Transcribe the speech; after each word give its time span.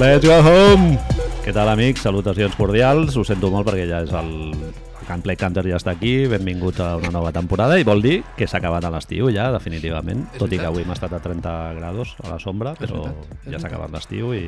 Let's 0.00 0.24
go 0.24 0.38
home! 0.40 0.96
Què 1.44 1.52
tal, 1.52 1.68
amics? 1.68 2.00
Salutacions 2.06 2.54
cordials. 2.56 3.16
Ho 3.20 3.24
sento 3.26 3.50
molt 3.52 3.68
perquè 3.68 3.84
ja 3.84 3.98
és 4.06 4.12
el... 4.16 4.30
el 4.54 5.04
Camp 5.08 5.24
Play 5.26 5.36
Canter 5.36 5.64
ja 5.68 5.76
està 5.76 5.92
aquí. 5.92 6.24
Benvingut 6.30 6.78
a 6.80 6.94
una 6.96 7.10
nova 7.12 7.32
temporada 7.36 7.76
i 7.76 7.84
vol 7.84 8.00
dir 8.00 8.20
que 8.38 8.48
s'ha 8.48 8.62
acabat 8.62 8.86
l'estiu 8.94 9.28
ja, 9.34 9.50
definitivament. 9.52 10.24
És 10.32 10.40
Tot 10.40 10.48
i 10.48 10.56
que 10.56 10.62
veritat. 10.62 10.70
avui 10.70 10.86
hem 10.86 10.94
estat 10.96 11.16
a 11.18 11.20
30 11.20 11.54
graus 11.76 12.14
a 12.24 12.30
la 12.32 12.38
sombra, 12.40 12.72
És 12.78 12.86
però 12.86 13.02
veritat, 13.04 13.28
ja 13.28 13.36
s'ha 13.36 13.50
veritat. 13.50 13.68
acabat 13.72 13.96
l'estiu 13.98 14.32
i 14.36 14.44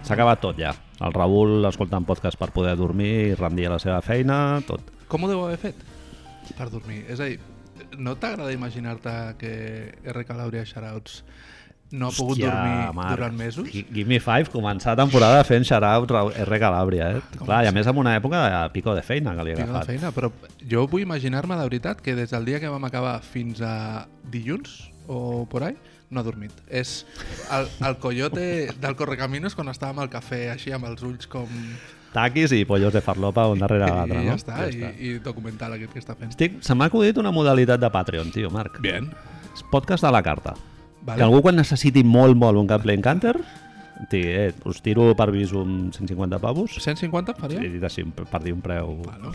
s'ha 0.00 0.14
acabat 0.16 0.40
tot 0.40 0.60
ja. 0.64 0.72
El 1.04 1.16
Raül 1.16 1.68
escoltant 1.68 2.06
podcast 2.08 2.40
per 2.40 2.52
poder 2.56 2.76
dormir 2.80 3.12
i 3.28 3.34
rendir 3.36 3.68
a 3.68 3.74
la 3.76 3.80
seva 3.82 4.00
feina, 4.06 4.38
tot. 4.66 4.88
Com 5.08 5.24
ho 5.24 5.28
deu 5.28 5.44
haver 5.44 5.60
fet? 5.68 5.84
Per 6.56 6.70
dormir. 6.72 7.02
És 7.12 7.20
a 7.20 7.28
dir, 7.28 7.40
no 7.98 8.16
t'agrada 8.16 8.56
imaginar-te 8.56 9.18
que 9.36 9.52
R. 10.00 10.24
Calabria 10.24 10.64
Shoutouts 10.64 11.24
no 11.94 12.08
ha 12.10 12.14
pogut 12.16 12.38
dormir 12.42 13.06
durant 13.14 13.36
mesos? 13.38 13.68
Gi- 13.70 13.84
Give 13.94 14.08
me 14.10 14.18
five, 14.20 14.50
començar 14.52 14.96
temporada 14.98 15.44
fent 15.46 15.64
shout-out 15.68 16.10
Ra- 16.10 16.24
R. 16.44 16.58
Calàbria, 16.60 17.10
eh? 17.16 17.22
Clar, 17.38 17.62
i 17.64 17.70
a 17.70 17.72
més 17.76 17.86
en 17.90 17.96
una 18.02 18.16
època 18.18 18.42
de 18.44 18.60
pico 18.74 18.94
de 18.96 19.02
feina 19.06 19.34
que 19.38 19.44
li 19.46 19.54
ha 19.54 19.60
Tinc 19.62 19.68
la 19.70 19.80
agafat. 19.80 19.92
feina, 19.92 20.10
però 20.16 20.32
jo 20.70 20.86
vull 20.90 21.02
imaginar-me 21.06 21.56
de 21.60 21.68
veritat 21.70 22.00
que 22.02 22.14
des 22.18 22.30
del 22.34 22.44
dia 22.48 22.58
que 22.60 22.68
vam 22.72 22.84
acabar 22.88 23.20
fins 23.22 23.60
a 23.62 24.06
dilluns 24.30 24.90
o 25.06 25.46
por 25.50 25.62
ahí, 25.64 25.76
no 26.10 26.20
ha 26.20 26.22
dormit. 26.24 26.52
És 26.68 27.04
el, 27.52 27.68
el 27.86 27.96
coyote 27.98 28.70
del 28.80 28.96
Correcaminos 28.96 29.54
quan 29.54 29.68
estàvem 29.72 29.98
al 30.04 30.10
cafè 30.12 30.48
així 30.52 30.72
amb 30.72 30.86
els 30.90 31.02
ulls 31.02 31.26
com... 31.30 31.46
Taquis 32.14 32.52
i 32.54 32.60
pollos 32.64 32.92
de 32.94 33.00
farlopa 33.02 33.48
un 33.50 33.58
darrere 33.58 33.88
l'altre, 33.90 34.20
I 34.22 34.26
no? 34.28 34.36
ja 34.36 34.38
està, 34.38 34.68
i, 34.70 34.84
i 35.08 35.14
documental 35.18 35.72
aquest 35.74 35.92
que 35.92 35.98
està 35.98 36.14
fent. 36.14 36.30
Estic, 36.30 36.60
se 36.62 36.74
m'ha 36.78 36.86
acudit 36.86 37.18
una 37.18 37.32
modalitat 37.34 37.80
de 37.82 37.90
Patreon, 37.90 38.30
tio, 38.30 38.50
Marc. 38.54 38.78
Bien. 38.84 39.08
És 39.54 39.64
podcast 39.72 40.04
a 40.06 40.12
la 40.14 40.22
carta. 40.22 40.54
Vale. 41.04 41.18
Que 41.18 41.24
algú 41.24 41.42
quan 41.42 41.56
necessiti 41.56 42.02
molt, 42.04 42.36
molt 42.36 42.56
un 42.58 42.66
gameplay 42.66 42.96
encanter, 42.96 43.36
digui, 44.10 44.28
eh, 44.48 44.54
us 44.64 44.80
tiro 44.82 45.14
per 45.14 45.30
visum 45.30 45.90
150 45.92 46.38
pavos 46.40 46.72
150 46.80 47.34
faria? 47.38 47.60
i 47.62 47.68
dit 47.68 47.84
així, 47.84 48.02
per 48.04 48.42
dir 48.42 48.52
un 48.56 48.60
preu 48.64 48.96
Bueno, 49.04 49.30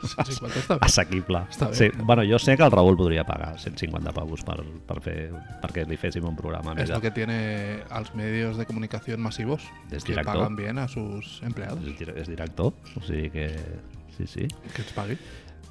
150 0.00 0.60
està 0.62 0.76
bé. 0.78 0.86
assequible. 0.86 1.40
Està 1.50 1.68
bé. 1.70 1.74
Sí, 1.74 1.88
bueno, 2.06 2.22
jo 2.24 2.38
sé 2.38 2.56
que 2.56 2.62
el 2.62 2.70
Raül 2.70 2.96
podria 2.96 3.24
pagar 3.26 3.58
150 3.58 4.12
pavos 4.14 4.44
per, 4.46 4.62
per 4.86 5.00
fer, 5.02 5.16
perquè 5.60 5.82
li 5.88 5.96
féssim 5.98 6.24
un 6.24 6.36
programa 6.38 6.72
més. 6.74 6.88
lo 6.88 7.00
que 7.00 7.10
tiene 7.10 7.80
a 7.90 7.98
los 8.00 8.14
medios 8.14 8.56
de 8.56 8.64
comunicación 8.66 9.20
masivos, 9.20 9.62
Es 9.90 10.04
que 10.04 10.14
pagan 10.14 10.54
bien 10.54 10.78
a 10.78 10.86
sus 10.86 11.42
empleados. 11.42 11.80
És, 11.84 11.98
dir- 11.98 12.14
és 12.16 12.28
director, 12.28 12.72
o 12.96 13.02
sigui 13.02 13.30
que... 13.30 13.48
Sí, 14.16 14.26
sí. 14.26 14.46
Que 14.74 14.82
els 14.82 14.92
pagui. 14.92 15.18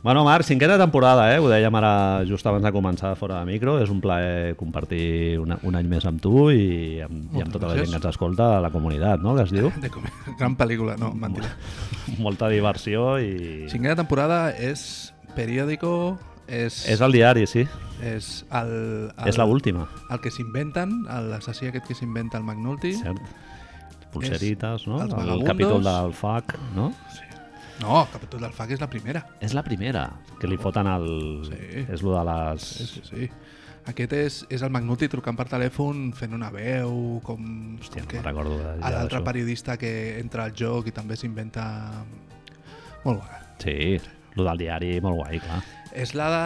Bueno, 0.08 0.23
Marc, 0.23 0.45
cinquena 0.45 0.77
temporada, 0.77 1.36
eh? 1.36 1.39
Ho 1.44 1.50
dèiem 1.52 1.75
ara 1.75 2.23
just 2.23 2.47
abans 2.47 2.63
de 2.63 2.69
començar 2.72 3.09
fora 3.19 3.41
de 3.41 3.50
micro. 3.50 3.73
És 3.83 3.89
un 3.91 3.97
plaer 4.00 4.53
compartir 4.55 5.36
una, 5.36 5.58
un 5.67 5.75
any 5.75 5.89
més 5.91 6.08
amb 6.08 6.22
tu 6.23 6.45
i 6.47 7.02
amb, 7.03 7.36
i 7.36 7.44
amb 7.44 7.52
tota 7.52 7.67
la 7.67 7.73
gràcies. 7.73 7.89
gent 7.89 7.91
que 7.91 8.00
ens 8.00 8.08
escolta, 8.13 8.47
la 8.63 8.69
comunitat, 8.72 9.19
no?, 9.19 9.33
que 9.35 9.44
es 9.44 9.52
diu. 9.52 9.67
De 9.83 9.91
com... 9.91 10.08
Gran 10.39 10.55
pel·lícula, 10.55 10.95
no, 10.95 11.11
mentida. 11.11 11.52
Molta 12.23 12.47
diversió 12.47 13.17
i... 13.19 13.67
Cinquena 13.67 13.97
temporada 14.00 14.39
és 14.55 15.11
periòdico, 15.35 15.91
és... 16.47 16.85
És 16.88 17.03
el 17.03 17.19
diari, 17.19 17.44
sí. 17.44 17.67
és 18.00 18.31
el, 18.47 18.73
el, 19.11 19.28
És 19.28 19.44
l'última, 19.44 19.89
el 20.08 20.23
que 20.23 20.31
s'inventen, 20.31 21.02
l'assassí 21.33 21.67
aquest 21.67 21.91
que 21.91 22.00
s'inventa 22.00 22.39
el 22.39 22.47
McNulty. 22.47 22.95
cert? 23.03 23.19
Pulserites, 24.16 24.88
no? 24.88 25.03
El 25.03 25.44
capítol 25.44 25.84
del 25.84 26.16
FAC, 26.16 26.56
no? 26.79 26.94
Sí. 27.12 27.27
No, 27.82 28.02
el 28.02 28.10
capítol 28.12 28.42
del 28.42 28.54
FAC 28.58 28.72
és 28.74 28.82
la 28.82 28.88
primera. 28.90 29.22
És 29.44 29.54
la 29.54 29.62
primera, 29.64 30.08
que 30.42 30.48
li 30.50 30.58
foten 30.58 30.88
el... 30.90 31.06
Sí. 31.46 31.86
És 31.94 32.02
lo 32.04 32.16
de 32.18 32.24
les... 32.26 32.66
Sí, 32.66 32.88
sí, 32.90 33.02
sí. 33.06 33.30
Aquest 33.88 34.14
és, 34.18 34.38
és 34.52 34.64
el 34.66 34.72
McNulty 34.74 35.08
trucant 35.08 35.38
per 35.40 35.46
telèfon, 35.48 36.10
fent 36.18 36.34
una 36.36 36.50
veu, 36.52 37.22
com... 37.24 37.46
Hòstia, 37.80 38.04
no 38.04 38.10
que- 38.12 38.24
recordo 38.26 38.58
de- 38.60 38.74
ja 38.82 38.90
l'altre 38.98 39.22
periodista 39.24 39.78
que 39.80 39.92
entra 40.20 40.48
al 40.50 40.56
joc 40.58 40.90
i 40.90 40.96
també 40.96 41.16
s'inventa... 41.16 41.68
Molt 43.06 43.22
bona. 43.22 43.42
Sí, 43.62 43.78
lo 44.36 44.44
del 44.50 44.59
diari, 44.66 44.92
molt 45.02 45.22
guai, 45.22 45.40
clar. 45.46 45.62
És 45.96 46.12
la 46.18 46.28
de... 46.34 46.44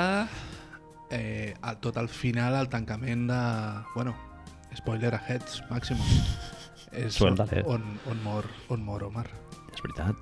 Eh, 1.12 1.54
a, 1.62 1.74
tot 1.82 1.98
al 2.00 2.08
final, 2.12 2.56
el 2.60 2.70
tancament 2.72 3.26
de... 3.32 3.40
Bueno, 3.96 4.14
spoiler 4.78 5.16
aheads, 5.18 5.64
màximo. 5.72 6.04
És 6.92 7.18
on, 7.24 7.38
on, 7.72 7.84
on, 8.12 8.22
mor, 8.24 8.46
on 8.70 8.82
mor 8.84 9.04
Omar. 9.08 9.26
És 9.72 9.80
veritat. 9.80 10.18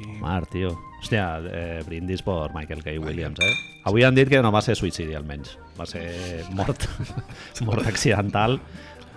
Aquí... 0.00 0.16
Omar, 0.16 0.46
tio. 0.48 0.72
Hòstia, 1.00 1.24
eh, 1.48 1.82
brindis 1.86 2.20
per 2.24 2.50
Michael 2.54 2.82
K. 2.84 2.98
Williams, 3.00 3.40
eh? 3.40 3.52
Avui 3.88 4.04
han 4.04 4.14
dit 4.16 4.28
que 4.28 4.40
no 4.44 4.50
va 4.52 4.60
ser 4.64 4.74
suïcidi, 4.76 5.14
almenys. 5.16 5.54
Va 5.78 5.86
ser 5.88 6.44
mort, 6.52 6.84
mort 7.68 7.86
accidental, 7.88 8.58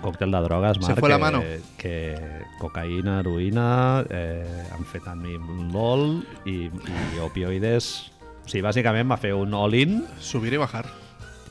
còctel 0.04 0.32
de 0.32 0.42
drogues, 0.46 0.78
Se 0.80 0.88
Marc, 0.88 1.00
fue 1.00 1.10
la 1.10 1.16
que, 1.18 1.22
mano. 1.22 1.42
que 1.78 1.96
cocaïna, 2.60 3.20
heroïna, 3.22 3.68
eh, 4.10 4.68
amfetamol 4.78 6.24
i, 6.46 6.58
i 6.68 7.20
opioides. 7.24 8.12
O 8.44 8.48
sigui, 8.50 8.64
bàsicament 8.66 9.08
va 9.12 9.18
fer 9.20 9.34
un 9.36 9.54
all-in, 9.56 10.02
Subir 10.20 10.54
i 10.54 10.60
bajar. 10.60 10.86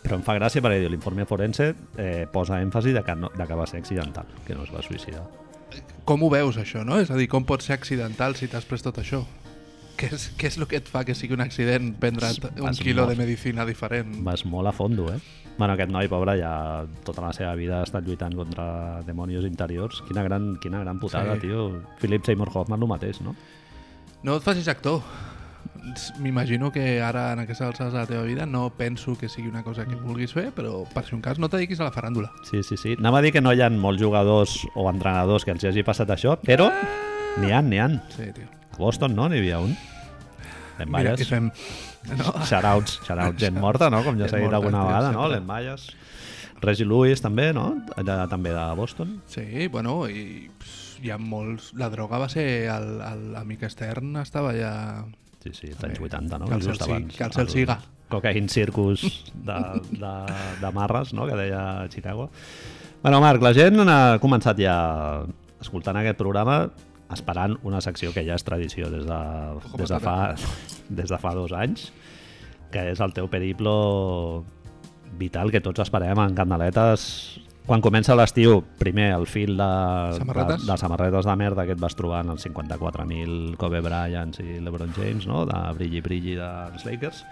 però 0.02 0.16
em 0.18 0.24
fa 0.26 0.34
gràcia 0.34 0.60
perquè 0.60 0.88
l'informe 0.90 1.24
forense 1.28 1.74
eh, 1.96 2.26
posa 2.32 2.58
èmfasi 2.60 2.92
de 2.92 3.02
que, 3.06 3.14
no, 3.14 3.30
de 3.36 3.46
que 3.46 3.54
va 3.54 3.66
ser 3.70 3.78
accidental, 3.80 4.26
que 4.46 4.54
no 4.54 4.64
es 4.64 4.72
va 4.74 4.82
suïcidar. 4.82 5.22
Com 6.04 6.22
ho 6.24 6.30
veus, 6.32 6.56
això, 6.58 6.82
no? 6.84 6.98
És 6.98 7.10
a 7.10 7.16
dir, 7.16 7.28
com 7.30 7.44
pot 7.46 7.62
ser 7.62 7.74
accidental 7.76 8.34
si 8.34 8.48
t'has 8.50 8.64
pres 8.66 8.82
tot 8.82 8.98
això? 8.98 9.22
Què 9.96 10.08
és, 10.10 10.30
què 10.40 10.48
és 10.48 10.56
el 10.58 10.66
que 10.66 10.80
et 10.80 10.88
fa 10.90 11.04
que 11.06 11.14
sigui 11.14 11.36
un 11.36 11.42
accident 11.44 11.92
prendre't 12.00 12.40
un 12.58 12.74
quilo 12.74 13.04
molt. 13.04 13.12
de 13.12 13.20
medicina 13.22 13.64
diferent? 13.68 14.16
Vas 14.26 14.42
molt 14.48 14.66
a 14.66 14.72
fondo, 14.74 15.12
eh? 15.12 15.18
Bueno, 15.58 15.74
aquest 15.74 15.90
noi, 15.92 16.08
pobre, 16.08 16.34
ja 16.40 16.86
tota 17.04 17.20
la 17.22 17.32
seva 17.36 17.52
vida 17.54 17.80
ha 17.80 17.84
estat 17.86 18.06
lluitant 18.08 18.34
contra 18.34 19.02
demònios 19.06 19.44
interiors. 19.44 20.00
Quina 20.08 20.24
gran, 20.24 20.56
quina 20.62 20.80
gran 20.80 20.98
putada, 20.98 21.34
Sí. 21.36 21.46
tio. 21.46 21.82
Philip 22.00 22.24
Seymour 22.24 22.50
Hoffman 22.54 22.80
el 22.82 22.88
mateix, 22.88 23.20
no? 23.20 23.36
No 24.22 24.36
et 24.38 24.42
facis 24.42 24.66
actor. 24.68 25.02
M'imagino 26.22 26.70
que 26.70 27.00
ara, 27.02 27.32
en 27.34 27.42
aquestes 27.42 27.66
alçades 27.66 27.92
de 27.92 27.98
la 27.98 28.06
teva 28.06 28.22
vida, 28.22 28.46
no 28.46 28.68
penso 28.70 29.16
que 29.18 29.28
sigui 29.28 29.48
una 29.50 29.64
cosa 29.66 29.84
que 29.84 29.96
vulguis 29.98 30.32
fer, 30.32 30.50
però 30.54 30.84
per 30.94 31.04
si 31.06 31.16
un 31.16 31.22
cas 31.24 31.40
no 31.42 31.48
te 31.50 31.58
dediquis 31.58 31.80
a 31.82 31.88
la 31.88 31.94
faràndula. 31.94 32.30
Sí, 32.48 32.62
sí, 32.62 32.78
sí. 32.78 32.94
Anava 32.98 33.18
a 33.18 33.24
dir 33.26 33.32
que 33.34 33.42
no 33.42 33.52
hi 33.52 33.62
ha 33.62 33.70
molts 33.70 34.02
jugadors 34.02 34.54
o 34.74 34.88
entrenadors 34.90 35.44
que 35.44 35.54
els 35.54 35.64
hagi 35.64 35.82
passat 35.86 36.12
això, 36.14 36.36
però 36.38 36.70
n'hi 37.42 37.50
ha, 37.50 37.62
n'hi 37.66 37.80
ha. 37.82 37.88
Sí, 38.14 38.30
tio. 38.36 38.46
A 38.72 38.78
Boston, 38.78 39.16
no? 39.18 39.26
N'hi 39.28 39.42
havia 39.42 39.58
un. 39.64 39.74
En 40.78 40.88
Mira, 40.88 41.12
Valles. 41.12 41.26
i 41.26 41.28
fem... 41.28 41.50
No? 42.12 42.32
Shoutouts, 42.46 43.00
shoutouts, 43.06 43.38
gent 43.38 43.58
morta, 43.62 43.90
no? 43.92 44.00
Com 44.06 44.16
ja 44.18 44.30
s'ha 44.30 44.40
dit 44.42 44.54
alguna 44.54 44.86
vegada, 44.88 45.12
no? 45.14 45.26
Len 45.30 45.46
Valles. 45.46 45.90
Reggie 46.62 46.86
Lewis 46.86 47.22
també, 47.22 47.50
no? 47.54 47.66
Allà 47.98 48.22
també 48.30 48.54
de 48.54 48.64
Boston. 48.78 49.16
Sí, 49.30 49.66
bueno, 49.66 50.04
i 50.08 50.46
hi 51.02 51.10
ha 51.10 51.18
molts... 51.18 51.72
La 51.78 51.90
droga 51.90 52.20
va 52.22 52.28
ser... 52.30 52.46
L'amic 53.34 53.66
extern 53.68 54.16
estava 54.22 54.54
ja... 54.54 54.72
Sí, 55.42 55.50
sí, 55.52 55.72
També. 55.74 55.96
anys 55.96 56.04
80, 56.06 56.38
no? 56.38 56.46
Que 56.46 56.54
el 56.54 56.62
Just 56.62 56.86
abans. 56.86 57.20
el 57.20 57.32
cel 57.34 57.50
siga. 57.50 57.80
Cocaine 58.12 58.48
Circus 58.48 59.24
de, 59.32 59.58
de, 59.90 60.12
de 60.60 60.70
Marres, 60.72 61.14
no? 61.14 61.26
que 61.26 61.34
deia 61.34 61.88
Chicago. 61.88 62.30
Bueno, 63.02 63.20
Marc, 63.20 63.42
la 63.42 63.54
gent 63.56 63.80
ha 63.88 64.18
començat 64.22 64.60
ja 64.60 64.76
escoltant 65.62 65.96
aquest 65.98 66.20
programa 66.20 66.66
esperant 67.12 67.56
una 67.66 67.80
secció 67.84 68.12
que 68.12 68.24
ja 68.24 68.36
és 68.38 68.44
tradició 68.44 68.90
des 68.92 69.06
de, 69.08 69.20
des 69.80 69.90
de, 69.90 70.00
fa, 70.00 70.16
des 71.00 71.10
de 71.10 71.18
fa 71.20 71.32
dos 71.34 71.52
anys, 71.56 71.88
que 72.72 72.90
és 72.92 73.00
el 73.00 73.16
teu 73.16 73.28
periplo 73.32 74.44
vital 75.18 75.50
que 75.52 75.60
tots 75.64 75.82
esperem 75.82 76.20
en 76.22 76.36
candeletes 76.36 77.08
quan 77.66 77.80
comença 77.80 78.16
l'estiu, 78.18 78.60
primer 78.78 79.12
el 79.14 79.26
fil 79.30 79.54
de, 79.56 79.68
Samarretes. 80.18 80.64
de, 80.66 80.72
de 80.72 80.78
samarretes 80.80 81.24
de 81.28 81.36
merda 81.38 81.64
que 81.68 81.76
et 81.76 81.80
vas 81.80 81.94
trobar 81.94 82.24
en 82.24 82.32
els 82.34 82.44
54.000 82.46 83.56
Kobe 83.60 83.80
Bryant 83.84 84.34
i 84.42 84.58
LeBron 84.60 84.92
James, 84.96 85.26
no? 85.30 85.44
de 85.46 85.60
brilli 85.78 86.00
brilli 86.02 86.34
dels 86.40 86.84
Lakers. 86.88 87.22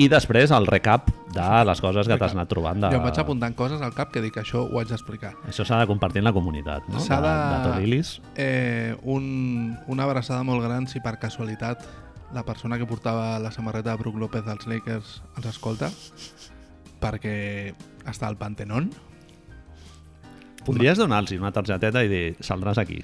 I 0.00 0.06
després 0.08 0.52
el 0.54 0.64
recap 0.70 1.10
de 1.34 1.46
les 1.66 1.80
coses 1.82 2.06
que 2.08 2.16
t'has 2.16 2.32
anat 2.32 2.48
trobant. 2.48 2.78
De... 2.80 2.88
Jo 2.94 3.00
em 3.00 3.04
vaig 3.04 3.18
apuntant 3.20 3.56
coses 3.58 3.82
al 3.84 3.90
cap 3.92 4.12
que 4.14 4.22
dic 4.22 4.38
això 4.40 4.62
ho 4.64 4.78
haig 4.80 4.88
d'explicar. 4.88 5.34
Això 5.50 5.66
s'ha 5.66 5.80
de 5.82 5.88
compartir 5.90 6.22
en 6.22 6.28
la 6.30 6.32
comunitat, 6.32 6.86
no? 6.88 7.02
S'ha 7.02 7.18
de, 7.20 7.32
de- 7.32 7.48
de 7.50 7.58
Torilis. 7.66 8.12
Eh, 8.38 8.94
un, 9.02 9.76
una 9.90 10.06
abraçada 10.06 10.46
molt 10.46 10.62
gran 10.64 10.86
si 10.88 11.02
per 11.04 11.18
casualitat 11.20 11.82
la 12.32 12.44
persona 12.46 12.78
que 12.78 12.86
portava 12.86 13.40
la 13.42 13.50
samarreta 13.50 13.90
de 13.90 13.98
Brook 14.00 14.16
López 14.22 14.46
dels 14.46 14.68
Lakers 14.70 15.16
ens 15.36 15.46
escolta 15.50 15.90
perquè 17.00 17.72
està 18.08 18.28
al 18.28 18.36
Pantenon 18.40 18.90
Podries 20.64 20.98
donar-los 21.00 21.32
una 21.40 21.52
targeteta 21.56 22.02
i 22.04 22.08
dir, 22.10 22.24
saldràs 22.44 22.76
aquí. 22.78 22.98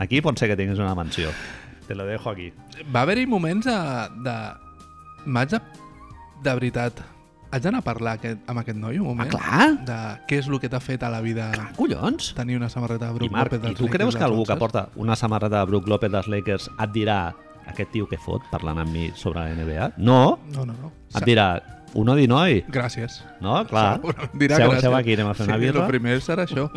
Aquí 0.00 0.22
pot 0.24 0.38
ser 0.40 0.48
que 0.48 0.56
tinguis 0.56 0.78
una 0.80 0.94
menció. 0.96 1.28
Te 1.86 1.94
lo 1.94 2.06
dejo 2.08 2.30
aquí. 2.30 2.52
va 2.94 3.02
haver-hi 3.02 3.26
moments 3.26 3.66
de... 3.68 3.76
de... 4.24 4.36
M'haig 5.26 5.50
de... 5.52 5.60
De 6.42 6.52
veritat, 6.54 6.98
haig 7.50 7.62
d'anar 7.64 7.80
a 7.80 7.84
parlar 7.84 8.16
aquest, 8.18 8.40
amb 8.48 8.60
aquest 8.60 8.76
noi 8.80 8.98
un 9.00 9.06
moment? 9.08 9.28
Ah, 9.36 9.36
clar. 9.36 9.68
De 9.88 9.98
què 10.28 10.40
és 10.42 10.48
el 10.48 10.58
que 10.60 10.68
t'ha 10.72 10.80
fet 10.80 11.02
a 11.06 11.08
la 11.12 11.20
vida 11.24 11.46
Collons! 11.76 12.32
tenir 12.36 12.56
una 12.58 12.68
samarreta 12.72 13.08
de 13.08 13.16
Brook 13.18 13.30
I 13.30 13.32
Marc, 13.32 13.52
López 13.52 13.60
i 13.60 13.62
dels 13.68 13.78
tu 13.78 13.84
Lakers 13.86 13.96
creus 13.98 14.16
que 14.18 14.24
algú 14.26 14.44
que 14.48 14.56
porta 14.60 14.88
una 14.96 15.16
samarreta 15.16 15.60
de 15.62 15.70
Brook 15.70 15.88
López 15.88 16.12
dels 16.12 16.28
Lakers 16.28 16.68
et 16.76 16.92
dirà 16.92 17.20
aquest 17.72 17.90
tio 17.94 18.08
que 18.10 18.18
fot 18.20 18.44
parlant 18.52 18.80
amb 18.84 18.92
mi 18.92 19.08
sobre 19.16 19.44
la 19.46 19.54
NBA? 19.56 19.88
No, 19.96 20.38
No, 20.52 20.64
no, 20.68 20.76
no. 20.82 20.92
et 21.14 21.24
dirà 21.24 21.48
uno 21.96 22.14
di 22.14 22.26
noi, 22.28 22.62
Gràcies. 22.68 23.22
no? 23.40 23.56
Clar. 23.66 24.00
Dirà 24.36 24.56
seu, 24.60 24.70
gràcies. 24.70 24.80
seu 24.84 24.94
aquí, 24.96 25.14
anem 25.16 25.30
a 25.32 25.34
fer 25.34 25.46
una 25.48 25.56
sí, 25.56 25.64
birra. 25.66 25.84
el 25.86 25.90
primer 25.94 26.18
serà 26.24 26.44
això. 26.46 26.68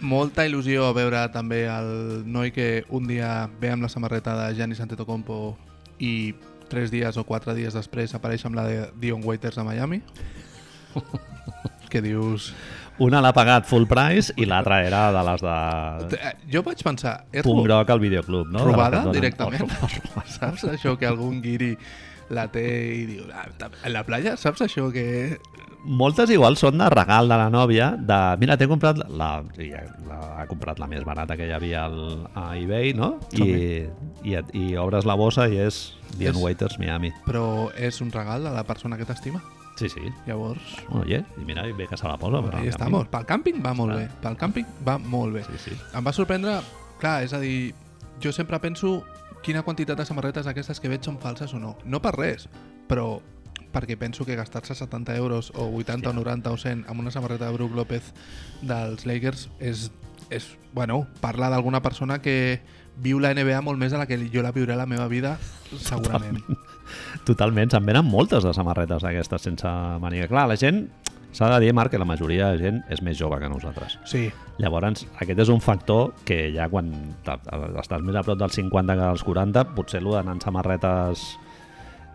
Molta 0.00 0.46
il·lusió 0.48 0.86
a 0.88 0.92
veure 0.96 1.26
també 1.34 1.66
el 1.68 2.22
noi 2.24 2.52
que 2.56 2.84
un 2.88 3.06
dia 3.10 3.48
ve 3.60 3.68
amb 3.74 3.82
la 3.84 3.90
samarreta 3.92 4.32
de 4.38 4.54
Giannis 4.56 4.80
Antetokounmpo 4.80 5.56
i 6.00 6.32
tres 6.70 6.88
dies 6.94 7.18
o 7.20 7.24
quatre 7.28 7.52
dies 7.58 7.74
després 7.76 8.14
apareix 8.16 8.46
amb 8.48 8.56
la 8.56 8.64
de 8.64 8.78
Dion 9.02 9.20
Waiters 9.26 9.58
a 9.58 9.64
Miami. 9.66 10.00
que 11.90 12.00
dius... 12.02 12.52
Una 13.00 13.22
l'ha 13.24 13.30
pagat 13.32 13.64
full 13.64 13.86
price 13.88 14.28
i 14.36 14.44
l'altra 14.44 14.82
era 14.84 15.06
de 15.14 15.20
les 15.24 15.40
de 15.40 16.18
Eh, 16.20 16.32
Jo 16.52 16.60
vaig 16.62 16.82
pensar, 16.84 17.24
és 17.32 17.40
punt 17.46 17.56
ro- 17.62 17.64
groc 17.64 17.88
al 17.94 18.00
videoclub, 18.02 18.50
no? 18.52 18.64
robada 18.66 19.00
directament. 19.12 19.64
Oh. 19.80 20.22
Saps 20.36 20.66
això 20.68 20.98
que 21.00 21.08
algun 21.08 21.40
guiri 21.40 21.70
la 22.30 22.46
té 22.52 22.62
i 22.94 23.06
diu, 23.06 23.24
"Ah, 23.34 23.46
en 23.84 23.92
la 23.92 24.04
playa, 24.06 24.36
saps 24.36 24.60
això 24.62 24.90
que... 24.92 25.38
Moltes 25.82 26.28
igual 26.28 26.58
són 26.60 26.76
de 26.76 26.86
regal 26.92 27.26
de 27.28 27.36
la 27.40 27.48
nòvia, 27.48 27.94
de, 27.96 28.16
mira, 28.38 28.56
t'he 28.60 28.66
comprat 28.68 28.98
la, 29.08 29.42
i 29.56 29.70
la, 29.72 30.18
ha 30.42 30.46
comprat 30.46 30.78
la 30.78 30.86
més 30.86 31.04
barata 31.08 31.38
que 31.38 31.46
hi 31.48 31.52
havia 31.56 31.86
al, 31.86 32.26
a 32.36 32.50
eBay, 32.60 32.92
no? 32.92 33.14
I, 33.32 33.86
i, 34.28 34.34
i 34.52 34.76
obres 34.76 35.06
la 35.08 35.14
bossa 35.16 35.48
i 35.48 35.56
és 35.56 35.96
Dion 36.18 36.34
És- 36.36 36.42
Waiters 36.42 36.76
Miami. 36.78 37.10
Però 37.24 37.70
és 37.80 38.00
un 38.04 38.12
regal 38.12 38.44
de 38.44 38.50
la 38.52 38.64
persona 38.68 38.98
que 39.00 39.06
t'estima. 39.08 39.40
Sí, 39.80 39.88
sí. 39.88 40.02
Llavors, 40.26 40.60
Oye, 40.92 41.22
i 41.40 41.44
mira, 41.48 41.64
i 41.66 41.72
bé 41.72 41.86
que 41.88 41.96
se 41.96 42.06
la 42.06 42.18
posa. 42.18 42.42
però 42.44 42.60
estamos. 42.68 43.06
canvi- 43.08 43.10
Pel 43.16 43.26
càmping 43.26 43.62
va 43.64 43.72
molt 43.72 43.92
Clar. 43.94 44.02
bé. 44.04 44.10
Pel 44.20 44.36
càmping 44.36 44.66
va 44.86 44.98
molt 44.98 45.32
bé. 45.32 45.44
Sí, 45.44 45.70
sí. 45.70 45.78
Em 45.94 46.04
va 46.04 46.12
sorprendre, 46.12 46.58
clar, 47.00 47.22
és 47.24 47.32
a 47.32 47.40
dir, 47.40 47.72
jo 48.20 48.32
sempre 48.32 48.58
penso 48.60 49.02
quina 49.42 49.62
quantitat 49.62 49.98
de 49.98 50.06
samarretes 50.08 50.48
aquestes 50.50 50.80
que 50.80 50.90
veig 50.92 51.04
són 51.06 51.18
falses 51.20 51.54
o 51.54 51.60
no. 51.62 51.76
No 51.84 52.00
per 52.04 52.14
res, 52.16 52.48
però 52.88 53.20
perquè 53.70 53.96
penso 53.98 54.26
que 54.26 54.36
gastar-se 54.36 54.74
70 54.74 55.16
euros 55.16 55.52
o 55.54 55.68
80 55.78 56.10
o 56.10 56.12
90 56.12 56.50
o 56.50 56.58
100 56.58 56.84
amb 56.90 57.00
una 57.00 57.12
samarreta 57.14 57.46
de 57.46 57.54
Brook 57.54 57.74
López 57.78 58.12
dels 58.62 59.06
Lakers 59.06 59.48
és, 59.60 59.90
és 60.30 60.48
bueno, 60.74 61.04
parla 61.20 61.50
d'alguna 61.50 61.82
persona 61.82 62.18
que 62.20 62.60
viu 63.00 63.20
la 63.22 63.32
NBA 63.32 63.62
molt 63.64 63.78
més 63.80 63.94
a 63.94 64.00
la 64.02 64.08
que 64.10 64.18
jo 64.32 64.42
la 64.42 64.52
viuré 64.52 64.74
a 64.74 64.80
la 64.80 64.88
meva 64.90 65.06
vida, 65.08 65.38
segurament. 65.78 66.42
Totalment, 67.28 67.70
se'n 67.70 67.86
venen 67.86 68.04
moltes 68.04 68.44
de 68.44 68.52
samarretes 68.56 69.06
d'aquestes 69.06 69.46
sense 69.46 69.70
màniga. 70.02 70.28
Clar, 70.28 70.48
la 70.50 70.58
gent, 70.60 70.88
s'ha 71.32 71.48
de 71.54 71.60
dir, 71.64 71.72
Marc, 71.74 71.92
que 71.92 71.98
la 71.98 72.04
majoria 72.08 72.48
de 72.52 72.58
gent 72.58 72.80
és 72.90 73.02
més 73.02 73.16
jove 73.18 73.38
que 73.40 73.48
nosaltres. 73.48 73.98
Sí, 74.04 74.30
Llavors, 74.60 75.06
aquest 75.22 75.38
és 75.40 75.48
un 75.48 75.60
factor 75.64 76.12
que 76.28 76.50
ja 76.54 76.66
quan 76.68 76.90
estàs 77.24 78.02
més 78.04 78.16
a 78.18 78.22
prop 78.26 78.38
dels 78.40 78.58
50 78.58 78.96
que 78.98 79.06
dels 79.06 79.22
40, 79.24 79.64
potser 79.76 80.02
el 80.02 80.10
d'anar 80.10 80.34
en 80.36 80.42
samarretes 80.42 81.22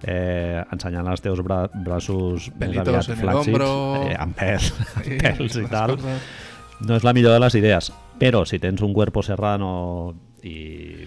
eh, 0.04 0.62
ensenyant 0.72 1.08
els 1.10 1.24
teus 1.24 1.42
bra 1.46 1.64
braços 1.74 2.50
més 2.52 2.60
Pelitos 2.60 2.88
aviat 2.94 3.10
el 3.10 3.22
flàccids, 3.24 3.48
hombro. 3.56 3.70
eh, 4.10 4.16
amb 4.20 4.36
pèls, 4.38 4.72
sí 5.06 5.18
pèls 5.24 5.58
i 5.62 5.66
tal, 5.72 5.96
coses. 5.98 6.22
no 6.86 6.98
és 7.00 7.08
la 7.08 7.14
millor 7.18 7.34
de 7.34 7.42
les 7.46 7.56
idees. 7.58 7.92
Però 8.20 8.46
si 8.48 8.60
tens 8.64 8.82
un 8.86 8.94
cuerpo 8.94 9.24
serrano 9.26 10.14
i 10.44 11.04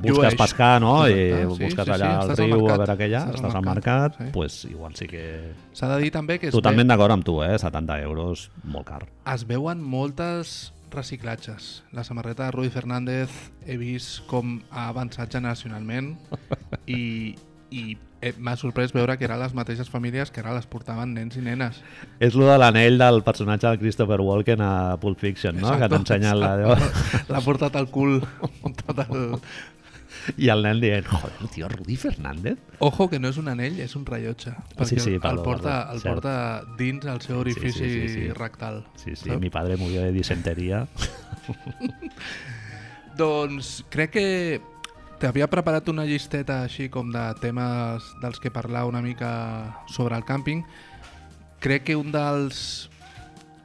busques 0.00 0.16
Llueix. 0.16 0.36
pescar, 0.38 0.80
no? 0.80 0.94
I 1.06 1.12
Correcte, 1.12 1.40
sí, 1.42 1.64
busques 1.64 1.84
sí, 1.84 1.90
allà 1.90 1.98
sí, 1.98 2.12
al 2.12 2.30
estàs 2.30 2.42
al 2.42 2.52
riu 2.52 2.68
a 2.68 2.76
veure 2.80 2.96
què 2.98 3.08
hi 3.08 3.14
ha, 3.14 3.24
Estàs 3.26 3.40
estàs 3.40 3.56
al 3.58 3.66
mercat, 3.66 4.18
mercat, 4.18 4.20
sí. 4.20 4.32
pues 4.32 4.64
igual 4.70 4.94
sí 4.98 5.08
que... 5.10 5.24
S'ha 5.72 5.88
de 5.94 5.98
dir 6.02 6.12
també 6.14 6.38
que 6.38 6.48
es, 6.50 6.54
Totalment 6.56 6.88
ve, 6.88 6.92
d'acord 6.94 7.16
amb 7.18 7.26
tu, 7.26 7.40
eh? 7.44 7.58
70 7.58 7.98
euros, 8.06 8.50
molt 8.64 8.86
car. 8.88 9.02
es 9.34 9.46
veuen 9.48 9.82
moltes 9.82 10.72
reciclatges. 10.92 11.82
La 11.92 12.04
samarreta 12.04 12.44
de 12.44 12.50
Rui 12.52 12.68
Fernández 12.68 13.30
he 13.66 13.78
vist 13.80 14.26
com 14.28 14.58
ha 14.70 14.88
avançat 14.90 15.32
generacionalment 15.32 16.16
i, 16.86 17.34
i 17.72 17.96
m'ha 18.38 18.54
sorprès 18.60 18.92
veure 18.94 19.16
que 19.18 19.24
eren 19.26 19.40
les 19.40 19.54
mateixes 19.56 19.88
famílies 19.90 20.30
que 20.30 20.42
ara 20.44 20.52
les 20.54 20.68
portaven 20.70 21.14
nens 21.16 21.34
i 21.40 21.42
nenes. 21.42 21.80
És 22.22 22.36
lo 22.38 22.46
de 22.46 22.58
l'anell 22.60 23.00
del 23.00 23.22
personatge 23.26 23.72
de 23.72 23.80
Christopher 23.80 24.20
Walken 24.22 24.60
a 24.62 24.96
Pulp 25.02 25.18
Fiction, 25.18 25.56
no? 25.58 25.72
que 25.80 25.88
t'ensenya 25.90 26.34
la... 26.38 26.52
L'ha 27.32 27.42
portat 27.42 27.74
al 27.80 27.88
cul. 27.90 28.20
Tot 28.84 29.02
el... 29.08 29.40
I 30.38 30.48
el 30.52 30.62
nen 30.62 30.80
dient, 30.80 31.06
joder, 31.06 31.48
tio, 31.54 31.68
Rudi 31.68 31.96
Fernández? 31.96 32.58
Ojo 32.78 33.08
que 33.10 33.18
no 33.18 33.28
és 33.32 33.38
un 33.40 33.48
anell, 33.50 33.80
és 33.82 33.96
un 33.98 34.04
rellotge. 34.06 34.52
Perquè 34.76 34.88
Sí, 34.94 35.00
sí, 35.00 35.14
el, 35.16 35.20
perdó, 35.20 35.42
porta, 35.42 35.88
perdó, 35.88 35.92
el 35.94 36.00
cert. 36.00 36.14
porta 36.14 36.64
dins 36.78 37.04
el 37.06 37.20
seu 37.24 37.40
orifici 37.40 37.78
sí, 37.78 38.08
sí, 38.08 38.14
sí. 38.14 38.28
rectal. 38.32 38.84
Sí, 38.96 39.16
sí, 39.16 39.28
saps? 39.28 39.40
mi 39.40 39.50
padre 39.50 39.76
murió 39.76 40.02
de 40.02 40.12
disentería. 40.12 40.86
Doncs 43.18 43.82
crec 43.92 44.12
que 44.14 44.26
t'havia 45.20 45.46
preparat 45.50 45.88
una 45.92 46.04
llisteta 46.08 46.62
així 46.66 46.88
com 46.90 47.10
de 47.12 47.24
temes 47.42 48.06
dels 48.22 48.40
que 48.42 48.50
parlar 48.50 48.86
una 48.88 49.02
mica 49.02 49.82
sobre 49.86 50.16
el 50.16 50.24
càmping. 50.24 50.64
Crec 51.62 51.84
que 51.90 51.96
un 51.96 52.10
dels 52.14 52.88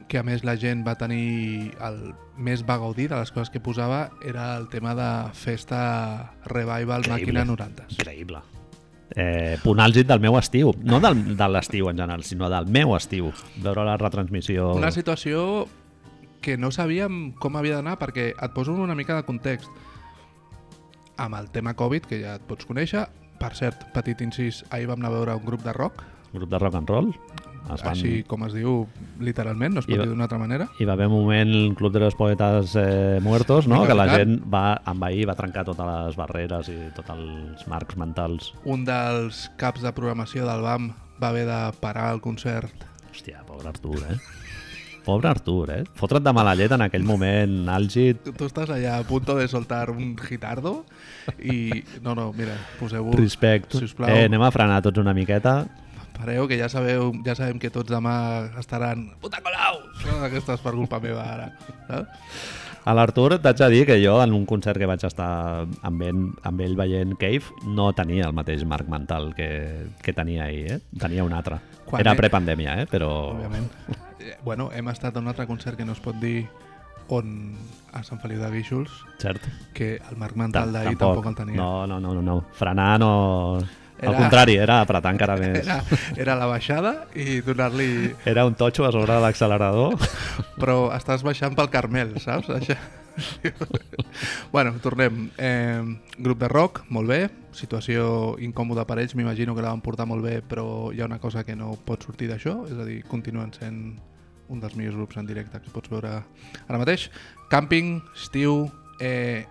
que 0.08 0.18
a 0.18 0.24
més 0.24 0.44
la 0.44 0.56
gent 0.56 0.84
va 0.86 0.96
tenir 0.98 1.74
el 1.84 1.98
més 2.38 2.62
va 2.66 2.78
gaudir 2.80 3.08
de 3.10 3.18
les 3.18 3.32
coses 3.34 3.50
que 3.52 3.60
posava 3.60 4.08
era 4.24 4.56
el 4.56 4.68
tema 4.72 4.94
de 4.96 5.08
festa 5.36 6.34
revival 6.46 7.04
Increïble. 7.04 7.12
màquina 7.12 7.44
90. 7.44 7.88
Increïble. 7.98 8.42
Eh, 9.16 9.56
punt 9.64 9.80
àlgid 9.80 10.08
del 10.08 10.20
meu 10.20 10.36
estiu. 10.38 10.72
No 10.84 11.00
del, 11.00 11.36
de 11.36 11.48
l'estiu 11.48 11.88
en 11.90 11.96
general, 11.96 12.24
sinó 12.24 12.48
del 12.52 12.68
meu 12.72 12.94
estiu. 12.96 13.32
Veure 13.64 13.84
la 13.84 13.96
retransmissió... 14.00 14.72
Una 14.76 14.92
situació 14.92 15.66
que 16.44 16.56
no 16.56 16.70
sabíem 16.70 17.32
com 17.40 17.56
havia 17.58 17.80
d'anar 17.80 17.96
perquè 18.00 18.30
et 18.32 18.52
poso 18.54 18.76
una 18.76 18.96
mica 18.98 19.16
de 19.16 19.24
context. 19.26 19.68
Amb 21.18 21.34
el 21.34 21.50
tema 21.50 21.74
Covid, 21.74 22.06
que 22.06 22.20
ja 22.22 22.36
et 22.38 22.44
pots 22.46 22.68
conèixer, 22.68 23.08
per 23.40 23.54
cert, 23.58 23.88
petit 23.94 24.20
incís, 24.22 24.62
ahir 24.70 24.86
vam 24.90 25.02
anar 25.02 25.10
a 25.10 25.16
veure 25.16 25.34
un 25.40 25.46
grup 25.46 25.64
de 25.66 25.74
rock, 25.74 26.04
grup 26.32 26.50
de 26.50 26.58
rock 26.58 26.74
and 26.80 26.88
roll. 26.90 27.12
Es 27.68 27.82
van... 27.84 27.90
així 27.92 28.22
com 28.24 28.46
es 28.46 28.54
diu 28.56 28.86
literalment, 29.20 29.74
no 29.76 29.82
es 29.82 29.86
pot 29.86 29.92
I 29.92 29.98
va- 29.98 30.04
dir 30.06 30.12
d'una 30.14 30.24
altra 30.24 30.38
manera. 30.40 30.68
Hi 30.80 30.86
va 30.88 30.94
haver 30.96 31.08
un 31.10 31.18
moment 31.18 31.50
el 31.52 31.74
Club 31.76 31.92
de 31.92 32.00
los 32.00 32.14
Poetas 32.16 32.72
eh, 32.80 33.18
Muertos, 33.20 33.68
no? 33.68 33.82
I 33.84 33.90
que 33.90 33.96
la 33.98 34.06
gent 34.14 34.38
va 34.48 34.80
envair, 34.88 35.26
va 35.28 35.34
trencar 35.36 35.66
totes 35.68 35.84
les 35.90 36.16
barreres 36.16 36.70
i 36.72 36.78
tots 36.96 37.12
els 37.12 37.66
marcs 37.68 37.98
mentals. 38.00 38.54
Un 38.64 38.86
dels 38.88 39.48
caps 39.60 39.84
de 39.84 39.92
programació 39.92 40.46
del 40.48 40.64
BAM 40.64 40.92
va 41.20 41.28
haver 41.28 41.44
de 41.48 41.60
parar 41.82 42.12
el 42.14 42.22
concert. 42.24 42.86
Hòstia, 43.12 43.42
pobre 43.44 43.68
Artur, 43.68 43.98
eh? 44.08 44.16
Pobre 45.04 45.28
Artur, 45.30 45.70
eh? 45.72 45.82
Fotre't 45.96 46.24
de 46.24 46.32
mala 46.36 46.54
llet 46.56 46.72
en 46.72 46.82
aquell 46.84 47.04
moment 47.08 47.68
àlgid. 47.72 48.18
Tu, 48.24 48.32
tu 48.36 48.48
estàs 48.48 48.68
allà 48.72 48.98
a 49.00 49.04
punto 49.08 49.36
de 49.36 49.46
soltar 49.48 49.88
un 49.90 50.14
gitardo 50.20 50.84
i... 51.40 51.82
No, 52.04 52.14
no, 52.14 52.30
mira, 52.36 52.56
poseu-vos... 52.80 53.16
Respect. 53.16 53.76
sisplau. 53.80 54.08
Eh, 54.12 54.26
anem 54.28 54.44
a 54.44 54.50
frenar 54.52 54.80
tots 54.84 55.00
una 55.00 55.14
miqueta. 55.16 55.62
Pareu, 56.18 56.48
que 56.50 56.58
ja 56.58 56.68
sabeu, 56.68 57.12
ja 57.24 57.34
sabem 57.38 57.58
que 57.62 57.70
tots 57.70 57.90
demà 57.90 58.48
estaran 58.58 59.12
puta 59.22 59.38
colau! 59.44 59.78
No, 60.06 60.24
Aquesta 60.26 60.54
és 60.58 60.60
per 60.64 60.72
culpa 60.74 60.98
meva 61.00 61.22
ara. 61.34 61.52
Saps? 61.86 62.08
A 62.88 62.94
l'Artur 62.96 63.34
t'haig 63.42 63.58
de 63.60 63.66
dir 63.68 63.80
que 63.86 63.98
jo 64.00 64.14
en 64.22 64.32
un 64.32 64.46
concert 64.48 64.78
que 64.80 64.86
vaig 64.88 65.02
estar 65.04 65.66
amb 65.84 66.02
ell, 66.06 66.20
amb 66.48 66.60
ell 66.64 66.76
veient 66.78 67.10
Cave 67.20 67.44
no 67.66 67.90
tenia 67.92 68.26
el 68.30 68.32
mateix 68.32 68.62
marc 68.64 68.88
mental 68.88 69.34
que, 69.36 69.48
que 70.02 70.14
tenia 70.16 70.44
ahir, 70.46 70.72
eh? 70.72 70.78
Tenia 70.98 71.24
un 71.26 71.34
altre. 71.36 71.58
Quan 71.84 72.00
Era 72.00 72.14
ell- 72.14 72.22
prepandèmia, 72.22 72.78
eh? 72.82 72.86
Però... 72.90 73.10
Òbviament. 73.34 73.68
Eh, 74.20 74.36
Bueno, 74.44 74.70
hem 74.72 74.88
estat 74.88 75.16
a 75.16 75.20
un 75.20 75.28
altre 75.28 75.46
concert 75.46 75.76
que 75.76 75.84
no 75.84 75.92
es 75.92 76.00
pot 76.00 76.16
dir 76.20 76.46
on 77.08 77.54
a 77.96 78.02
Sant 78.04 78.18
Feliu 78.20 78.40
de 78.42 78.50
Guíxols, 78.52 78.90
Cert. 79.20 79.40
que 79.72 79.94
el 80.10 80.16
marc 80.20 80.36
mental 80.36 80.72
Ta- 80.72 80.78
d'ahir 80.82 80.96
tampoc. 80.98 81.26
el 81.30 81.34
tenia. 81.38 81.56
No, 81.56 81.86
no, 81.86 82.00
no, 82.00 82.14
no, 82.14 82.22
no. 82.22 82.40
Frenar 82.52 82.98
no... 83.00 83.12
Al 84.00 84.12
Era- 84.12 84.18
contrari, 84.20 84.54
era 84.56 84.80
apretar 84.84 85.12
encara 85.14 85.36
més. 85.42 85.58
Era, 85.66 85.80
era 86.16 86.36
la 86.38 86.46
baixada 86.46 87.06
i 87.18 87.40
donar-li... 87.42 88.14
Era 88.24 88.44
un 88.46 88.54
totxo 88.54 88.86
a 88.86 88.92
sobre 88.94 89.12
de 89.16 89.20
l'accelerador. 89.24 89.96
Però 90.62 90.78
estàs 90.94 91.24
baixant 91.26 91.56
pel 91.58 91.70
Carmel, 91.74 92.14
saps? 92.22 92.48
Això... 92.54 92.76
bueno, 94.52 94.74
tornem. 94.80 95.30
Eh, 95.36 95.82
grup 96.18 96.38
de 96.38 96.48
rock, 96.48 96.84
molt 96.94 97.08
bé. 97.10 97.20
Situació 97.58 98.36
incòmoda 98.38 98.84
per 98.86 99.00
ells, 99.02 99.16
m'imagino 99.18 99.54
que 99.56 99.62
la 99.64 99.72
van 99.74 99.82
portar 99.82 100.06
molt 100.06 100.22
bé, 100.22 100.36
però 100.46 100.92
hi 100.94 101.00
ha 101.02 101.08
una 101.08 101.18
cosa 101.18 101.42
que 101.42 101.56
no 101.58 101.72
pot 101.84 102.04
sortir 102.06 102.28
d'això, 102.30 102.60
és 102.70 102.78
a 102.78 102.86
dir, 102.86 103.00
continuen 103.10 103.50
sent 103.56 103.80
un 104.48 104.60
dels 104.62 104.76
millors 104.78 104.94
grups 104.96 105.18
en 105.18 105.26
directe 105.26 105.58
que 105.60 105.72
pots 105.74 105.90
veure 105.90 106.12
ara 106.22 106.78
mateix. 106.78 107.08
Càmping, 107.50 107.98
estiu, 108.14 108.68
eh, 109.02 109.44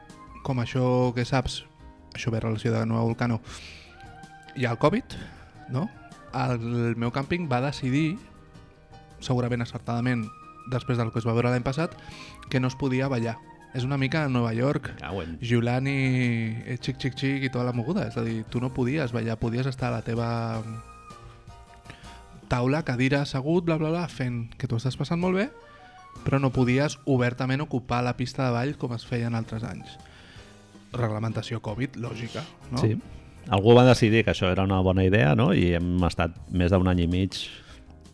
com 0.48 0.64
això 0.64 1.12
que 1.14 1.26
saps, 1.28 1.66
això 2.16 2.32
ve 2.32 2.40
relació 2.40 2.72
de 2.72 2.86
Nova 2.88 3.04
Volcano, 3.04 3.42
hi 4.58 4.66
ha 4.66 4.74
el 4.74 4.82
Covid, 4.82 5.16
no? 5.70 5.88
El 6.38 6.98
meu 7.00 7.14
càmping 7.14 7.48
va 7.50 7.62
decidir, 7.64 8.18
segurament 9.24 9.64
acertadament, 9.64 10.26
després 10.72 10.98
del 11.00 11.14
que 11.14 11.22
es 11.22 11.28
va 11.28 11.36
veure 11.38 11.54
l'any 11.54 11.66
passat, 11.66 11.94
que 12.50 12.60
no 12.60 12.68
es 12.72 12.76
podia 12.76 13.08
ballar. 13.08 13.38
És 13.78 13.86
una 13.86 13.98
mica 14.00 14.24
a 14.26 14.30
Nova 14.32 14.54
York, 14.58 14.94
Cauen. 14.98 15.38
Giulani, 15.44 15.98
xic, 16.82 16.98
xic, 16.98 17.18
xic 17.20 17.46
i 17.46 17.52
tota 17.54 17.68
la 17.68 17.76
moguda. 17.76 18.08
És 18.10 18.18
a 18.18 18.24
dir, 18.26 18.42
tu 18.50 18.62
no 18.64 18.72
podies 18.74 19.14
ballar, 19.14 19.38
podies 19.38 19.70
estar 19.70 19.92
a 19.92 20.00
la 20.00 20.04
teva 20.06 20.30
taula, 22.48 22.82
cadira, 22.88 23.22
assegut, 23.22 23.66
bla, 23.68 23.78
bla, 23.78 23.92
bla, 23.92 24.08
fent 24.08 24.48
que 24.58 24.70
tu 24.72 24.80
estàs 24.80 24.98
passant 24.98 25.20
molt 25.22 25.38
bé, 25.38 25.50
però 26.24 26.40
no 26.42 26.54
podies 26.56 26.98
obertament 27.06 27.62
ocupar 27.62 28.02
la 28.08 28.16
pista 28.18 28.48
de 28.48 28.56
ball 28.56 28.78
com 28.80 28.96
es 28.96 29.06
feien 29.06 29.36
altres 29.36 29.68
anys. 29.68 29.98
Reglamentació 30.96 31.60
Covid, 31.62 32.00
lògica, 32.02 32.46
no? 32.72 32.82
Sí. 32.82 32.96
Algú 33.54 33.76
va 33.78 33.86
decidir 33.88 34.26
que 34.26 34.34
això 34.34 34.50
era 34.52 34.66
una 34.68 34.82
bona 34.84 35.06
idea, 35.08 35.34
no? 35.36 35.54
I 35.56 35.74
hem 35.78 36.04
estat 36.08 36.36
més 36.52 36.74
d'un 36.74 36.88
any 36.92 37.06
i 37.06 37.08
mig 37.12 37.38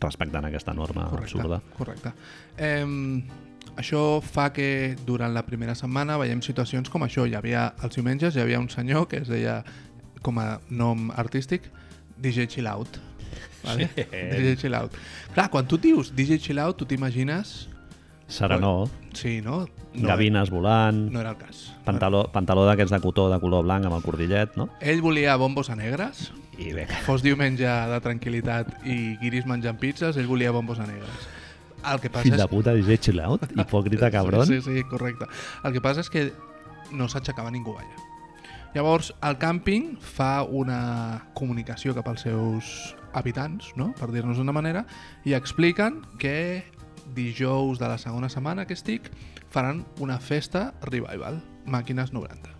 respectant 0.02 0.44
aquesta 0.46 0.74
norma 0.76 1.08
correcte, 1.10 1.38
absurda. 1.38 1.60
Correcte. 1.78 2.12
Eh, 2.58 2.84
això 3.80 4.20
fa 4.22 4.50
que 4.54 4.94
durant 5.06 5.34
la 5.34 5.42
primera 5.46 5.74
setmana 5.74 6.18
veiem 6.20 6.42
situacions 6.44 6.90
com 6.92 7.06
això. 7.06 7.26
Hi 7.26 7.34
havia, 7.38 7.72
els 7.82 7.98
diumenges 7.98 8.36
hi 8.36 8.44
havia 8.44 8.62
un 8.62 8.70
senyor 8.70 9.08
que 9.10 9.22
es 9.24 9.30
deia, 9.32 9.62
com 10.22 10.38
a 10.38 10.60
nom 10.70 11.10
artístic, 11.16 11.66
DJ 12.22 12.46
Chill 12.48 12.70
Out. 12.70 13.00
Vale? 13.64 13.90
Sí. 13.90 14.06
DJ 14.12 14.56
Chill 14.60 14.78
Out. 14.78 14.94
Clar, 15.34 15.50
quan 15.50 15.66
tu 15.66 15.80
dius 15.80 16.14
DJ 16.14 16.38
Chill 16.38 16.62
Out, 16.62 16.78
tu 16.82 16.90
t'imagines... 16.90 17.70
Serenor, 18.26 18.88
Sí, 19.12 19.40
no? 19.42 19.66
No, 19.94 20.08
gavines 20.08 20.50
volant, 20.50 21.12
no 21.12 21.20
era 21.20 21.30
el 21.30 21.36
cas. 21.36 21.72
pantaló, 21.84 22.24
pantaló 22.32 22.64
d'aquests 22.66 22.90
de 22.90 23.00
cotó 23.00 23.28
de 23.30 23.38
color 23.38 23.62
blanc 23.64 23.84
amb 23.86 23.94
el 23.94 24.02
cordillet, 24.02 24.56
no? 24.56 24.68
Ell 24.80 25.02
volia 25.02 25.36
bombos 25.36 25.70
a 25.70 25.76
negres, 25.76 26.32
I 26.58 26.72
vinga. 26.72 26.96
fos 27.06 27.22
diumenge 27.22 27.62
de 27.68 28.00
tranquil·litat 28.02 28.86
i 28.86 29.16
guiris 29.20 29.46
menjant 29.46 29.78
pizzas, 29.78 30.16
ell 30.16 30.26
volia 30.26 30.50
bombos 30.50 30.80
a 30.80 30.86
negres. 30.86 31.28
El 31.84 32.00
que 32.00 32.08
passa 32.10 32.24
Fill 32.24 32.34
és 32.34 32.40
de 32.40 32.48
puta, 32.48 32.72
DJ 32.74 32.98
chill 32.98 33.20
out, 33.20 33.44
hipòcrita 33.54 34.10
cabron. 34.16 34.46
Sí, 34.48 34.60
sí, 34.62 34.74
sí, 34.80 34.84
correcte. 34.88 35.26
El 35.62 35.72
que 35.76 35.80
passa 35.84 36.00
és 36.00 36.10
que 36.10 36.32
no 36.90 37.06
s'aixecava 37.08 37.50
ningú 37.52 37.76
allà. 37.78 37.94
Llavors, 38.74 39.12
el 39.22 39.36
càmping 39.38 39.98
fa 40.02 40.42
una 40.42 41.28
comunicació 41.38 41.94
cap 41.94 42.08
als 42.10 42.24
seus 42.26 42.96
habitants, 43.12 43.68
no? 43.76 43.92
per 43.94 44.10
dir-nos 44.10 44.40
d'una 44.40 44.50
manera, 44.50 44.82
i 45.24 45.34
expliquen 45.36 46.00
que 46.18 46.64
dijous 47.14 47.78
de 47.78 47.88
la 47.88 47.98
segona 47.98 48.28
setmana 48.28 48.66
que 48.66 48.74
estic 48.74 49.10
faran 49.50 49.84
una 50.00 50.18
festa 50.18 50.72
revival, 50.82 51.40
Màquines 51.66 52.12
90. 52.12 52.50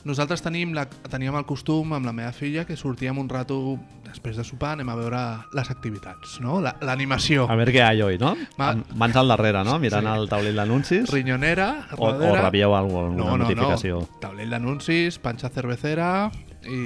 Nosaltres 0.00 0.40
tenim 0.40 0.70
la, 0.72 0.86
teníem 0.88 1.34
el 1.36 1.44
costum 1.44 1.90
amb 1.92 2.06
la 2.08 2.12
meva 2.16 2.30
filla 2.32 2.62
que 2.64 2.72
sortíem 2.80 3.18
un 3.20 3.26
rato 3.28 3.76
després 4.06 4.38
de 4.40 4.44
sopar, 4.48 4.70
anem 4.72 4.88
a 4.88 4.94
veure 4.96 5.18
les 5.52 5.68
activitats, 5.70 6.38
no? 6.40 6.56
La- 6.64 6.72
l'animació. 6.80 7.44
A 7.52 7.54
veure 7.60 7.74
què 7.74 7.82
hi 7.84 8.00
ha 8.00 8.06
hoy, 8.06 8.16
no? 8.18 8.30
Ma- 8.56 8.70
Mans 8.96 9.18
al 9.20 9.28
darrere, 9.28 9.60
no? 9.62 9.74
Mirant 9.78 10.08
Sí. 10.08 10.14
el 10.22 10.28
taulell 10.30 10.56
d'anuncis. 10.56 11.10
Rinyonera, 11.12 11.66
O, 11.98 12.06
o 12.06 12.12
rodera... 12.14 12.40
rebieu 12.46 12.74
alguna 12.74 13.10
no, 13.14 13.26
no, 13.36 13.36
notificació. 13.44 14.00
no. 14.00 14.20
Taulell 14.24 14.48
d'anuncis, 14.56 15.18
panxa 15.20 15.50
cervecera 15.52 16.30
i, 16.64 16.80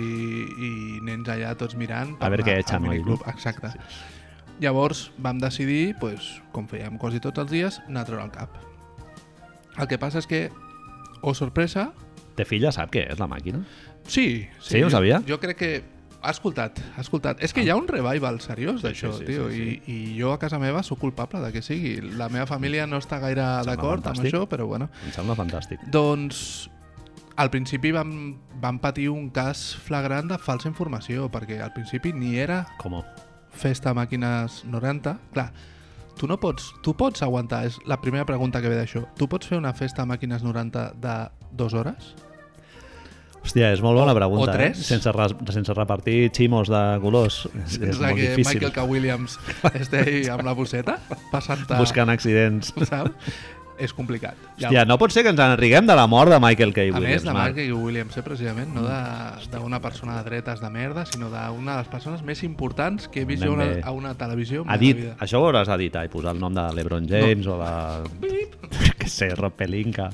i 0.67 0.73
nens 1.07 1.29
allà 1.31 1.55
tots 1.57 1.77
mirant. 1.79 2.17
A 2.21 2.29
veure 2.29 2.43
què 2.43 2.59
echan 2.65 2.83
al 2.83 2.91
hoy, 2.91 2.99
miniclub. 2.99 3.23
Llavors 4.65 5.11
vam 5.21 5.39
decidir, 5.43 5.95
pues, 6.01 6.41
com 6.55 6.67
fèiem 6.71 6.97
quasi 6.99 7.21
tots 7.21 7.39
els 7.45 7.51
dies, 7.53 7.81
anar 7.87 8.03
a 8.07 8.09
treure 8.09 8.25
el 8.25 8.33
cap. 8.33 8.55
El 9.77 9.89
que 9.91 9.99
passa 10.01 10.23
és 10.23 10.27
que, 10.31 10.47
oh 11.23 11.35
sorpresa, 11.35 11.91
Te 12.35 12.45
filla 12.49 12.73
sap 12.75 12.91
què 12.91 13.05
és 13.13 13.19
la 13.21 13.29
màquina? 13.31 13.61
sí. 14.09 14.49
Sí, 14.61 14.81
ho 14.83 14.89
jo- 14.89 14.91
sabia? 14.91 15.21
Jo, 15.29 15.39
crec 15.39 15.57
que 15.57 15.85
ha 16.25 16.31
escoltat, 16.33 16.81
ha 16.97 17.01
escoltat. 17.03 17.43
És 17.45 17.53
que 17.53 17.63
hi 17.63 17.69
ha 17.71 17.77
un 17.77 17.87
revival 17.87 18.41
seriós 18.41 18.81
Sí, 18.81 18.87
d'això, 18.89 19.13
sí, 19.13 19.19
sí, 19.21 19.25
tio, 19.29 19.51
sí, 19.51 19.83
I, 19.87 19.93
i 19.93 20.19
jo 20.19 20.33
a 20.33 20.39
casa 20.41 20.59
meva 20.59 20.83
sóc 20.83 20.99
culpable 20.99 21.39
de 21.45 21.53
que 21.53 21.61
sigui. 21.63 22.01
La 22.17 22.29
meva 22.33 22.47
família 22.47 22.87
no 22.89 22.97
està 22.99 23.21
gaire 23.21 23.45
d'acord 23.67 24.07
amb 24.09 24.19
això, 24.25 24.47
però 24.49 24.67
bueno. 24.67 24.89
Em 25.05 25.13
sembla 25.13 25.37
fantàstic. 25.37 25.85
Doncs 25.93 26.71
al 27.37 27.51
principi 27.51 27.91
vam, 27.93 28.39
vam 28.63 28.79
patir 28.79 29.11
un 29.11 29.29
cas 29.31 29.75
flagrant 29.85 30.29
de 30.33 30.39
falsa 30.39 30.69
informació, 30.71 31.29
perquè 31.31 31.61
al 31.61 31.73
principi 31.75 32.13
ni 32.15 32.37
era 32.39 32.65
Com? 32.79 33.03
Festa 33.55 33.95
màquines 33.95 34.63
90. 34.69 35.17
Clar, 35.33 35.49
tu 36.19 36.29
no 36.31 36.37
pots, 36.43 36.73
tu 36.83 36.95
pots 36.99 37.23
aguantar, 37.27 37.65
és 37.67 37.79
la 37.91 38.01
primera 38.03 38.27
pregunta 38.29 38.61
que 38.63 38.69
ve 38.71 38.77
d'això. 38.79 39.05
Tu 39.19 39.27
pots 39.31 39.47
fer 39.51 39.59
una 39.59 39.73
festa 39.75 40.05
màquines 40.07 40.43
90 40.47 40.93
de 41.03 41.17
dues 41.55 41.75
hores? 41.75 42.13
Hòstia, 43.45 43.75
és 43.77 43.83
molt 43.85 43.99
bona 43.99 44.13
O- 44.15 44.17
pregunta, 44.17 44.47
o 44.49 44.55
tres? 44.57 44.79
eh? 44.81 44.85
Sense, 44.89 45.11
sense 45.53 45.75
repartir 45.77 46.31
ximos 46.33 46.71
de 46.73 46.81
colors. 47.03 47.43
És, 47.67 47.75
és 47.75 47.77
Sense 47.77 48.01
molt 48.01 48.17
que 48.17 48.29
difícil. 48.31 48.55
Michael 48.63 48.73
K. 48.73 48.85
Williams 48.89 49.35
estigui 49.83 50.23
amb 50.33 50.47
la 50.47 50.55
bosseta 50.57 50.97
passant 51.31 51.67
a... 51.69 51.77
Buscant 51.83 52.09
accidents. 52.15 52.73
Saps? 52.89 53.13
És 53.79 53.93
complicat. 53.93 54.37
Hòstia, 54.55 54.85
no 54.87 54.95
pot 54.99 55.11
ser 55.11 55.25
que 55.27 55.33
ens 55.35 55.41
enriguem 55.43 55.87
de 55.89 55.97
la 55.99 56.07
mort 56.07 56.31
de 56.31 56.39
Michael 56.39 56.73
K. 56.73 56.83
A 56.83 56.85
Williams. 56.95 57.09
més 57.09 57.25
de 57.25 57.33
Marc. 57.35 57.57
Michael 57.57 57.73
Williams, 57.75 58.17
eh, 58.17 58.23
precisament, 58.23 58.71
no 58.75 58.85
d'una 59.51 59.81
persona 59.83 60.19
de 60.23 60.29
dretes 60.29 60.61
de 60.61 60.71
merda, 60.71 61.05
sinó 61.07 61.29
d'una 61.29 61.73
de 61.73 61.79
les 61.79 61.89
persones 61.89 62.23
més 62.23 62.45
importants 62.45 63.09
que 63.09 63.23
he 63.23 63.25
vist 63.25 63.43
Ben 63.43 63.51
jo 63.51 63.55
a 63.55 63.65
una, 63.65 63.81
a 63.83 63.91
una 63.91 64.15
televisió 64.15 64.65
Ha 64.69 64.79
dit, 64.79 64.97
vida. 64.97 65.17
això 65.19 65.41
ho 65.41 65.49
hauràs 65.49 65.67
d'editar 65.67 66.05
i 66.05 66.09
posar 66.09 66.35
el 66.37 66.41
nom 66.41 66.55
de 66.55 66.69
l'Ebron 66.75 67.09
James 67.09 67.47
o 67.47 67.59
de... 67.59 68.09
que 68.99 69.09
sé, 69.09 69.35
Rob 69.35 69.53
Pelinka. 69.59 70.11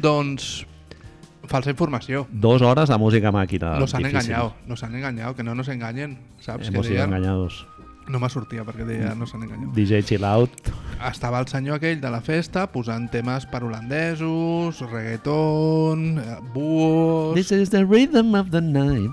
Doncs, 0.00 0.64
falsa 1.50 1.70
informació. 1.70 2.26
Dos 2.30 2.62
hores 2.62 2.88
de 2.88 2.96
música 2.96 3.30
màquina. 3.32 3.78
Nos 3.78 3.94
han 3.94 4.02
difícil. 4.04 4.20
engañado, 4.30 4.54
nos 4.66 4.82
han 4.84 4.94
engañado, 4.94 5.34
que 5.36 5.42
no 5.42 5.54
nos 5.54 5.68
engañen, 5.68 6.18
saps? 6.40 6.68
Hemos 6.68 6.86
que 6.86 6.92
sido 6.94 7.02
deien, 7.02 7.12
engañados. 7.12 7.66
No 8.10 8.18
me 8.20 8.28
sortia 8.32 8.64
perquè 8.66 8.84
deia 8.88 9.14
nos 9.14 9.32
han 9.34 9.44
engañado. 9.46 9.72
DJ 9.76 10.02
Chill 10.04 10.24
Out. 10.26 10.70
Estava 11.10 11.38
el 11.40 11.46
senyor 11.48 11.78
aquell 11.78 12.00
de 12.02 12.10
la 12.10 12.20
festa 12.20 12.66
posant 12.72 13.06
temes 13.12 13.46
per 13.46 13.62
holandesos, 13.64 14.80
reggaeton, 14.90 16.18
eh, 16.18 16.38
buos... 16.54 17.34
This 17.34 17.52
is 17.52 17.70
the 17.70 17.84
rhythm 17.86 18.34
of 18.34 18.50
the 18.50 18.60
night. 18.60 19.10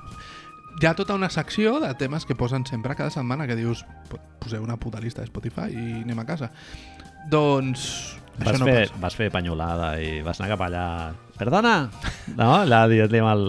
Hi 0.81 0.85
ha 0.85 0.93
tota 0.93 1.15
una 1.17 1.29
secció 1.33 1.79
de 1.81 1.93
temes 1.97 2.25
que 2.25 2.35
posen 2.37 2.65
sempre 2.69 2.93
cada 2.95 3.09
setmana 3.09 3.47
que 3.47 3.55
dius 3.57 3.85
"Po- 4.09 4.19
poseu 4.39 4.61
una 4.61 4.75
puta 4.77 4.99
lista 5.01 5.21
de 5.23 5.27
Spotify 5.31 5.71
i 5.73 5.85
anem 6.03 6.19
a 6.19 6.25
casa. 6.25 6.51
Doncs... 7.29 8.17
Vas, 8.37 8.51
això 8.53 8.59
no 8.61 8.67
fer, 8.69 8.83
passa. 8.89 8.99
vas 9.01 9.15
fer 9.17 9.31
panyolada 9.33 9.95
i 10.01 10.21
vas 10.21 10.37
anar 10.39 10.51
cap 10.53 10.61
allà... 10.67 10.83
Perdona! 11.39 11.89
No? 12.37 12.51
Allà 12.61 12.83
dient-li 12.91 13.23
amb 13.23 13.31
el... 13.33 13.47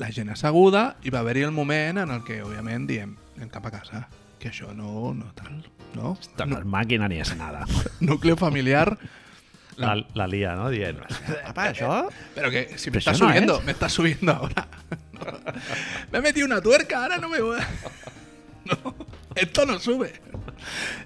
La 0.00 0.08
gent 0.14 0.30
asseguda 0.32 0.94
i 1.04 1.12
va 1.12 1.20
haver-hi 1.20 1.42
el 1.44 1.52
moment 1.52 1.98
en 2.00 2.14
el 2.14 2.22
que, 2.24 2.38
òbviament, 2.40 2.86
diem 2.88 3.12
anem 3.36 3.50
cap 3.52 3.66
a 3.68 3.72
casa, 3.74 4.06
que 4.40 4.50
això 4.50 4.72
no, 4.74 5.12
no 5.14 5.30
tal, 5.36 5.60
no? 5.94 6.16
No, 6.38 6.46
no. 6.46 6.60
Màquina 6.64 7.08
ni 7.10 7.20
és 7.20 7.34
nada. 7.36 7.66
Núcleo 8.00 8.36
familiar, 8.40 8.96
La, 9.80 9.94
la 10.14 10.26
lia, 10.26 10.54
no? 10.58 10.68
Dient, 10.68 10.98
apa, 11.46 11.70
això... 11.70 12.10
pero 12.34 12.50
que 12.50 12.76
si 12.76 12.90
me 12.90 12.98
eso 12.98 13.12
no 13.12 13.16
subiendo, 13.16 13.58
es. 13.58 13.64
me 13.64 13.72
estás 13.72 13.92
subiendo 13.92 14.32
ahora. 14.32 14.68
No. 15.12 15.20
Me 16.12 16.18
he 16.18 16.22
metido 16.22 16.46
una 16.46 16.60
tuerca, 16.60 17.02
ahora 17.02 17.18
no 17.18 17.28
me 17.28 17.40
voy 17.40 17.58
a... 17.58 17.68
No, 18.64 18.94
esto 19.34 19.64
no 19.64 19.78
sube. 19.78 20.12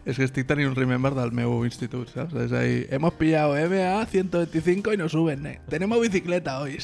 Es 0.04 0.16
que 0.16 0.24
estic 0.24 0.46
tenint 0.46 0.68
un 0.68 0.74
remember 0.74 1.14
del 1.14 1.30
meu 1.30 1.64
institut, 1.64 2.08
¿sabes? 2.10 2.34
Es 2.34 2.52
ahí, 2.52 2.86
hemos 2.90 3.14
pillado 3.14 3.54
MA 3.54 4.04
125 4.06 4.92
y 4.92 4.96
no 4.96 5.08
suben, 5.08 5.46
eh. 5.46 5.60
Tenemos 5.68 6.00
bicicleta 6.00 6.58
hoy, 6.60 6.78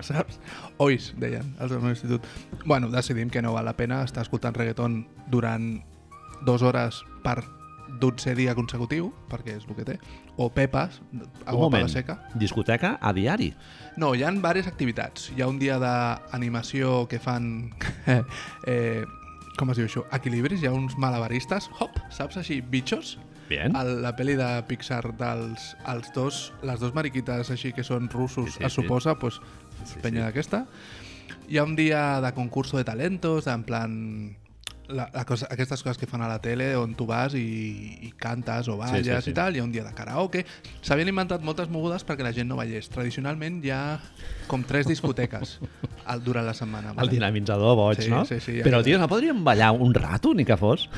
¿sabes? 0.00 0.40
Hoy, 0.78 0.98
deien 1.20 1.54
els 1.60 1.70
del 1.70 1.82
meu 1.84 1.92
institut. 1.92 2.24
Bueno, 2.64 2.88
decidim 2.88 3.28
que 3.28 3.42
no 3.42 3.52
val 3.52 3.68
la 3.68 3.76
pena 3.76 4.02
estar 4.02 4.24
escoltant 4.24 4.56
reggaeton 4.56 5.04
durant 5.28 5.84
dues 6.44 6.62
hores 6.62 7.02
per 7.24 7.42
12 8.00 8.34
dia 8.34 8.54
consecutiu, 8.56 9.12
perquè 9.30 9.54
és 9.58 9.66
el 9.68 9.76
que 9.76 9.84
té, 9.86 9.98
o 10.36 10.48
pepes, 10.50 11.00
Un 11.12 11.26
agua 11.46 11.68
per 11.70 11.82
la 11.84 11.88
seca. 11.92 12.16
Discoteca 12.34 12.96
a 13.00 13.12
diari. 13.14 13.52
No, 13.96 14.14
hi 14.14 14.24
ha 14.24 14.32
diverses 14.34 14.66
activitats. 14.66 15.28
Hi 15.36 15.42
ha 15.44 15.48
un 15.48 15.58
dia 15.60 15.78
d'animació 15.78 17.04
que 17.08 17.20
fan... 17.22 17.70
eh, 18.66 19.04
com 19.56 19.70
es 19.70 19.78
diu 19.78 19.86
això? 19.86 20.02
Equilibris. 20.16 20.62
Hi 20.64 20.66
ha 20.66 20.74
uns 20.74 20.96
malabaristes. 20.98 21.68
Hop, 21.78 22.00
saps 22.10 22.40
així? 22.40 22.58
Bitxos. 22.60 23.16
Bien. 23.48 23.76
A 23.76 23.84
la 23.84 24.14
pel·li 24.16 24.34
de 24.40 24.48
Pixar 24.66 25.02
dels 25.20 25.74
els 25.92 26.10
dos, 26.16 26.38
les 26.64 26.80
dos 26.80 26.94
mariquites 26.96 27.50
així 27.52 27.70
que 27.76 27.84
són 27.84 28.08
russos, 28.10 28.54
Sí, 28.54 28.58
sí, 28.58 28.64
es 28.64 28.72
sí. 28.72 28.82
suposa, 28.82 29.14
pues, 29.20 29.38
Sí, 29.84 30.00
penya 30.02 30.22
sí. 30.22 30.26
d'aquesta. 30.26 30.64
Hi 31.48 31.58
ha 31.60 31.64
un 31.68 31.76
dia 31.76 32.20
de 32.24 32.32
concurso 32.32 32.76
de 32.80 32.84
talentos, 32.88 33.46
en 33.46 33.62
plan... 33.68 34.36
La, 34.88 35.06
la 35.14 35.24
cosa, 35.24 35.46
aquestes 35.50 35.80
coses 35.82 35.96
que 35.96 36.06
fan 36.06 36.20
a 36.20 36.28
la 36.28 36.42
tele 36.44 36.74
on 36.76 36.92
tu 36.94 37.06
vas 37.08 37.32
i, 37.32 37.40
i 38.04 38.10
cantes 38.20 38.68
o 38.68 38.76
balles 38.76 39.06
sí, 39.06 39.12
sí. 39.24 39.30
i 39.30 39.34
tal, 39.34 39.56
hi 39.56 39.62
ha 39.62 39.64
un 39.64 39.72
dia 39.72 39.80
de 39.82 39.94
karaoke 39.96 40.42
s'havien 40.84 41.08
inventat 41.08 41.40
moltes 41.40 41.70
mogudes 41.72 42.04
perquè 42.04 42.20
la 42.26 42.34
gent 42.36 42.50
no 42.50 42.58
ballés 42.60 42.90
tradicionalment 42.92 43.62
hi 43.64 43.70
ha 43.72 43.98
com 44.46 44.60
tres 44.68 44.84
discoteques 44.86 45.54
al, 46.04 46.20
durant 46.22 46.44
la 46.44 46.52
setmana 46.52 46.92
El 47.00 47.08
dinamitzador 47.08 47.76
boig, 47.80 48.02
Sí, 48.04 48.10
no? 48.12 48.26
sí, 48.28 48.40
sí, 48.44 48.58
ja 48.58 48.64
Però, 48.66 48.82
que- 48.82 48.90
tio, 48.90 48.98
no 49.00 49.08
podríem 49.08 49.40
ballar 49.42 49.72
un 49.72 49.94
rato, 49.94 50.34
ni 50.34 50.44
que 50.44 50.56
fos? 50.60 50.90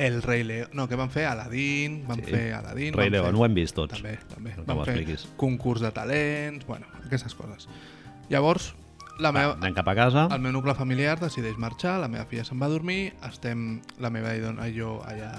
el 0.00 0.22
Rei 0.22 0.44
León, 0.44 0.70
no, 0.72 0.86
que 0.88 0.96
van 0.96 1.10
fer 1.10 1.26
Aladdin 1.28 2.04
van 2.08 2.22
Sí. 2.24 2.30
fer 2.30 2.54
Aladdin 2.54 2.94
Rei 2.94 3.10
León, 3.10 3.26
fer... 3.26 3.34
ho 3.34 3.44
hem 3.44 3.54
vist 3.58 3.74
tots. 3.76 3.98
També, 3.98 4.14
també. 4.32 4.54
No 4.56 4.64
Van 4.64 4.84
fer 4.86 4.94
expliquis. 4.94 5.26
concurs 5.36 5.82
de 5.82 5.90
talents, 5.92 6.64
bueno, 6.64 6.86
aquestes 7.04 7.34
coses. 7.34 7.66
Llavors, 8.30 8.70
la 9.20 9.30
Va, 9.30 9.38
meva, 9.38 9.54
anem 9.60 9.74
cap 9.76 9.88
a 9.88 9.94
casa. 9.94 10.26
el 10.32 10.40
meu 10.40 10.52
nucle 10.52 10.74
familiar 10.74 11.18
decideix 11.20 11.58
marxar, 11.60 11.98
la 12.00 12.08
meva 12.08 12.24
filla 12.30 12.44
se'n 12.44 12.60
va 12.60 12.66
a 12.66 12.72
dormir, 12.72 13.12
estem, 13.28 13.80
la 14.00 14.10
meva 14.10 14.32
dona 14.40 14.68
i 14.68 14.74
jo 14.76 14.98
allà 15.06 15.30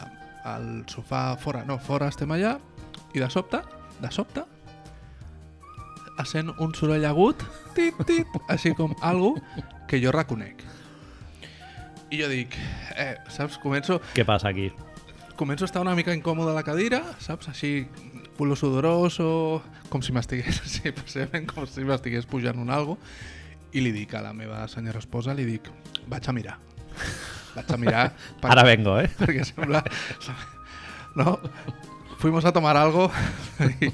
al 0.46 0.84
sofà, 0.90 1.36
fora, 1.38 1.64
no, 1.66 1.78
fora 1.82 2.08
estem 2.10 2.32
allà, 2.32 2.56
i 3.14 3.20
de 3.20 3.30
sobte, 3.30 3.62
de 4.02 4.12
sobte, 4.14 4.46
sent 6.26 6.52
un 6.62 6.74
soroll 6.78 7.06
agut, 7.10 7.42
tit, 7.76 7.98
tit, 8.06 8.30
així 8.52 8.76
com 8.78 8.94
algo 9.02 9.36
que 9.90 10.00
jo 10.02 10.12
reconec. 10.14 10.62
I 12.12 12.20
jo 12.20 12.28
dic, 12.30 12.58
eh, 13.00 13.16
saps, 13.32 13.58
començo, 13.62 14.02
Què 14.14 14.26
passa 14.28 14.50
aquí? 14.52 14.72
començo 15.42 15.66
a 15.66 15.70
estar 15.70 15.82
una 15.82 15.96
mica 15.98 16.14
incòmode 16.14 16.52
a 16.52 16.54
la 16.54 16.62
cadira, 16.62 17.02
saps? 17.18 17.48
Així, 17.50 17.88
culo 18.38 18.54
sudoroso, 18.56 19.64
com 19.90 20.04
si 20.06 20.14
m'estigués, 20.14 20.62
sí, 20.74 20.92
com 21.50 21.66
si 21.66 21.82
m'estigués 21.88 22.28
pujant 22.30 22.60
un 22.62 22.70
algo, 22.70 23.00
i 23.74 23.84
li 23.84 23.92
dic 23.96 24.14
a 24.16 24.22
la 24.26 24.34
meva 24.34 24.66
senyora 24.68 25.00
esposa, 25.00 25.36
li 25.38 25.46
dic, 25.48 25.70
vaig 26.12 26.28
a 26.28 26.36
mirar. 26.36 26.58
Vaig 27.56 27.72
a 27.72 27.78
mirar, 27.80 28.06
per, 28.42 28.52
Ara 28.54 28.66
vengo, 28.68 28.98
eh? 29.00 29.10
perquè 29.20 29.46
sembla... 29.48 29.84
No? 31.16 31.36
fuimos 32.22 32.46
a 32.46 32.54
tomar 32.54 32.78
algo 32.78 33.10
i 33.82 33.90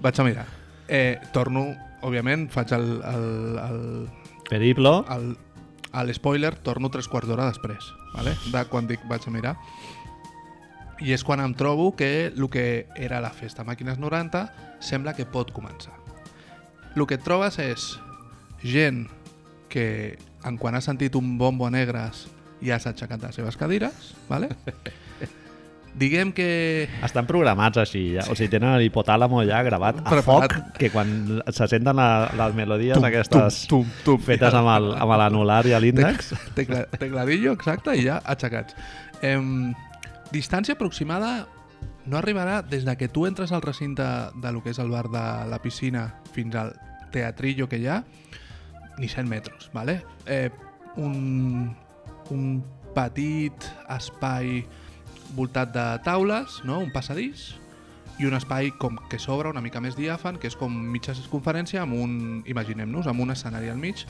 vaig 0.00 0.20
a 0.20 0.24
mirar. 0.24 0.46
Eh, 0.86 1.18
torno, 1.34 1.64
òbviament, 2.06 2.46
faig 2.54 2.70
el, 2.76 2.86
el, 3.02 3.24
el, 3.58 3.80
Periplo. 4.48 5.04
el, 5.10 5.32
el 5.98 6.14
spoiler, 6.14 6.54
torno 6.62 6.92
tres 6.94 7.08
quarts 7.10 7.26
d'hora 7.28 7.48
després, 7.50 7.90
vale? 8.14 8.36
de 8.54 8.62
quan 8.70 8.86
dic 8.86 9.02
vaig 9.10 9.26
a 9.26 9.34
mirar. 9.34 9.56
I 11.02 11.14
és 11.16 11.24
quan 11.26 11.42
em 11.42 11.56
trobo 11.56 11.90
que 11.96 12.28
el 12.28 12.46
que 12.52 12.86
era 12.94 13.18
la 13.24 13.32
festa 13.34 13.64
Màquines 13.66 13.98
90 13.98 14.44
sembla 14.84 15.16
que 15.18 15.26
pot 15.26 15.50
començar. 15.50 15.96
El 16.94 17.06
que 17.08 17.18
et 17.18 17.26
trobes 17.26 17.58
és 17.58 17.96
gent 18.62 19.06
que 19.68 20.16
en 20.44 20.56
quan 20.58 20.74
ha 20.74 20.80
sentit 20.80 21.14
un 21.16 21.36
bombo 21.38 21.66
a 21.66 21.70
negres 21.70 22.26
ja 22.62 22.78
s'ha 22.78 22.90
aixecat 22.94 23.20
de 23.20 23.26
les 23.28 23.36
seves 23.36 23.56
cadires, 23.56 24.14
vale? 24.28 24.48
Diguem 25.90 26.30
que 26.30 26.86
Estan 27.02 27.26
programats 27.26 27.80
així, 27.82 28.12
ja. 28.14 28.22
o 28.30 28.36
sigui, 28.38 28.46
tenen 28.52 28.76
l'hipotàlamo 28.78 29.40
ja 29.48 29.58
gravat 29.66 29.98
a 29.98 30.04
Preparat. 30.12 30.52
foc, 30.54 30.76
que 30.78 30.90
quan 30.94 31.40
se 31.50 31.66
senten 31.66 31.98
la, 31.98 32.28
les 32.38 32.54
melodies 32.54 33.02
aquestes 33.02 33.64
tum, 33.68 33.88
tum, 34.06 34.20
fetes 34.22 34.54
amb 34.54 34.70
el- 34.70 34.92
amb 34.94 35.16
l'anular 35.18 35.64
i 35.66 35.74
l'índex, 35.82 36.30
Tecla, 36.54 36.84
tecladillo, 36.94 37.56
exacte, 37.58 37.96
i 37.98 38.04
ja 38.06 38.20
aixecats. 38.22 38.76
Em, 39.20 39.72
distància 40.30 40.76
aproximada 40.78 41.48
no 42.06 42.16
arribarà 42.22 42.60
des 42.62 42.86
de 42.86 42.94
que 42.96 43.08
tu 43.10 43.26
entres 43.26 43.50
al 43.50 43.60
recinte 43.62 44.06
de 44.40 44.52
lo 44.54 44.62
que 44.62 44.70
és 44.70 44.78
el 44.78 44.90
bar 44.94 45.08
de 45.10 45.26
la 45.50 45.58
piscina 45.60 46.06
fins 46.32 46.54
al 46.54 46.76
teatrillo 47.10 47.66
que 47.68 47.82
hi 47.82 47.88
ha, 47.90 48.04
ni 49.00 49.08
100 49.08 49.28
metres, 49.28 49.70
¿vale? 49.72 50.04
Eh, 50.26 50.50
un, 50.96 51.74
un 52.30 52.44
petit 52.94 53.66
espai 53.88 54.60
voltat 55.34 55.72
de 55.72 55.86
taules, 56.04 56.60
no? 56.64 56.78
un 56.78 56.92
passadís, 56.92 57.54
i 58.20 58.28
un 58.28 58.36
espai 58.36 58.74
com 58.76 58.98
que 59.08 59.18
s'obre 59.18 59.48
una 59.48 59.62
mica 59.64 59.80
més 59.80 59.96
diàfan, 59.96 60.36
que 60.40 60.50
és 60.50 60.56
com 60.58 60.74
mitja 60.92 61.14
conferència 61.32 61.80
amb 61.86 61.96
un, 61.96 62.12
imaginem-nos, 62.44 63.08
amb 63.08 63.24
un 63.24 63.32
escenari 63.32 63.72
al 63.72 63.80
mig, 63.80 64.04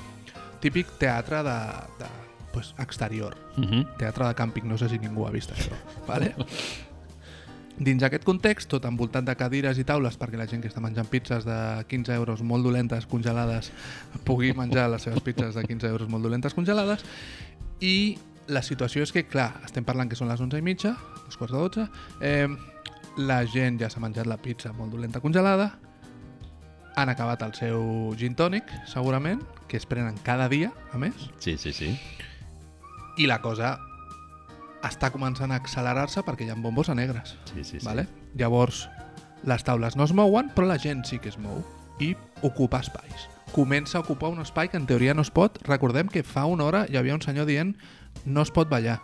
típic 0.61 0.91
teatre 0.99 1.45
de, 1.47 1.59
de 2.01 2.11
pues, 2.53 2.75
exterior, 2.79 3.37
uh 3.57 3.65
-huh. 3.65 3.87
teatre 3.97 4.27
de 4.27 4.35
càmping, 4.35 4.67
no 4.67 4.77
sé 4.77 4.89
si 4.89 4.99
ningú 4.99 5.27
ha 5.27 5.31
vist 5.31 5.53
això, 5.53 5.73
vale? 6.07 6.35
Dins 7.81 8.03
aquest 8.05 8.27
context, 8.29 8.69
tot 8.69 8.85
envoltat 8.85 9.25
de 9.25 9.33
cadires 9.41 9.79
i 9.81 9.87
taules 9.89 10.19
perquè 10.21 10.37
la 10.37 10.45
gent 10.51 10.61
que 10.61 10.69
està 10.69 10.83
menjant 10.85 11.09
pizzas 11.09 11.47
de 11.49 11.57
15 11.89 12.13
euros 12.13 12.43
molt 12.45 12.67
dolentes, 12.67 13.07
congelades, 13.09 13.71
pugui 14.29 14.53
menjar 14.53 14.91
les 14.93 15.07
seves 15.09 15.25
pizzas 15.25 15.57
de 15.57 15.65
15 15.65 15.89
euros 15.89 16.11
molt 16.13 16.27
dolentes, 16.29 16.53
congelades, 16.53 17.07
i 17.81 18.19
la 18.53 18.61
situació 18.67 19.07
és 19.07 19.15
que, 19.17 19.25
clar, 19.25 19.55
estem 19.65 19.87
parlant 19.89 20.11
que 20.11 20.19
són 20.19 20.29
les 20.29 20.41
11 20.45 20.61
i 20.61 20.67
mitja, 20.67 20.93
dos 21.25 21.41
quarts 21.41 21.57
de 21.57 21.65
12, 21.65 21.89
eh, 22.21 22.49
la 23.17 23.41
gent 23.49 23.81
ja 23.81 23.89
s'ha 23.89 24.03
menjat 24.05 24.29
la 24.29 24.37
pizza 24.37 24.75
molt 24.77 24.93
dolenta 24.93 25.25
congelada, 25.25 25.73
han 27.01 27.09
acabat 27.09 27.47
el 27.47 27.55
seu 27.57 28.13
gin 28.21 28.37
tònic, 28.37 28.69
segurament, 28.91 29.41
que 29.71 29.79
es 29.81 29.87
prenen 29.89 30.19
cada 30.27 30.51
dia, 30.53 30.75
a 30.93 30.99
més, 30.99 31.31
Sí, 31.39 31.57
sí, 31.57 31.73
sí. 31.73 31.95
i 33.17 33.25
la 33.31 33.41
cosa 33.41 33.79
està 34.87 35.11
començant 35.13 35.53
a 35.53 35.59
accelerar-se 35.61 36.23
perquè 36.27 36.47
hi 36.47 36.51
ha 36.51 36.57
bombos 36.57 36.89
a 36.89 36.95
negres. 36.95 37.37
sí, 37.53 37.65
sí, 37.65 37.81
sí. 37.81 37.87
Vale? 37.87 38.07
Llavors, 38.35 38.89
les 39.45 39.65
taules 39.65 39.97
no 39.97 40.05
es 40.05 40.13
mouen, 40.13 40.51
però 40.55 40.67
la 40.69 40.79
gent 40.79 41.05
sí 41.09 41.19
que 41.19 41.29
es 41.33 41.39
mou 41.39 41.63
i 42.01 42.15
ocupa 42.43 42.81
espais. 42.81 43.29
Comença 43.53 43.99
a 43.99 44.01
ocupar 44.05 44.31
un 44.31 44.41
espai 44.41 44.69
que 44.71 44.77
en 44.79 44.87
teoria 44.87 45.13
no 45.15 45.23
es 45.23 45.31
pot. 45.31 45.59
Recordem 45.67 46.09
que 46.09 46.23
fa 46.23 46.45
una 46.47 46.65
hora 46.65 46.85
hi 46.89 46.97
havia 46.97 47.15
un 47.17 47.23
senyor 47.23 47.47
dient 47.49 47.75
no 48.25 48.43
es 48.43 48.51
pot 48.51 48.71
ballar. 48.71 49.01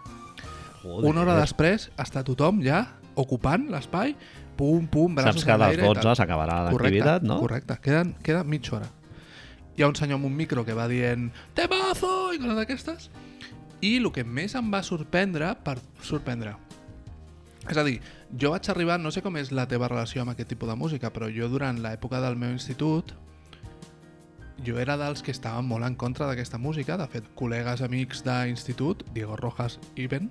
Joder. 0.83 1.11
Una 1.11 1.25
hora 1.25 1.35
després 1.41 1.91
està 1.99 2.23
tothom 2.25 2.63
ja 2.63 2.85
ocupant 3.17 3.67
l'espai, 3.73 4.15
pum, 4.57 4.87
pum, 4.87 5.15
braços 5.17 5.41
Saps 5.43 5.45
que 5.49 5.53
a 5.53 5.57
les 5.57 5.75
enlaire 5.75 5.83
i 5.83 5.89
12 5.89 6.03
tal. 6.05 6.17
s'acabarà 6.17 6.61
l'activitat, 6.69 7.25
no? 7.27 7.41
Correcte, 7.41 7.79
queda, 7.83 8.05
queda 8.23 8.45
mitja 8.45 8.77
hora. 8.77 8.91
Hi 9.77 9.83
ha 9.83 9.89
un 9.89 9.97
senyor 9.97 10.21
amb 10.21 10.29
un 10.29 10.37
micro 10.37 10.65
que 10.65 10.73
va 10.77 10.87
dient 10.89 11.31
temazo 11.55 12.33
i 12.33 12.39
coses 12.41 12.57
d'aquestes 12.57 13.11
i 13.85 13.97
el 13.99 14.11
que 14.13 14.25
més 14.25 14.55
em 14.55 14.71
va 14.73 14.83
sorprendre 14.83 15.55
per 15.65 15.79
sorprendre 16.03 16.57
és 17.69 17.77
a 17.77 17.83
dir, 17.83 17.97
jo 18.39 18.53
vaig 18.53 18.69
arribar, 18.71 19.01
no 19.03 19.11
sé 19.11 19.23
com 19.23 19.37
és 19.37 19.51
la 19.51 19.67
teva 19.67 19.89
relació 19.91 20.23
amb 20.23 20.31
aquest 20.31 20.49
tipus 20.53 20.69
de 20.71 20.77
música, 20.79 21.11
però 21.11 21.27
jo 21.35 21.49
durant 21.51 21.81
l'època 21.83 22.21
del 22.23 22.37
meu 22.39 22.53
institut 22.55 23.11
jo 24.65 24.79
era 24.79 24.95
dels 24.97 25.21
que 25.23 25.33
estaven 25.35 25.67
molt 25.67 25.85
en 25.85 25.97
contra 25.99 26.29
d'aquesta 26.29 26.57
música. 26.59 26.97
De 26.97 27.07
fet, 27.11 27.27
col·legues 27.37 27.83
amics 27.85 28.23
d'institut, 28.25 29.03
Diego 29.13 29.37
Rojas 29.37 29.81
i 29.97 30.07
Ben, 30.07 30.31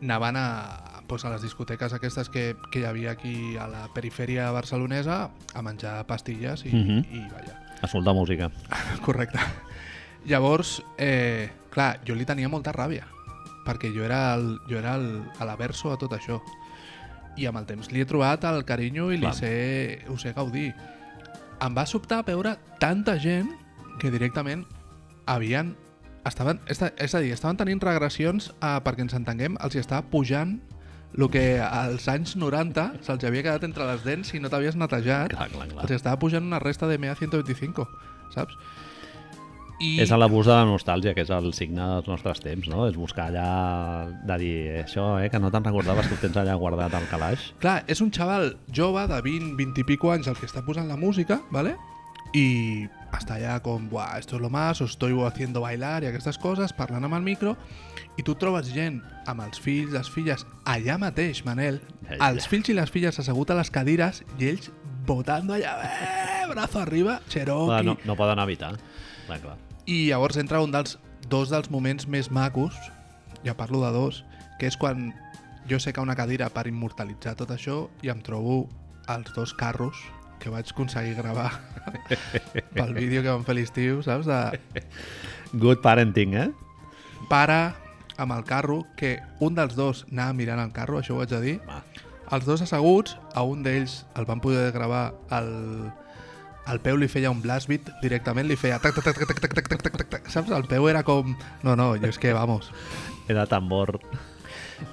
anaven 0.00 0.36
a, 0.38 1.02
pues, 1.06 1.24
a 1.26 1.30
les 1.34 1.42
discoteques 1.42 1.92
aquestes 1.92 2.30
que, 2.32 2.54
que 2.72 2.80
hi 2.80 2.84
havia 2.88 3.10
aquí 3.12 3.56
a 3.60 3.66
la 3.68 3.88
perifèria 3.92 4.48
barcelonesa 4.54 5.30
a 5.52 5.62
menjar 5.66 6.06
pastilles 6.06 6.64
i, 6.64 6.70
Mhm. 6.72 7.04
i 7.12 7.26
vaja. 7.28 7.58
Escoltar 7.82 8.14
música. 8.14 8.50
Correcte. 9.04 9.38
Llavors, 10.24 10.82
eh, 10.96 11.50
clar, 11.70 12.00
jo 12.06 12.14
li 12.18 12.26
tenia 12.26 12.48
molta 12.48 12.72
ràbia, 12.74 13.06
perquè 13.66 13.90
jo 13.94 14.04
era, 14.04 14.34
el, 14.34 14.58
jo 14.68 14.78
era 14.78 14.96
el, 14.98 15.22
a 15.38 15.44
l'averso 15.48 15.92
a 15.92 15.98
tot 16.00 16.12
això. 16.16 16.40
I 17.38 17.46
amb 17.46 17.60
el 17.60 17.66
temps 17.68 17.90
li 17.94 18.00
he 18.02 18.06
trobat 18.10 18.42
el 18.44 18.64
carinyo 18.66 19.12
i 19.14 19.16
li 19.20 19.26
sé, 19.36 20.02
ho 20.10 20.16
sé 20.18 20.32
gaudir. 20.36 20.72
Em 21.62 21.76
va 21.76 21.84
sobtar 21.86 22.24
veure 22.26 22.56
tanta 22.80 23.18
gent 23.20 23.50
que 24.00 24.10
directament 24.10 24.66
havien... 25.26 25.76
Estaven, 26.26 26.58
és 26.68 26.82
a- 26.84 26.90
és 27.00 27.14
a 27.16 27.20
dir, 27.24 27.30
estaven 27.32 27.56
tenint 27.56 27.80
regressions 27.80 28.50
a, 28.60 28.74
perquè 28.84 29.00
ens 29.06 29.14
entenguem, 29.16 29.54
els 29.64 29.72
hi 29.74 29.80
estava 29.80 30.02
pujant 30.12 30.58
el 31.16 31.30
que 31.32 31.58
als 31.64 32.04
anys 32.12 32.34
90 32.36 33.00
se'ls 33.06 33.24
havia 33.24 33.42
quedat 33.46 33.64
entre 33.64 33.86
les 33.88 34.04
dents 34.04 34.34
i 34.36 34.40
no 34.42 34.50
t'havies 34.52 34.76
netejat. 34.76 35.32
Clar, 35.32 35.48
clar, 35.48 35.68
clar. 35.70 35.86
Els 35.86 35.94
estava 35.96 36.18
pujant 36.20 36.44
una 36.44 36.58
resta 36.60 36.86
de 36.90 36.98
MEA 37.00 37.14
125, 37.16 37.86
saps? 38.36 38.54
I... 39.80 39.94
És 40.04 40.10
l'abús 40.12 40.44
de 40.44 40.52
la 40.52 40.66
nostàlgia, 40.68 41.14
que 41.16 41.24
és 41.24 41.30
el 41.32 41.54
signe 41.56 41.80
dels 41.80 42.08
nostres 42.10 42.42
temps, 42.44 42.68
no? 42.68 42.84
És 42.88 42.98
buscar 43.00 43.30
allà 43.30 44.10
de 44.28 44.36
dir 44.42 44.56
això, 44.82 45.14
eh, 45.22 45.30
que 45.32 45.40
no 45.40 45.48
te'n 45.52 45.64
recordaves 45.64 46.08
que 46.08 46.18
ho 46.18 46.20
tens 46.20 46.36
allà 46.36 46.56
guardat 46.60 46.94
al 46.96 47.08
calaix. 47.08 47.50
Clar, 47.62 47.78
és 47.88 48.02
un 48.04 48.12
xaval 48.12 48.52
jove 48.76 49.06
de 49.08 49.20
20, 49.24 49.54
20 49.56 49.80
i 49.80 49.86
pico 49.88 50.12
anys 50.12 50.28
el 50.28 50.36
que 50.36 50.44
està 50.50 50.60
posant 50.66 50.90
la 50.90 51.00
música, 51.00 51.40
¿vale? 51.54 51.78
I 52.36 52.44
està 53.16 53.38
allà 53.38 53.56
com, 53.64 53.88
buah, 53.90 54.18
esto 54.20 54.36
es 54.36 54.42
lo 54.42 54.50
más, 54.52 54.82
os 54.84 54.92
estoy 54.92 55.16
haciendo 55.24 55.62
bailar 55.64 56.04
i 56.04 56.10
aquestes 56.10 56.38
coses, 56.38 56.76
parlant 56.76 57.08
amb 57.08 57.16
el 57.16 57.24
micro, 57.24 57.56
i 58.20 58.22
tu 58.26 58.36
trobes 58.36 58.68
gent 58.74 59.00
amb 59.26 59.46
els 59.46 59.58
fills, 59.64 59.96
les 59.96 60.12
filles, 60.12 60.44
allà 60.68 60.98
mateix, 61.00 61.40
Manel, 61.48 61.80
els 62.20 62.46
fills 62.46 62.68
i 62.68 62.76
les 62.76 62.92
filles 62.92 63.18
assegut 63.18 63.50
a 63.50 63.58
les 63.58 63.72
cadires 63.72 64.22
i 64.38 64.52
ells 64.52 64.70
votando 65.08 65.56
allà, 65.56 65.74
eh, 65.88 66.46
brazo 66.52 66.84
arriba, 66.84 67.18
Cherokee... 67.32 67.82
No, 67.88 67.96
no 68.04 68.20
poden 68.20 68.44
evitar. 68.44 68.76
Clar, 69.26 69.40
clar. 69.40 69.69
I 69.90 70.06
llavors 70.06 70.38
entra 70.38 70.60
un 70.62 70.70
dels 70.70 70.98
dos 71.26 71.50
dels 71.50 71.70
moments 71.74 72.06
més 72.06 72.30
macos, 72.30 72.76
ja 73.42 73.56
parlo 73.58 73.80
de 73.82 73.90
dos, 73.90 74.22
que 74.60 74.68
és 74.70 74.76
quan 74.78 75.10
jo 75.66 75.80
sé 75.82 75.90
que 75.92 76.02
una 76.04 76.14
cadira 76.14 76.46
per 76.54 76.68
immortalitzar 76.70 77.34
tot 77.38 77.50
això 77.50 77.82
i 78.06 78.12
em 78.12 78.20
trobo 78.22 78.62
els 79.10 79.34
dos 79.34 79.52
carros 79.58 79.98
que 80.40 80.52
vaig 80.52 80.70
aconseguir 80.70 81.16
gravar 81.18 81.50
pel 82.76 82.94
vídeo 82.94 83.24
que 83.24 83.32
vam 83.32 83.42
fer 83.44 83.56
a 83.56 83.58
l'estiu, 83.58 83.98
saps? 84.06 84.30
De 84.30 84.84
Good 85.58 85.82
parenting, 85.82 86.38
eh? 86.38 86.48
pare 87.28 87.72
amb 88.20 88.36
el 88.36 88.44
carro, 88.44 88.84
que 88.96 89.18
un 89.40 89.56
dels 89.58 89.74
dos 89.74 90.04
anava 90.12 90.36
mirant 90.36 90.60
el 90.62 90.72
carro, 90.76 91.00
això 91.00 91.16
ho 91.16 91.22
haig 91.24 91.32
de 91.32 91.40
dir, 91.42 91.56
Va. 91.66 91.80
els 92.36 92.46
dos 92.46 92.62
asseguts, 92.62 93.16
a 93.34 93.42
un 93.42 93.64
d'ells 93.66 94.04
el 94.14 94.28
van 94.28 94.42
poder 94.44 94.70
gravar 94.76 95.10
el, 95.34 95.50
el 96.70 96.80
peu 96.82 96.98
li 96.98 97.08
feia 97.10 97.30
un 97.32 97.40
blast 97.42 97.70
beat 97.70 97.88
directament, 98.02 98.48
li 98.48 98.56
feia 98.58 98.78
tac, 98.82 98.94
tac, 98.96 99.10
tac, 99.10 99.26
tac, 99.26 99.40
tac, 99.40 99.54
tac, 99.54 99.68
tac, 99.68 99.82
tac, 99.82 99.96
tac, 99.98 100.10
tac, 100.14 100.28
saps? 100.32 100.52
El 100.54 100.66
peu 100.70 100.88
era 100.90 101.02
com... 101.06 101.34
No, 101.66 101.76
no, 101.76 101.92
jo 101.98 102.10
és 102.10 102.18
que, 102.20 102.32
vamos. 102.36 102.70
Era 103.30 103.46
tambor. 103.50 103.98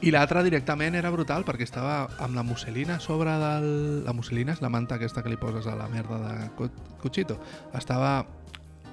I 0.03 0.11
l'altre 0.11 0.41
directament 0.43 0.97
era 0.99 1.11
brutal 1.13 1.45
perquè 1.47 1.63
estava 1.63 2.01
amb 2.23 2.35
la 2.35 2.43
musselina 2.43 2.97
a 2.97 3.03
sobre 3.03 3.37
del... 3.41 3.69
La 4.07 4.15
musselina 4.15 4.55
és 4.57 4.63
la 4.63 4.71
manta 4.73 4.97
aquesta 4.97 5.23
que 5.23 5.31
li 5.31 5.39
poses 5.39 5.67
a 5.69 5.77
la 5.79 5.87
merda 5.91 6.19
de 6.25 6.69
Cuchito. 7.01 7.39
Estava 7.77 8.19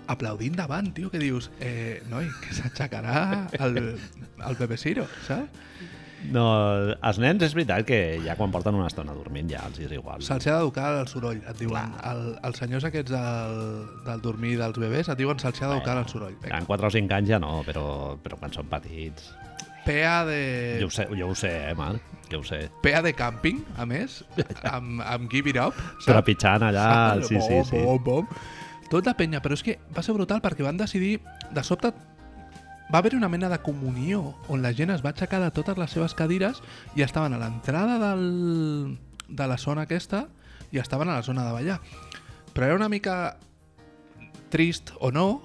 aplaudint 0.06 0.56
davant, 0.56 0.92
tio, 0.94 1.10
que 1.10 1.18
dius, 1.18 1.50
eh, 1.64 2.02
noi, 2.10 2.28
que 2.44 2.54
s'aixecarà 2.54 3.48
el, 3.64 3.80
el 3.96 4.58
Pepe 4.60 4.78
Ciro, 4.78 5.08
saps? 5.26 5.62
No, 6.32 6.44
els 7.04 7.18
nens 7.20 7.42
és 7.44 7.52
veritat 7.56 7.84
que 7.88 7.98
ja 8.24 8.36
quan 8.38 8.52
porten 8.54 8.74
una 8.78 8.86
estona 8.88 9.12
dormint 9.16 9.50
ja 9.50 9.60
els 9.68 9.78
és 9.84 9.92
igual. 9.92 10.22
Se'ls 10.24 10.46
ha 10.48 10.56
d'educar 10.58 10.88
el 11.02 11.08
soroll, 11.10 11.42
et 11.44 11.58
diuen. 11.60 11.92
El, 12.08 12.22
els 12.48 12.60
senyors 12.62 12.86
aquests 12.88 13.12
del, 13.12 13.58
del 14.06 14.22
dormir 14.24 14.54
dels 14.60 14.78
bebès 14.80 15.10
et 15.12 15.18
diuen 15.20 15.38
se'ls 15.42 15.60
ha 15.62 15.68
d'educar 15.72 15.98
el 16.00 16.08
soroll. 16.08 16.36
Vinga. 16.42 16.56
En 16.58 16.64
4 16.70 16.88
o 16.88 16.92
5 16.96 17.18
anys 17.18 17.28
ja 17.34 17.40
no, 17.42 17.58
però, 17.66 17.86
però 18.24 18.38
quan 18.40 18.54
són 18.56 18.70
petits... 18.72 19.32
PA 19.84 20.22
de... 20.24 20.78
Jo 20.80 20.86
ho 20.88 20.92
sé, 20.96 21.04
jo 21.12 21.26
ho 21.28 21.34
sé 21.36 21.50
eh, 21.68 21.74
Marc? 21.76 22.00
Jo 22.32 22.38
ho 22.40 22.44
sé. 22.48 22.62
PA 22.80 23.02
de 23.04 23.10
càmping, 23.12 23.58
a 23.76 23.84
més, 23.84 24.22
amb, 24.64 25.02
amb 25.04 25.28
Give 25.28 25.52
It 25.52 25.58
Up. 25.60 25.76
saps? 25.76 26.06
Trepitjant 26.08 26.64
allà, 26.70 26.86
Saps? 27.20 27.28
sí, 27.28 27.36
sí, 27.36 27.52
Bom, 27.58 27.66
sí. 27.68 27.82
bom, 27.84 28.00
bom. 28.06 28.38
Tot 28.88 29.04
la 29.04 29.12
penya, 29.18 29.42
però 29.44 29.52
és 29.58 29.62
que 29.66 29.76
va 29.92 30.00
ser 30.06 30.14
brutal 30.16 30.40
perquè 30.40 30.64
van 30.64 30.80
decidir, 30.80 31.18
de 31.52 31.62
sobte, 31.68 31.92
va 32.92 32.98
haver 32.98 33.14
una 33.16 33.28
mena 33.28 33.48
de 33.48 33.58
comunió 33.64 34.34
on 34.48 34.62
la 34.62 34.74
gent 34.74 34.92
es 34.92 35.04
va 35.04 35.14
aixecar 35.14 35.40
de 35.42 35.50
totes 35.54 35.78
les 35.80 35.90
seves 35.90 36.14
cadires 36.14 36.60
i 36.94 37.02
estaven 37.02 37.34
a 37.34 37.40
l'entrada 37.40 37.98
del, 38.02 38.98
de 39.28 39.46
la 39.48 39.58
zona 39.58 39.86
aquesta 39.88 40.26
i 40.70 40.78
estaven 40.82 41.08
a 41.08 41.16
la 41.16 41.22
zona 41.22 41.46
de 41.46 41.52
ballar. 41.52 41.80
Però 42.52 42.66
era 42.66 42.76
una 42.76 42.88
mica 42.88 43.36
trist 44.50 44.92
o 45.00 45.10
no, 45.10 45.42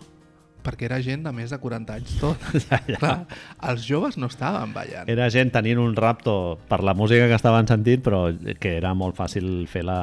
perquè 0.63 0.87
era 0.89 0.99
gent 1.03 1.23
de 1.25 1.33
més 1.35 1.51
de 1.53 1.59
40 1.61 1.95
anys 1.99 2.15
tot. 2.21 2.47
Ja, 2.69 2.79
ja. 2.85 2.97
Clar, 2.99 3.13
els 3.71 3.85
joves 3.87 4.17
no 4.19 4.27
estaven 4.29 4.73
ballant. 4.75 5.09
Era 5.09 5.29
gent 5.33 5.51
tenint 5.53 5.79
un 5.81 5.95
rapto 5.97 6.59
per 6.69 6.81
la 6.85 6.93
música 6.93 7.27
que 7.29 7.37
estaven 7.37 7.67
sentint, 7.69 8.03
però 8.05 8.21
que 8.59 8.75
era 8.77 8.93
molt 8.97 9.17
fàcil 9.17 9.65
fer 9.71 9.85
la, 9.87 9.99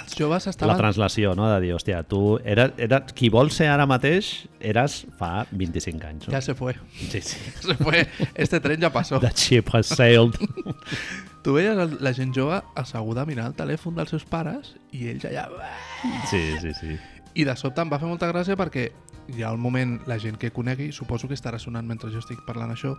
Els 0.00 0.16
joves 0.16 0.46
la 0.46 0.54
estaven... 0.54 0.78
translació, 0.80 1.34
no? 1.38 1.48
De 1.50 1.58
dir, 1.64 1.74
hòstia, 1.76 2.02
tu 2.08 2.38
era, 2.44 2.70
era, 2.80 3.02
qui 3.04 3.28
vols 3.32 3.58
ser 3.60 3.68
ara 3.72 3.88
mateix 3.90 4.30
eres 4.60 5.02
fa 5.18 5.44
25 5.50 6.06
anys. 6.06 6.28
No? 6.28 6.34
Ja 6.36 6.40
se 6.44 6.54
fue. 6.54 6.76
Sí, 7.10 7.20
sí. 7.20 7.40
Se 7.70 7.74
fue. 7.76 8.06
Este 8.34 8.60
tren 8.60 8.80
ja 8.80 8.90
passó. 8.92 9.20
The 9.20 9.32
ship 9.34 9.74
has 9.74 9.86
sailed. 9.86 10.38
Tu 11.42 11.54
veies 11.56 11.76
la 12.04 12.12
gent 12.12 12.34
jove 12.36 12.58
asseguda 12.76 13.24
mirant 13.24 13.48
el 13.48 13.56
telèfon 13.56 13.94
dels 13.96 14.10
seus 14.12 14.26
pares 14.28 14.74
i 14.92 15.06
ells 15.08 15.24
allà... 15.24 15.46
Sí, 16.28 16.42
sí, 16.60 16.74
sí. 16.76 16.98
I 17.40 17.46
de 17.48 17.54
sobte 17.56 17.80
em 17.80 17.88
va 17.88 18.00
fer 18.02 18.10
molta 18.10 18.28
gràcia 18.28 18.58
perquè 18.60 18.90
hi 19.34 19.42
ha 19.42 19.52
un 19.52 19.60
moment, 19.60 19.98
la 20.06 20.18
gent 20.18 20.38
que 20.38 20.50
conegui, 20.50 20.90
suposo 20.92 21.28
que 21.28 21.36
estarà 21.38 21.58
sonant 21.58 21.86
mentre 21.86 22.10
jo 22.12 22.20
estic 22.22 22.42
parlant 22.46 22.72
això, 22.74 22.96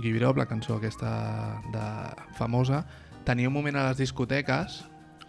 Give 0.00 0.18
It 0.18 0.26
Up, 0.26 0.38
la 0.38 0.48
cançó 0.50 0.76
aquesta 0.76 1.10
de 1.72 1.86
famosa, 2.38 2.84
tenia 3.24 3.48
un 3.48 3.54
moment 3.54 3.76
a 3.76 3.88
les 3.88 3.98
discoteques 4.00 4.82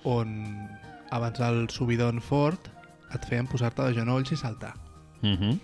on 0.07 0.69
abans 1.11 1.39
del 1.39 1.67
subidon 1.73 2.21
fort 2.21 2.69
et 3.13 3.25
feien 3.25 3.49
posar-te 3.49 3.87
de 3.87 3.95
genolls 3.97 4.31
i 4.31 4.37
saltar. 4.37 4.75
Uh 5.21 5.35
-huh. 5.35 5.59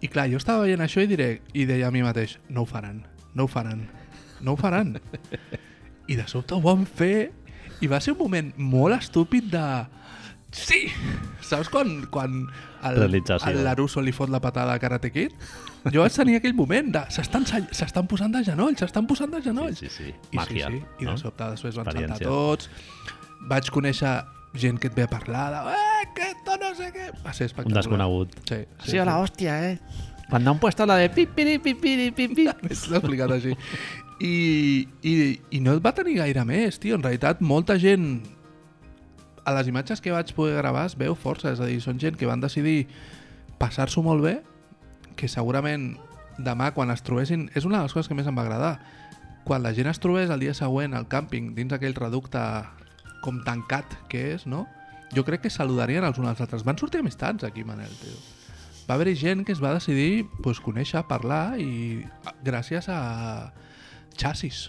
I 0.00 0.08
clar, 0.08 0.28
jo 0.30 0.36
estava 0.36 0.64
veient 0.64 0.80
això 0.82 1.02
i, 1.02 1.06
diré, 1.06 1.42
i 1.52 1.64
deia 1.64 1.88
a 1.88 1.90
mi 1.90 2.02
mateix, 2.02 2.38
no 2.48 2.62
ho 2.62 2.66
faran, 2.66 3.06
no 3.34 3.44
ho 3.44 3.46
faran, 3.46 3.88
no 4.40 4.52
ho 4.52 4.56
faran. 4.56 5.00
I 6.10 6.16
de 6.16 6.26
sobte 6.26 6.54
ho 6.54 6.60
van 6.60 6.86
fer 6.86 7.32
i 7.80 7.86
va 7.86 8.00
ser 8.00 8.12
un 8.12 8.18
moment 8.18 8.52
molt 8.56 8.94
estúpid 8.94 9.44
de... 9.50 9.86
Sí! 10.52 10.86
Saps 11.42 11.68
quan, 11.72 12.04
quan 12.12 12.46
el, 12.86 13.02
el 13.18 13.64
Laruso 13.64 14.02
li 14.04 14.12
fot 14.12 14.30
la 14.32 14.40
patada 14.40 14.74
a 14.76 14.80
Karate 14.80 15.10
Kid? 15.12 15.32
Jo 15.92 16.04
vaig 16.04 16.14
tenir 16.14 16.36
aquell 16.38 16.54
moment 16.54 16.92
de... 16.94 17.02
S'estan 17.12 17.44
s'estan 17.48 18.06
posant 18.08 18.32
de 18.34 18.44
genolls, 18.46 18.78
s'estan 18.80 19.08
posant 19.10 19.32
de 19.32 19.40
genolls. 19.42 19.80
Sí, 19.82 19.88
sí, 19.90 20.10
sí. 20.10 20.14
I 20.30 20.38
Màgia. 20.38 20.68
sí, 20.70 20.78
sí. 20.78 21.02
I 21.02 21.08
no? 21.08 21.16
de 21.16 21.22
sobte 21.24 21.48
després 21.56 21.78
van 21.80 21.90
saltar 21.90 22.20
tots. 22.22 22.70
Vaig 23.50 23.72
conèixer 23.74 24.12
gent 24.54 24.78
que 24.78 24.90
et 24.92 24.94
ve 24.96 25.06
a 25.08 25.10
parlar 25.10 25.46
de... 25.56 25.62
Eh, 25.74 26.06
que 26.14 26.28
esto 26.34 26.58
no 26.60 26.70
sé 26.78 26.90
què... 26.94 27.08
Va 27.24 27.32
ser 27.32 27.48
Un 27.48 27.50
espectacular. 27.50 27.82
desconegut. 27.82 28.36
Sí, 28.48 28.60
Ha 28.78 28.86
sido 28.86 29.04
la 29.08 29.18
hostia, 29.18 29.56
eh? 29.72 29.78
Cuando 30.28 30.50
han 30.52 30.60
puesto 30.60 30.86
la 30.86 30.96
de 30.96 31.08
pipiri, 31.10 31.58
pipiri, 31.58 32.10
pipiri. 32.12 32.44
L'he 32.62 32.76
explicat 33.00 33.32
així. 33.34 33.56
I, 34.22 34.34
i, 35.02 35.14
I 35.50 35.60
no 35.64 35.74
et 35.74 35.82
va 35.84 35.92
tenir 35.96 36.18
gaire 36.20 36.44
més, 36.46 36.78
tio. 36.78 36.94
En 37.00 37.02
realitat, 37.02 37.40
molta 37.42 37.78
gent... 37.82 38.20
A 39.44 39.54
les 39.56 39.68
imatges 39.70 40.00
que 40.00 40.14
vaig 40.14 40.32
poder 40.36 40.56
gravar 40.60 40.86
es 40.86 40.96
veu 40.98 41.16
força. 41.18 41.52
És 41.52 41.60
a 41.60 41.68
dir, 41.68 41.80
són 41.82 42.00
gent 42.02 42.18
que 42.18 42.28
van 42.28 42.42
decidir 42.42 42.86
passar-s'ho 43.58 44.02
molt 44.02 44.22
bé, 44.24 44.36
que 45.16 45.28
segurament 45.30 45.96
demà, 46.38 46.72
quan 46.76 46.90
es 46.94 47.02
trobessin... 47.06 47.48
És 47.54 47.66
una 47.68 47.80
de 47.80 47.88
les 47.88 47.94
coses 47.94 48.10
que 48.10 48.18
més 48.18 48.28
em 48.28 48.38
va 48.38 48.46
agradar. 48.46 48.76
Quan 49.46 49.64
la 49.64 49.74
gent 49.74 49.90
es 49.90 50.00
trobés 50.02 50.30
el 50.30 50.42
dia 50.42 50.54
següent 50.54 50.94
al 50.94 51.08
càmping, 51.10 51.52
dins 51.58 51.74
aquell 51.74 51.98
reducte 51.98 52.42
com 53.22 53.42
tancat 53.46 53.98
que 54.10 54.32
és, 54.36 54.46
no? 54.46 54.66
Jo 55.12 55.26
crec 55.26 55.44
que 55.44 55.50
saludarien 55.52 56.06
els 56.06 56.18
uns 56.18 56.30
als 56.30 56.44
altres. 56.44 56.64
Van 56.66 56.78
sortir 56.78 57.02
amistats 57.02 57.44
aquí, 57.44 57.66
Manel, 57.66 57.92
tio 58.00 58.16
va 58.88 58.96
haver-hi 58.98 59.14
gent 59.16 59.44
que 59.46 59.54
es 59.54 59.62
va 59.62 59.74
decidir 59.76 60.26
pues, 60.42 60.60
conèixer, 60.60 61.04
parlar 61.08 61.56
i 61.60 62.02
gràcies 62.44 62.88
a 62.90 63.52
xassis. 64.18 64.66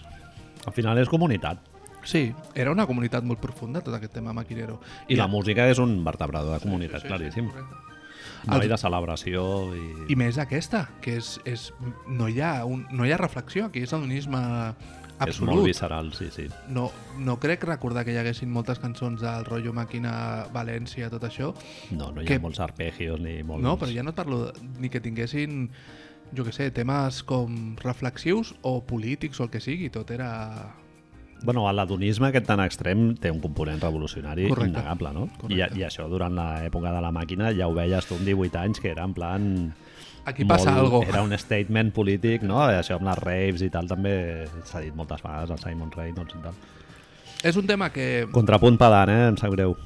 Al 0.64 0.72
final 0.72 0.98
és 1.02 1.10
comunitat. 1.12 1.73
Sí, 2.04 2.34
era 2.54 2.70
una 2.72 2.86
comunitat 2.86 3.24
molt 3.24 3.40
profunda 3.40 3.80
tot 3.84 3.94
aquest 3.96 4.12
tema 4.14 4.32
maquinero. 4.36 4.80
I 5.08 5.16
la 5.16 5.26
música 5.28 5.68
és 5.70 5.78
un 5.82 5.96
vertebrador 6.04 6.58
de 6.58 6.62
comunitat, 6.66 7.06
claríssim. 7.08 7.48
correcte. 7.50 7.80
No 8.44 8.58
hi 8.60 8.68
de 8.68 8.76
celebració 8.76 9.42
i... 9.72 9.84
I 10.12 10.16
més 10.20 10.36
aquesta, 10.38 10.82
que 11.00 11.14
és, 11.16 11.38
és 11.48 11.70
no, 12.06 12.28
hi 12.28 12.42
ha 12.44 12.66
un, 12.68 12.82
no 12.92 13.06
hi 13.08 13.12
ha 13.14 13.16
reflexió, 13.16 13.70
aquí 13.70 13.80
és 13.86 13.92
hedonisme 13.92 14.36
És 15.14 15.38
molt 15.40 15.54
absolut. 15.54 15.64
visceral, 15.64 16.10
sí, 16.12 16.26
sí. 16.34 16.44
No, 16.68 16.90
no 17.16 17.38
crec 17.40 17.64
recordar 17.64 18.04
que 18.04 18.12
hi 18.12 18.18
haguessin 18.20 18.50
moltes 18.52 18.80
cançons 18.82 19.22
del 19.24 19.46
rotllo 19.48 19.72
màquina, 19.72 20.12
València, 20.52 21.08
tot 21.08 21.24
això. 21.24 21.54
No, 21.96 22.10
no 22.12 22.20
hi 22.20 22.26
Que- 22.28 22.36
ha 22.36 22.44
molts 22.44 22.60
arpegios 22.60 23.20
ni 23.22 23.38
molts... 23.42 23.64
No, 23.64 23.78
però 23.80 23.94
ja 23.94 24.04
no 24.04 24.12
et 24.12 24.18
parlo 24.20 24.42
de, 24.50 24.68
ni 24.82 24.90
que 24.92 25.00
tinguessin, 25.00 25.70
jo 26.36 26.44
que 26.44 26.52
sé, 26.52 26.68
temes 26.74 27.22
com 27.24 27.76
reflexius 27.80 28.52
o 28.60 28.82
polítics 28.84 29.40
o 29.40 29.44
el 29.48 29.50
que 29.54 29.60
sigui, 29.64 29.88
tot 29.88 30.10
era... 30.10 30.74
Bueno, 31.44 31.66
l'adonisme 31.76 32.30
aquest 32.30 32.46
tan 32.48 32.62
extrem 32.64 33.10
té 33.20 33.30
un 33.30 33.40
component 33.42 33.82
revolucionari 33.82 34.48
Correcte. 34.48 34.72
innegable, 34.72 35.12
no? 35.12 35.24
I, 35.26 35.40
Correcte. 35.42 35.78
I 35.78 35.84
això 35.84 36.08
durant 36.08 36.32
l'època 36.38 36.92
de 36.94 37.02
la 37.04 37.10
màquina 37.12 37.52
ja 37.56 37.68
ho 37.68 37.74
veies 37.76 38.08
tu 38.08 38.16
amb 38.16 38.24
18 38.24 38.62
anys, 38.62 38.80
que 38.80 38.92
era 38.94 39.04
en 39.04 39.12
plan... 39.16 39.50
Aquí 40.24 40.46
passa 40.48 40.72
algo. 40.72 41.02
Era 41.04 41.20
un 41.20 41.36
statement 41.36 41.90
polític, 41.92 42.46
no? 42.48 42.62
Això 42.64 42.96
amb 42.96 43.04
les 43.10 43.18
raves 43.20 43.60
i 43.60 43.68
tal 43.68 43.90
també 43.90 44.14
s'ha 44.64 44.80
dit 44.80 44.96
moltes 44.96 45.20
vegades 45.20 45.52
al 45.52 45.60
Simon 45.60 45.92
Reynolds 45.92 46.32
i 46.32 46.40
tal. 46.46 46.56
És 47.44 47.58
un 47.60 47.68
tema 47.68 47.90
que, 47.92 48.24
Contrapunt 48.32 48.80
pedant, 48.80 49.12
eh? 49.12 49.28
Em 49.28 49.36
sap 49.36 49.52
greu. 49.52 49.76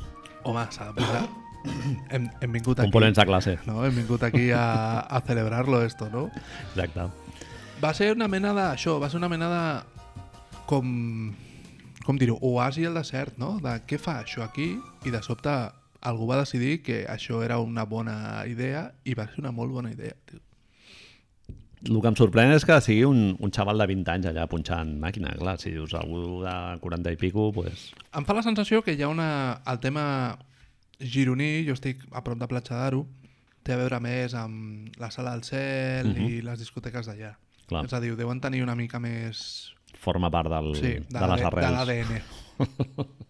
home, 0.44 0.62
s'ha 0.70 0.92
de 0.92 0.94
posar... 1.00 1.24
hem, 2.14 2.28
hem 2.40 2.52
vingut 2.54 2.78
aquí... 2.78 2.86
Components 2.86 3.18
de 3.18 3.26
classe. 3.26 3.56
No, 3.66 3.80
hem 3.84 3.98
vingut 3.98 4.22
aquí 4.22 4.52
a, 4.54 5.00
a 5.00 5.20
celebrarlo 5.26 5.82
esto, 5.82 6.06
no? 6.12 6.28
Exacte. 6.70 7.08
Va 7.82 7.92
ser 7.94 8.12
una 8.14 8.28
mena 8.30 8.54
de... 8.54 8.64
Això, 8.78 9.00
va 9.02 9.10
ser 9.10 9.18
una 9.18 9.28
mena 9.32 9.50
de... 9.50 9.62
Com... 10.70 10.86
Com 12.08 12.16
dir-ho? 12.16 12.38
Oasi 12.40 12.86
al 12.88 12.96
desert, 12.96 13.36
no? 13.36 13.58
De 13.60 13.74
què 13.84 13.98
fa 14.00 14.22
això 14.22 14.40
aquí? 14.46 14.70
I 15.04 15.12
de 15.12 15.20
sobte 15.22 15.52
algú 16.08 16.28
va 16.30 16.38
decidir 16.40 16.78
que 16.86 17.02
això 17.10 17.42
era 17.44 17.58
una 17.60 17.84
bona 17.84 18.44
idea 18.48 18.86
i 19.04 19.12
va 19.18 19.26
ser 19.28 19.42
una 19.42 19.52
molt 19.52 19.74
bona 19.74 19.90
idea, 19.92 20.14
tio. 20.24 20.40
El 21.84 22.00
que 22.02 22.08
em 22.10 22.16
sorprèn 22.18 22.50
és 22.56 22.64
que 22.66 22.74
sigui 22.82 23.04
un, 23.06 23.36
un 23.38 23.52
xaval 23.54 23.78
de 23.78 23.86
20 23.86 24.10
anys 24.16 24.26
allà 24.32 24.48
punxant 24.50 24.96
màquina. 24.98 25.30
Clar, 25.38 25.58
si 25.62 25.70
dius 25.70 25.92
algú 25.94 26.40
de 26.42 26.54
40 26.82 27.12
i 27.14 27.18
pico, 27.20 27.52
pues... 27.54 27.90
Em 28.18 28.24
fa 28.26 28.34
la 28.34 28.42
sensació 28.42 28.80
que 28.82 28.96
hi 28.96 29.04
ha 29.06 29.10
una... 29.12 29.28
El 29.70 29.78
tema 29.84 30.06
gironí, 30.98 31.64
jo 31.68 31.76
estic 31.78 32.02
a 32.10 32.24
prop 32.26 32.40
de 32.40 32.48
Platja 32.50 32.74
d'Aro, 32.80 33.04
té 33.62 33.76
a 33.76 33.78
veure 33.78 34.00
més 34.02 34.34
amb 34.34 34.96
la 34.98 35.12
sala 35.14 35.36
del 35.36 35.44
cel 35.46 36.08
Mhm. 36.14 36.26
i 36.26 36.40
les 36.42 36.58
discoteques 36.58 37.06
d'allà. 37.06 37.36
És 37.84 37.92
a 37.92 38.00
dir, 38.00 38.16
deuen 38.16 38.40
tenir 38.40 38.62
una 38.64 38.74
mica 38.74 38.98
més... 38.98 39.74
Forma 39.98 40.30
part 40.30 40.50
del, 40.52 40.74
Sí, 40.76 40.94
de, 40.98 41.18
de 41.18 41.26
les 41.32 41.44
arrels. 41.44 41.68
de 41.68 41.72
l'ADN. 41.74 42.22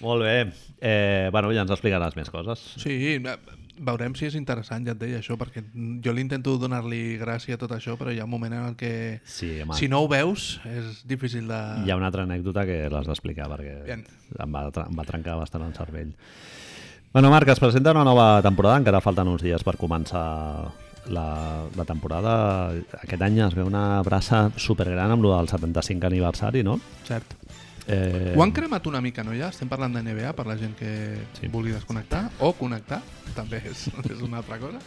Molt 0.00 0.22
bé. 0.22 0.52
Eh, 0.80 1.28
bueno, 1.32 1.50
ja 1.52 1.62
ens 1.64 1.70
explicaràs 1.74 2.16
més 2.16 2.30
coses. 2.32 2.60
Sí, 2.80 2.94
eh, 3.16 3.36
veurem 3.84 4.14
si 4.14 4.26
és 4.28 4.36
interessant, 4.38 4.84
ja 4.86 4.92
et 4.94 5.00
deia 5.00 5.18
això, 5.18 5.36
perquè 5.40 5.62
jo 6.04 6.12
l'intento 6.14 6.54
donar-li 6.60 7.16
gràcia 7.20 7.56
a 7.56 7.60
tot 7.60 7.72
això, 7.74 7.96
però 7.98 8.12
hi 8.14 8.20
ha 8.20 8.26
un 8.28 8.30
moment 8.30 8.52
en 8.54 8.66
el 8.70 8.76
que 8.78 9.20
Sí, 9.24 9.60
home. 9.62 9.74
si 9.74 9.88
no 9.88 10.02
ho 10.04 10.08
veus 10.08 10.60
és 10.68 11.02
difícil 11.08 11.48
de... 11.50 11.60
Hi 11.84 11.90
ha 11.90 11.96
una 11.98 12.06
altra 12.12 12.22
anècdota 12.28 12.64
que 12.68 12.84
l'has 12.92 13.08
d'explicar 13.10 13.48
perquè 13.50 13.74
Bien. 13.88 14.04
em 14.38 14.54
va, 14.54 14.68
em 14.68 14.98
va 15.00 15.04
trencar 15.08 15.36
bastant 15.40 15.64
el 15.66 15.74
cervell. 15.74 16.14
Bueno, 17.14 17.30
Marc, 17.30 17.48
es 17.48 17.60
presenta 17.62 17.92
una 17.94 18.04
nova 18.04 18.40
temporada, 18.42 18.78
encara 18.78 19.00
falten 19.00 19.28
uns 19.30 19.42
dies 19.42 19.62
per 19.62 19.76
començar 19.78 20.24
la, 21.08 21.64
la 21.76 21.84
temporada. 21.84 22.70
Aquest 23.02 23.22
any 23.22 23.40
es 23.44 23.54
veu 23.56 23.66
una 23.68 24.00
braça 24.06 24.46
supergran 24.56 25.10
amb 25.14 25.24
del 25.24 25.48
75 25.48 26.06
aniversari, 26.06 26.62
no? 26.66 26.78
Cert. 27.08 27.34
Eh, 27.86 28.32
Ho 28.36 28.42
han 28.42 28.52
cremat 28.56 28.86
una 28.88 29.00
mica, 29.04 29.22
no 29.24 29.34
ja? 29.36 29.50
Estem 29.52 29.68
parlant 29.68 29.92
de 29.92 30.00
NBA 30.02 30.32
per 30.32 30.46
la 30.48 30.56
gent 30.56 30.72
que 30.78 31.18
Sí. 31.38 31.48
vulgui 31.52 31.72
desconnectar 31.74 32.30
o 32.40 32.54
connectar, 32.56 33.02
també 33.36 33.60
és, 33.68 33.88
és 34.10 34.22
una 34.24 34.38
altra 34.38 34.58
cosa. 34.58 34.78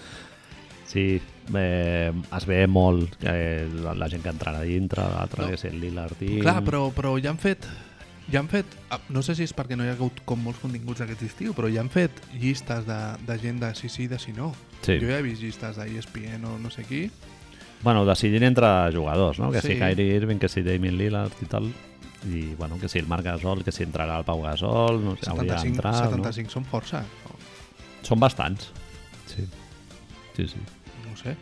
Sí, 0.87 1.19
eh, 1.53 2.11
es 2.37 2.45
ve 2.47 2.61
molt 2.67 3.17
eh, 3.27 3.67
la, 3.83 3.93
la 3.93 4.07
gent 4.09 4.23
que 4.23 4.31
entrarà 4.31 4.61
dintre, 4.63 5.03
l'altre, 5.03 5.43
No. 5.45 5.53
és 5.53 5.65
el 5.65 5.81
Lillard 5.81 6.21
i... 6.23 6.39
Clar, 6.39 6.61
però, 6.63 6.87
però 6.95 7.17
ja 7.21 7.29
han 7.35 7.37
fet... 7.43 7.67
Ja 8.31 8.41
han 8.41 8.49
fet, 8.51 8.65
ah, 8.91 8.99
no 9.09 9.21
sé 9.23 9.35
si 9.37 9.45
és 9.47 9.53
perquè 9.55 9.77
no 9.79 9.85
hi 9.85 9.91
ha 9.91 9.95
hagut 9.95 10.19
com 10.27 10.41
molts 10.43 10.59
continguts 10.59 10.99
aquest 11.05 11.21
estiu, 11.23 11.53
però 11.55 11.69
ja 11.71 11.79
han 11.79 11.89
fet 11.89 12.11
llistes 12.35 12.83
de, 12.87 12.97
de 13.27 13.37
gent 13.39 13.61
de 13.63 13.69
si 13.79 13.87
sí 13.89 14.07
de 14.11 14.19
si 14.19 14.33
no. 14.35 14.49
Sí. 14.81 14.97
Jo 14.99 15.07
ja 15.07 15.19
he 15.21 15.23
vist 15.23 15.41
llistes 15.45 15.79
d'ESPN 15.79 16.43
o 16.49 16.57
no 16.59 16.69
sé 16.73 16.83
qui. 16.83 17.05
Bueno, 17.83 18.03
decidint 18.09 18.43
entre 18.43 18.67
jugadors, 18.91 19.39
no? 19.39 19.51
Que 19.51 19.61
Sí. 19.61 19.73
si 19.75 19.79
Kyrie 19.79 20.15
Irving, 20.17 20.39
que 20.39 20.49
si 20.49 20.61
Damien 20.65 20.97
Lillard 20.97 21.31
i 21.41 21.45
tal. 21.45 21.71
I, 22.27 22.55
bueno, 22.57 22.79
que 22.81 22.89
si 22.89 22.97
el 22.99 23.05
Marc 23.07 23.23
Gasol, 23.23 23.63
que 23.63 23.71
si 23.71 23.83
entrarà 23.85 24.17
el 24.17 24.25
Pau 24.25 24.41
Gasol, 24.41 25.03
no 25.05 25.15
sé, 25.15 25.29
hauria 25.29 25.59
75, 25.59 25.63
d'entrar, 25.63 25.93
75 26.09 26.51
són 26.51 26.65
força. 26.65 27.03
No, 27.23 27.29
no? 27.29 28.01
Són 28.03 28.19
bastants. 28.19 28.71
Sí. 29.29 29.45
Sí, 30.35 30.47
sí. 30.49 30.59
no 31.07 31.15
sé. 31.15 31.35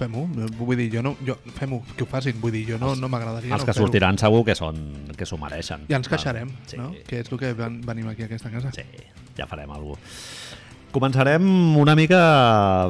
Fem-ho. 0.00 0.24
Vull 0.58 0.78
dir, 0.80 0.88
jo 0.94 1.02
no... 1.04 1.14
Jo, 1.26 1.36
Fem-ho, 1.58 1.82
que 1.96 2.06
ho 2.06 2.08
facin. 2.08 2.40
Vull 2.40 2.54
dir, 2.56 2.64
jo 2.72 2.78
no, 2.80 2.94
no 2.96 3.08
m'agradaria 3.12 3.52
Els 3.52 3.62
no 3.62 3.66
que 3.68 3.74
fer-ho. 3.76 3.86
sortiran 3.86 4.16
segur 4.20 4.40
que 4.48 4.56
són 4.56 4.80
que 5.16 5.28
s'ho 5.28 5.36
mereixen. 5.40 5.84
Ja 5.92 6.00
ens 6.00 6.08
queixarem, 6.08 6.50
sí. 6.66 6.78
no? 6.80 6.90
Que 7.06 7.20
és 7.20 7.28
el 7.30 7.38
que 7.42 7.52
ven- 7.58 7.82
venim 7.84 8.08
aquí 8.08 8.24
a 8.24 8.30
aquesta 8.30 8.50
casa. 8.50 8.72
Sí, 8.72 8.86
ja 9.36 9.46
farem 9.50 9.70
alguna 9.70 10.00
cosa. 10.00 10.56
Començarem 10.90 11.44
una 11.78 11.92
mica 11.94 12.18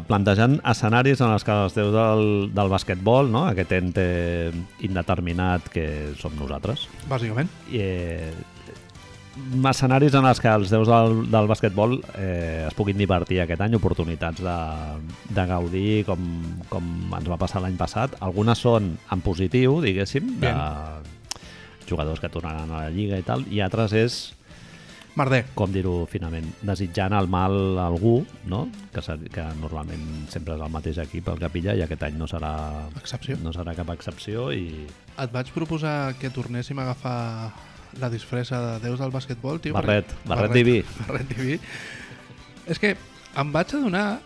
plantejant 0.08 0.54
escenaris 0.70 1.20
en 1.20 1.34
els 1.34 1.42
que 1.44 1.52
els 1.52 1.74
déus 1.76 1.90
del, 1.92 2.22
del 2.56 2.70
basquetbol, 2.72 3.28
no? 3.28 3.42
aquest 3.50 3.74
ente 3.76 4.06
indeterminat 4.86 5.66
que 5.68 5.84
som 6.16 6.32
nosaltres, 6.38 6.86
Bàsicament. 7.10 7.50
i, 7.68 7.82
eh, 7.84 8.30
escenaris 9.70 10.14
en 10.18 10.26
els 10.26 10.40
que 10.42 10.50
els 10.50 10.72
déus 10.72 10.88
del, 10.90 11.20
del 11.30 11.46
basquetbol 11.50 11.98
eh, 12.18 12.66
es 12.66 12.74
puguin 12.78 12.98
divertir 12.98 13.40
aquest 13.44 13.62
any, 13.64 13.76
oportunitats 13.78 14.42
de, 14.42 14.56
de 15.36 15.46
gaudir 15.46 16.02
com, 16.08 16.26
com 16.72 17.14
ens 17.18 17.30
va 17.30 17.38
passar 17.40 17.62
l'any 17.62 17.78
passat. 17.80 18.18
Algunes 18.20 18.58
són 18.58 18.92
en 19.12 19.22
positiu, 19.24 19.78
diguéssim, 19.84 20.34
de 20.42 20.52
jugadors 21.88 22.20
que 22.22 22.28
tornaran 22.30 22.70
a 22.70 22.84
la 22.84 22.90
Lliga 22.94 23.18
i 23.18 23.26
tal, 23.26 23.46
i 23.50 23.62
altres 23.64 23.94
és 23.98 24.18
Merder. 25.18 25.40
com 25.58 25.72
dir-ho 25.74 26.06
finament, 26.06 26.46
desitjant 26.62 27.12
el 27.18 27.26
mal 27.28 27.56
a 27.78 27.88
algú, 27.90 28.20
no? 28.46 28.68
que, 28.94 29.02
que 29.34 29.46
normalment 29.58 30.04
sempre 30.30 30.54
és 30.54 30.62
el 30.62 30.70
mateix 30.70 31.00
equip 31.02 31.28
el 31.32 31.40
que 31.40 31.50
pilla 31.50 31.74
i 31.74 31.82
aquest 31.82 32.04
any 32.06 32.14
no 32.18 32.28
serà, 32.30 32.52
Excepció. 33.00 33.36
no 33.42 33.50
serà 33.52 33.74
cap 33.74 33.90
excepció 33.90 34.52
i 34.54 34.86
Et 35.18 35.32
vaig 35.34 35.50
proposar 35.52 36.14
que 36.20 36.30
tornéssim 36.30 36.78
a 36.78 36.86
agafar 36.86 37.18
la 37.98 38.10
disfressa 38.12 38.60
de 38.66 38.78
déus 38.86 39.00
del 39.00 39.10
basquetbol, 39.10 39.60
tio. 39.60 39.74
Barret, 39.74 40.06
perquè- 40.12 40.28
Barret 40.28 40.52
diví. 40.54 40.78
Barret 41.08 41.28
diví. 41.34 41.58
És 42.70 42.78
que 42.78 42.94
em 43.40 43.52
vaig 43.52 43.74
adonar 43.74 44.20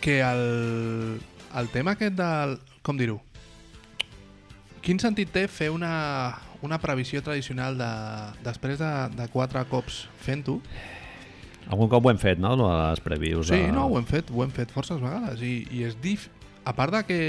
que 0.00 0.20
el, 0.20 1.20
el 1.56 1.68
tema 1.72 1.94
aquest 1.96 2.16
del... 2.18 2.58
Com 2.82 2.98
dir-ho? 2.98 3.20
Quin 4.82 4.98
sentit 4.98 5.30
té 5.30 5.44
fer 5.46 5.68
una, 5.70 5.92
una 6.66 6.78
previsió 6.82 7.22
tradicional 7.22 7.76
de, 7.78 7.90
després 8.42 8.80
de, 8.80 8.88
de 9.14 9.28
quatre 9.30 9.62
cops 9.70 10.06
fent-ho? 10.24 10.58
algun 11.72 11.86
cop 11.88 12.04
ho 12.04 12.10
hem 12.10 12.18
fet, 12.18 12.40
no? 12.42 12.56
Les 12.58 12.98
previews. 13.00 13.46
Sí, 13.46 13.60
de- 13.68 13.72
no, 13.72 13.84
ho 13.86 13.94
hem 14.00 14.04
fet, 14.08 14.32
ho 14.34 14.42
hem 14.42 14.50
fet 14.52 14.72
forces 14.74 14.98
vegades 15.00 15.40
i, 15.46 15.62
i 15.70 15.84
és 15.88 15.94
dif... 16.02 16.28
A 16.66 16.72
part 16.78 16.92
de 16.94 17.00
que 17.06 17.20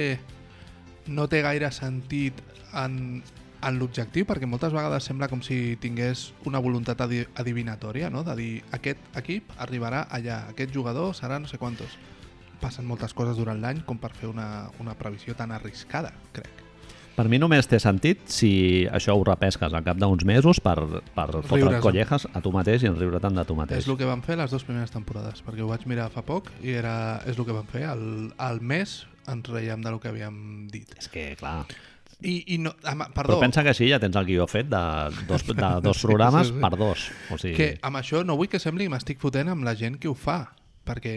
no 1.09 1.23
té 1.29 1.39
gaire 1.41 1.69
sentit 1.73 2.37
en, 2.77 3.21
en 3.67 3.79
l'objectiu, 3.79 4.27
perquè 4.29 4.47
moltes 4.49 4.73
vegades 4.75 5.05
sembla 5.07 5.29
com 5.31 5.43
si 5.45 5.75
tingués 5.81 6.31
una 6.49 6.61
voluntat 6.63 7.01
adi 7.05 7.23
adivinatòria, 7.39 8.09
no? 8.13 8.23
de 8.27 8.35
dir 8.39 8.51
aquest 8.75 9.19
equip 9.19 9.53
arribarà 9.63 10.07
allà, 10.09 10.43
aquest 10.53 10.73
jugador 10.75 11.15
serà 11.17 11.39
no 11.39 11.49
sé 11.51 11.59
quantos. 11.61 11.97
Passen 12.63 12.87
moltes 12.87 13.15
coses 13.15 13.39
durant 13.39 13.59
l'any 13.59 13.83
com 13.87 13.99
per 13.99 14.13
fer 14.15 14.29
una, 14.31 14.69
una 14.79 14.95
previsió 14.99 15.35
tan 15.35 15.51
arriscada, 15.51 16.13
crec. 16.35 16.63
Per 17.13 17.27
mi 17.29 17.37
només 17.37 17.67
té 17.69 17.77
sentit 17.77 18.23
si 18.33 18.49
això 18.89 19.13
ho 19.13 19.21
repesques 19.27 19.73
al 19.77 19.83
cap 19.85 19.99
d'uns 20.01 20.23
mesos 20.25 20.57
per, 20.65 20.79
per 21.13 21.27
fotre't 21.45 21.77
collejas 21.83 22.25
a 22.33 22.41
tu 22.41 22.49
mateix 22.55 22.81
i 22.81 22.89
en 22.89 22.97
riure 22.97 23.19
tant 23.21 23.37
de 23.37 23.43
tu 23.45 23.53
mateix. 23.57 23.83
És 23.83 23.89
el 23.91 23.99
que 23.99 24.07
van 24.09 24.23
fer 24.25 24.39
les 24.39 24.49
dues 24.49 24.65
primeres 24.65 24.93
temporades, 24.95 25.43
perquè 25.45 25.61
ho 25.61 25.69
vaig 25.69 25.85
mirar 25.89 26.09
fa 26.13 26.25
poc 26.25 26.49
i 26.65 26.73
era, 26.73 27.21
és 27.29 27.37
el 27.37 27.45
que 27.45 27.53
van 27.53 27.69
fer. 27.69 27.85
Al, 27.91 28.03
al 28.41 28.63
mes 28.65 29.03
ens 29.29 29.49
reiem 29.53 29.85
del 29.85 29.99
que 30.01 30.09
havíem 30.09 30.37
dit. 30.73 30.97
És 30.97 31.11
que, 31.11 31.29
clar... 31.37 31.67
I, 32.23 32.55
i 32.55 32.57
no, 32.63 32.71
ama, 32.87 33.09
Però 33.11 33.27
perdó, 33.27 33.39
pensa 33.43 33.63
que 33.65 33.73
així 33.73 33.89
ja 33.91 33.99
tens 33.99 34.15
el 34.19 34.27
guió 34.27 34.47
fet 34.47 34.69
de 34.71 34.83
dos, 35.27 35.45
de 35.49 35.69
dos 35.85 36.03
programes 36.05 36.47
sí, 36.49 36.55
sí. 36.55 36.61
per 36.63 36.73
dos. 36.79 37.07
O 37.29 37.39
sigui, 37.41 37.55
que 37.57 37.69
amb 37.83 37.99
això 37.99 38.23
no 38.23 38.37
vull 38.39 38.51
que 38.51 38.61
sembli 38.63 38.87
que 38.87 38.93
m'estic 38.95 39.19
fotent 39.21 39.51
amb 39.51 39.67
la 39.67 39.75
gent 39.79 39.99
que 39.99 40.11
ho 40.11 40.15
fa, 40.15 40.45
perquè 40.87 41.15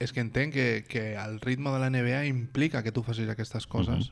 és 0.00 0.12
que 0.12 0.20
entenc 0.20 0.52
que, 0.52 0.68
que 0.88 1.04
el 1.16 1.40
ritme 1.40 1.72
de 1.72 1.80
la 1.80 1.90
NBA 1.92 2.24
implica 2.28 2.82
que 2.84 2.92
tu 2.92 3.04
facis 3.04 3.28
aquestes 3.32 3.66
coses. 3.66 4.10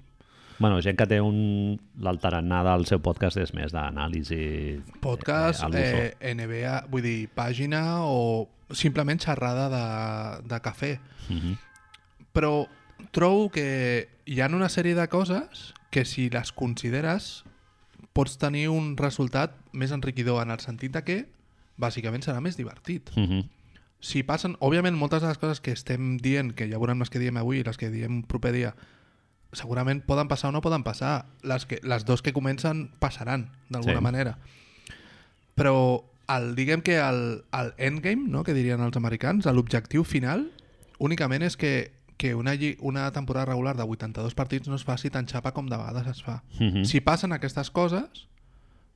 Bueno, 0.59 0.79
gent 0.81 0.97
que 0.97 1.07
té 1.11 1.19
un... 1.21 1.77
L'altarannà 2.01 2.63
del 2.65 2.87
seu 2.89 3.01
podcast 3.05 3.41
és 3.43 3.53
més 3.57 3.75
d'anàlisi... 3.75 4.79
Podcast, 5.03 5.65
a 5.67 5.69
l'uso. 5.69 6.05
eh, 6.07 6.35
NBA, 6.37 6.77
vull 6.93 7.05
dir, 7.05 7.19
pàgina 7.35 7.83
o 8.07 8.47
simplement 8.73 9.21
xerrada 9.21 9.67
de, 9.73 9.85
de 10.49 10.61
cafè. 10.65 10.95
Mhm. 11.29 11.57
Però 12.35 12.55
trobo 13.15 13.51
que 13.53 13.67
hi 14.25 14.41
ha 14.41 14.49
una 14.55 14.71
sèrie 14.73 14.95
de 14.97 15.07
coses 15.11 15.73
que 15.95 16.03
si 16.05 16.27
les 16.33 16.51
consideres 16.53 17.45
pots 18.15 18.35
tenir 18.43 18.67
un 18.71 18.97
resultat 18.99 19.55
més 19.73 19.93
enriquidor 19.95 20.43
en 20.43 20.51
el 20.51 20.59
sentit 20.63 20.93
de 20.95 21.03
que 21.07 21.17
bàsicament 21.79 22.23
serà 22.27 22.41
més 22.43 22.59
divertit. 22.59 23.11
Mhm. 23.17 23.45
si 24.05 24.21
passen, 24.23 24.53
òbviament 24.61 24.93
moltes 25.01 25.23
de 25.23 25.29
les 25.31 25.39
coses 25.41 25.63
que 25.65 25.73
estem 25.73 26.19
dient, 26.21 26.51
que 26.53 26.67
ja 26.69 26.77
veurem 26.77 26.99
les 27.01 27.09
que 27.09 27.19
diem 27.19 27.39
avui 27.41 27.63
i 27.63 27.65
les 27.65 27.79
que 27.81 27.89
diem 27.89 28.19
proper 28.29 28.51
dia, 28.53 28.75
segurament 29.57 30.03
poden 30.05 30.29
passar 30.29 30.51
o 30.51 30.53
no 30.53 30.61
poden 30.61 30.83
passar. 30.85 31.25
Les, 31.43 31.65
que, 31.65 31.79
les 31.83 32.05
dos 32.05 32.21
que 32.21 32.35
comencen 32.37 32.91
passaran, 33.01 33.49
d'alguna 33.71 33.97
Sí. 34.03 34.05
manera. 34.05 34.37
Però 35.57 36.05
el, 36.29 36.55
diguem 36.55 36.83
que 36.83 36.99
el, 36.99 37.45
el 37.53 37.73
endgame, 37.79 38.29
no, 38.29 38.43
que 38.45 38.53
dirien 38.53 38.83
els 38.85 38.97
americans, 39.01 39.47
l'objectiu 39.47 40.05
final, 40.05 40.51
únicament 40.99 41.43
és 41.47 41.57
que, 41.57 41.93
que 42.17 42.35
una, 42.35 42.53
una 42.81 43.11
temporada 43.13 43.47
regular 43.47 43.77
de 43.77 43.83
82 43.83 44.35
partits 44.35 44.69
no 44.69 44.77
es 44.77 44.85
faci 44.85 45.11
tan 45.11 45.27
xapa 45.27 45.53
com 45.53 45.67
de 45.69 45.77
vegades 45.77 46.07
es 46.07 46.23
fa. 46.23 46.43
Mhm. 46.61 46.85
Si 46.85 47.01
passen 47.01 47.33
aquestes 47.33 47.71
coses, 47.71 48.29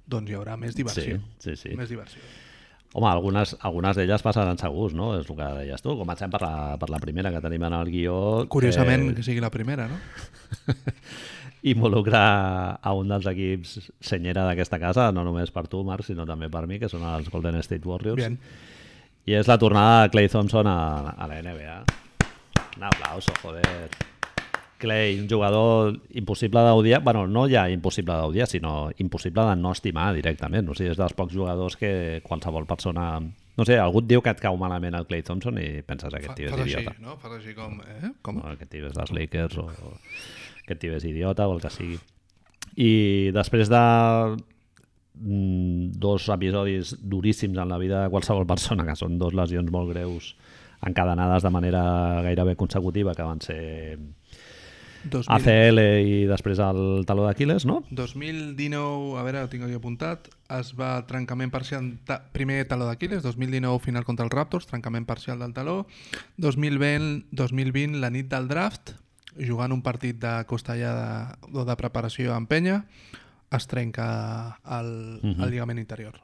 doncs 0.07 0.31
hi 0.31 0.37
haurà 0.39 0.57
més 0.57 0.77
diversió. 0.77 1.19
Sí, 1.39 1.57
sí, 1.57 1.57
sí. 1.57 1.77
Més 1.77 1.91
diversió. 1.91 2.23
Home, 2.95 3.09
algunes, 3.11 3.53
algunes 3.61 3.99
d'elles 3.99 4.23
passaran 4.25 4.57
segurs, 4.57 4.95
no? 4.97 5.11
És 5.19 5.29
el 5.29 5.37
que 5.37 5.49
deies 5.59 5.83
tu. 5.85 5.93
Comencem 5.99 6.31
per 6.33 6.41
la, 6.41 6.79
per 6.81 6.89
la 6.89 7.01
primera 7.03 7.31
que 7.35 7.43
tenim 7.45 7.67
en 7.69 7.77
el 7.77 7.91
guió. 7.93 8.47
Curiosament 8.49 9.11
que 9.11 9.19
que 9.19 9.27
sigui 9.27 9.45
la 9.45 9.51
primera, 9.53 9.89
no? 9.91 9.99
involucra 11.63 12.79
a 12.81 12.93
un 12.95 13.11
dels 13.11 13.27
equips 13.29 13.91
senyera 14.01 14.47
d'aquesta 14.47 14.79
casa, 14.81 15.11
no 15.13 15.25
només 15.27 15.51
per 15.53 15.67
tu, 15.69 15.83
Marc, 15.85 16.07
sinó 16.07 16.25
també 16.27 16.49
per 16.49 16.65
mi, 16.71 16.79
que 16.79 16.89
són 16.89 17.05
els 17.05 17.29
Golden 17.33 17.59
State 17.61 17.85
Warriors. 17.85 18.21
Bien. 18.21 18.39
I 19.29 19.37
és 19.37 19.49
la 19.51 19.59
tornada 19.61 20.05
de 20.05 20.13
Clay 20.15 20.31
Thompson 20.33 20.71
a, 20.71 20.79
a 21.13 21.29
la 21.29 21.43
NBA. 21.43 21.81
Un 22.79 22.85
aplauso, 22.85 23.33
joder. 23.43 23.91
Clay, 24.79 25.19
un 25.19 25.29
jugador 25.29 26.01
impossible 26.11 26.61
d'odiar, 26.61 27.03
bueno, 27.03 27.27
no 27.27 27.49
ja 27.51 27.69
impossible 27.69 28.15
d'odiar, 28.15 28.47
sinó 28.47 28.91
impossible 28.99 29.43
de 29.43 29.57
no 29.57 29.73
estimar 29.73 30.13
directament. 30.15 30.69
O 30.71 30.77
sigui, 30.79 30.93
és 30.93 31.01
dels 31.01 31.17
pocs 31.19 31.35
jugadors 31.35 31.77
que 31.77 32.21
qualsevol 32.23 32.69
persona... 32.71 33.17
No 33.59 33.67
sé, 33.67 33.75
algú 33.83 34.05
et 34.05 34.07
diu 34.07 34.23
que 34.23 34.31
et 34.31 34.39
cau 34.39 34.55
malament 34.55 34.95
el 34.95 35.09
Clay 35.09 35.25
Thompson 35.27 35.59
i 35.59 35.83
penses 35.83 36.15
aquest 36.15 36.37
tio 36.39 36.47
és 36.47 36.55
Fas 36.55 36.63
així, 36.63 36.77
idiota. 36.77 36.95
no? 37.03 37.17
Fas 37.19 37.35
així 37.41 37.57
com... 37.57 37.81
Eh? 37.83 38.13
com? 38.23 38.39
No, 38.39 38.53
aquest 38.55 38.71
tio 38.71 38.87
és 38.87 38.95
dels 38.95 39.11
Lakers 39.17 39.59
o, 39.59 39.65
o 39.67 39.91
aquest 40.63 40.79
tio 40.85 40.95
és 40.95 41.09
idiota 41.11 41.49
o 41.51 41.57
el 41.57 41.65
que 41.65 41.73
sigui. 41.75 41.99
I 42.79 42.93
després 43.35 43.67
de 43.75 43.83
mm, 45.19 45.99
dos 45.99 46.29
episodis 46.31 46.95
duríssims 47.03 47.59
en 47.59 47.75
la 47.75 47.83
vida 47.83 48.05
de 48.05 48.15
qualsevol 48.15 48.47
persona, 48.47 48.87
que 48.87 48.95
són 48.95 49.19
dos 49.19 49.35
lesions 49.35 49.75
molt 49.75 49.91
greus 49.91 50.37
encadenades 50.87 51.43
de 51.43 51.51
manera 51.51 52.21
gairebé 52.23 52.57
consecutiva, 52.57 53.15
que 53.15 53.23
van 53.23 53.41
ser 53.41 53.99
2000, 55.09 55.31
ACL 55.31 55.79
i 56.05 56.27
després 56.27 56.59
el 56.59 57.05
taló 57.07 57.25
d'Aquiles, 57.25 57.65
no? 57.67 57.85
2019, 57.91 59.19
a 59.19 59.23
veure, 59.23 59.43
ho 59.45 59.49
tinc 59.49 59.65
aquí 59.65 59.77
apuntat, 59.79 60.29
es 60.59 60.73
va 60.79 61.07
trencament 61.07 61.53
parcial, 61.55 61.93
ta, 62.05 62.19
primer 62.35 62.65
taló 62.69 62.87
d'Aquiles, 62.89 63.23
2019 63.23 63.79
final 63.85 64.05
contra 64.05 64.27
els 64.27 64.35
Raptors, 64.35 64.67
trencament 64.67 65.07
parcial 65.07 65.39
del 65.39 65.55
taló, 65.55 65.87
2020, 66.37 67.27
2020 67.33 67.99
la 68.03 68.11
nit 68.11 68.29
del 68.29 68.49
draft, 68.49 68.97
jugant 69.39 69.73
un 69.73 69.83
partit 69.87 70.19
de 70.19 70.45
costellada 70.51 71.39
o 71.53 71.65
de 71.65 71.77
preparació 71.79 72.35
amb 72.35 72.49
penya, 72.51 72.85
es 73.55 73.67
trenca 73.67 74.59
el, 74.67 75.21
Mhm. 75.23 75.43
el 75.43 75.51
lligament 75.51 75.79
interior. 75.79 76.21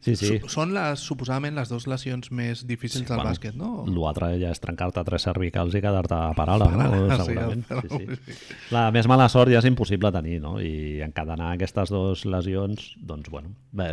Sí, 0.00 0.14
sí. 0.16 0.38
Són 0.48 0.70
les, 0.72 0.98
suposadament 1.04 1.54
les 1.58 1.68
dues 1.68 1.84
lesions 1.86 2.30
més 2.32 2.62
difícils 2.64 3.04
del 3.04 3.18
bueno, 3.18 3.30
bàsquet, 3.30 3.54
no? 3.54 3.84
L'altre 3.84 4.30
ja 4.40 4.48
és 4.54 4.60
trencar-te 4.62 5.02
tres 5.04 5.26
cervicals 5.28 5.74
i 5.76 5.82
quedar-te 5.84 6.16
a 6.16 6.30
paral·la, 6.38 6.68
no? 6.72 6.86
Sí, 7.10 7.18
Segurament. 7.26 7.64
el- 7.68 7.90
Sí, 7.90 8.16
sí. 8.24 8.38
La 8.72 8.86
més 8.94 9.06
mala 9.12 9.26
sort 9.28 9.52
ja 9.52 9.58
és 9.60 9.68
impossible 9.68 10.10
tenir, 10.14 10.38
no? 10.40 10.54
I 10.60 11.02
encadenar 11.04 11.50
aquestes 11.52 11.92
dues 11.92 12.24
lesions, 12.24 12.94
doncs, 12.96 13.28
bueno, 13.28 13.52
bé, 13.72 13.90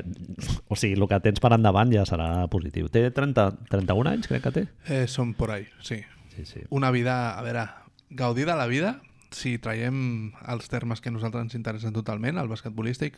o 0.69 0.75
sigui, 0.79 0.95
el 0.95 1.07
que 1.11 1.19
tens 1.27 1.43
per 1.43 1.51
endavant 1.57 1.91
ja 1.91 2.05
serà 2.07 2.47
positiu. 2.47 2.87
Té 2.87 3.09
30, 3.11 3.49
31 3.69 4.07
anys, 4.13 4.27
crec 4.31 4.43
que 4.47 4.51
té? 4.61 4.65
Eh, 4.87 5.07
són 5.11 5.33
por 5.35 5.51
ahí, 5.51 5.67
sí. 5.83 5.99
Sí, 6.37 6.45
sí. 6.45 6.59
una 6.69 6.91
vida, 6.91 7.33
a 7.37 7.41
veure, 7.41 7.65
gaudir 8.11 8.45
de 8.45 8.55
la 8.55 8.67
vida, 8.67 9.01
si 9.31 9.57
traiem 9.57 10.31
els 10.47 10.69
termes 10.69 11.01
que 11.01 11.09
a 11.09 11.11
nosaltres 11.11 11.43
ens 11.49 11.55
interessen 11.57 11.91
totalment, 11.91 12.37
el 12.37 12.47
basquetbolístic, 12.47 13.17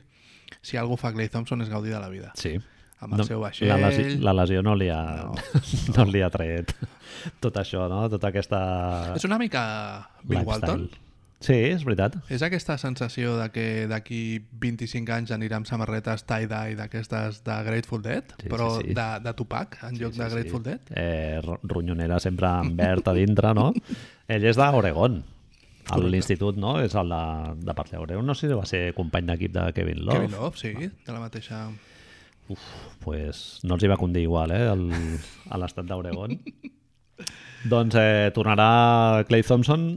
si 0.65 0.78
algú 0.80 0.95
fa 0.97 1.12
Clay 1.13 1.30
Thompson 1.30 1.62
és 1.62 1.69
gaudir 1.69 1.91
de 1.93 1.99
la 1.99 2.10
vida. 2.10 2.32
Sí. 2.39 2.56
Amb 3.00 3.16
el 3.16 3.24
seu 3.28 3.40
vaixell... 3.40 3.70
La 3.72 3.78
lesió, 3.80 4.08
la 4.28 4.34
lesió 4.42 4.62
no 4.66 4.74
li 4.76 4.90
ha, 4.92 5.02
no, 5.24 5.36
No, 5.36 5.98
no. 6.04 6.06
li 6.12 6.22
ha 6.26 6.30
tret 6.34 6.74
tot 7.40 7.56
això, 7.62 7.86
no? 7.92 8.06
Tota 8.12 8.28
aquesta... 8.34 8.60
És 9.16 9.24
una 9.28 9.38
mica 9.40 9.62
Bill. 10.24 10.44
Walton. 10.48 10.90
Sí, 11.40 11.56
és 11.56 11.86
veritat. 11.88 12.18
És 12.28 12.42
aquesta 12.44 12.76
sensació 12.78 13.38
de 13.40 13.46
que 13.56 13.64
d'aquí 13.88 14.42
25 14.60 15.14
anys 15.16 15.32
anirà 15.32 15.56
amb 15.62 15.70
samarretes 15.70 16.26
tie-dye 16.28 16.76
d'aquestes 16.76 17.40
de 17.46 17.56
Grateful 17.64 18.02
Dead, 18.04 18.34
Sí, 18.42 18.50
però 18.52 18.68
sí, 18.76 18.90
sí. 18.90 18.96
De, 18.98 19.06
de 19.24 19.34
Tupac 19.40 19.78
en 19.88 19.96
lloc 20.02 20.18
de 20.20 20.28
Grateful 20.36 20.64
Dead? 20.68 20.92
Eh, 21.00 21.40
ro- 21.46 21.62
ronyonera 21.64 22.20
sempre 22.20 22.52
amb 22.60 22.76
verd 22.76 23.08
a 23.08 23.14
dintre, 23.16 23.54
no? 23.56 23.70
Ell 24.28 24.50
és 24.52 24.60
d'Oregon. 24.60 25.22
A 25.90 25.98
l'institut, 26.04 26.60
no? 26.60 26.76
És 26.84 26.94
el 27.00 27.08
de, 27.16 27.24
de 27.64 27.74
d'Oregon. 27.96 28.28
No 28.28 28.36
sé 28.36 28.50
si 28.52 28.54
va 28.60 28.68
ser 28.68 28.90
company 28.94 29.32
d'equip 29.32 29.56
de 29.56 29.64
Kevin 29.74 30.04
Love. 30.04 30.20
Kevin 30.20 30.36
Love, 30.36 30.60
sí, 30.60 30.74
de 30.76 31.14
la 31.16 31.24
mateixa... 31.24 31.70
Uf, 32.50 32.68
pues 33.04 33.60
no 33.64 33.78
els 33.78 33.86
hi 33.86 33.92
va 33.92 34.00
condir 34.02 34.26
igual, 34.26 34.52
eh? 34.56 34.66
El, 34.74 34.86
a 35.50 35.60
l'estat 35.62 35.88
d'Oregon. 35.90 36.36
doncs 37.72 37.98
eh, 38.00 38.30
tornarà 38.36 38.70
Clay 39.30 39.44
Thompson 39.46 39.90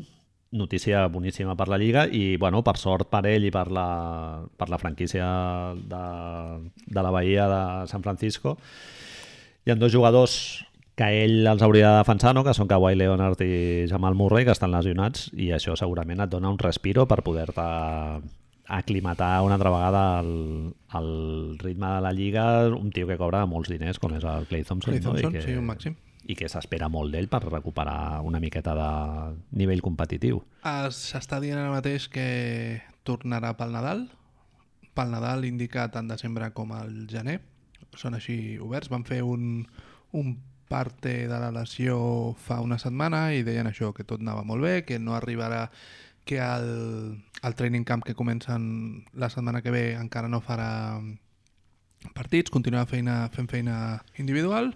notícia 0.52 1.06
boníssima 1.08 1.56
per 1.56 1.68
la 1.68 1.78
Lliga 1.80 2.06
i, 2.06 2.36
bueno, 2.36 2.62
per 2.62 2.76
sort 2.76 3.08
per 3.10 3.24
ell 3.26 3.48
i 3.48 3.50
per 3.50 3.70
la, 3.72 4.44
per 4.56 4.68
la 4.68 4.78
franquícia 4.78 5.26
de, 5.74 6.02
de 6.84 7.02
la 7.02 7.10
Bahia 7.10 7.48
de 7.48 7.62
San 7.88 8.04
Francisco, 8.04 8.58
hi 9.64 9.72
ha 9.72 9.78
dos 9.80 9.92
jugadors 9.94 10.36
que 10.94 11.08
ell 11.24 11.48
els 11.48 11.64
hauria 11.64 11.88
de 11.88 12.02
defensar, 12.02 12.34
no? 12.36 12.44
que 12.44 12.52
són 12.52 12.68
Kawhi 12.68 12.98
Leonard 13.00 13.40
i 13.40 13.88
Jamal 13.88 14.14
Murray, 14.14 14.44
que 14.44 14.52
estan 14.52 14.74
lesionats, 14.74 15.30
i 15.32 15.48
això 15.56 15.72
segurament 15.78 16.20
et 16.20 16.30
dona 16.30 16.52
un 16.52 16.60
respiro 16.60 17.08
per 17.08 17.22
poder-te 17.24 17.64
aclimatar 18.72 19.42
una 19.42 19.54
altra 19.58 19.70
vegada 19.70 20.18
al, 20.18 20.74
al 20.88 21.58
ritme 21.58 21.86
de 21.94 22.00
la 22.00 22.12
Lliga 22.12 22.68
un 22.68 22.90
tio 22.90 23.06
que 23.06 23.18
cobra 23.20 23.44
molts 23.46 23.68
diners, 23.72 24.00
com 24.00 24.14
és 24.16 24.24
el 24.24 24.48
Clay 24.48 24.64
Thompson. 24.64 24.94
Clay 24.94 25.04
Thompson, 25.04 25.28
no? 25.28 25.36
I 25.36 25.40
que, 25.40 25.44
sí, 25.44 25.56
un 25.58 25.68
màxim. 25.68 25.96
I 26.22 26.36
que 26.38 26.48
s'espera 26.48 26.88
molt 26.88 27.12
d'ell 27.12 27.28
per 27.28 27.42
recuperar 27.44 28.22
una 28.24 28.40
miqueta 28.40 28.74
de 28.78 28.90
nivell 29.60 29.82
competitiu. 29.84 30.40
Ah, 30.62 30.88
S'està 30.94 31.40
dient 31.42 31.60
ara 31.60 31.74
mateix 31.74 32.08
que 32.08 32.80
tornarà 33.04 33.52
pel 33.58 33.74
Nadal. 33.76 34.06
Pel 34.96 35.12
Nadal 35.12 35.44
indica 35.48 35.88
tant 35.92 36.08
desembre 36.08 36.52
com 36.56 36.72
el 36.78 37.04
gener. 37.12 37.40
Són 37.98 38.16
així 38.16 38.56
oberts. 38.62 38.88
Van 38.92 39.04
fer 39.04 39.20
un, 39.26 39.66
un 40.16 40.36
parte 40.72 41.28
de 41.28 41.38
la 41.42 41.50
lesió 41.52 41.98
fa 42.40 42.62
una 42.64 42.78
setmana 42.80 43.26
i 43.36 43.42
deien 43.44 43.68
això, 43.68 43.90
que 43.92 44.06
tot 44.08 44.22
anava 44.24 44.46
molt 44.48 44.64
bé, 44.64 44.78
que 44.88 44.96
no 44.98 45.12
arribarà 45.12 45.66
que 46.24 46.38
el, 46.38 47.22
el 47.42 47.54
training 47.54 47.84
camp 47.84 48.04
que 48.04 48.14
comencen 48.14 49.04
la 49.12 49.30
setmana 49.30 49.62
que 49.62 49.74
ve 49.74 49.84
encara 49.98 50.30
no 50.30 50.42
farà 50.42 51.00
partits, 52.14 52.50
continuarà 52.50 52.86
feina, 52.90 53.16
fent 53.34 53.48
feina 53.50 53.76
individual, 54.18 54.72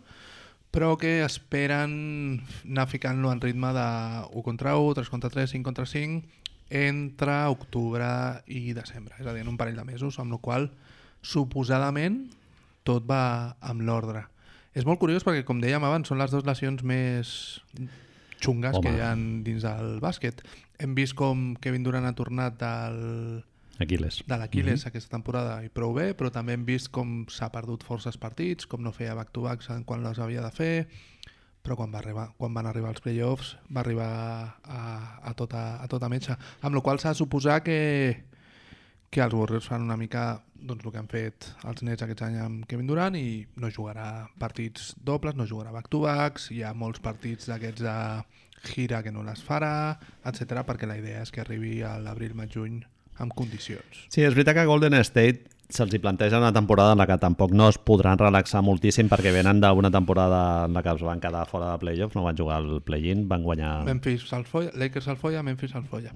però 0.71 0.95
que 1.01 1.23
esperen 1.25 2.43
anar 2.67 2.87
ficant-lo 2.91 3.33
en 3.33 3.41
ritme 3.41 3.73
de 3.75 3.87
1 4.31 4.43
contra 4.47 4.77
1, 4.77 4.95
3 5.01 5.11
contra 5.11 5.31
3, 5.31 5.51
5 5.57 5.65
contra 5.65 5.87
5, 5.87 6.23
entre 6.71 7.37
octubre 7.47 8.09
i 8.47 8.75
desembre, 8.75 9.15
és 9.21 9.27
a 9.27 9.35
dir, 9.35 9.45
en 9.47 9.53
un 9.53 9.59
parell 9.59 9.79
de 9.79 9.87
mesos, 9.87 10.19
amb 10.19 10.35
la 10.35 10.43
qual 10.43 10.71
suposadament 11.23 12.27
tot 12.87 13.07
va 13.07 13.57
amb 13.61 13.87
l'ordre. 13.87 14.27
És 14.77 14.85
molt 14.85 15.01
curiós 15.01 15.25
perquè, 15.25 15.47
com 15.47 15.63
dèiem 15.63 15.85
abans, 15.87 16.11
són 16.11 16.21
les 16.21 16.35
dues 16.35 16.45
lesions 16.47 16.83
més 16.85 17.31
xungues 18.43 18.77
Home. 18.77 18.85
que 18.85 18.93
hi 18.93 19.01
ha 19.01 19.15
dins 19.17 19.65
del 19.65 19.97
bàsquet. 20.05 20.43
Hem 20.79 20.95
vist 20.95 21.17
com 21.17 21.55
Kevin 21.61 21.85
Durant 21.87 22.07
ha 22.07 22.15
tornat 22.17 22.59
del, 22.61 23.45
Aquiles. 23.79 24.23
de 24.27 24.37
l'Aquiles 24.37 24.81
mm 24.81 24.85
-hmm. 24.85 24.89
aquesta 24.89 25.17
temporada 25.17 25.65
i 25.65 25.69
prou 25.69 25.93
bé, 25.95 26.17
però 26.17 26.31
també 26.31 26.53
hem 26.53 26.65
vist 26.65 26.91
com 26.91 27.27
s'ha 27.29 27.51
perdut 27.53 27.85
forces 27.85 28.17
partits, 28.17 28.67
com 28.67 28.83
no 28.83 28.93
feia 28.93 29.15
back-to-backs 29.15 29.69
quan 29.85 30.03
les 30.03 30.19
havia 30.19 30.43
de 30.43 30.51
fer, 30.51 30.89
però 31.63 31.77
quan, 31.77 31.93
va 31.93 31.99
arribar, 31.99 32.33
quan 32.37 32.55
van 32.55 32.67
arribar 32.67 32.91
els 32.91 33.01
playoffs 33.01 33.57
va 33.69 33.81
arribar 33.81 34.61
a, 34.63 35.21
a, 35.23 35.35
tota, 35.35 35.83
a 35.83 35.87
tota 35.89 36.09
metxa. 36.09 36.39
Amb 36.63 36.75
la 36.75 36.81
qual 36.81 36.99
s'ha 36.99 37.09
de 37.09 37.15
suposar 37.15 37.63
que, 37.63 38.25
que 39.11 39.21
els 39.21 39.35
Warriors 39.35 39.69
fan 39.69 39.83
una 39.83 39.97
mica 39.97 40.43
doncs, 40.55 40.85
el 40.85 40.93
que 40.93 40.99
han 40.99 41.09
fet 41.09 41.49
els 41.65 41.83
Nets 41.83 42.03
aquest 42.03 42.23
any 42.23 42.39
amb 42.41 42.67
Kevin 42.67 42.87
Durant 42.87 43.15
i 43.19 43.47
no 43.57 43.71
jugarà 43.71 44.29
partits 44.39 44.95
dobles, 44.97 45.37
no 45.37 45.47
jugarà 45.47 45.73
back-to-backs, 45.73 46.51
hi 46.51 46.63
ha 46.63 46.73
molts 46.73 47.01
partits 47.01 47.47
d'aquests 47.51 47.83
de 47.83 47.97
gira 48.65 49.03
que 49.03 49.13
no 49.13 49.25
les 49.27 49.43
farà, 49.45 49.99
etc 50.25 50.63
perquè 50.67 50.89
la 50.89 50.99
idea 50.99 51.23
és 51.23 51.33
que 51.33 51.43
arribi 51.43 51.81
a 51.83 51.97
l'abril, 52.03 52.35
maig, 52.39 52.55
juny 52.55 52.81
amb 53.23 53.33
condicions. 53.37 54.07
Sí, 54.13 54.23
és 54.23 54.35
veritat 54.35 54.59
que 54.59 54.67
Golden 54.69 54.97
State 55.05 55.53
se'ls 55.73 55.95
hi 55.97 55.99
planteja 55.99 56.39
una 56.39 56.53
temporada 56.55 56.93
en 56.95 57.01
la 57.01 57.07
que 57.09 57.17
tampoc 57.19 57.51
no 57.57 57.69
es 57.69 57.79
podran 57.79 58.21
relaxar 58.21 58.63
moltíssim 58.63 59.09
perquè 59.11 59.33
venen 59.35 59.61
d'una 59.63 59.91
temporada 59.91 60.67
en 60.67 60.77
la 60.77 60.83
que 60.83 60.95
es 60.95 61.03
van 61.03 61.21
quedar 61.21 61.47
fora 61.51 61.73
de 61.73 61.81
playoffs, 61.83 62.15
no 62.15 62.23
van 62.23 62.39
jugar 62.39 62.61
al 62.61 62.83
play-in, 62.87 63.27
van 63.29 63.43
guanyar... 63.43 63.81
Memphis 63.89 64.29
se'l 64.31 64.47
folla, 64.47 64.71
Lakers 64.79 65.11
se'l 65.11 65.19
folla, 65.19 65.43
Memphis 65.43 65.75
se'l 65.75 65.89
folla. 65.91 66.15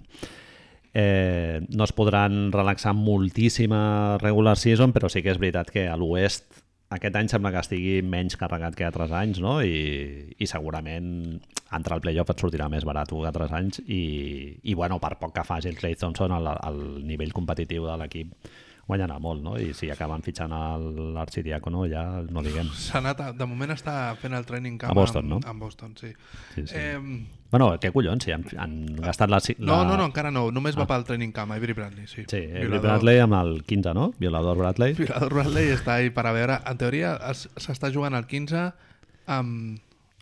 Eh, 0.93 1.61
no 1.71 1.87
es 1.87 1.93
podran 1.95 2.51
relaxar 2.53 2.95
moltíssima 2.95 4.19
regular 4.23 4.57
season, 4.59 4.95
però 4.95 5.11
sí 5.11 5.23
que 5.23 5.35
és 5.35 5.39
veritat 5.43 5.71
que 5.71 5.87
a 5.89 5.97
l'oest 5.99 6.47
aquest 6.91 7.15
any 7.15 7.29
sembla 7.31 7.53
que 7.55 7.63
estigui 7.63 8.01
menys 8.03 8.39
carregat 8.39 8.75
que 8.75 8.87
altres 8.87 9.13
anys, 9.15 9.39
no? 9.43 9.61
I, 9.63 10.35
i 10.39 10.47
segurament 10.51 11.39
entrar 11.77 11.97
al 11.99 12.03
playoff 12.03 12.31
et 12.33 12.41
sortirà 12.43 12.69
més 12.69 12.85
barat 12.85 13.09
que 13.13 13.27
altres 13.29 13.53
anys 13.53 13.81
i, 13.87 14.59
i 14.63 14.75
bueno, 14.75 14.99
per 14.99 15.17
poc 15.21 15.33
que 15.37 15.45
faci 15.47 15.69
el 15.71 15.77
Clay 15.79 15.95
Thompson 15.95 16.33
al, 16.33 16.47
al 16.49 16.81
nivell 17.07 17.33
competitiu 17.33 17.87
de 17.87 17.97
l'equip 18.01 18.35
guanyarà 18.91 19.21
molt, 19.23 19.39
no? 19.45 19.53
I 19.55 19.69
si 19.73 19.87
acaben 19.93 20.19
fitxant 20.27 20.51
l'arxidiàcono 21.15 21.85
ja 21.87 22.01
no 22.27 22.43
diguem. 22.43 22.67
S'ha 22.87 22.99
anat, 22.99 23.21
a, 23.23 23.29
de 23.37 23.47
moment 23.47 23.71
està 23.71 24.17
fent 24.19 24.35
el 24.35 24.47
training 24.49 24.79
camp 24.81 24.91
A 24.91 24.97
Boston, 24.99 25.29
amb, 25.29 25.31
no? 25.37 25.39
amb 25.51 25.63
Boston, 25.63 25.93
sí. 26.01 26.11
Sí, 26.57 26.65
sí. 26.67 26.75
Eh, 26.75 26.99
Bueno, 27.51 27.67
què 27.83 27.89
collons, 27.91 28.23
si 28.23 28.31
han, 28.31 28.45
han 28.63 28.75
gastat 29.03 29.27
la... 29.31 29.41
la... 29.43 29.55
no, 29.67 29.77
no, 29.85 29.97
no, 29.99 30.05
encara 30.07 30.31
no, 30.31 30.45
només 30.55 30.77
va 30.79 30.85
pel 30.87 31.03
training 31.07 31.33
camp, 31.35 31.51
Avery 31.51 31.75
Bradley, 31.75 32.07
sí. 32.07 32.23
Sí, 32.31 32.39
Avery 32.45 32.69
Violador. 32.69 32.85
Bradley 32.85 33.19
amb 33.25 33.35
el 33.41 33.51
15, 33.67 33.95
no? 33.99 34.05
Violador 34.23 34.57
Bradley. 34.61 34.95
Violador 34.95 35.35
Bradley 35.35 35.73
està 35.75 35.97
ahí 35.97 36.13
per 36.15 36.29
a 36.31 36.35
veure. 36.37 36.61
En 36.71 36.79
teoria 36.79 37.17
es- 37.33 37.49
s'està 37.59 37.91
jugant 37.91 38.15
al 38.15 38.29
15 38.31 38.69
amb, 39.35 39.81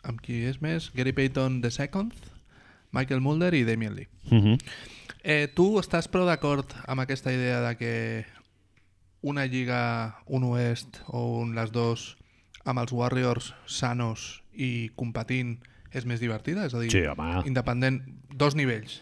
amb 0.08 0.20
qui 0.24 0.42
és 0.48 0.60
més? 0.64 0.90
Gary 0.96 1.12
Payton 1.12 1.60
the 1.62 1.70
second, 1.70 2.12
Michael 2.96 3.20
Mulder 3.20 3.52
i 3.54 3.64
Damian 3.68 3.94
Lee. 3.94 4.08
Uh 4.30 4.38
-huh. 4.38 4.58
Eh, 5.22 5.48
tu 5.54 5.78
estàs 5.78 6.08
prou 6.08 6.24
d'acord 6.26 6.72
amb 6.86 7.00
aquesta 7.00 7.32
idea 7.32 7.60
de 7.60 7.76
que 7.76 8.24
una 9.20 9.44
lliga, 9.46 10.18
un 10.26 10.44
oest 10.44 11.00
o 11.08 11.38
un 11.40 11.54
les 11.54 11.72
dos 11.72 12.16
amb 12.64 12.78
els 12.78 12.92
Warriors 12.92 13.54
sanos 13.66 14.42
i 14.54 14.90
competint 14.94 15.58
és 15.92 16.04
més 16.06 16.20
divertida? 16.20 16.66
És 16.66 16.74
a 16.74 16.80
dir, 16.80 16.90
Sí, 16.90 17.02
home. 17.06 17.42
independent, 17.46 18.02
dos 18.34 18.54
nivells. 18.54 19.00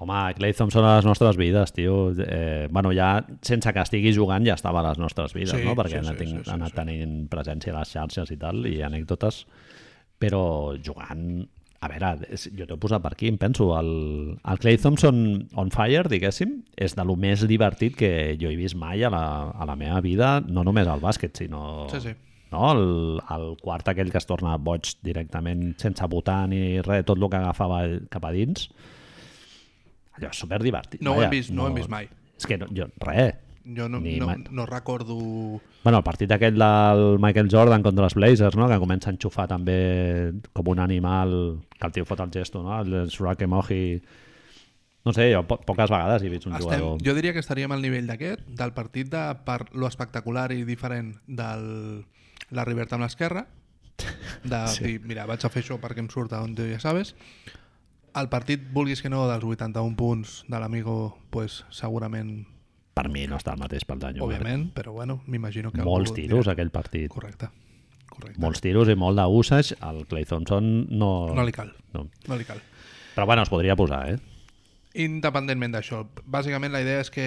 Home, 0.00 0.34
Clay 0.34 0.52
Thompson 0.52 0.84
a 0.84 0.96
les 0.96 1.04
nostres 1.04 1.36
vides, 1.36 1.72
tio. 1.72 2.12
Eh, 2.16 2.68
bueno, 2.70 2.92
ja 2.92 3.26
sense 3.42 3.72
que 3.72 3.80
estigui 3.80 4.12
jugant 4.14 4.46
ja 4.46 4.54
estava 4.54 4.78
a 4.80 4.88
les 4.90 4.98
nostres 4.98 5.32
vides, 5.34 5.50
Sí, 5.50 5.64
no? 5.64 5.74
Perquè 5.74 6.02
sí, 6.04 6.08
sí, 6.08 6.14
ten- 6.16 6.28
sí, 6.28 6.44
sí, 6.44 6.50
ha 6.50 6.54
anat 6.54 6.68
sí. 6.70 6.74
tenint 6.76 7.28
presència 7.28 7.74
a 7.74 7.80
les 7.80 7.88
xarxes 7.88 8.30
i 8.30 8.36
tal, 8.36 8.64
i 8.66 8.80
anècdotes, 8.82 9.46
però 10.20 10.42
jugant... 10.84 11.46
A 11.78 11.86
veure, 11.86 12.08
jo 12.58 12.64
t'ho 12.66 12.74
he 12.74 12.80
posat 12.82 13.04
per 13.04 13.12
aquí, 13.14 13.28
em 13.30 13.36
penso, 13.38 13.68
el, 13.78 13.90
el 14.34 14.58
Clay 14.58 14.80
Thompson 14.82 15.20
on 15.62 15.68
fire, 15.70 16.08
diguéssim, 16.10 16.56
és 16.74 16.96
de 16.98 17.04
lo 17.06 17.14
més 17.14 17.44
divertit 17.46 17.94
que 17.94 18.10
jo 18.40 18.50
he 18.50 18.56
vist 18.58 18.74
mai 18.74 19.04
a 19.06 19.12
la, 19.14 19.22
a 19.54 19.68
la 19.68 19.76
meva 19.78 20.00
vida, 20.02 20.40
no 20.42 20.66
només 20.66 20.90
al 20.90 20.98
bàsquet, 21.04 21.38
sinó... 21.38 21.86
Sí, 21.92 22.02
sí. 22.02 22.16
No? 22.50 22.64
El, 22.72 22.82
el 23.30 23.46
quart 23.62 23.92
aquell 23.92 24.10
que 24.10 24.18
es 24.18 24.26
torna 24.26 24.56
boig 24.58 24.90
directament 25.06 25.76
sense 25.78 26.10
votar 26.10 26.48
ni 26.50 26.80
res, 26.82 27.06
tot 27.06 27.20
el 27.20 27.28
que 27.30 27.38
agafava 27.38 27.84
cap 28.10 28.26
a 28.26 28.34
dins 28.34 28.66
allò 30.18 30.32
és 30.32 30.40
superdivertit. 30.42 31.02
No 31.04 31.14
ho 31.14 31.22
hem 31.22 31.30
vist, 31.32 31.52
no 31.54 31.64
ho 31.64 31.70
hem 31.70 31.78
vist 31.78 31.92
mai. 31.92 32.08
És 32.38 32.46
que 32.48 32.58
no, 32.60 32.68
jo, 32.74 32.88
res. 33.04 33.38
Jo 33.76 33.88
no, 33.88 34.00
Ni 34.00 34.16
no, 34.18 34.26
ma- 34.26 34.36
no 34.50 34.64
recordo... 34.66 35.16
Bueno, 35.84 35.98
el 35.98 36.04
partit 36.04 36.32
aquell 36.32 36.56
del 36.56 37.18
Michael 37.20 37.50
Jordan 37.52 37.82
contra 37.84 38.06
els 38.08 38.14
Blazers, 38.16 38.56
no? 38.56 38.68
que 38.68 38.78
comença 38.80 39.10
a 39.10 39.12
enxufar 39.12 39.44
també 39.50 40.32
com 40.56 40.70
un 40.72 40.80
animal, 40.80 41.60
que 41.76 41.86
el 41.86 41.92
tio 41.92 42.06
fot 42.08 42.20
el 42.24 42.32
gesto, 42.32 42.62
no? 42.62 42.78
el 42.80 43.10
Surake 43.10 43.46
Moji... 43.46 44.00
No 45.04 45.12
sé, 45.14 45.28
jo 45.32 45.44
po 45.48 45.56
poques 45.64 45.88
vegades 45.88 46.24
he 46.24 46.28
vist 46.28 46.48
un 46.48 46.52
Estem, 46.56 46.66
jugador... 46.66 46.98
jo 47.00 47.12
diria 47.16 47.32
que 47.32 47.40
estaríem 47.40 47.72
al 47.72 47.80
nivell 47.80 48.08
d'aquest, 48.10 48.42
del 48.58 48.72
partit 48.76 49.08
de 49.08 49.22
per 49.46 49.62
lo 49.72 49.86
espectacular 49.88 50.50
i 50.52 50.64
diferent 50.68 51.14
del 51.24 52.02
la 52.50 52.64
Riberta 52.66 52.96
amb 52.98 53.06
l'esquerra, 53.06 53.46
de 54.44 54.60
sí. 54.74 54.84
dir, 54.84 54.96
mira, 55.06 55.24
vaig 55.30 55.44
a 55.46 55.50
fer 55.52 55.62
això 55.62 55.78
perquè 55.80 56.02
em 56.02 56.10
surt 56.12 56.34
on 56.36 56.56
ja 56.58 56.80
sabes. 56.82 57.14
El 58.18 58.28
partit, 58.28 58.66
vulguis 58.74 59.00
que 59.00 59.08
no, 59.08 59.22
dels 59.30 59.44
81 59.44 59.96
punts 59.96 60.42
de 60.48 60.60
l'Amigo, 60.60 61.16
pues, 61.30 61.62
segurament, 61.70 62.46
Per 62.98 63.06
mi 63.14 63.24
no 63.30 63.38
està 63.38 63.54
al 63.54 63.60
mateix 63.62 63.84
pel 63.86 64.00
d'any. 64.02 64.18
òbviament, 64.24 64.68
però 64.74 64.92
bueno, 64.96 65.20
m'imagino 65.30 65.70
que... 65.70 65.84
Molts 65.86 66.10
tiros, 66.16 66.42
dirà- 66.44 66.56
aquell 66.56 66.72
partit. 66.74 67.10
Correcte. 67.14 67.46
Correcte. 68.10 68.40
Molts 68.42 68.60
tiros 68.64 68.88
i 68.90 68.96
molt 68.98 69.20
d'usage. 69.20 69.76
El 69.86 70.02
Clay 70.10 70.26
Thompson 70.26 70.88
no... 70.90 71.10
No 71.38 71.44
li 71.46 71.54
cal. 71.54 71.70
No. 71.94 72.08
No 72.26 72.38
li 72.40 72.46
cal. 72.48 72.58
Però 73.14 73.26
bueno, 73.30 73.44
es 73.46 73.52
podria 73.52 73.76
posar, 73.78 74.00
eh? 74.14 74.18
Independentment 74.98 75.76
d'això, 75.76 76.00
bàsicament 76.26 76.72
la 76.74 76.80
idea 76.82 77.04
és 77.04 77.10
que 77.14 77.26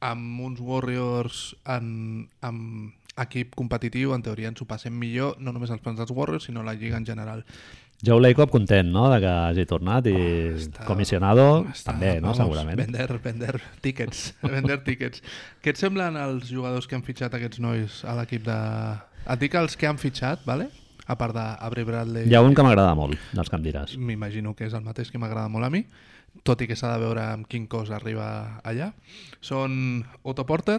amb 0.00 0.40
uns 0.42 0.58
Warriors 0.64 1.42
en, 1.68 2.26
amb 2.40 2.96
equip 3.20 3.54
competitiu, 3.58 4.14
en 4.16 4.22
teoria 4.24 4.48
ens 4.50 4.62
ho 4.62 4.66
passem 4.66 4.94
millor, 4.96 5.36
no 5.38 5.52
només 5.52 5.70
els 5.74 5.82
plans 5.84 6.00
dels 6.00 6.10
Warriors, 6.16 6.48
sinó 6.48 6.64
la 6.66 6.74
Lliga 6.74 6.96
en 6.98 7.06
general. 7.06 7.44
Joe 8.02 8.20
Lacob 8.22 8.48
content, 8.50 8.88
no?, 8.94 9.08
de 9.12 9.18
que 9.20 9.28
hagi 9.28 9.66
tornat 9.68 10.06
i 10.08 10.14
Oh, 10.16 10.56
està- 10.56 10.86
comissionado 10.88 11.46
Està, 11.68 11.90
també, 11.92 12.14
no?, 12.20 12.30
vamos, 12.32 12.38
segurament. 12.40 12.78
Vender, 12.80 13.08
vender 13.24 13.60
tickets. 13.84 14.34
vender 14.56 14.78
tickets. 14.86 15.20
Què 15.60 15.74
et 15.74 15.80
semblen 15.80 16.16
els 16.16 16.48
jugadors 16.48 16.88
que 16.88 16.96
han 16.96 17.04
fitxat 17.04 17.34
aquests 17.36 17.60
nois 17.60 18.00
a 18.08 18.16
l'equip 18.20 18.46
de... 18.48 18.58
Et 19.30 19.42
dic 19.42 19.54
els 19.60 19.76
que 19.76 19.86
han 19.90 20.00
fitxat, 20.00 20.46
vale? 20.48 20.70
a 21.10 21.16
part 21.18 21.34
d'Avery 21.34 21.82
Bradley. 21.88 22.28
Hi 22.30 22.36
ha 22.38 22.40
un 22.46 22.54
que 22.54 22.62
m'agrada 22.62 22.92
molt, 22.94 23.18
dels 23.34 23.48
que 23.50 23.56
em 23.58 23.64
diràs. 23.64 23.96
M'imagino 23.98 24.52
que 24.54 24.68
és 24.68 24.74
el 24.78 24.84
mateix 24.86 25.10
que 25.10 25.18
m'agrada 25.18 25.50
molt 25.50 25.66
a 25.66 25.70
mi, 25.74 25.80
tot 26.46 26.60
i 26.62 26.68
que 26.70 26.76
s'ha 26.78 26.92
de 26.94 27.00
veure 27.02 27.24
amb 27.32 27.48
quin 27.50 27.64
cos 27.66 27.90
arriba 27.90 28.60
allà. 28.62 28.92
Són 29.42 30.04
Otto 30.22 30.44
Porter, 30.46 30.78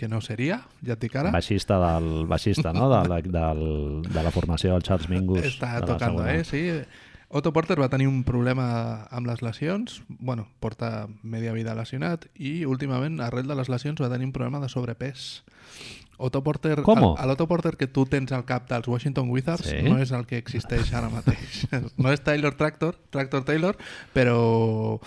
que 0.00 0.08
no 0.08 0.22
seria, 0.24 0.62
ja 0.80 0.96
et 0.96 1.04
dic 1.04 1.14
ara. 1.20 1.30
Baixista 1.34 1.76
del 1.82 2.24
baixista, 2.30 2.72
no?, 2.72 2.88
de 2.88 3.02
la, 3.12 3.20
del, 3.36 3.62
de 4.08 4.22
la 4.24 4.32
formació 4.32 4.72
del 4.72 4.82
Charles 4.88 5.10
Mingus. 5.12 5.44
Està 5.52 5.76
segona. 5.84 6.32
eh? 6.34 6.42
Sí. 6.48 6.64
Otto 7.30 7.52
Porter 7.54 7.76
va 7.78 7.86
tenir 7.92 8.08
un 8.10 8.24
problema 8.26 9.04
amb 9.14 9.28
les 9.30 9.38
lesions, 9.44 10.00
bueno, 10.18 10.48
porta 10.58 11.06
media 11.22 11.52
vida 11.54 11.76
lesionat, 11.78 12.24
i 12.34 12.64
últimament, 12.66 13.20
arrel 13.22 13.46
de 13.46 13.54
les 13.54 13.68
lesions, 13.70 14.00
va 14.02 14.08
tenir 14.10 14.26
un 14.26 14.32
problema 14.34 14.58
de 14.58 14.68
sobrepès. 14.72 15.44
Otto 16.20 16.42
Porter, 16.44 16.82
¿Cómo? 16.82 17.14
L'Otto 17.24 17.46
Porter 17.48 17.76
que 17.80 17.86
tu 17.86 18.02
tens 18.04 18.32
al 18.36 18.42
cap 18.44 18.66
dels 18.68 18.84
Washington 18.90 19.30
Wizards 19.32 19.64
Sí. 19.70 19.78
no 19.86 19.96
és 20.02 20.10
el 20.12 20.26
que 20.28 20.36
existeix 20.36 20.90
ara 20.92 21.08
mateix. 21.08 21.62
No 21.96 22.10
és 22.12 22.20
Taylor 22.20 22.52
Tractor, 22.58 22.98
Tractor 23.14 23.46
Taylor, 23.48 23.78
però 24.12 24.98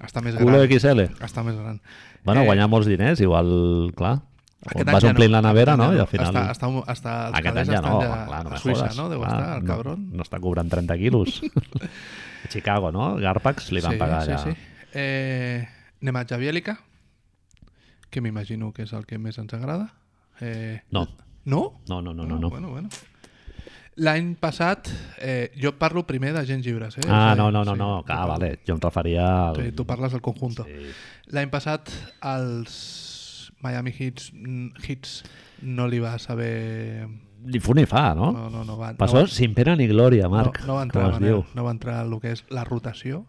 està 0.00 0.22
més 0.24 0.38
Culo 0.38 0.62
gran. 0.62 0.70
XL. 0.70 1.04
Està 1.26 1.42
més 1.44 1.58
gran. 1.58 1.82
Bueno, 2.24 2.42
Eh, 2.42 2.46
guanyar 2.48 2.70
molts 2.72 2.86
diners, 2.88 3.20
igual, 3.20 3.92
clar. 3.98 4.22
Aquest 4.64 4.90
Vas 4.90 5.02
ja 5.04 5.10
omplint 5.12 5.32
la 5.32 5.38
Aquest 5.40 5.48
nevera, 5.52 5.76
no? 5.76 5.90
ja 5.92 5.98
I 5.98 6.02
al 6.04 6.08
final... 6.10 6.28
Està, 6.30 6.44
està, 6.54 6.68
està, 6.94 7.14
els 7.28 7.38
Aquest 7.40 7.58
any 7.62 7.72
ja 7.72 7.80
no, 7.84 7.94
ja 8.00 8.20
clar, 8.28 8.42
no 8.44 8.54
a 8.54 8.60
Suïssa, 8.62 8.90
no? 8.96 9.08
Deu 9.12 9.20
clar, 9.20 9.32
estar, 9.34 9.56
el 9.58 9.64
no, 9.64 9.68
cabron. 9.72 10.06
No 10.14 10.24
està 10.26 10.40
cobrant 10.40 10.70
30 10.72 10.96
quilos. 11.02 11.40
a 12.44 12.48
Chicago, 12.52 12.92
no? 12.92 13.14
Garpax 13.20 13.70
li 13.76 13.82
van 13.84 13.96
sí, 13.96 14.00
pagar 14.00 14.22
sí, 14.24 14.32
allà. 14.32 14.44
Sí. 14.44 14.56
Eh, 14.94 15.68
anem 16.02 16.16
a 16.20 16.24
Javielica, 16.28 16.78
que 18.10 18.20
m'imagino 18.24 18.72
que 18.72 18.84
és 18.86 18.92
el 18.94 19.04
que 19.10 19.18
més 19.18 19.38
ens 19.42 19.52
agrada. 19.56 19.90
Eh, 20.40 20.80
No. 20.90 21.08
No? 21.44 21.80
No, 21.88 22.00
no, 22.00 22.14
no, 22.14 22.24
no. 22.24 22.36
Ah, 22.36 22.40
no. 22.40 22.50
Bueno, 22.50 22.70
bueno. 22.70 22.88
L'any 23.96 24.32
passat, 24.42 24.88
eh, 25.22 25.52
jo 25.60 25.70
parlo 25.78 26.02
primer 26.06 26.32
de 26.34 26.42
gent 26.48 26.64
lliures. 26.64 26.96
Eh? 26.98 27.02
Ah, 27.06 27.34
no, 27.36 27.50
no, 27.52 27.62
no, 27.64 27.74
sí, 27.74 27.78
no, 27.78 27.90
parlo- 28.02 28.32
vale. 28.32 28.58
Jo 28.66 28.74
em 28.74 28.80
referia 28.80 29.26
al... 29.50 29.56
Sí, 29.60 29.72
tu 29.72 29.84
parles 29.86 30.10
del 30.10 30.22
conjunto. 30.24 30.64
Sí. 30.64 30.88
L'any 31.36 31.50
passat 31.52 31.92
els 32.26 32.74
Miami 33.64 33.92
Heats, 33.96 34.30
Heats 34.84 35.22
no 35.64 35.88
li 35.90 35.98
va 36.04 36.14
saber... 36.22 37.08
Ni 37.44 37.60
fu 37.60 37.74
ni 37.76 37.84
fa, 37.84 38.14
no? 38.16 38.30
No, 38.32 38.46
no, 38.48 38.62
no 38.64 38.78
va, 38.78 38.94
Passó 38.96 39.18
no, 39.18 39.26
va- 39.26 39.32
sin 39.32 39.52
pena 39.56 39.74
ni 39.76 39.84
glòria, 39.90 40.28
Marc. 40.32 40.60
no, 40.62 40.70
no 40.72 40.76
va 40.78 40.84
entrar, 40.86 41.02
com 41.04 41.10
es 41.16 41.20
Manel, 41.20 41.30
diu. 41.34 41.42
no 41.58 41.64
va 41.66 41.72
entrar 41.74 41.98
el 42.06 42.14
que 42.22 42.32
és 42.36 42.44
la 42.54 42.62
rotació. 42.64 43.24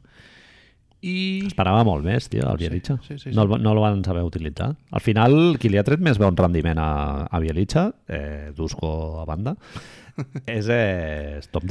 I... 1.06 1.44
Esperava 1.46 1.84
molt 1.86 2.06
més, 2.08 2.30
tio, 2.32 2.48
el 2.50 2.58
Bielitsa. 2.58 2.96
sí, 3.06 3.18
sí, 3.20 3.30
No, 3.36 3.44
sí. 3.46 3.54
el, 3.58 3.62
no 3.62 3.74
el 3.76 3.82
van 3.84 4.00
saber 4.08 4.24
utilitzar. 4.26 4.72
Al 4.90 5.04
final, 5.06 5.36
qui 5.62 5.70
li 5.70 5.78
ha 5.78 5.84
tret 5.86 6.02
més 6.02 6.18
bon 6.18 6.36
rendiment 6.40 6.80
a, 6.82 6.88
a 7.30 7.42
Bielitsa, 7.44 7.90
eh, 8.08 8.52
Dusko 8.58 9.22
a 9.22 9.26
banda, 9.30 9.54
és, 10.48 10.70
eh, 10.72 11.38
és 11.44 11.50
Tom 11.52 11.68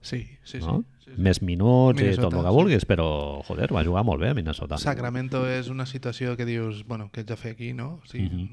Sí, 0.00 0.24
sí, 0.44 0.58
sí. 0.60 0.64
no? 0.64 0.80
sí, 0.80 0.97
sí. 1.14 1.20
Més 1.20 1.40
minuts 1.42 2.00
i 2.00 2.04
Minnesota, 2.04 2.28
tot 2.28 2.34
el 2.38 2.44
que 2.44 2.48
sí. 2.52 2.54
vulguis, 2.56 2.86
però, 2.86 3.08
joder, 3.48 3.72
va 3.74 3.84
jugar 3.84 4.04
molt 4.04 4.20
bé 4.20 4.30
a 4.30 4.34
Minnesota. 4.34 4.78
Sacramento 4.78 5.44
és 5.48 5.68
una 5.68 5.86
situació 5.86 6.36
que 6.36 6.44
dius, 6.46 6.84
bueno, 6.86 7.10
què 7.12 7.20
haig 7.24 7.26
de 7.32 7.36
fer 7.36 7.52
aquí, 7.52 7.72
no? 7.72 8.00
Si, 8.06 8.20
Mhm. 8.20 8.48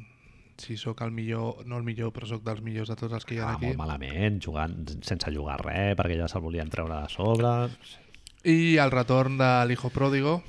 si 0.57 0.77
sóc 0.77 1.01
el 1.01 1.11
millor, 1.11 1.65
no 1.67 1.77
el 1.77 1.83
millor, 1.83 2.11
però 2.13 2.25
sóc 2.25 2.43
dels 2.43 2.61
millors 2.61 2.87
de 2.89 2.95
tots 2.95 3.13
els 3.13 3.25
que 3.25 3.35
hi 3.35 3.39
ha 3.39 3.49
Ah, 3.49 3.53
aquí. 3.55 3.65
molt 3.67 3.77
malament, 3.77 4.41
jugant 4.41 4.87
sense 5.03 5.29
jugar 5.31 5.59
res, 5.65 5.95
perquè 5.97 6.17
ja 6.17 6.27
se'l 6.27 6.41
volien 6.41 6.69
treure 6.69 7.01
de 7.01 7.09
sobre. 7.09 7.69
I 8.45 8.77
el 8.77 8.91
retorn 8.91 9.37
de 9.37 9.65
l'hijo 9.67 9.89
pródigo, 9.89 10.43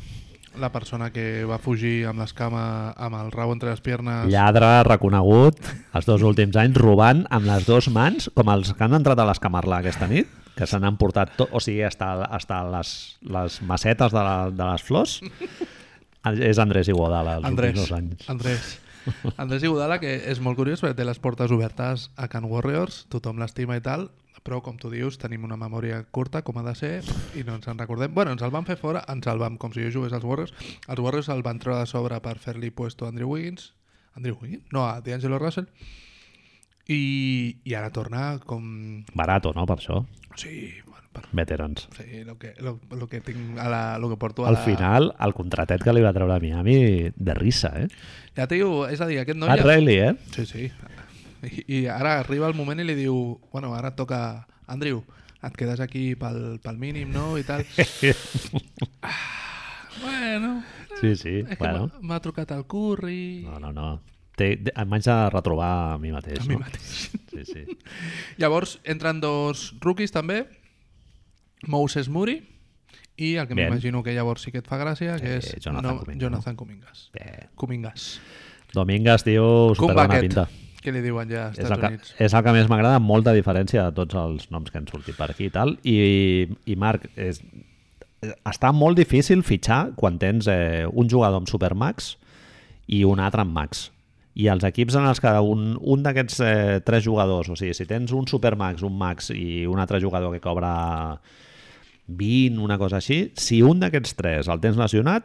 la 0.61 0.71
persona 0.73 1.11
que 1.15 1.45
va 1.49 1.59
fugir 1.63 2.07
amb 2.11 2.23
l'escama, 2.23 2.93
amb 2.97 3.19
el 3.19 3.31
rabo 3.35 3.55
entre 3.55 3.71
les 3.71 3.83
piernas. 3.85 4.27
Lladre 4.33 4.71
reconegut 4.87 5.61
els 5.97 6.09
dos 6.09 6.25
últims 6.27 6.57
anys 6.61 6.79
robant 6.81 7.25
amb 7.31 7.49
les 7.49 7.69
dues 7.69 7.91
mans, 7.93 8.31
com 8.35 8.51
els 8.53 8.73
que 8.73 8.87
han 8.87 8.97
entrat 8.99 9.21
a 9.21 9.29
l'Escamarla 9.29 9.81
aquesta 9.83 10.09
nit, 10.11 10.31
que 10.57 10.67
se 10.69 10.81
n'han 10.81 10.97
portat 10.97 11.37
tot, 11.37 11.53
o 11.53 11.61
sigui, 11.61 11.85
hasta, 11.87 12.13
hasta 12.25 12.63
les, 12.73 12.91
les 13.29 13.61
macetes 13.69 14.13
de, 14.13 14.25
la, 14.25 14.37
de 14.51 14.65
les 14.65 14.85
flors. 14.87 15.21
És 16.27 16.59
Andrés 16.59 16.89
Iguodala 16.91 17.37
els 17.39 17.47
Andrés, 17.47 17.77
últims 17.77 17.85
dos 17.85 17.97
anys. 17.99 18.29
Andrés. 18.33 18.71
Andrés 19.37 19.63
Iguodala, 19.63 20.01
que 20.03 20.17
és 20.33 20.41
molt 20.43 20.59
curiós 20.59 20.83
perquè 20.83 20.97
té 20.99 21.07
les 21.07 21.21
portes 21.23 21.53
obertes 21.55 22.09
a 22.17 22.27
Can 22.33 22.49
Warriors, 22.51 23.05
tothom 23.13 23.39
l'estima 23.39 23.77
i 23.79 23.85
tal, 23.85 24.09
però 24.47 24.61
com 24.63 24.77
tu 24.79 24.89
dius, 24.93 25.19
tenim 25.19 25.43
una 25.45 25.59
memòria 25.59 25.99
curta, 26.15 26.45
com 26.47 26.61
ha 26.61 26.65
de 26.69 26.75
ser, 26.79 26.93
i 27.35 27.43
no 27.43 27.57
ens 27.59 27.67
en 27.69 27.79
recordem. 27.83 28.15
Bueno, 28.15 28.31
ens 28.37 28.45
el 28.47 28.55
van 28.55 28.65
fer 28.69 28.79
fora, 28.79 29.03
ens 29.11 29.27
el 29.27 29.43
vam, 29.43 29.59
com 29.59 29.75
si 29.75 29.83
jo 29.83 29.91
jugués 29.99 30.15
als 30.15 30.25
Warriors, 30.25 30.55
els 30.87 31.03
Warriors 31.03 31.29
el 31.35 31.43
van 31.43 31.59
treure 31.59 31.81
de 31.83 31.91
sobre 31.91 32.21
per 32.23 32.39
fer-li 32.39 32.71
puesto 32.71 33.05
a 33.07 33.11
Andrew 33.11 33.35
Wiggins, 33.35 33.73
Andrew 34.15 34.39
Wiggins? 34.41 34.63
No, 34.73 34.87
a 34.87 35.01
D'Angelo 35.05 35.41
Russell, 35.43 35.67
i, 36.87 37.57
i 37.67 37.75
ara 37.75 37.91
torna 37.91 38.37
com... 38.47 39.03
Barato, 39.19 39.51
no?, 39.57 39.67
per 39.67 39.81
això. 39.81 40.05
Sí, 40.39 40.71
bueno, 40.87 41.09
per... 41.13 41.25
Veterans. 41.35 41.89
Sí, 41.97 42.23
lo 42.25 42.37
que, 42.39 42.55
lo, 42.63 42.79
lo 42.95 43.09
que 43.11 43.21
tinc 43.27 43.59
a 43.59 43.67
la, 43.73 43.81
lo 43.99 44.09
que 44.13 44.17
porto 44.17 44.45
a 44.47 44.49
Al 44.53 44.55
la... 44.55 44.63
final, 44.63 45.11
el 45.19 45.35
contratet 45.35 45.83
que 45.83 45.95
li 45.97 46.05
va 46.05 46.13
treure 46.15 46.37
a 46.37 46.43
Miami, 46.43 47.11
de 47.17 47.35
risa, 47.35 47.73
eh? 47.83 47.89
Ja 48.37 48.47
diu, 48.47 48.85
és 48.87 49.01
a 49.03 49.09
dir, 49.11 49.19
aquest 49.25 49.41
noi... 49.41 49.51
Pat 49.51 49.65
ja- 49.65 49.67
Riley, 49.73 49.99
eh? 50.11 50.15
Sí, 50.37 50.47
sí. 50.47 50.71
I, 51.47 51.63
I 51.69 51.79
ara 51.93 52.19
arriba 52.21 52.49
el 52.51 52.55
moment 52.59 52.81
i 52.83 52.89
li 52.89 52.97
diu, 52.99 53.39
bueno, 53.53 53.73
ara 53.75 53.93
et 53.95 53.97
toca, 53.97 54.47
Andrew, 54.67 55.05
et 55.47 55.55
quedes 55.57 55.81
aquí 55.81 56.15
pel, 56.19 56.59
pel 56.65 56.77
mínim, 56.81 57.13
no? 57.15 57.37
I 57.39 57.45
tal. 57.47 57.63
bueno, 60.03 60.65
Sí, 61.01 61.15
sí, 61.17 61.35
és 61.45 61.59
bueno. 61.59 61.91
m'ha- 62.01 62.21
trucat 62.25 62.51
el 62.57 62.65
curri... 62.67 63.43
No, 63.45 63.59
no, 63.61 63.73
no. 63.73 64.01
Té, 64.37 64.55
té- 64.61 64.73
em 64.77 64.89
vaig 64.93 65.07
a 65.09 65.29
retrobar 65.33 65.71
a 65.95 65.99
mi 66.01 66.11
mateix, 66.13 66.41
A 66.41 66.45
mi 66.49 66.57
no? 66.57 66.61
mateix. 66.65 67.11
Sí, 67.33 67.45
sí. 67.45 67.65
Llavors, 68.41 68.79
entren 68.85 69.21
dos 69.21 69.71
rookies 69.81 70.13
també, 70.13 70.43
Moses 71.69 72.09
Muri 72.13 72.39
i 73.17 73.35
el 73.41 73.47
que 73.49 73.57
m'imagino 73.57 74.03
que 74.05 74.13
llavors 74.13 74.43
sí 74.45 74.53
que 74.53 74.61
et 74.61 74.69
fa 74.69 74.77
gràcia, 74.81 75.17
que 75.21 75.39
Sí, 75.41 75.57
és 75.57 75.65
Jonathan 75.65 75.99
Kuminga, 76.03 76.21
Jonathan 76.27 76.57
Kumingas. 76.57 77.07
Bé. 77.17 77.49
Domingues, 78.75 79.25
tio, 79.25 79.73
Cum 79.73 79.77
super 79.89 79.95
bona 79.97 80.09
Bucket, 80.09 80.27
pinta. 80.29 80.49
Que 80.87 80.95
li 80.95 81.03
diuen 81.05 81.31
ja 81.31 81.49
als 81.51 81.59
És 81.59 81.67
el, 81.67 81.73
Estats 81.73 81.83
que, 81.83 81.93
Units. 81.95 82.13
és 82.29 82.37
el 82.39 82.45
que 82.47 82.55
més 82.57 82.69
m'agrada, 82.71 83.01
amb 83.01 83.11
molta 83.11 83.35
diferència 83.35 83.89
de 83.89 83.97
tots 83.97 84.17
els 84.23 84.47
noms 84.55 84.71
que 84.71 84.79
han 84.81 84.87
sortit 84.91 85.19
per 85.19 85.33
aquí 85.33 85.51
i 85.51 85.55
tal. 85.55 85.75
I, 85.83 85.97
i 86.71 86.79
Marc, 86.79 87.09
és, 87.19 87.43
està 88.49 88.73
molt 88.75 88.99
difícil 88.99 89.43
fitxar 89.47 89.97
quan 89.99 90.21
tens 90.23 90.49
eh, 90.51 90.87
un 90.87 91.11
jugador 91.11 91.43
amb 91.43 91.51
Supermax 91.51 92.15
i 92.87 93.03
un 93.05 93.21
altre 93.21 93.45
amb 93.45 93.55
Max. 93.57 93.91
I 94.37 94.51
els 94.53 94.67
equips 94.69 94.99
en 94.99 95.07
els 95.09 95.21
que 95.23 95.33
un, 95.41 95.71
un 95.81 96.03
d'aquests 96.05 96.43
eh, 96.45 96.79
tres 96.85 97.05
jugadors, 97.07 97.49
o 97.49 97.57
sigui, 97.57 97.75
si 97.77 97.87
tens 97.89 98.13
un 98.13 98.29
Supermax, 98.29 98.85
un 98.85 98.97
Max 98.99 99.31
i 99.33 99.65
un 99.67 99.81
altre 99.81 100.01
jugador 100.03 100.35
que 100.35 100.43
cobra 100.45 100.73
20, 102.07 102.61
una 102.63 102.77
cosa 102.79 103.01
així, 103.01 103.31
si 103.35 103.63
un 103.65 103.81
d'aquests 103.81 104.15
tres 104.19 104.51
el 104.53 104.61
tens 104.63 104.77
lesionat, 104.79 105.25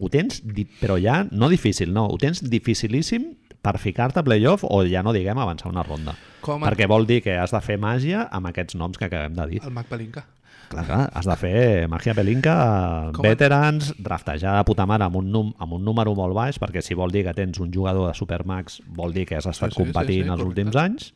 ho 0.00 0.08
tens, 0.08 0.40
però 0.80 0.96
ja 1.00 1.22
no 1.30 1.50
difícil, 1.52 1.92
no, 1.92 2.06
ho 2.08 2.16
tens 2.20 2.40
dificilíssim 2.40 3.34
per 3.62 3.78
ficar-te 3.78 4.20
a 4.20 4.22
playoff 4.24 4.64
o 4.64 4.82
ja 4.88 5.02
no 5.02 5.12
diguem 5.12 5.38
avançar 5.38 5.68
una 5.70 5.82
ronda. 5.82 6.14
Com 6.40 6.62
Perquè 6.62 6.86
vol 6.88 7.06
dir 7.06 7.20
que 7.22 7.36
has 7.38 7.50
de 7.52 7.60
fer 7.60 7.76
màgia 7.78 8.26
amb 8.32 8.46
aquests 8.48 8.74
noms 8.74 8.96
que 8.98 9.04
acabem 9.10 9.34
de 9.36 9.46
dir. 9.46 9.60
El 9.64 9.70
Mac 9.76 9.86
Pelinka. 9.86 10.26
Clar, 10.70 10.84
clar, 10.86 11.10
has 11.18 11.26
de 11.26 11.34
fer 11.36 11.88
màgia 11.90 12.14
pelinca, 12.14 12.52
Com 13.12 13.24
a- 13.26 13.28
veterans, 13.28 13.88
draftejar 13.98 14.52
de 14.56 14.64
puta 14.64 14.86
mare 14.86 15.02
amb 15.04 15.16
un, 15.18 15.32
num, 15.32 15.48
amb 15.58 15.72
un 15.74 15.82
número 15.84 16.14
molt 16.14 16.32
baix, 16.32 16.60
perquè 16.62 16.80
si 16.80 16.94
vol 16.94 17.10
dir 17.10 17.24
que 17.26 17.34
tens 17.34 17.58
un 17.58 17.72
jugador 17.74 18.06
de 18.06 18.14
Supermax, 18.14 18.80
vol 18.86 19.12
dir 19.12 19.26
que 19.26 19.34
has 19.34 19.46
estat 19.50 19.72
sí, 19.72 19.74
sí, 19.74 19.82
competint 19.82 20.24
sí, 20.24 20.30
els 20.30 20.30
correcte. 20.30 20.46
últims 20.48 20.76
anys. 20.76 21.12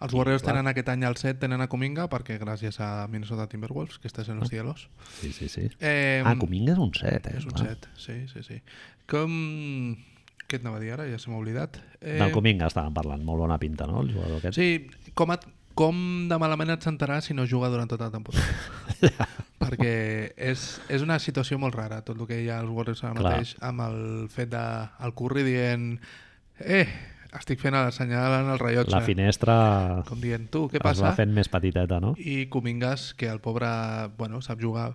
Els 0.00 0.14
Warriors 0.16 0.40
clar. 0.40 0.54
tenen 0.54 0.66
aquest 0.70 0.88
any 0.88 1.04
al 1.04 1.16
set, 1.20 1.38
tenen 1.42 1.60
a 1.60 1.66
Kuminga, 1.68 2.08
perquè 2.08 2.38
gràcies 2.40 2.80
a 2.80 3.06
Minnesota 3.06 3.46
Timberwolves, 3.52 3.98
que 3.98 4.08
estàs 4.08 4.30
en 4.30 4.38
los 4.40 4.48
cielos. 4.48 4.88
Sí, 5.20 5.30
sí, 5.30 5.50
sí. 5.50 5.68
Eh, 5.78 6.22
Ah, 6.24 6.34
Cominga 6.40 6.72
és 6.72 6.78
un 6.78 6.94
set, 6.94 7.26
eh? 7.26 7.36
és 7.36 7.44
un 7.44 7.50
clar. 7.52 7.68
set, 7.68 7.86
sí, 7.98 8.26
sí, 8.32 8.42
sí. 8.42 8.62
Com... 9.06 9.98
Què 10.50 10.58
et 10.58 10.64
anava 10.66 10.80
a 10.80 10.82
dir 10.82 10.90
ara? 10.96 11.04
Ja 11.06 11.18
se 11.22 11.30
m'ha 11.30 11.38
oblidat. 11.38 11.78
Eh, 12.00 12.16
Del 12.18 12.32
Cominga 12.34 12.66
estàvem 12.66 12.94
parlant, 12.96 13.22
molt 13.26 13.44
bona 13.44 13.58
pinta, 13.62 13.86
no? 13.86 14.00
El 14.02 14.10
jugador 14.16 14.40
aquest. 14.40 14.58
Sí, 14.58 15.12
com, 15.14 15.30
et, 15.36 15.44
com 15.78 16.00
de 16.30 16.38
malament 16.42 16.72
et 16.74 16.82
sentaràs 16.86 17.28
si 17.30 17.36
no 17.38 17.46
juga 17.46 17.70
durant 17.70 17.88
tota 17.90 18.08
la 18.10 18.14
temporada? 18.16 18.42
Perquè 19.62 19.92
és, 20.40 20.64
és 20.90 21.04
una 21.06 21.20
situació 21.22 21.58
molt 21.62 21.76
rara, 21.78 22.00
tot 22.02 22.18
el 22.18 22.26
que 22.26 22.40
hi 22.42 22.48
ha 22.50 22.58
als 22.64 22.72
Warriors 22.74 23.04
ara 23.04 23.14
Clar. 23.14 23.30
mateix, 23.36 23.54
amb 23.62 23.84
el 23.86 24.00
fet 24.32 24.50
de 24.52 24.64
el 25.06 25.14
Curry 25.20 25.44
dient 25.46 25.86
eh, 26.64 26.86
estic 27.36 27.60
fent 27.62 27.76
el 27.78 27.92
senyal 27.94 28.38
en 28.40 28.50
el 28.54 28.58
rellotge. 28.58 28.90
La 28.90 29.02
finestra 29.06 29.54
Com 30.08 30.18
dient, 30.24 30.48
tu, 30.50 30.64
què 30.72 30.80
es 30.80 30.82
va 30.82 30.90
passa? 30.90 31.12
fent 31.20 31.30
més 31.36 31.52
petiteta, 31.52 32.00
no? 32.02 32.14
I 32.18 32.48
Comingas, 32.50 33.12
que 33.14 33.28
el 33.30 33.38
pobre, 33.44 33.68
bueno, 34.18 34.40
sap 34.42 34.58
jugar, 34.64 34.94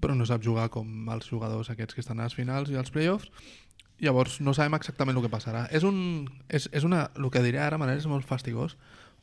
però 0.00 0.16
no 0.18 0.26
sap 0.26 0.42
jugar 0.42 0.66
com 0.74 1.06
els 1.14 1.28
jugadors 1.30 1.70
aquests 1.70 1.94
que 1.94 2.02
estan 2.02 2.18
a 2.18 2.26
les 2.26 2.34
finals 2.34 2.72
i 2.72 2.80
als 2.80 2.90
playoffs. 2.90 3.30
Llavors 4.04 4.38
no 4.44 4.54
sabem 4.54 4.76
exactament 4.78 5.16
el 5.18 5.24
que 5.24 5.32
passarà. 5.32 5.66
És 5.74 5.84
un, 5.86 6.28
és, 6.48 6.68
és 6.72 6.86
una, 6.86 7.08
el 7.18 7.30
que 7.34 7.42
diré 7.42 7.62
ara, 7.64 7.80
Manel, 7.80 7.98
és 7.98 8.06
molt 8.10 8.26
fastigós, 8.28 8.76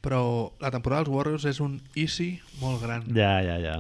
però 0.04 0.22
la 0.62 0.72
temporada 0.74 1.06
dels 1.06 1.16
Warriors 1.16 1.46
és 1.50 1.62
un 1.64 1.80
easy 1.96 2.36
molt 2.62 2.84
gran. 2.84 3.06
Ja, 3.16 3.38
ja, 3.46 3.56
ja. 3.64 3.80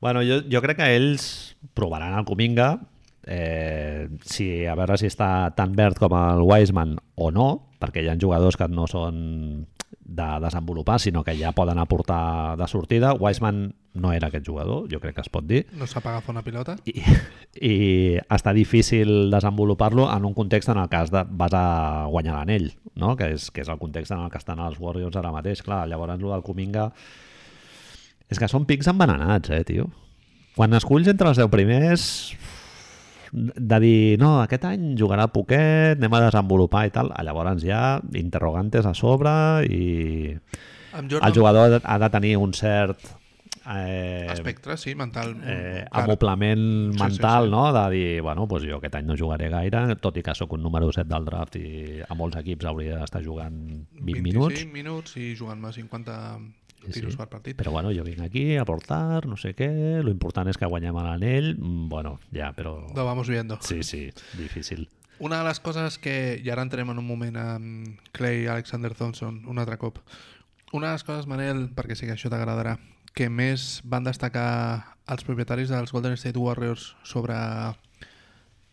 Bueno, 0.00 0.22
jo, 0.22 0.40
jo 0.46 0.62
crec 0.62 0.78
que 0.78 0.92
ells 0.94 1.26
provaran 1.74 2.14
el 2.14 2.26
Cominga, 2.28 2.76
eh, 3.26 4.06
si, 4.24 4.64
a 4.66 4.76
veure 4.78 4.96
si 5.00 5.10
està 5.10 5.50
tan 5.58 5.74
verd 5.76 5.98
com 6.00 6.14
el 6.16 6.44
Wiseman 6.46 6.94
o 7.18 7.32
no, 7.34 7.48
perquè 7.82 8.02
hi 8.02 8.12
ha 8.12 8.18
jugadors 8.18 8.56
que 8.58 8.70
no 8.70 8.86
són 8.90 9.66
de 10.00 10.26
desenvolupar, 10.40 10.98
sinó 11.00 11.22
que 11.24 11.36
ja 11.36 11.52
poden 11.52 11.78
aportar 11.78 12.56
de 12.56 12.66
sortida. 12.66 13.12
Wiseman 13.12 13.74
no 13.94 14.12
era 14.12 14.28
aquest 14.28 14.46
jugador, 14.46 14.88
jo 14.90 15.00
crec 15.00 15.16
que 15.16 15.24
es 15.24 15.28
pot 15.28 15.46
dir, 15.46 15.66
No 15.76 15.86
sap 15.86 16.06
agafar 16.06 16.32
una 16.32 16.42
pilota. 16.42 16.76
i, 16.84 17.02
i 17.60 17.74
està 18.30 18.54
difícil 18.56 19.30
desenvolupar-lo 19.30 20.08
en 20.12 20.24
un 20.24 20.34
context 20.34 20.70
en 20.72 20.78
el 20.78 20.88
has 20.90 21.10
de, 21.12 21.24
vas 21.28 21.54
a 21.54 22.06
guanyar 22.08 22.36
l'anell, 22.38 22.72
no? 22.94 23.16
que, 23.16 23.32
és, 23.34 23.50
que 23.50 23.62
és 23.62 23.68
el 23.68 23.78
context 23.78 24.12
en 24.12 24.24
el 24.24 24.30
que 24.30 24.38
estan 24.38 24.60
els 24.60 24.78
Warriors 24.80 25.16
ara 25.16 25.32
mateix. 25.32 25.62
Clar, 25.62 25.86
llavors 25.88 26.14
el 26.14 26.24
del 26.24 26.46
Cominga 26.46 26.92
És 28.28 28.36
que 28.36 28.48
són 28.48 28.66
pics 28.68 28.88
envenenats, 28.90 29.48
eh, 29.50 29.64
tio. 29.64 29.88
Quan 30.56 30.74
esculls 30.76 31.08
entre 31.08 31.30
els 31.30 31.38
10 31.40 31.48
primers 31.48 32.02
de 33.32 33.80
dir, 33.80 34.18
no, 34.20 34.38
aquest 34.42 34.64
any 34.68 34.90
jugarà 34.98 35.28
poquet, 35.32 35.98
anem 35.98 36.16
a 36.16 36.24
desenvolupar 36.28 36.86
i 36.88 36.92
tal, 36.94 37.12
llavors 37.24 37.62
ja 37.64 38.00
interrogantes 38.16 38.86
a 38.88 38.94
sobre 38.96 39.30
i 39.68 40.36
Jordan, 40.98 41.28
el 41.28 41.34
jugador 41.36 41.80
ha 41.84 41.98
de 41.98 42.10
tenir 42.10 42.36
un 42.40 42.54
cert 42.56 43.04
eh, 43.68 44.28
Espectre, 44.32 44.76
sí, 44.76 44.94
mental. 44.94 45.36
eh, 45.44 45.84
clar. 45.90 46.04
amoplament 46.04 46.92
Sí, 46.92 46.98
sí, 46.98 47.04
mental, 47.04 47.44
sí. 47.44 47.50
no? 47.50 47.72
De 47.72 47.90
dir, 47.92 48.20
bueno, 48.22 48.46
doncs 48.48 48.64
jo 48.64 48.78
aquest 48.78 48.94
any 48.96 49.06
no 49.06 49.16
jugaré 49.18 49.50
gaire, 49.52 49.82
tot 50.00 50.16
i 50.16 50.22
que 50.24 50.34
sóc 50.34 50.54
un 50.56 50.62
número 50.64 50.88
7 50.92 51.08
del 51.10 51.28
draft 51.28 51.58
i 51.60 52.00
a 52.08 52.16
molts 52.16 52.40
equips 52.40 52.64
hauria 52.70 53.02
d'estar 53.02 53.22
jugant 53.22 53.58
20 54.00 54.22
minuts, 54.24 54.56
25 54.56 54.72
minuts 54.72 55.16
i 55.20 55.34
jugant-me 55.36 55.72
50 55.72 56.16
Sí, 56.84 56.92
tiros 56.92 57.14
sí. 57.14 57.18
per 57.18 57.28
partit. 57.28 57.56
però 57.58 57.72
bueno, 57.74 57.90
jo 57.92 58.04
vinc 58.06 58.20
aquí 58.22 58.56
a 58.56 58.64
portar, 58.64 59.26
no 59.26 59.36
sé 59.36 59.54
què, 59.58 60.00
lo 60.02 60.12
important 60.14 60.48
és 60.48 60.58
que 60.58 60.68
guanyem 60.70 60.96
l'anell, 60.96 61.56
mm, 61.56 61.88
bueno, 61.88 62.18
ja, 62.32 62.52
però... 62.56 62.78
Lo 62.94 63.04
vamos 63.04 63.28
viendo. 63.28 63.58
Sí, 63.60 63.82
sí, 63.82 64.08
difícil. 64.38 64.88
Una 65.18 65.40
de 65.42 65.48
les 65.48 65.58
coses 65.58 65.98
que, 65.98 66.38
i 66.38 66.50
ara 66.50 66.62
entrem 66.62 66.92
en 66.92 66.98
un 66.98 67.06
moment 67.06 67.36
amb 67.36 67.98
Clay 68.14 68.46
Alexander 68.46 68.94
Thompson, 68.94 69.42
un 69.50 69.58
altre 69.58 69.78
cop, 69.78 69.98
una 70.72 70.92
de 70.92 70.98
les 70.98 71.04
coses, 71.04 71.26
Manel, 71.26 71.66
perquè 71.74 71.96
sé 71.98 72.06
que 72.06 72.14
això 72.14 72.30
t'agradarà, 72.30 72.76
que 73.16 73.26
més 73.28 73.80
van 73.82 74.06
destacar 74.06 74.94
els 75.10 75.24
propietaris 75.26 75.72
dels 75.72 75.90
Golden 75.90 76.14
State 76.20 76.38
Warriors 76.38 76.92
sobre 77.02 77.34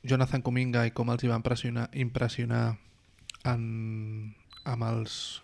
Jonathan 0.06 0.44
Kuminga 0.46 0.86
i 0.86 0.94
com 0.94 1.10
els 1.10 1.24
hi 1.24 1.32
van 1.32 1.42
impressionar, 1.42 1.88
impressionar 1.94 2.66
en, 3.48 4.36
amb 4.66 4.88
els 4.92 5.42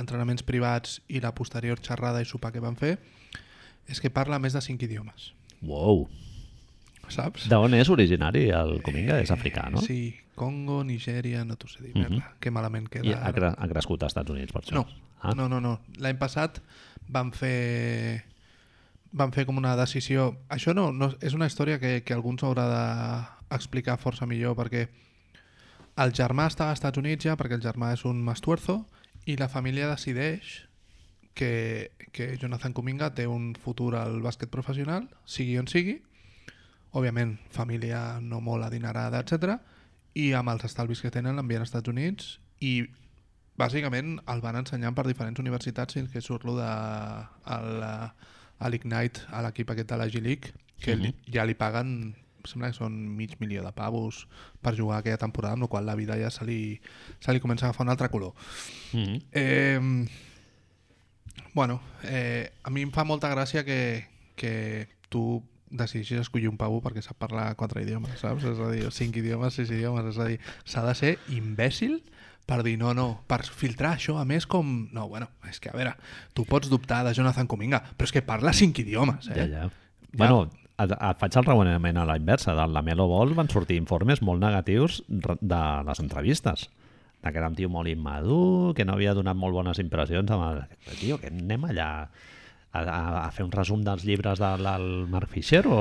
entrenaments 0.00 0.42
privats 0.42 1.00
i 1.08 1.20
la 1.20 1.34
posterior 1.34 1.78
xerrada 1.80 2.20
i 2.22 2.24
sopar 2.28 2.52
que 2.52 2.60
van 2.60 2.76
fer, 2.76 2.98
és 3.88 4.00
que 4.00 4.10
parla 4.10 4.38
més 4.38 4.52
de 4.56 4.60
cinc 4.64 4.82
idiomes, 4.82 5.32
Wow. 5.62 6.08
saps? 7.08 7.48
D'on 7.48 7.74
és 7.74 7.88
originari 7.88 8.48
el 8.50 8.80
Cominga? 8.82 9.20
És 9.20 9.30
africà, 9.30 9.70
no? 9.70 9.80
Sí, 9.84 10.16
Congo, 10.34 10.82
Nigèria, 10.84 11.44
no 11.44 11.54
t'ho 11.56 11.68
sé 11.68 11.82
dir, 11.82 11.92
Mhm. 11.94 12.10
merda, 12.10 12.34
que 12.40 12.50
malament 12.50 12.88
queda. 12.88 13.06
I 13.06 13.12
ha, 13.12 13.32
cre 13.32 13.52
ha 13.56 13.68
crescut 13.68 14.02
als 14.02 14.10
Estats 14.10 14.30
Units, 14.30 14.52
per 14.52 14.62
això. 14.62 14.74
No, 14.74 14.86
Ah, 15.26 15.32
no, 15.34 15.48
no, 15.48 15.58
no. 15.58 15.80
L'any 15.96 16.18
passat 16.18 16.60
van 17.08 17.32
fer 17.32 18.24
van 19.12 19.30
fer 19.32 19.46
com 19.46 19.56
una 19.56 19.76
decisió... 19.76 20.36
Això 20.50 20.74
no, 20.74 20.90
no 20.92 21.14
és 21.22 21.32
una 21.34 21.46
història 21.46 21.78
que, 21.78 22.02
que 22.04 22.12
algú 22.12 22.30
ens 22.34 22.42
haurà 22.42 22.66
d'explicar 23.48 23.96
força 23.96 24.26
millor 24.26 24.56
perquè 24.56 24.88
el 25.96 26.12
germà 26.12 26.48
està 26.50 26.68
als 26.68 26.80
Estats 26.80 26.98
Units 26.98 27.24
ja 27.24 27.36
perquè 27.36 27.54
el 27.54 27.62
germà 27.62 27.92
és 27.94 28.04
un 28.04 28.20
mastuerzo 28.22 28.84
i 29.26 29.36
la 29.40 29.48
família 29.48 29.88
decideix 29.88 30.64
que, 31.34 31.90
que 32.12 32.36
Jonathan 32.38 32.72
Kuminga 32.72 33.10
té 33.14 33.26
un 33.26 33.52
futur 33.58 33.94
al 33.98 34.20
bàsquet 34.22 34.50
professional, 34.52 35.08
sigui 35.26 35.58
on 35.58 35.68
sigui, 35.70 35.98
òbviament 36.94 37.36
família 37.52 38.20
no 38.22 38.40
molt 38.40 38.66
adinerada, 38.66 39.20
etc. 39.24 39.58
i 40.14 40.32
amb 40.38 40.54
els 40.54 40.66
estalvis 40.68 41.02
que 41.02 41.10
tenen 41.10 41.36
l'envien 41.36 41.64
als 41.64 41.72
Estats 41.72 41.90
Units 41.90 42.36
i 42.62 42.84
bàsicament 43.58 44.18
el 44.30 44.42
van 44.42 44.60
ensenyant 44.60 44.94
per 44.94 45.06
diferents 45.08 45.40
universitats 45.42 45.98
fins 45.98 46.10
que 46.10 46.22
surt 46.22 46.46
lo 46.46 46.56
de 46.58 46.70
el, 47.56 47.82
a 47.84 48.70
l'Ignite, 48.70 49.26
a 49.30 49.42
l'equip 49.42 49.70
aquest 49.74 49.90
de 49.90 49.98
la 49.98 50.06
G-League, 50.10 50.54
que 50.82 50.94
li, 50.98 51.10
ja 51.30 51.46
li 51.46 51.56
paguen 51.58 52.14
sembla 52.50 52.70
que 52.72 52.78
són 52.78 52.96
mig 53.16 53.36
milió 53.40 53.64
de 53.64 53.72
pavos 53.76 54.24
per 54.62 54.74
jugar 54.76 55.00
aquella 55.00 55.20
temporada, 55.20 55.54
amb 55.58 55.66
la 55.66 55.70
qual 55.72 55.86
la 55.86 55.96
vida 55.98 56.18
ja 56.20 56.30
se 56.34 56.46
li, 56.48 56.80
se 57.20 57.32
li 57.32 57.42
comença 57.42 57.66
a 57.66 57.70
agafar 57.70 57.86
un 57.86 57.94
altre 57.94 58.10
color. 58.12 58.34
Mhm. 58.92 59.18
Eh, 59.32 60.06
bueno, 61.54 61.80
eh, 62.02 62.52
a 62.62 62.70
mi 62.70 62.82
em 62.82 62.92
fa 62.92 63.04
molta 63.04 63.30
gràcia 63.30 63.64
que, 63.64 64.06
que 64.36 64.88
tu 65.08 65.42
decideixis 65.74 66.20
escollir 66.22 66.48
un 66.50 66.58
pavo 66.58 66.80
perquè 66.82 67.02
sap 67.02 67.18
parlar 67.18 67.54
quatre 67.58 67.82
idiomes, 67.82 68.18
saps? 68.20 68.44
És 68.46 68.60
a 68.60 68.70
dir, 68.70 68.86
cinc 68.94 69.16
idiomes, 69.18 69.56
sis 69.56 69.70
idiomes, 69.70 70.12
és 70.12 70.18
a 70.18 70.28
dir, 70.30 70.38
s'ha 70.64 70.84
de 70.86 70.94
ser 70.98 71.14
imbècil 71.34 72.00
per 72.44 72.60
dir 72.62 72.76
no, 72.78 72.92
no, 72.94 73.06
per 73.30 73.40
filtrar 73.46 73.94
això, 73.96 74.18
a 74.20 74.26
més 74.28 74.46
com... 74.50 74.74
No, 74.92 75.08
bueno, 75.08 75.30
és 75.48 75.60
que 75.62 75.72
a 75.72 75.76
veure, 75.76 75.94
tu 76.36 76.44
pots 76.48 76.68
dubtar 76.68 77.00
de 77.06 77.14
Jonathan 77.16 77.48
Cominga, 77.50 77.80
però 77.96 78.10
és 78.10 78.12
que 78.12 78.22
parla 78.26 78.52
cinc 78.52 78.82
idiomes, 78.84 79.30
eh? 79.32 79.38
Ja, 79.38 79.46
ja. 79.48 79.70
Bueno, 80.12 80.50
faig 80.76 81.36
el 81.38 81.46
raonament 81.46 81.98
a 81.98 82.06
la 82.08 82.16
inversa. 82.18 82.54
Del 82.54 82.74
Lamelo 82.74 83.06
Ball 83.08 83.34
van 83.34 83.50
sortir 83.50 83.78
informes 83.78 84.22
molt 84.22 84.42
negatius 84.42 85.02
de 85.08 85.62
les 85.86 86.00
entrevistes. 86.00 86.68
De 87.22 87.32
que 87.32 87.38
era 87.38 87.48
un 87.48 87.56
tio 87.56 87.70
molt 87.72 87.88
immadur, 87.88 88.74
que 88.76 88.84
no 88.84 88.98
havia 88.98 89.14
donat 89.14 89.36
molt 89.36 89.54
bones 89.54 89.78
impressions 89.80 90.30
amb 90.30 90.44
el... 90.50 90.64
Tio, 90.98 91.16
que 91.22 91.30
anem 91.32 91.70
allà 91.70 91.88
a, 92.74 92.80
a, 92.82 93.26
a 93.26 93.30
fer 93.32 93.46
un 93.46 93.52
resum 93.54 93.84
dels 93.86 94.02
llibres 94.04 94.40
de, 94.42 94.50
del 94.60 94.84
Mark 95.08 95.30
Fisher 95.30 95.62
o... 95.70 95.78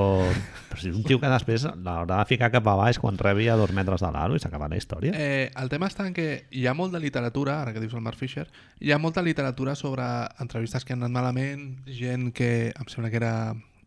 Però 0.70 0.80
si 0.80 0.92
és 0.92 0.96
un 0.96 1.04
tio 1.04 1.20
que 1.20 1.32
després 1.32 1.66
l'haurà 1.66 2.22
de 2.22 2.30
ficar 2.30 2.52
cap 2.54 2.70
a 2.70 2.78
baix 2.80 3.02
quan 3.02 3.18
rebi 3.20 3.50
a 3.50 3.58
dos 3.60 3.74
metres 3.76 4.06
de 4.06 4.14
l'aro 4.14 4.38
i 4.38 4.44
s'acaba 4.44 4.70
la 4.72 4.78
història. 4.80 5.12
Eh, 5.18 5.50
el 5.60 5.74
tema 5.74 5.90
està 5.92 6.06
en 6.08 6.16
que 6.16 6.46
hi 6.54 6.68
ha 6.70 6.78
molt 6.78 6.94
de 6.94 7.02
literatura, 7.04 7.60
ara 7.64 7.74
que 7.74 7.82
dius 7.84 7.98
el 7.98 8.06
Mark 8.06 8.22
Fisher, 8.22 8.46
hi 8.80 8.94
ha 8.94 9.02
molta 9.02 9.26
literatura 9.26 9.76
sobre 9.76 10.06
entrevistes 10.40 10.86
que 10.86 10.94
han 10.94 11.02
anat 11.02 11.18
malament, 11.18 11.68
gent 11.90 12.30
que 12.38 12.54
em 12.72 12.94
sembla 12.94 13.12
que 13.12 13.20
era 13.20 13.36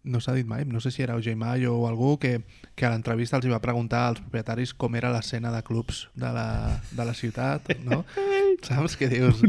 no 0.06 0.20
s'ha 0.22 0.32
dit 0.36 0.46
mai, 0.46 0.64
no 0.64 0.80
sé 0.80 0.92
si 0.94 1.02
era 1.02 1.16
OJ 1.18 1.34
Mayo 1.36 1.74
o 1.76 1.86
algú 1.88 2.16
que, 2.22 2.40
que 2.78 2.86
a 2.86 2.92
l'entrevista 2.92 3.36
els 3.36 3.48
va 3.50 3.60
preguntar 3.62 4.06
als 4.06 4.22
propietaris 4.22 4.72
com 4.78 4.94
era 4.96 5.10
l'escena 5.12 5.50
de 5.52 5.62
clubs 5.66 6.06
de 6.14 6.30
la, 6.32 6.46
de 6.92 7.04
la 7.04 7.14
ciutat, 7.18 7.74
no? 7.84 8.04
Saps 8.66 8.96
què 8.96 9.10
dius? 9.12 9.42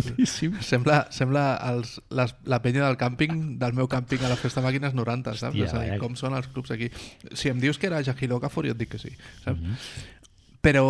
Sembla, 0.65 1.05
sembla 1.15 1.45
els, 1.69 1.95
les, 2.11 2.33
la 2.49 2.59
penya 2.65 2.83
del 2.87 2.97
càmping, 2.99 3.55
del 3.61 3.77
meu 3.77 3.87
càmping 3.87 4.25
a 4.25 4.33
la 4.33 4.39
festa 4.39 4.63
màquines 4.65 4.97
90, 4.97 5.37
saps? 5.37 5.53
Hòstia, 5.53 5.69
és 5.69 5.73
a 5.77 5.85
dir, 5.85 5.93
vaya. 5.93 6.01
com 6.01 6.17
són 6.19 6.35
els 6.35 6.49
clubs 6.51 6.73
aquí. 6.75 6.91
Si 7.31 7.53
em 7.53 7.61
dius 7.63 7.79
que 7.79 7.87
era 7.87 8.03
Jahil 8.03 8.35
Okafor, 8.35 8.67
jo 8.67 8.75
et 8.75 8.81
dic 8.81 8.95
que 8.95 9.01
sí, 9.01 9.13
saps? 9.45 9.61
Mhm. 9.61 9.79
Però 10.65 10.87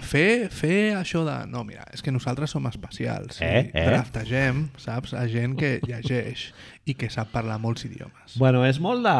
fer, 0.00 0.48
fer 0.50 0.94
això 0.98 1.22
de... 1.26 1.36
No, 1.50 1.64
mira, 1.66 1.86
és 1.94 2.02
que 2.02 2.12
nosaltres 2.14 2.54
som 2.54 2.66
especials. 2.70 3.40
Eh, 3.44 3.68
i 3.68 3.70
eh? 3.70 3.86
Draftegem, 3.90 4.68
saps? 4.80 5.14
A 5.14 5.26
gent 5.30 5.56
que 5.60 5.78
llegeix 5.86 6.50
i 6.88 6.96
que 6.98 7.10
sap 7.12 7.32
parlar 7.34 7.60
molts 7.62 7.86
idiomes. 7.88 8.38
Bueno, 8.40 8.64
és 8.66 8.80
molt 8.82 9.06
de... 9.06 9.16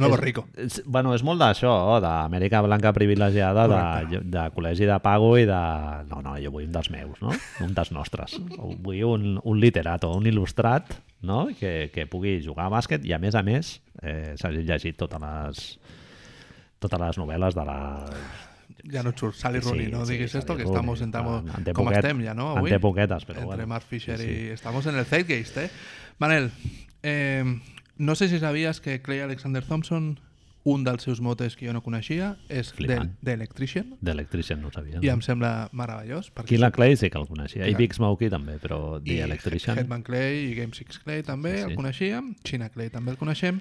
Nuevo 0.00 0.14
és, 0.14 0.20
rico. 0.22 0.44
És, 0.54 0.80
bueno, 0.86 1.12
és 1.16 1.22
molt 1.26 1.42
d'això, 1.42 1.72
d'Amèrica 2.02 2.60
Blanca 2.62 2.92
privilegiada, 2.94 3.66
de, 3.68 3.78
Correcte. 3.78 4.20
de 4.32 4.44
col·legi 4.54 4.88
de 4.88 4.98
pago 5.02 5.32
i 5.38 5.46
de... 5.48 5.62
No, 6.10 6.20
no, 6.24 6.36
jo 6.40 6.52
vull 6.54 6.68
un 6.68 6.74
dels 6.74 6.90
meus, 6.94 7.18
no? 7.22 7.34
Un 7.64 7.74
dels 7.76 7.90
nostres. 7.94 8.38
Vull 8.56 9.02
un, 9.06 9.32
un 9.42 9.60
literato, 9.60 10.12
un 10.16 10.30
il·lustrat, 10.30 10.94
no? 11.26 11.48
Que, 11.58 11.90
que 11.94 12.06
pugui 12.10 12.38
jugar 12.44 12.68
a 12.68 12.74
bàsquet 12.78 13.04
i, 13.06 13.14
a 13.16 13.20
més 13.22 13.36
a 13.36 13.42
més, 13.46 13.76
eh, 14.02 14.36
s'hagi 14.40 14.62
llegit 14.66 14.98
totes 15.00 15.20
les 15.26 15.66
totes 16.80 17.02
les 17.02 17.18
novel·les 17.20 17.56
de 17.58 17.66
la... 17.68 17.80
Ja 18.90 19.02
no 19.02 19.10
et 19.10 19.18
surt 19.18 19.34
Sally 19.36 19.60
Rooney, 19.60 19.88
no 19.90 20.04
diguis 20.06 20.34
esto, 20.34 20.56
que 20.56 20.62
Sally 20.62 20.70
estamos, 20.74 20.98
Rooney. 21.00 21.08
estamos... 21.10 21.44
En- 21.58 21.68
en 21.68 21.74
com 21.74 21.84
poquet- 21.86 21.98
estem 22.04 22.22
ja, 22.24 22.34
no? 22.34 22.50
Avui? 22.56 22.70
té 22.70 22.78
poquetes, 22.80 23.26
però 23.26 23.40
Entre 23.42 23.46
bueno. 23.46 23.66
Mark 23.66 23.84
Fisher 23.88 24.18
Sí, 24.18 24.24
sí. 24.26 24.30
i... 24.30 24.46
Estamos 24.54 24.86
en 24.86 24.96
el 24.96 25.04
Zeitgeist, 25.04 25.56
eh? 25.58 25.70
Manel, 26.18 26.50
eh, 27.02 27.44
no 27.98 28.14
sé 28.14 28.28
si 28.28 28.38
sabies 28.38 28.80
que 28.80 29.00
Clay 29.02 29.20
Alexander 29.20 29.64
Thompson, 29.64 30.20
un 30.62 30.84
dels 30.84 31.02
seus 31.02 31.22
motes 31.22 31.56
que 31.56 31.66
jo 31.66 31.72
no 31.72 31.80
coneixia, 31.82 32.36
és 32.50 32.74
d'Electrician, 32.76 33.94
D'Electrician 34.00 34.60
no 34.60 34.68
ho 34.68 34.72
sabia. 34.72 34.98
i 35.00 35.06
No? 35.06 35.12
em 35.14 35.22
sembla 35.22 35.70
meravellós. 35.72 36.28
perquè 36.34 36.48
Killa 36.48 36.70
Clay 36.70 36.96
sí 36.96 37.08
que 37.08 37.16
el 37.18 37.26
coneixia, 37.26 37.64
i 37.66 37.70
Clar. 37.72 37.78
Big 37.78 37.94
Smokey 37.94 38.28
també, 38.28 38.58
però 38.60 38.98
i 39.00 39.14
The 39.16 39.22
Electrician... 39.24 39.78
Hetman 39.78 40.02
Clay 40.02 40.50
i 40.50 40.54
Game 40.54 40.74
6 40.76 40.98
Clay 41.04 41.22
també 41.22 41.54
Sí, 41.56 41.64
sí. 41.64 41.70
el 41.70 41.76
coneixíem, 41.76 42.34
China 42.44 42.68
Clay 42.68 42.90
també 42.90 43.10
el 43.12 43.16
coneixem. 43.16 43.60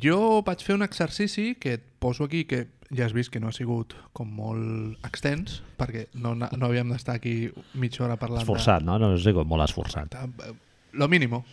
Jo 0.00 0.42
vaig 0.44 0.62
fer 0.64 0.74
un 0.76 0.82
exercici 0.82 1.54
que 1.60 1.74
et 1.78 1.82
poso 1.98 2.24
aquí, 2.24 2.44
que 2.44 2.68
ja 2.92 3.06
has 3.06 3.12
vist 3.16 3.30
que 3.32 3.40
no 3.40 3.48
ha 3.48 3.52
sigut 3.56 3.94
com 4.12 4.28
molt 4.34 4.98
extens, 5.06 5.62
perquè 5.78 6.06
no, 6.14 6.34
no 6.36 6.66
havíem 6.66 6.90
d'estar 6.92 7.16
aquí 7.20 7.50
mitja 7.74 8.04
hora 8.04 8.16
parlant 8.20 8.42
Esforçat, 8.42 8.82
no? 8.84 8.98
No 8.98 9.14
sé 9.18 9.32
com 9.36 9.48
molt 9.48 9.64
esforçat. 9.68 10.10
de... 10.12 10.26
de- 10.44 10.54
Lo 10.94 11.08
mínimo. 11.08 11.44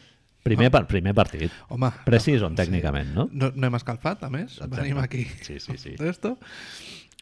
Primer, 0.44 0.70
par 0.74 0.88
primer 0.90 1.14
partit. 1.18 1.52
Home, 1.70 1.90
Precision, 2.06 2.54
tècnicament, 2.58 3.12
no? 3.14 3.28
no, 3.32 3.52
no 3.56 3.68
hem 3.68 3.76
escalfat, 3.78 4.24
a 4.26 4.30
més. 4.30 4.56
Exacte. 4.58 4.76
Venim 4.76 4.98
aquí. 5.02 5.24
Sí, 5.42 5.60
sí, 5.60 5.78
sí. 5.78 5.96
Esto. 5.98 6.36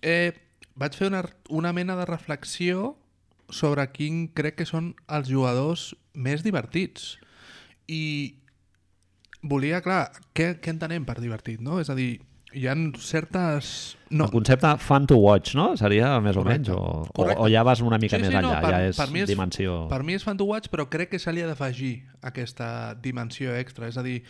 Eh, 0.01 0.34
vaig 0.80 0.95
fer 0.95 1.07
una, 1.07 1.22
una 1.49 1.72
mena 1.76 1.95
de 1.99 2.05
reflexió 2.07 2.93
sobre 3.49 3.86
quin 3.91 4.28
crec 4.36 4.55
que 4.60 4.68
són 4.68 4.93
els 5.07 5.28
jugadors 5.32 5.93
més 6.14 6.43
divertits. 6.43 7.18
I 7.88 8.36
volia, 9.43 9.80
clar, 9.84 10.10
què, 10.36 10.53
què 10.60 10.72
entenem 10.74 11.05
per 11.07 11.18
divertit, 11.24 11.60
no? 11.64 11.80
És 11.80 11.89
a 11.91 11.95
dir, 11.95 12.20
hi 12.53 12.65
ha 12.67 12.73
certes... 12.97 13.95
No, 14.09 14.25
El 14.25 14.31
concepte 14.31 14.71
fun 14.81 15.05
to 15.05 15.17
watch, 15.21 15.53
no? 15.55 15.75
Seria 15.77 16.15
més 16.23 16.37
o 16.37 16.43
menys? 16.43 16.69
Correcte. 16.69 16.81
O, 16.81 17.01
o, 17.05 17.13
Correcte. 17.13 17.43
o 17.43 17.49
ja 17.53 17.61
vas 17.63 17.81
una 17.85 17.99
mica 18.01 18.17
Sí, 18.17 18.23
més 18.23 18.31
sí, 18.31 18.35
no, 18.39 18.49
enllà, 18.49 18.61
per- 18.63 18.71
ja 18.73 18.79
és, 18.87 18.97
per 18.97 19.09
mi 19.13 19.21
és- 19.21 19.29
dimensió... 19.29 19.75
Per 19.91 20.01
mi 20.03 20.15
és 20.17 20.23
fan 20.25 20.37
to 20.39 20.47
watch, 20.49 20.69
però 20.73 20.87
crec 20.89 21.11
que 21.13 21.19
se 21.21 21.33
li 21.33 21.43
ha 21.45 21.47
d'afegir 21.51 21.91
aquesta 22.25 22.95
dimensió 23.01 23.53
extra. 23.55 23.87
És 23.91 23.97
a 24.01 24.03
dir, 24.03 24.23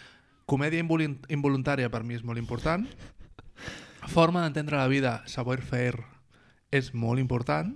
comèdia 0.46 0.84
involu- 0.84 1.16
involuntària 1.32 1.88
per 1.94 2.04
mi 2.04 2.18
és 2.20 2.24
molt 2.28 2.38
important, 2.42 2.86
forma 4.08 4.42
d'entendre 4.44 4.78
la 4.80 4.88
vida, 4.92 5.22
saber 5.28 5.62
fer, 5.62 5.94
és 6.72 6.92
molt 6.94 7.20
important, 7.24 7.76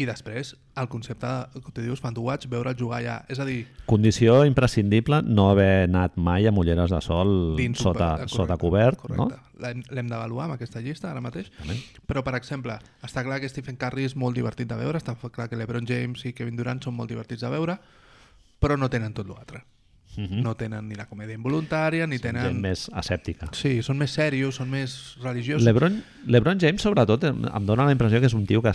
I 0.00 0.06
després, 0.08 0.54
el 0.76 0.88
concepte, 0.88 1.28
com 1.60 1.72
tu 1.74 1.82
dius, 1.84 2.00
fan 2.00 2.14
tu 2.16 2.24
watch, 2.24 2.48
veure'l 2.50 2.76
jugar 2.78 3.02
ja. 3.04 3.16
És 3.32 3.40
a 3.42 3.46
dir, 3.48 3.66
Condició 3.88 4.42
imprescindible 4.48 5.20
no 5.26 5.50
haver 5.50 5.88
anat 5.88 6.16
mai 6.16 6.46
amb 6.48 6.62
ulleres 6.62 6.92
de 6.92 7.00
sol 7.04 7.56
dins 7.58 7.82
sota, 7.82 8.14
eh, 8.22 8.28
sota 8.32 8.56
cobert, 8.60 9.00
correcte. 9.02 9.40
L'hem 9.62 9.82
l'hem 9.92 10.08
d'avaluar 10.10 10.48
amb 10.48 10.56
aquesta 10.56 10.80
llista 10.80 11.10
ara 11.10 11.20
mateix. 11.24 11.52
Però, 12.08 12.24
per 12.24 12.34
exemple, 12.38 12.78
està 13.04 13.24
clar 13.26 13.40
que 13.42 13.50
Stephen 13.52 13.76
Curry 13.76 14.08
és 14.08 14.16
molt 14.16 14.38
divertit 14.38 14.70
de 14.70 14.78
veure, 14.80 14.98
està 14.98 15.14
clar 15.14 15.50
que 15.50 15.60
LeBron 15.60 15.86
James 15.86 16.24
i 16.24 16.32
Kevin 16.32 16.56
Durant 16.56 16.82
són 16.82 16.96
molt 16.96 17.12
divertits 17.12 17.44
de 17.44 17.52
veure, 17.52 17.78
però 18.58 18.78
no 18.78 18.88
tenen 18.90 19.12
tot 19.12 19.28
l'altre. 19.28 19.62
no? 19.62 19.68
Mm 20.16 20.42
No 20.42 20.54
tenen 20.56 20.88
ni 20.88 20.94
la 20.94 21.06
comèdia 21.08 21.34
involuntària, 21.34 22.06
ni 22.06 22.18
Gent 22.18 22.36
tenen... 22.36 22.60
més 22.60 22.88
escèptica. 22.92 23.48
Sí, 23.56 23.80
són 23.82 23.96
més 23.96 24.12
serios, 24.12 24.56
són 24.56 24.68
més 24.68 25.16
religiosos. 25.22 25.64
LeBron, 25.64 26.02
LeBron 26.26 26.60
James, 26.60 26.82
sobretot, 26.82 27.24
em, 27.24 27.46
em 27.48 27.66
dóna 27.66 27.86
la 27.88 27.94
impressió 27.96 28.20
que 28.20 28.28
és 28.28 28.36
un 28.36 28.44
tio 28.46 28.60
que 28.60 28.74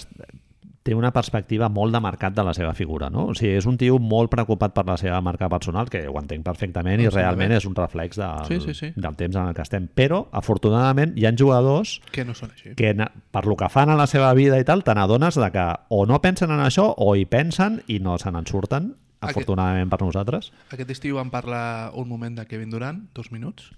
té 0.87 0.95
una 0.95 1.09
perspectiva 1.11 1.67
molt 1.67 1.91
de 1.91 1.99
mercat 1.99 2.31
de 2.37 2.43
la 2.47 2.53
seva 2.55 2.71
figura, 2.77 3.09
no? 3.11 3.25
O 3.29 3.35
sigui, 3.35 3.57
és 3.59 3.65
un 3.67 3.75
tio 3.77 3.97
molt 3.99 4.31
preocupat 4.31 4.71
per 4.73 4.85
la 4.87 4.95
seva 4.97 5.19
marca 5.25 5.49
personal, 5.51 5.89
que 5.91 6.05
ho 6.07 6.15
entenc 6.21 6.45
perfectament 6.47 7.01
i 7.03 7.09
realment 7.11 7.51
és 7.57 7.65
un 7.67 7.75
reflex 7.75 8.15
del, 8.21 8.45
Sí, 8.47 8.59
sí, 8.63 8.73
sí. 8.77 8.91
del 8.95 9.17
temps 9.19 9.35
en 9.35 9.49
el 9.51 9.55
que 9.57 9.65
estem. 9.67 9.89
Però, 9.91 10.21
afortunadament, 10.31 11.11
hi 11.19 11.25
ha 11.27 11.33
jugadors 11.37 11.97
Que 12.15 12.23
no 12.23 12.33
són 12.33 12.51
així. 12.55 12.71
que 12.79 12.93
per 13.31 13.43
lo 13.45 13.57
que 13.59 13.67
fan 13.69 13.89
a 13.91 13.97
la 13.99 14.07
seva 14.07 14.31
vida 14.33 14.59
i 14.59 14.63
tal, 14.63 14.85
te 14.87 14.95
n'adones 14.95 15.35
de 15.35 15.51
que 15.51 15.65
o 15.89 16.05
no 16.07 16.21
pensen 16.23 16.51
en 16.55 16.63
això 16.63 16.93
o 16.97 17.15
hi 17.19 17.25
pensen 17.25 17.81
i 17.87 17.99
no 17.99 18.17
se 18.17 18.31
n'en 18.31 18.47
surten, 18.47 18.93
Aquest- 19.19 19.31
afortunadament 19.41 19.89
per 19.91 20.01
nosaltres. 20.05 20.51
Aquest 20.71 20.91
estiu 20.95 21.15
vam 21.19 21.29
parlar 21.33 21.91
un 21.95 22.07
moment 22.07 22.37
de 22.37 22.45
Kevin 22.47 22.69
Durant, 22.71 23.03
dos 23.13 23.31
minuts, 23.33 23.71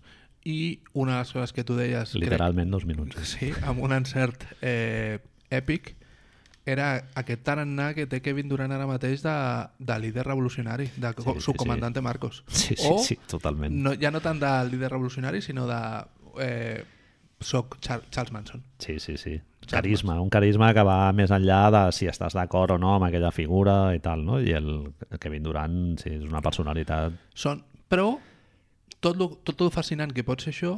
i 0.46 0.80
una 0.94 1.14
de 1.14 1.20
les 1.26 1.32
coses 1.34 1.54
que 1.54 1.64
tu 1.64 1.76
deies... 1.76 2.14
crec- 2.14 2.22
Literalment 2.30 2.70
dos 2.72 2.86
minuts. 2.86 3.18
Sí, 3.28 3.50
amb 3.66 3.82
un 3.84 3.92
encert 3.98 4.46
eh, 4.62 5.20
èpic, 5.50 5.96
era 6.70 6.90
aquest 7.20 7.42
tarannà 7.48 7.90
que 7.98 8.06
té 8.10 8.22
Kevin 8.26 8.50
Durant 8.52 8.72
ara 8.76 8.88
mateix 8.90 9.24
de, 9.26 9.36
de 9.80 9.98
líder 10.00 10.26
revolucionari, 10.28 10.90
de 10.96 11.14
Sí, 11.16 11.24
sí, 11.26 11.34
sí, 11.34 11.46
subcomandante 11.48 12.02
Marcos. 12.02 12.44
Sí, 12.48 12.76
sí, 12.76 12.88
o, 12.90 13.00
sí, 13.04 13.20
totalment. 13.28 13.76
No, 13.76 13.96
ja 14.00 14.12
no 14.12 14.22
tant 14.22 14.40
de 14.42 14.54
líder 14.72 14.92
revolucionari, 14.92 15.42
sinó 15.42 15.68
de... 15.68 15.82
Eh, 16.40 16.86
soc 17.40 17.78
Char 17.80 18.02
Charles 18.12 18.34
Manson. 18.34 18.64
Sí, 18.80 19.00
sí, 19.00 19.18
sí. 19.18 19.40
Carisma, 19.70 20.20
un 20.20 20.30
carisma 20.34 20.72
que 20.74 20.84
va 20.84 21.12
més 21.14 21.32
enllà 21.32 21.60
de 21.72 21.82
si 21.96 22.08
estàs 22.10 22.34
d'acord 22.36 22.74
o 22.74 22.78
no 22.82 22.96
amb 22.96 23.06
aquella 23.08 23.32
figura 23.32 23.94
i 23.96 24.02
tal, 24.04 24.24
no? 24.26 24.40
I 24.42 24.56
el 24.58 24.70
Kevin 25.22 25.46
Durant, 25.46 25.78
sí, 26.02 26.16
és 26.18 26.26
una 26.26 26.42
personalitat... 26.42 27.16
Són, 27.38 27.62
però 27.92 28.16
tot 29.00 29.20
lo, 29.20 29.30
tot 29.46 29.62
lo 29.62 29.70
fascinant 29.74 30.12
que 30.16 30.26
pot 30.28 30.42
ser 30.44 30.56
això, 30.56 30.74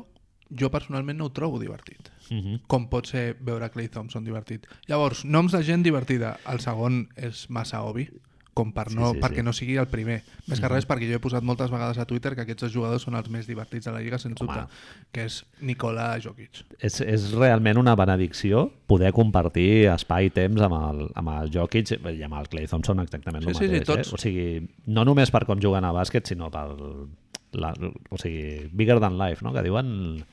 jo 0.51 0.69
personalment 0.73 1.17
no 1.21 1.29
ho 1.29 1.33
trobo 1.35 1.61
divertit. 1.61 2.11
Uh 2.31 2.37
-huh. 2.37 2.59
com 2.65 2.87
pot 2.89 3.05
ser 3.05 3.35
veure 3.41 3.69
Clay 3.69 3.89
Thompson 3.89 4.23
divertit. 4.23 4.65
Llavors, 4.87 5.25
noms 5.25 5.51
de 5.51 5.63
gent 5.63 5.83
divertida. 5.83 6.37
El 6.47 6.59
segon 6.61 7.09
és 7.17 7.49
massa 7.49 7.81
obvi, 7.83 8.09
com 8.53 8.71
per 8.73 8.91
no, 8.91 9.09
Sí, 9.11 9.15
sí, 9.15 9.21
perquè 9.21 9.35
sí. 9.37 9.43
no 9.43 9.53
sigui 9.53 9.75
el 9.77 9.87
primer. 9.87 10.23
Més 10.47 10.59
que 10.59 10.67
res 10.67 10.85
perquè 10.87 11.07
jo 11.09 11.15
he 11.15 11.19
posat 11.19 11.43
moltes 11.43 11.69
vegades 11.71 11.97
a 11.97 12.05
Twitter 12.05 12.35
que 12.35 12.41
aquests 12.41 12.63
dos 12.63 12.73
jugadors 12.73 13.01
són 13.03 13.15
els 13.15 13.29
més 13.29 13.47
divertits 13.47 13.85
de 13.85 13.91
la 13.91 14.01
Lliga, 14.01 14.17
sens 14.17 14.41
Home. 14.41 14.53
dubte, 14.53 14.67
que 15.11 15.25
és 15.25 15.45
Nikola 15.61 16.19
Jokic. 16.19 16.49
És, 16.79 17.01
és 17.01 17.31
realment 17.33 17.77
una 17.77 17.95
benedicció 17.95 18.71
poder 18.87 19.11
compartir 19.13 19.87
espai 19.87 20.25
i 20.25 20.29
temps 20.29 20.61
amb 20.61 20.73
el, 20.73 21.09
amb 21.15 21.29
el 21.29 21.49
Jokic 21.51 21.91
i 21.91 22.23
amb 22.23 22.33
el 22.33 22.49
Clay 22.49 22.67
Thompson 22.67 22.99
exactament 22.99 23.43
el 23.47 23.53
Sí, 23.55 23.59
sí, 23.59 23.65
sí, 23.67 23.71
mateix. 23.79 23.85
tots. 23.87 24.07
Eh? 24.09 24.15
O 24.15 24.17
sigui, 24.17 24.69
no 24.87 25.03
només 25.05 25.31
per 25.31 25.45
com 25.45 25.59
juguen 25.61 25.83
a 25.85 25.91
bàsquet, 25.93 26.25
sinó 26.27 26.49
per 26.51 26.67
la, 27.53 27.73
o 28.09 28.17
sigui, 28.17 28.69
bigger 28.71 28.99
than 28.99 29.17
life, 29.17 29.43
no? 29.43 29.53
que 29.53 29.61
diuen 29.63 30.25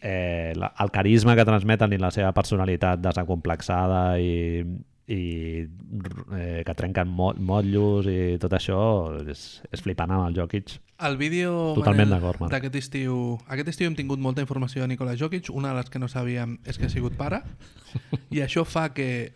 eh, 0.00 0.52
la, 0.56 0.72
el 0.78 0.90
carisma 0.90 1.36
que 1.36 1.46
transmeten 1.48 1.92
i 1.92 1.98
la 2.00 2.10
seva 2.14 2.32
personalitat 2.36 3.00
desacomplexada 3.02 4.18
i, 4.20 4.62
i 5.08 5.22
eh, 5.64 6.62
que 6.66 6.74
trenquen 6.76 7.08
mo 7.08 7.32
motllos 7.38 8.08
i 8.12 8.36
tot 8.42 8.54
això 8.58 8.80
és, 9.24 9.62
és 9.72 9.82
flipant 9.84 10.12
amb 10.12 10.28
el 10.28 10.36
Jokic. 10.36 10.76
El 11.08 11.16
vídeo 11.16 11.74
Totalment 11.78 12.10
Manel, 12.10 12.22
d'acord, 12.22 12.52
d'aquest 12.52 12.78
estiu... 12.80 13.18
Aquest 13.48 13.72
estiu 13.74 13.88
hem 13.88 13.96
tingut 13.98 14.20
molta 14.20 14.42
informació 14.44 14.82
de 14.82 14.92
Nikola 14.92 15.16
Jokic. 15.18 15.52
Una 15.54 15.72
de 15.72 15.80
les 15.80 15.92
que 15.92 16.02
no 16.02 16.10
sabíem 16.10 16.58
és 16.66 16.78
que 16.78 16.88
ha 16.88 16.92
sigut 16.92 17.16
pare. 17.18 17.42
I 18.34 18.42
això 18.44 18.66
fa 18.68 18.88
que 18.94 19.32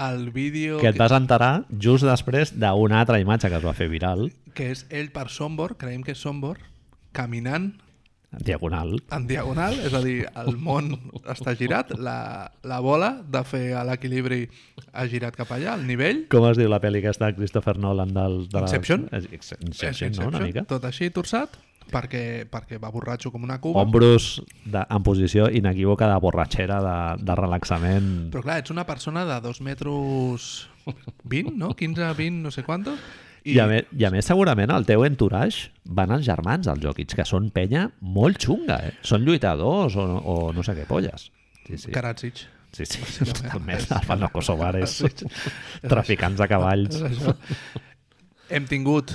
el 0.00 0.30
vídeo... 0.34 0.80
Que 0.80 0.90
et 0.90 0.98
vas 0.98 1.14
enterar 1.14 1.66
just 1.78 2.06
després 2.08 2.54
d'una 2.56 3.04
altra 3.04 3.20
imatge 3.22 3.52
que 3.52 3.60
es 3.60 3.66
va 3.66 3.76
fer 3.76 3.90
viral, 3.92 4.30
que 4.54 4.70
és 4.72 4.84
ell 4.90 5.12
per 5.14 5.28
Sombor, 5.30 5.76
creiem 5.78 6.02
que 6.06 6.14
és 6.14 6.22
Sombor, 6.22 6.58
caminant 7.14 7.72
en 8.38 8.44
diagonal, 8.46 8.94
en 9.16 9.26
diagonal, 9.30 9.76
és 9.86 9.94
a 9.94 10.00
dir, 10.04 10.16
el 10.44 10.56
món 10.60 10.92
està 11.30 11.54
girat, 11.58 11.92
la, 11.98 12.50
la 12.66 12.80
bola 12.84 13.12
de 13.24 13.42
fer 13.46 13.64
a 13.78 13.84
l'equilibri 13.88 14.42
ha 14.92 15.06
girat 15.10 15.36
cap 15.38 15.50
allà, 15.56 15.74
al 15.78 15.86
nivell, 15.86 16.24
Com 16.32 16.46
es 16.50 16.58
diu 16.60 16.68
la 16.72 16.80
pel·li 16.82 17.00
aquesta 17.02 17.30
de 17.30 17.38
Christopher 17.38 17.76
Nolan 17.78 18.12
del... 18.14 18.42
De 18.52 18.64
Inception? 18.66 19.08
Ex- 19.12 19.54
Inception, 19.60 20.10
és 20.12 20.18
no? 20.18 20.28
Una 20.28 20.38
Inception, 20.42 20.50
mica. 20.50 20.66
tot 20.70 20.84
així 20.88 21.08
torçat, 21.14 21.56
perquè, 21.92 22.44
perquè 22.50 22.78
va 22.80 22.88
borratxo 22.90 23.30
com 23.30 23.42
una 23.44 23.58
cuba. 23.60 23.82
Ombros 23.84 24.40
de, 24.64 24.80
en 24.88 25.02
posició 25.04 25.50
inequívoca 25.52 26.08
de 26.10 26.20
borratxera, 26.22 26.78
de, 26.84 27.24
de 27.24 27.34
relaxament. 27.40 28.08
Però 28.32 28.42
clar, 28.46 28.60
ets 28.62 28.72
una 28.72 28.86
persona 28.88 29.26
de 29.28 29.36
2 29.44 29.60
metres 29.66 30.48
20, 31.24 31.52
no? 31.60 31.74
15, 31.76 32.12
20, 32.14 32.42
no 32.42 32.50
sé 32.50 32.62
quantos. 32.64 32.98
I, 33.44 33.58
a 33.60 33.66
més, 33.68 33.88
I 33.92 34.06
a 34.08 34.10
més, 34.12 34.24
segurament, 34.24 34.72
al 34.72 34.86
teu 34.88 35.04
entourage 35.04 35.68
van 35.84 36.14
els 36.16 36.24
germans 36.24 36.64
del 36.68 36.80
Jokic, 36.80 37.12
que 37.18 37.26
són 37.28 37.50
penya 37.52 37.90
molt 38.00 38.40
xunga, 38.40 38.78
eh? 38.88 38.94
Són 39.04 39.26
lluitadors 39.26 39.98
o, 40.00 40.04
o 40.04 40.36
no 40.56 40.64
sé 40.64 40.72
què 40.78 40.86
polles. 40.88 41.28
Sí, 41.66 41.76
sí. 41.76 41.92
Karadzic. 41.92 42.40
Sí, 42.74 42.86
sí. 42.88 43.02
Totalment. 43.28 43.84
El 43.84 44.06
fan 44.08 44.24
els 44.24 44.32
kosovares. 44.34 44.96
És 45.06 45.26
Traficants 45.84 46.40
de 46.40 46.48
cavalls. 46.50 46.98
Hem 48.54 48.66
tingut 48.70 49.12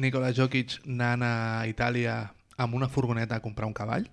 Nikola 0.00 0.30
Jokic 0.32 0.78
anant 0.86 1.26
a 1.26 1.34
Itàlia 1.68 2.16
amb 2.62 2.78
una 2.78 2.88
furgoneta 2.88 3.36
a 3.36 3.44
comprar 3.44 3.68
un 3.68 3.76
cavall, 3.76 4.06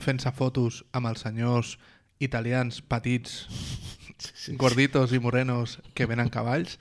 fent-se 0.00 0.32
fotos 0.36 0.82
amb 0.96 1.10
els 1.10 1.26
senyors 1.26 1.76
italians 2.22 2.80
petits, 2.80 3.44
gorditos 4.56 5.12
i 5.12 5.20
morenos 5.20 5.78
que 5.94 6.06
venen 6.08 6.32
cavalls, 6.32 6.78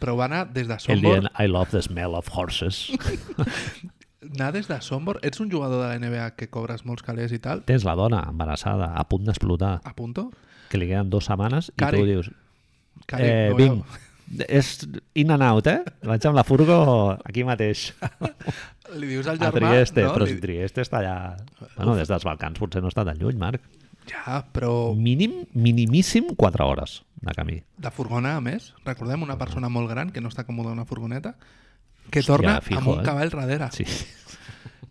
però 0.00 0.16
va 0.18 0.26
anar 0.28 0.44
des 0.52 0.68
de 0.68 0.78
Sombor. 0.82 1.20
dient 1.20 1.28
I 1.40 1.46
love 1.50 1.70
the 1.70 1.82
smell 1.82 2.14
of 2.18 2.28
horses. 2.34 2.86
Anar 4.34 4.52
des 4.54 4.66
de 4.68 4.80
Sombor. 4.80 5.18
Ets 5.22 5.40
un 5.40 5.50
jugador 5.52 5.82
de 5.82 5.88
la 5.88 5.98
NBA 6.00 6.30
que 6.38 6.48
cobres 6.50 6.84
molts 6.88 7.04
calés 7.04 7.32
i 7.36 7.38
tal. 7.44 7.60
Tens 7.68 7.84
la 7.84 7.94
dona 7.98 8.22
embarassada, 8.30 8.92
a 8.96 9.04
punt 9.08 9.26
d'explotar, 9.28 9.80
A 9.84 9.92
punto. 9.94 10.30
que 10.70 10.78
li 10.80 10.88
queden 10.88 11.10
dues 11.12 11.26
setmanes, 11.28 11.70
Cari. 11.76 11.98
i 11.98 12.00
tu 12.00 12.06
dius, 12.08 12.30
Cari, 13.06 13.26
eh, 13.28 13.50
no 13.52 13.56
vinc, 13.58 13.84
veu- 13.84 14.46
és 14.58 14.88
in 15.14 15.30
and 15.30 15.44
out, 15.44 15.66
eh? 15.68 15.82
Vaig 16.02 16.24
amb 16.26 16.36
la 16.40 16.44
furgo 16.48 16.78
aquí 17.24 17.44
mateix, 17.44 17.90
Li 18.98 19.06
dius 19.12 19.26
al 19.28 19.36
a 19.40 19.50
germà... 19.50 19.70
Trieste, 19.74 20.02
no? 20.04 20.12
però 20.16 20.26
si 20.28 20.40
Trieste 20.40 20.82
està 20.84 20.98
allà... 21.02 21.14
Bueno, 21.76 21.94
des 21.96 22.08
dels 22.08 22.24
Balcans 22.24 22.58
potser 22.60 22.82
no 22.84 22.88
està 22.92 23.04
tan 23.04 23.16
lluny, 23.20 23.36
Marc. 23.40 23.62
Ja, 24.10 24.42
però 24.52 24.92
Mínim, 24.96 25.44
minimíssim 25.54 26.32
4 26.36 26.66
hores 26.68 26.98
de 27.24 27.34
camí. 27.34 27.62
de 27.76 27.90
furgona, 27.90 28.36
a 28.36 28.40
més. 28.40 28.72
Recordem 28.84 29.22
una 29.22 29.38
persona 29.38 29.68
molt 29.68 29.90
gran 29.90 30.10
que 30.10 30.20
no 30.20 30.28
està 30.28 30.44
còmoda 30.44 30.72
en 30.72 30.78
una 30.80 30.84
furgoneta 30.86 31.34
que 32.10 32.20
Hòstia, 32.20 32.26
torna 32.36 32.60
fijo, 32.60 32.78
amb 32.80 32.88
un 32.88 33.00
eh? 33.00 33.02
cavall 33.04 33.30
darrere. 33.30 33.70
Sí. 33.72 33.84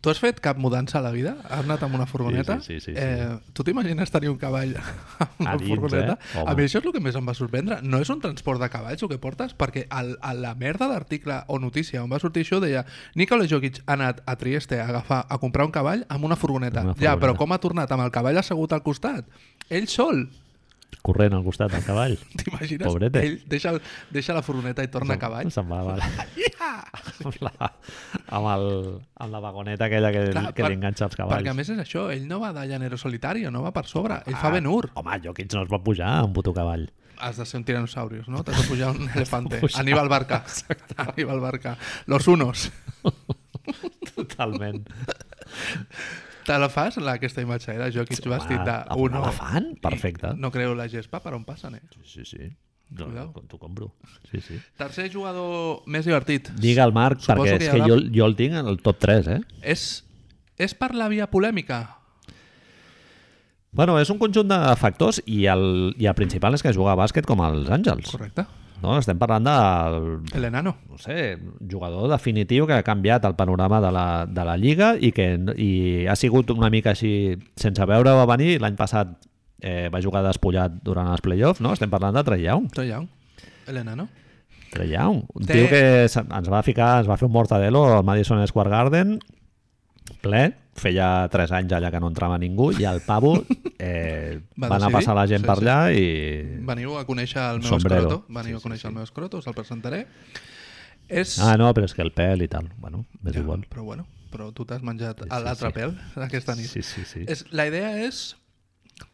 Tu 0.04 0.10
has 0.12 0.20
fet 0.20 0.42
cap 0.44 0.58
mudança 0.60 0.98
a 1.00 1.02
la 1.02 1.12
vida? 1.16 1.38
Has 1.48 1.62
anat 1.64 1.84
amb 1.86 1.96
una 1.96 2.04
furgoneta? 2.06 2.58
Sí, 2.60 2.74
sí, 2.82 2.92
sí, 2.92 2.92
sí, 2.92 2.94
sí. 2.94 3.00
Eh, 3.00 3.38
tu 3.56 3.64
t'imagines 3.64 4.12
tenir 4.12 4.28
un 4.34 4.38
cavall 4.38 4.74
amb 5.20 5.38
una 5.40 5.52
A 5.54 5.56
dins, 5.62 5.70
furgoneta? 5.70 6.18
eh? 6.20 6.40
Home. 6.42 6.52
A 6.52 6.56
mi 6.58 6.64
això 6.66 6.82
és 6.82 6.88
el 6.90 6.92
que 6.92 7.00
més 7.00 7.16
em 7.16 7.30
va 7.30 7.34
sorprendre. 7.38 7.78
No 7.88 8.02
és 8.04 8.10
un 8.12 8.20
transport 8.20 8.60
de 8.60 8.68
cavalls 8.74 9.00
el 9.06 9.08
que 9.14 9.18
portes, 9.24 9.54
perquè 9.56 9.86
al, 9.90 10.18
a 10.20 10.34
la 10.36 10.56
merda 10.60 10.90
d'article 10.92 11.46
o 11.48 11.58
notícia 11.64 12.04
on 12.04 12.12
va 12.12 12.20
sortir 12.20 12.44
això 12.44 12.60
deia 12.60 12.84
Nikola 13.16 13.48
Jokic 13.48 13.80
ha 13.86 13.94
anat 13.96 14.20
a 14.28 14.36
Trieste 14.36 14.82
a 14.82 14.90
agafar 14.90 15.22
a 15.30 15.38
comprar 15.40 15.64
un 15.70 15.72
cavall 15.72 16.04
amb 16.10 16.26
una 16.28 16.36
furgoneta. 16.36 16.84
Una 16.84 16.98
Ja, 17.00 17.14
però 17.16 17.32
furgoneta. 17.32 17.38
com 17.46 17.56
ha 17.56 17.60
tornat? 17.64 17.92
Amb 17.96 18.04
el 18.04 18.12
cavall 18.12 18.38
assegut 18.44 18.74
al 18.76 18.84
costat. 18.84 19.24
Ell 19.70 19.88
sol. 19.88 20.26
Corrent 21.02 21.34
al 21.34 21.44
costat 21.44 21.72
del 21.74 21.84
cavall. 21.84 22.18
T'imagines? 22.40 22.86
Pobrete. 22.88 23.24
Ell 23.26 23.40
deixa, 23.50 23.74
deixa 24.14 24.34
la 24.38 24.42
furgoneta 24.46 24.84
i 24.84 24.92
torna 24.94 25.16
a 25.16 25.20
cavall. 25.22 25.50
Se'n 25.52 25.68
va 25.72 25.82
amb, 25.82 26.04
amb, 27.26 27.38
la, 27.42 27.52
amb, 28.30 28.48
el, 28.54 28.68
amb 29.26 29.32
la 29.34 29.40
vagoneta 29.44 29.86
aquella 29.90 30.12
que, 30.16 30.26
Clar, 30.32 30.46
que 30.54 30.62
per- 30.64 30.72
li 30.72 30.78
enganxa 30.80 31.06
els 31.10 31.16
cavalls. 31.20 31.40
Perquè 31.42 31.52
a 31.52 31.58
més 31.58 31.70
és 31.74 31.80
això, 31.84 32.08
ell 32.14 32.28
no 32.30 32.40
va 32.44 32.54
de 32.56 32.66
llanero 32.70 32.98
solitario, 32.98 33.52
no 33.52 33.64
va 33.66 33.72
per 33.76 33.86
sobre, 33.90 34.22
ell 34.28 34.36
fa 34.40 34.52
Ben 34.54 34.68
Hur. 34.68 34.90
Home, 35.00 35.20
Jokic 35.24 35.54
no 35.54 35.64
es 35.66 35.72
pot 35.72 35.84
pujar 35.84 36.20
a 36.20 36.24
un 36.28 36.34
puto 36.34 36.54
cavall. 36.54 36.88
Has 37.24 37.38
de 37.38 37.46
ser 37.46 37.60
un 37.60 37.64
tiranosaurius, 37.64 38.28
no? 38.28 38.44
T'has 38.44 38.58
de 38.62 38.68
pujar 38.68 38.90
un 38.96 39.10
elefante. 39.16 39.60
pujar. 39.62 39.82
Aníbal 39.82 40.10
Barca. 40.10 40.44
Aníbal 40.98 41.40
Barca. 41.40 41.78
Los 42.08 42.28
unos. 42.28 42.72
Totalment. 44.16 44.88
Te 46.46 46.58
la 46.60 46.68
fas, 46.70 46.98
la, 46.98 47.16
aquesta 47.20 47.42
imatge, 47.42 47.72
eh? 47.74 47.80
De 47.80 47.90
Jokic 47.96 48.26
vestit 48.28 48.60
de 48.68 48.76
a 48.76 48.96
uno. 49.00 49.22
la 49.24 49.32
fan? 49.32 49.74
Perfecte. 49.82 50.34
No 50.38 50.52
creu 50.52 50.76
la 50.76 50.90
gespa 50.92 51.22
per 51.24 51.34
on 51.38 51.46
passen, 51.48 51.76
eh? 51.80 51.82
Sí, 52.04 52.26
sí. 52.28 52.52
No, 52.94 53.08
Cuidao. 53.08 53.32
no, 53.34 53.42
t'ho 53.50 53.58
compro. 53.58 53.94
Sí, 54.30 54.42
sí. 54.44 54.60
Tercer 54.78 55.08
jugador 55.14 55.82
més 55.90 56.06
divertit. 56.06 56.52
Digue 56.62 56.84
el 56.84 56.94
Marc, 56.94 57.24
Suposo 57.24 57.42
perquè 57.48 57.58
que 57.58 57.66
és 57.66 57.74
que 57.74 57.88
jo, 57.90 57.98
jo 58.14 58.28
el 58.28 58.36
tinc 58.38 58.60
en 58.60 58.68
el 58.70 58.78
top 58.86 59.00
3, 59.02 59.30
eh? 59.34 59.40
És, 59.62 60.04
és 60.62 60.76
per 60.78 60.92
la 60.94 61.08
via 61.10 61.26
polèmica. 61.32 61.80
Bueno, 63.74 63.96
és 63.98 64.12
un 64.14 64.20
conjunt 64.22 64.46
de 64.52 64.60
factors 64.78 65.18
i 65.26 65.48
el, 65.50 65.96
i 65.98 66.06
el 66.06 66.14
principal 66.14 66.54
és 66.54 66.62
que 66.62 66.74
juga 66.76 66.92
a 66.94 67.00
bàsquet 67.00 67.26
com 67.26 67.42
els 67.42 67.72
Àngels. 67.74 68.12
Correcte. 68.14 68.46
No? 68.84 68.98
Estem 69.00 69.18
parlant 69.20 69.46
del, 69.48 69.98
El 70.36 70.46
enano. 70.52 70.76
no 70.90 70.98
sé, 71.02 71.38
jugador 71.72 72.10
definitiu 72.12 72.68
que 72.68 72.76
ha 72.78 72.84
canviat 72.86 73.26
el 73.26 73.36
panorama 73.40 73.80
de 73.82 73.92
la, 73.96 74.06
de 74.28 74.46
la 74.46 74.58
Lliga 74.60 74.94
i 75.00 75.12
que 75.16 75.28
i 75.58 76.06
ha 76.08 76.16
sigut 76.20 76.52
una 76.54 76.70
mica 76.70 76.92
així 76.94 77.38
sense 77.56 77.86
veure 77.90 78.14
va 78.20 78.28
venir. 78.36 78.60
L'any 78.62 78.76
passat 78.78 79.16
eh, 79.64 79.88
va 79.94 80.02
jugar 80.04 80.22
despullat 80.28 80.76
durant 80.84 81.08
els 81.16 81.24
playoffs, 81.24 81.62
no? 81.64 81.72
Estem 81.74 81.90
parlant 81.90 82.14
de 82.20 82.24
Trey 82.28 82.44
Young. 82.46 82.68
Trey 82.76 82.92
Young. 82.92 83.08
El 83.68 83.78
enano. 83.80 84.10
Trey 84.74 84.90
Young, 84.92 85.24
un 85.34 85.46
Té- 85.46 85.54
tio 85.54 85.68
que 85.70 85.82
ens 86.10 86.50
va 86.52 86.64
ficar, 86.66 86.98
ens 87.00 87.08
va 87.10 87.16
fer 87.18 87.28
un 87.28 87.34
mortadelo 87.34 87.86
al 87.94 88.04
Madison 88.04 88.42
Square 88.48 88.72
Garden 88.74 89.20
ple, 90.24 90.42
feia 90.80 91.28
3 91.30 91.52
anys 91.60 91.74
allà 91.78 91.92
que 91.94 92.00
no 92.02 92.10
entrava 92.10 92.38
ningú 92.42 92.72
i 92.80 92.86
el 92.90 93.02
pavo 93.06 93.36
eh, 93.80 94.40
Va 94.58 94.68
va, 94.70 94.78
anar 94.80 94.90
a 94.90 94.96
passar 94.98 95.16
la 95.18 95.28
gent 95.30 95.44
sí, 95.44 95.48
per 95.50 95.58
sí. 95.60 95.66
allà 95.68 95.78
i... 95.94 96.08
Veniu 96.66 96.98
a 96.98 97.06
conèixer 97.06 97.42
el 97.54 97.62
meu 97.62 97.70
Sombrero. 97.70 98.08
escroto. 98.08 98.26
Veniu 98.40 98.58
Sí, 98.58 98.60
a 98.60 98.62
sí, 98.62 98.68
conèixer 98.68 98.88
sí. 98.88 98.92
el 98.92 98.96
meu 98.98 99.04
escroto, 99.08 99.38
us 99.44 99.48
el 99.48 99.56
presentaré. 99.58 100.04
És... 101.10 101.38
Ah, 101.44 101.56
no, 101.60 101.70
però 101.76 101.86
és 101.90 101.94
que 101.94 102.02
el 102.06 102.14
pèl 102.16 102.42
i 102.46 102.50
tal. 102.50 102.70
Bueno, 102.82 103.06
m'és 103.22 103.36
Ja, 103.36 103.44
igual. 103.44 103.66
Però 103.70 103.84
bueno, 103.84 104.08
però 104.34 104.50
tu 104.56 104.66
t'has 104.66 104.82
menjat 104.82 105.22
Sí, 105.26 105.30
l'altre 105.30 105.70
sí. 105.70 105.76
pèl 105.78 105.94
aquesta 106.28 106.56
nit. 106.58 106.70
Sí, 106.72 106.82
sí, 106.82 107.06
sí. 107.06 107.26
És, 107.28 107.46
la 107.52 107.68
idea 107.70 107.94
és... 108.06 108.32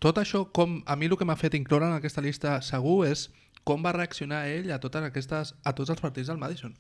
Tot 0.03 0.18
això, 0.20 0.43
com 0.51 0.82
a 0.86 0.95
mi 0.99 1.07
el 1.07 1.16
que 1.18 1.26
m'ha 1.26 1.38
fet 1.39 1.55
incloure 1.55 1.88
en 1.88 1.95
aquesta 1.95 2.22
llista 2.22 2.57
segur 2.62 3.05
és 3.07 3.30
com 3.64 3.84
va 3.86 3.93
reaccionar 3.95 4.41
ell 4.51 4.72
a 4.76 4.80
totes 4.84 5.05
aquestes 5.07 5.53
a 5.64 5.74
tots 5.78 5.89
els 5.93 6.01
partits 6.03 6.28
del 6.28 6.38
Madison. 6.41 6.74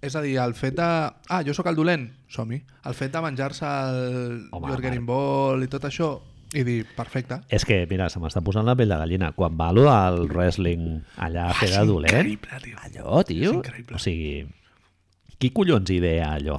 És 0.00 0.14
a 0.14 0.22
dir, 0.22 0.36
el 0.38 0.54
fet 0.54 0.76
de... 0.78 0.88
Ah, 1.28 1.42
jo 1.46 1.54
sóc 1.56 1.66
el 1.70 1.78
dolent, 1.78 2.06
som-hi. 2.30 2.60
El 2.86 2.94
fet 2.94 3.12
de 3.14 3.22
menjar-se 3.24 3.68
el 3.68 4.60
Marc. 4.62 4.84
Ball 5.08 5.64
i 5.66 5.70
tot 5.70 5.88
això 5.88 6.12
i 6.56 6.62
dir, 6.64 6.78
perfecte. 6.96 7.42
És 7.52 7.66
que, 7.68 7.82
mira, 7.90 8.06
se 8.08 8.20
m'està 8.22 8.40
posant 8.44 8.64
la 8.64 8.76
pell 8.78 8.88
de 8.88 8.96
gallina. 9.00 9.32
Quan 9.36 9.56
va 9.58 9.68
allò 9.72 9.84
del 9.88 10.30
wrestling 10.30 11.02
allà 11.26 11.50
a 11.50 11.56
fer 11.58 11.68
de 11.74 11.82
dolent, 11.88 12.14
increïble, 12.22 12.60
tio. 12.64 12.78
allò, 12.86 13.22
tio, 13.28 13.52
o 13.92 14.00
sigui, 14.00 14.46
qui 15.36 15.50
collons 15.52 15.92
idea 15.92 16.32
allò? 16.38 16.56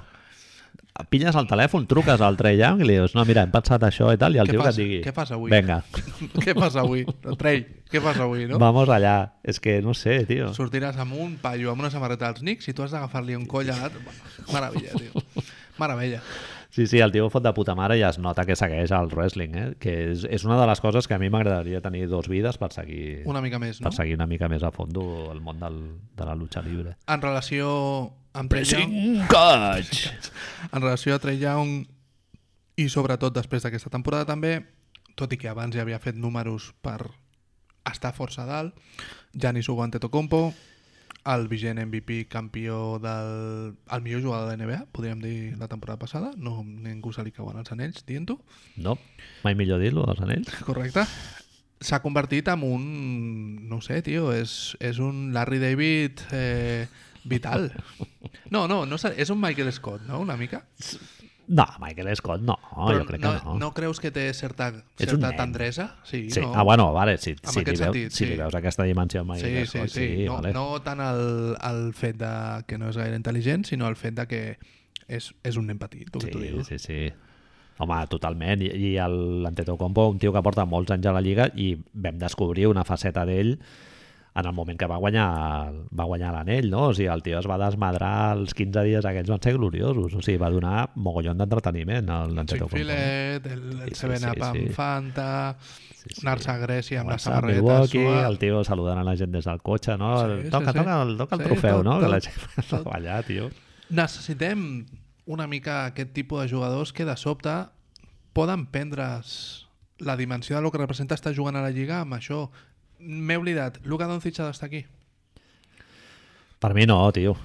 Pilles 1.08 1.36
el 1.39 1.47
telèfon, 1.47 1.86
truques 1.88 2.20
al 2.22 2.36
Trey 2.36 2.58
Young 2.60 2.82
i 2.84 2.88
li 2.89 2.97
dius, 2.97 3.14
no, 3.16 3.24
mira, 3.26 3.45
hem 3.47 3.52
pensat 3.54 3.84
això 3.88 4.10
i 4.12 4.20
tal, 4.20 4.36
i 4.36 4.41
el 4.43 4.50
tio 4.52 4.60
passa? 4.60 4.76
que 4.76 4.84
et 4.84 4.89
digui, 4.89 5.00
Què 5.06 5.14
passa 5.16 5.38
avui? 5.38 5.52
Vinga, 5.54 5.78
què 6.43 6.56
passa 6.58 6.84
avui? 6.84 7.06
Trey, 7.39 7.64
què 7.89 8.02
passa 8.04 8.26
avui, 8.28 8.43
no? 8.50 8.60
vamos 8.60 8.91
allà. 8.91 9.16
És 9.47 9.62
que, 9.64 9.80
no 9.86 9.95
sé, 9.95 10.20
tio. 10.28 10.52
Sortiràs 10.58 11.00
amb 11.00 11.16
un 11.16 11.38
paio 11.41 11.72
amb 11.72 11.86
una 11.86 11.91
samarreta 11.93 12.28
dels 12.28 12.43
Knicks 12.43 12.68
i 12.68 12.76
tu 12.76 12.84
has 12.84 12.91
d'agafar-li 12.95 13.39
un 13.39 13.47
coll 13.47 13.72
a 13.72 13.78
l'altre. 13.80 14.04
Bueno, 14.04 14.52
Meravella, 14.52 15.00
tio. 15.00 15.24
Meravella. 15.80 16.22
Sí, 16.80 16.88
sí, 16.88 17.00
el 17.04 17.12
tio 17.12 17.26
fot 17.28 17.44
de 17.44 17.52
puta 17.52 17.74
mare 17.76 17.98
i 18.00 18.04
es 18.08 18.16
nota 18.24 18.46
que 18.48 18.56
segueix 18.56 18.94
el 18.96 19.10
wrestling, 19.12 19.56
eh? 19.60 19.64
que 19.84 19.92
és, 20.14 20.22
és 20.24 20.46
una 20.48 20.56
de 20.56 20.68
les 20.70 20.80
coses 20.80 21.10
que 21.12 21.18
a 21.18 21.20
mi 21.20 21.28
m'agradaria 21.28 21.82
tenir 21.84 22.06
dos 22.08 22.30
vides 22.32 22.56
per 22.56 22.70
seguir, 22.72 23.26
Una 23.28 23.42
mica 23.44 23.60
més, 23.60 23.82
no? 23.82 23.90
per 23.90 23.98
seguir 23.98 24.16
una 24.16 24.30
mica 24.32 24.48
més 24.48 24.64
a 24.64 24.72
fondo 24.72 25.04
el 25.34 25.42
món 25.44 25.60
del, 25.60 25.76
de 26.16 26.28
la 26.30 26.38
lucha 26.40 26.64
libre. 26.64 26.96
En 27.12 27.20
relació 27.20 27.68
amb 28.32 28.48
Trey 28.54 28.64
Young, 28.64 28.96
en 30.72 30.80
relació 30.80 31.18
a 31.18 31.20
Trey 31.20 31.44
Young 31.44 31.84
i 32.80 32.88
sobretot 32.88 33.36
després 33.36 33.68
d'aquesta 33.68 33.92
temporada 33.92 34.30
també, 34.32 34.62
tot 35.20 35.36
i 35.36 35.42
que 35.42 35.52
abans 35.52 35.76
ja 35.76 35.84
havia 35.84 36.00
fet 36.00 36.16
números 36.16 36.72
per 36.80 37.02
estar 37.92 38.16
força 38.16 38.48
dalt, 38.48 38.72
Giannis 39.36 39.68
Antetokounmpo, 39.68 40.54
el 41.26 41.48
vigent 41.48 41.80
MVP 41.80 42.28
campió 42.30 43.00
del... 43.00 43.76
el 43.92 44.02
millor 44.02 44.24
jugador 44.24 44.50
de 44.50 44.58
NBA, 44.64 44.86
podríem 44.92 45.22
dir 45.22 45.58
la 45.58 45.68
temporada 45.68 46.00
passada, 46.00 46.32
no 46.38 46.64
ningú 46.64 47.14
se 47.14 47.24
li 47.24 47.34
cauen 47.36 47.60
els 47.60 47.72
anells 47.76 48.06
dient-ho, 48.08 48.40
No, 48.78 48.98
mai 49.44 49.56
millor 49.60 49.82
dir-lo, 49.84 50.08
els 50.10 50.22
anells. 50.24 50.54
correcte? 50.70 51.06
S'ha 51.80 52.02
convertit 52.04 52.50
en 52.52 52.64
un... 52.68 53.70
no 53.70 53.82
sé, 53.82 54.02
tio, 54.04 54.34
és, 54.36 54.76
és 54.80 55.00
un 55.00 55.30
Larry 55.36 55.62
David 55.64 56.26
eh, 56.32 56.88
vital. 57.24 57.72
No, 58.50 58.64
no, 58.68 58.82
no 58.90 58.98
és 58.98 59.30
un 59.30 59.38
Michael 59.38 59.70
Scott, 59.72 60.02
no?, 60.08 60.20
una 60.24 60.36
mica. 60.36 60.64
No, 61.50 61.66
Michael 61.82 62.16
Scott 62.16 62.43
no, 62.45 62.60
Però 62.62 63.00
jo 63.00 63.06
crec 63.10 63.22
no, 63.24 63.32
que 63.34 63.45
no. 63.45 63.54
no 63.58 63.70
creus 63.74 63.97
que 64.00 64.12
té 64.14 64.28
certa, 64.38 64.68
certa 65.02 65.32
tendresa? 65.36 65.95
Sí, 66.04 66.30
Sí. 66.30 66.41
no? 66.41 66.52
Ah, 66.54 66.62
bueno, 66.62 66.91
vale, 66.93 67.18
si, 67.18 67.32
En 67.32 67.38
si, 67.50 67.60
li, 67.60 67.66
veus, 67.66 67.80
sentit, 67.80 68.12
si 68.14 68.26
li 68.28 68.36
sí. 68.36 68.38
veus 68.38 68.54
aquesta 68.54 68.84
dimensió 68.86 69.22
amb 69.22 69.34
Sí, 69.34 69.47
Michael 69.47 69.66
sí, 69.68 69.78
Scott, 69.80 69.89
sí. 69.89 70.26
no, 70.28 70.34
vale. 70.36 70.54
no 70.54 70.68
tant 70.86 71.02
el, 71.02 71.56
el 71.72 71.93
fet 71.97 72.18
de 72.22 72.64
que 72.68 72.78
no 72.78 72.89
és 72.93 72.97
gaire 73.02 73.18
intel·ligent, 73.18 73.66
sinó 73.66 73.88
el 73.89 73.95
fet 73.97 74.14
de 74.14 74.28
que 74.30 74.43
és, 75.08 75.32
és 75.43 75.58
un 75.58 75.66
nen 75.66 75.80
petit, 75.82 76.06
el 76.14 76.22
que 76.22 76.30
tu 76.30 76.38
Sí, 76.39 76.47
dius. 76.52 76.68
sí, 76.70 76.78
sí. 76.78 77.02
Home, 77.82 77.97
totalment. 78.12 78.62
I, 78.62 78.70
i 78.76 78.93
l'Antetokounmpo, 79.00 80.10
un 80.12 80.20
tio 80.20 80.34
que 80.36 80.41
porta 80.45 80.66
molts 80.70 80.91
anys 80.91 81.08
a 81.10 81.14
la 81.16 81.22
Lliga 81.24 81.50
i 81.56 81.72
vam 81.93 82.20
descobrir 82.20 82.68
una 82.68 82.84
faceta 82.84 83.26
d'ell 83.26 83.56
en 84.36 84.46
el 84.46 84.54
moment 84.54 84.78
que 84.80 84.86
va 84.88 84.98
guanyar 85.02 85.28
va 86.00 86.06
guanyar 86.06 86.32
l'anell, 86.36 86.70
no? 86.70 86.88
O 86.90 86.94
sigui, 86.94 87.08
el 87.12 87.24
tio 87.26 87.40
es 87.40 87.48
va 87.50 87.58
desmadrar 87.58 88.38
els 88.38 88.54
15 88.54 88.84
dies 88.86 89.06
aquells 89.06 89.30
van 89.34 89.42
ser 89.42 89.56
gloriosos, 89.58 90.14
o 90.14 90.22
sigui, 90.22 90.38
va 90.40 90.52
donar 90.54 90.90
mogollon 90.96 91.38
d'entreteniment 91.42 92.10
al 92.14 92.38
Antetokounmpo. 92.38 92.78
Filet, 92.78 93.46
el, 93.50 93.64
el 93.82 93.96
Sí, 93.96 94.02
sí, 94.04 94.08
7-Up 94.08 94.38
sí, 94.38 94.48
amb. 94.50 94.72
Fanta, 94.78 95.30
Sí, 96.00 96.14
sí. 96.16 96.22
anar-se 96.24 96.52
a 96.52 96.58
Grècia 96.62 97.02
amb 97.02 97.10
la 97.12 97.18
Començar 97.18 97.32
a 97.34 97.36
samarreta 97.42 97.62
Milwaukee, 97.62 98.06
sua... 98.06 98.28
el 98.30 98.38
tio 98.40 98.64
saludant 98.64 99.02
a 99.02 99.04
la 99.04 99.16
gent 99.20 99.34
des 99.36 99.44
del 99.50 99.60
cotxe, 99.62 99.98
no? 100.00 100.14
Sí, 100.22 100.44
sí, 100.46 100.50
toca, 100.54 100.72
sí. 100.72 100.78
toca, 100.80 101.02
el, 101.04 101.18
toca 101.20 101.36
el 101.36 101.42
Sí, 101.42 101.48
trofeu, 101.50 101.78
tot, 101.82 101.86
no? 101.90 101.98
que 102.00 102.08
la 102.14 102.20
tot, 102.22 102.30
gent 102.70 102.72
va 102.88 102.92
ballar, 102.94 103.18
tio. 103.28 103.50
Necessitem 103.90 104.86
una 105.26 105.48
mica 105.48 105.86
aquest 105.90 106.14
tipus 106.16 106.42
de 106.46 106.48
jugadors 106.54 106.94
que 106.94 107.04
de 107.06 107.18
sobte 107.18 107.52
poden 108.34 108.68
prendre's 108.72 109.66
la 110.00 110.16
dimensió 110.16 110.56
de 110.56 110.62
lo 110.62 110.72
que 110.72 110.78
representa 110.80 111.16
estar 111.16 111.34
jugant 111.36 111.58
a 111.60 111.62
la 111.66 111.72
Lliga 111.76 112.00
amb 112.06 112.14
això. 112.16 112.46
M'he 113.00 113.38
oblidat, 113.39 113.80
Luka 113.86 114.08
Doncic 114.10 114.39
ha 114.39 114.50
d'estar 114.50 114.68
aquí. 114.68 114.84
Per 116.60 116.74
mi 116.76 116.86
no, 116.89 117.00
tio. 117.16 117.36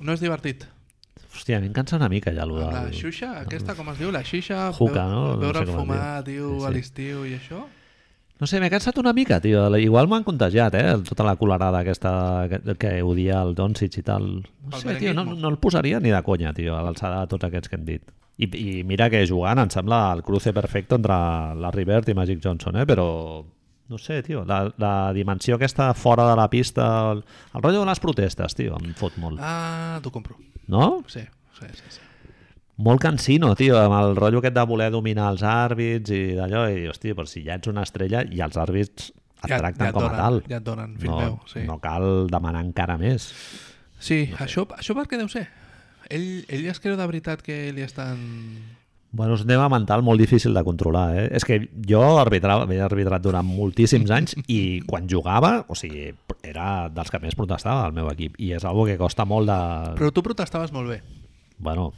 No 0.00 0.14
és 0.14 0.22
divertit. 0.22 0.66
Hòstia, 1.30 1.58
a 1.58 1.62
mi 1.62 1.68
em 1.70 1.74
cansa 1.74 1.96
una 1.98 2.08
mica 2.10 2.32
ja, 2.34 2.42
allò 2.44 2.58
la 2.60 2.84
del... 2.86 2.94
xuxa, 2.94 3.32
aquesta, 3.42 3.74
com 3.78 3.90
es 3.92 3.98
diu? 4.00 4.10
La 4.14 4.22
xixa? 4.26 4.70
Juca, 4.76 5.04
no? 5.10 5.34
No 5.34 5.42
Veure 5.42 5.60
sé 5.60 5.66
el 5.66 5.70
com 5.70 5.76
es 5.76 5.98
fumar, 5.98 6.24
tio, 6.26 6.48
Sí, 6.58 6.64
a 6.64 6.70
sí. 6.70 6.74
l'estiu 6.78 7.24
i 7.26 7.34
això? 7.38 7.60
No 8.40 8.48
sé, 8.48 8.56
m'he 8.62 8.70
cansat 8.72 8.96
una 9.02 9.12
mica, 9.12 9.36
tio. 9.44 9.66
Igual 9.76 10.08
m'han 10.08 10.24
contagiat, 10.24 10.74
eh? 10.78 10.94
Tota 11.06 11.26
la 11.26 11.34
colerada 11.36 11.82
aquesta 11.82 12.12
que, 12.48 12.60
que 12.80 12.92
odia 13.04 13.42
el 13.44 13.54
Doncic 13.54 13.98
i 14.00 14.04
tal. 14.06 14.30
No 14.70 14.80
sé, 14.80 14.94
tio, 15.02 15.12
no, 15.14 15.26
no 15.34 15.50
el 15.52 15.58
posaria 15.60 16.00
ni 16.00 16.14
de 16.14 16.22
conya, 16.26 16.54
tio, 16.56 16.74
a 16.78 16.82
l'alçada 16.86 17.20
de 17.26 17.30
tots 17.34 17.46
aquests 17.50 17.68
que 17.68 17.76
hem 17.78 17.84
dit. 17.84 18.06
I, 18.40 18.46
I 18.48 18.82
mira 18.88 19.10
que 19.12 19.20
jugant 19.28 19.60
em 19.60 19.70
sembla 19.70 20.06
el 20.14 20.22
cruce 20.24 20.54
perfecte 20.56 20.96
entre 20.96 21.18
Larry 21.60 21.84
Bird 21.84 22.08
i 22.08 22.16
Magic 22.16 22.40
Johnson, 22.42 22.78
eh? 22.80 22.86
Però 22.88 23.06
no 23.90 23.98
sé, 23.98 24.20
tio, 24.22 24.44
la, 24.46 24.62
la 24.78 25.12
dimensió 25.12 25.56
aquesta 25.58 25.90
fora 25.98 26.28
de 26.30 26.36
la 26.38 26.46
pista, 26.48 26.86
el, 27.10 27.24
el 27.54 27.62
rotllo 27.62 27.82
de 27.82 27.88
les 27.90 28.00
protestes, 28.00 28.54
tio, 28.54 28.78
em 28.78 28.94
fot 28.94 29.18
molt. 29.18 29.42
Ah, 29.42 29.98
t'ho 30.02 30.12
compro. 30.14 30.38
No? 30.70 31.02
Sí, 31.10 31.24
sí, 31.58 31.70
sí. 31.74 31.88
sí. 31.98 32.06
molt 32.80 33.02
cansino, 33.02 33.50
tio, 33.58 33.74
amb 33.76 33.98
el 33.98 34.14
rotllo 34.16 34.38
aquest 34.40 34.54
de 34.56 34.64
voler 34.70 34.88
dominar 34.94 35.32
els 35.34 35.42
àrbits 35.44 36.14
i 36.14 36.22
d'allò, 36.38 36.68
i 36.70 36.86
hòstia, 36.88 37.18
però 37.18 37.26
si 37.28 37.42
ja 37.44 37.58
ets 37.58 37.68
una 37.68 37.82
estrella 37.84 38.22
i 38.30 38.40
els 38.46 38.56
àrbits 38.56 39.10
et 39.42 39.56
tracten 39.56 39.88
et 39.88 39.96
com 39.96 40.04
a 40.04 40.08
donen, 40.08 40.20
tal. 40.22 40.38
Ja 40.48 40.60
et 40.60 40.66
donen, 40.66 40.94
fill 41.00 41.10
no, 41.10 41.18
meu. 41.20 41.38
Sí, 41.50 41.64
no 41.66 41.80
cal 41.82 42.06
demanar 42.30 42.62
encara 42.64 42.96
més. 43.00 43.32
sí 44.00 44.22
això, 44.38 44.64
això 44.78 44.96
per 44.96 45.08
què 45.10 45.18
deu 45.20 45.28
ser? 45.32 45.48
Ell, 46.10 46.44
ell 46.48 46.70
es 46.70 46.80
creu 46.82 46.96
de 46.98 47.06
veritat 47.10 47.42
que 47.42 47.66
li 47.74 47.82
estan... 47.82 48.22
Bueno, 49.12 49.34
és 49.34 49.40
un 49.42 49.48
tema 49.50 49.68
mental 49.68 50.04
molt 50.06 50.20
difícil 50.22 50.54
de 50.54 50.62
controlar, 50.62 51.08
eh? 51.18 51.28
És 51.34 51.42
que 51.44 51.56
jo 51.88 51.98
arbitrava, 52.20 52.62
havia 52.62 52.84
arbitrat 52.86 53.22
durant 53.24 53.46
moltíssims 53.46 54.10
anys 54.14 54.36
i 54.46 54.80
quan 54.86 55.08
jugava, 55.10 55.64
o 55.66 55.74
sigui, 55.74 56.12
era 56.46 56.88
dels 56.94 57.10
que 57.10 57.18
més 57.18 57.34
protestava 57.34 57.84
al 57.88 57.92
meu 57.96 58.06
equip 58.12 58.38
i 58.38 58.52
és 58.54 58.64
algo 58.64 58.84
que 58.86 58.94
costa 59.00 59.26
molt 59.26 59.50
de... 59.50 59.56
Però 59.98 60.12
tu 60.14 60.22
protestaves 60.22 60.70
molt 60.72 60.88
bé. 60.94 61.00
Bueno, 61.58 61.92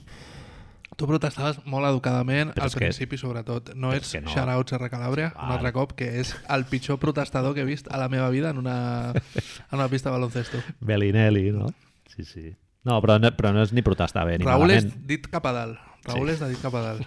Tu 0.96 1.06
protestaves 1.08 1.56
molt 1.64 1.86
educadament, 1.88 2.50
Però 2.52 2.66
al 2.66 2.68
és 2.68 2.74
que- 2.76 2.84
principi 2.84 3.16
sobretot. 3.18 3.70
No 3.74 3.94
ets 3.96 4.10
és 4.14 4.22
no. 4.22 4.28
shoutouts 4.30 4.74
R. 4.76 4.90
Calàbria, 4.92 5.30
un 5.40 5.52
altre 5.54 5.72
cop, 5.72 5.94
que 5.96 6.04
és 6.20 6.34
el 6.52 6.66
pitjor 6.68 6.98
protestador 7.00 7.54
que 7.56 7.62
he 7.62 7.64
vist 7.64 7.88
a 7.90 7.96
la 7.98 8.10
meva 8.12 8.28
vida 8.30 8.50
en 8.50 8.58
una, 8.60 9.12
en 9.16 9.78
una 9.78 9.88
pista 9.88 10.10
de 10.10 10.16
baloncesto. 10.18 10.58
Bellinelli, 10.80 11.50
no? 11.50 11.70
Sí, 12.14 12.24
sí. 12.24 12.52
No, 12.84 13.00
però 13.00 13.16
no, 13.18 13.30
però 13.34 13.54
no 13.56 13.62
és 13.64 13.72
ni 13.72 13.80
protestar 13.82 14.26
bé 14.28 14.36
ni 14.38 14.44
Raül 14.44 14.70
és 14.70 14.84
malament. 14.84 15.06
dit 15.08 15.26
cap 15.32 15.46
a 15.48 15.52
dalt. 15.56 15.78
Raül 16.07 16.28
Sí. 16.28 16.34
és 16.34 16.40
de 16.40 16.48
dit 16.53 16.62
cap 16.62 16.74
a 16.74 16.82
dalt. 16.88 17.07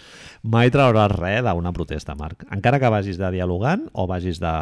Mai 0.46 0.70
trauràs 0.70 1.10
res 1.16 1.42
d'una 1.42 1.72
protesta, 1.74 2.14
Marc. 2.14 2.44
Encara 2.54 2.78
que 2.78 2.90
vagis 2.92 3.18
de 3.18 3.30
dialogant 3.34 3.88
o 3.92 4.06
vagis 4.06 4.38
de, 4.38 4.52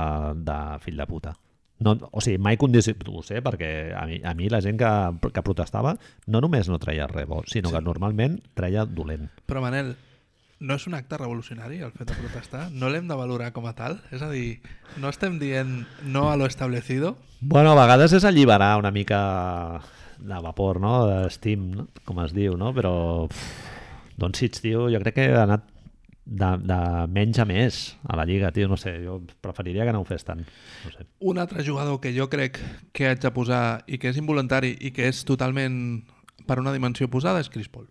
de 0.46 0.58
fill 0.80 0.96
de 0.96 1.06
puta. 1.06 1.34
No, 1.84 1.96
o 2.12 2.20
sigui, 2.22 2.38
mai 2.38 2.56
condici... 2.56 2.94
Ho 3.10 3.20
sé, 3.26 3.42
perquè 3.44 3.92
a 3.98 4.06
mi, 4.08 4.20
a 4.24 4.32
mi 4.38 4.48
la 4.48 4.62
gent 4.64 4.78
que, 4.80 4.90
que 5.34 5.42
protestava 5.44 5.96
no 6.30 6.40
només 6.40 6.70
no 6.70 6.78
treia 6.80 7.08
res 7.10 7.26
bo, 7.28 7.42
sinó 7.50 7.72
que 7.74 7.82
normalment 7.82 8.38
treia 8.56 8.86
dolent. 8.86 9.26
Però, 9.50 9.60
Manel, 9.60 9.90
no 10.64 10.78
és 10.78 10.86
un 10.88 10.94
acte 10.96 11.18
revolucionari 11.20 11.82
el 11.84 11.92
fet 11.92 12.08
de 12.08 12.16
protestar? 12.16 12.68
No 12.72 12.88
l'hem 12.88 13.10
de 13.10 13.18
valorar 13.18 13.50
com 13.52 13.66
a 13.68 13.74
tal? 13.76 13.98
És 14.14 14.22
a 14.24 14.30
dir, 14.30 14.62
no 15.02 15.10
estem 15.12 15.36
dient 15.42 15.82
no 16.06 16.30
a 16.30 16.38
lo 16.40 16.46
establecido? 16.46 17.16
Bueno, 17.42 17.74
a 17.74 17.80
vegades 17.82 18.14
és 18.16 18.24
alliberar 18.24 18.78
una 18.80 18.94
mica 18.94 19.82
de 20.16 20.40
vapor, 20.40 20.80
no? 20.80 20.94
D'estim, 21.10 21.68
no? 21.74 21.88
com 22.06 22.22
es 22.24 22.32
diu, 22.32 22.56
no? 22.56 22.72
Però... 22.72 22.94
Pff, 23.28 23.63
Doncic, 24.16 24.60
tio, 24.62 24.88
jo 24.92 25.00
crec 25.02 25.14
que 25.18 25.28
ha 25.34 25.42
anat 25.44 25.64
de, 26.24 26.50
de 26.64 26.78
menys 27.12 27.38
a 27.42 27.44
més 27.44 27.78
a 28.08 28.16
la 28.16 28.24
Lliga, 28.24 28.52
tio, 28.54 28.68
no 28.70 28.78
sé, 28.80 28.94
jo 29.04 29.18
preferiria 29.44 29.84
que 29.84 29.92
no 29.92 30.00
ho 30.02 30.08
fes 30.08 30.24
tant. 30.24 30.44
No 30.84 30.92
sé. 30.94 31.06
Un 31.20 31.38
altre 31.42 31.64
jugador 31.66 32.00
que 32.00 32.14
jo 32.16 32.28
crec 32.32 32.60
que 32.96 33.08
haig 33.10 33.20
de 33.20 33.32
posar 33.34 33.82
i 33.86 33.98
que 34.00 34.08
és 34.12 34.20
involuntari 34.20 34.74
i 34.80 34.92
que 34.96 35.08
és 35.10 35.24
totalment 35.28 35.76
per 36.46 36.58
una 36.62 36.72
dimensió 36.72 37.08
posada 37.12 37.42
és 37.44 37.50
Chris 37.52 37.68
Paul. 37.68 37.88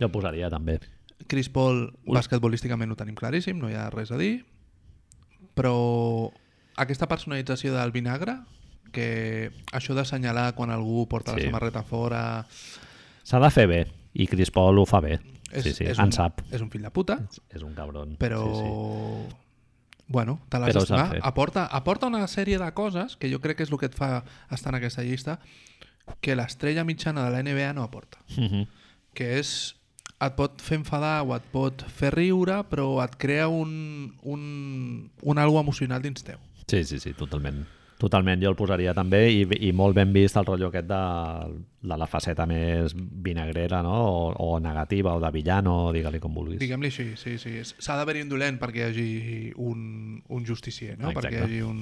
Jo 0.00 0.10
posaria 0.12 0.50
també. 0.52 0.78
Chris 1.26 1.48
Paul, 1.48 1.86
basquetbolísticament 2.04 2.92
ho 2.92 2.98
tenim 2.98 3.16
claríssim, 3.16 3.56
no 3.58 3.70
hi 3.72 3.74
ha 3.78 3.88
res 3.90 4.12
a 4.12 4.18
dir, 4.20 4.44
però 5.56 6.28
aquesta 6.76 7.08
personalització 7.08 7.72
del 7.74 7.94
vinagre, 7.94 8.36
que 8.92 9.50
això 9.72 9.96
d'assenyalar 9.96 10.52
quan 10.54 10.70
algú 10.70 11.06
porta 11.08 11.32
Sí. 11.34 11.40
la 11.40 11.46
samarreta 11.50 11.82
fora... 11.82 12.46
S'ha 13.26 13.40
de 13.42 13.50
fer 13.50 13.66
bé, 13.66 13.80
i 14.16 14.26
Chris 14.30 14.50
Paul 14.54 14.78
ho 14.80 14.86
fa 14.88 15.00
bé. 15.04 15.18
sí, 15.52 15.72
sí, 15.72 15.84
és 15.84 15.98
en 15.98 16.10
un, 16.10 16.12
sap. 16.12 16.40
És 16.52 16.60
un 16.64 16.70
fill 16.72 16.82
de 16.82 16.90
puta, 16.90 17.20
És 17.54 17.62
un 17.62 17.74
cabron. 17.74 18.16
però... 18.20 18.42
Sí, 18.44 18.62
sí. 18.62 19.36
Bueno, 20.08 20.40
te 20.48 20.60
l'has 20.62 20.74
d'estimar. 20.74 21.18
Aporta, 21.26 21.64
aporta 21.66 22.06
una 22.06 22.26
sèrie 22.30 22.60
de 22.62 22.68
coses 22.78 23.16
que 23.18 23.26
jo 23.32 23.40
crec 23.42 23.56
que 23.58 23.64
és 23.66 23.72
el 23.72 23.78
que 23.80 23.88
et 23.90 23.94
fa 23.98 24.22
estar 24.54 24.70
en 24.70 24.76
aquesta 24.78 25.02
llista 25.02 25.40
que 26.22 26.36
l'estrella 26.38 26.84
mitjana 26.86 27.24
de 27.26 27.32
la 27.34 27.40
NBA 27.42 27.72
no 27.74 27.82
aporta. 27.82 28.20
Mhm. 28.36 28.68
Que 29.18 29.38
és 29.40 29.74
et 30.22 30.36
pot 30.38 30.62
fer 30.62 30.78
enfadar 30.78 31.24
o 31.26 31.34
et 31.34 31.42
pot 31.52 31.82
fer 31.90 32.12
riure, 32.14 32.62
però 32.70 33.02
et 33.04 33.16
crea 33.18 33.48
un, 33.48 34.14
un, 34.22 35.10
un 35.22 35.38
algo 35.42 35.58
emocional 35.60 36.00
dins 36.02 36.22
teu. 36.24 36.38
Sí, 36.70 36.84
sí, 36.84 37.00
sí, 37.02 37.12
totalment. 37.12 37.66
Totalment, 37.96 38.42
jo 38.42 38.50
el 38.52 38.56
posaria 38.58 38.92
també 38.92 39.22
i, 39.32 39.44
i 39.68 39.70
molt 39.72 39.96
ben 39.96 40.12
vist 40.12 40.36
el 40.36 40.44
rotllo 40.44 40.68
aquest 40.68 40.88
de, 40.90 41.00
de 41.88 41.96
la 41.96 42.08
faceta 42.10 42.44
més 42.48 42.92
vinagrera 42.96 43.80
no? 43.86 43.94
o, 44.10 44.26
o 44.36 44.58
negativa 44.60 45.14
o 45.16 45.22
de 45.22 45.30
villano, 45.32 45.78
digue-li 45.96 46.20
com 46.20 46.36
vulguis. 46.36 46.60
Diguem-li 46.60 46.92
així, 46.92 47.08
sí, 47.16 47.38
sí. 47.40 47.56
S'ha 47.64 47.96
d'haver-hi 47.96 48.26
un 48.26 48.32
dolent 48.34 48.60
perquè 48.60 48.84
hi 48.84 48.88
hagi 48.90 49.08
un, 49.56 50.20
un 50.28 50.44
justicier, 50.44 50.98
no? 50.98 51.14
Exacte. 51.14 51.30
Perquè 51.30 51.40
hi 51.40 51.46
hagi 51.48 51.64
un... 51.64 51.80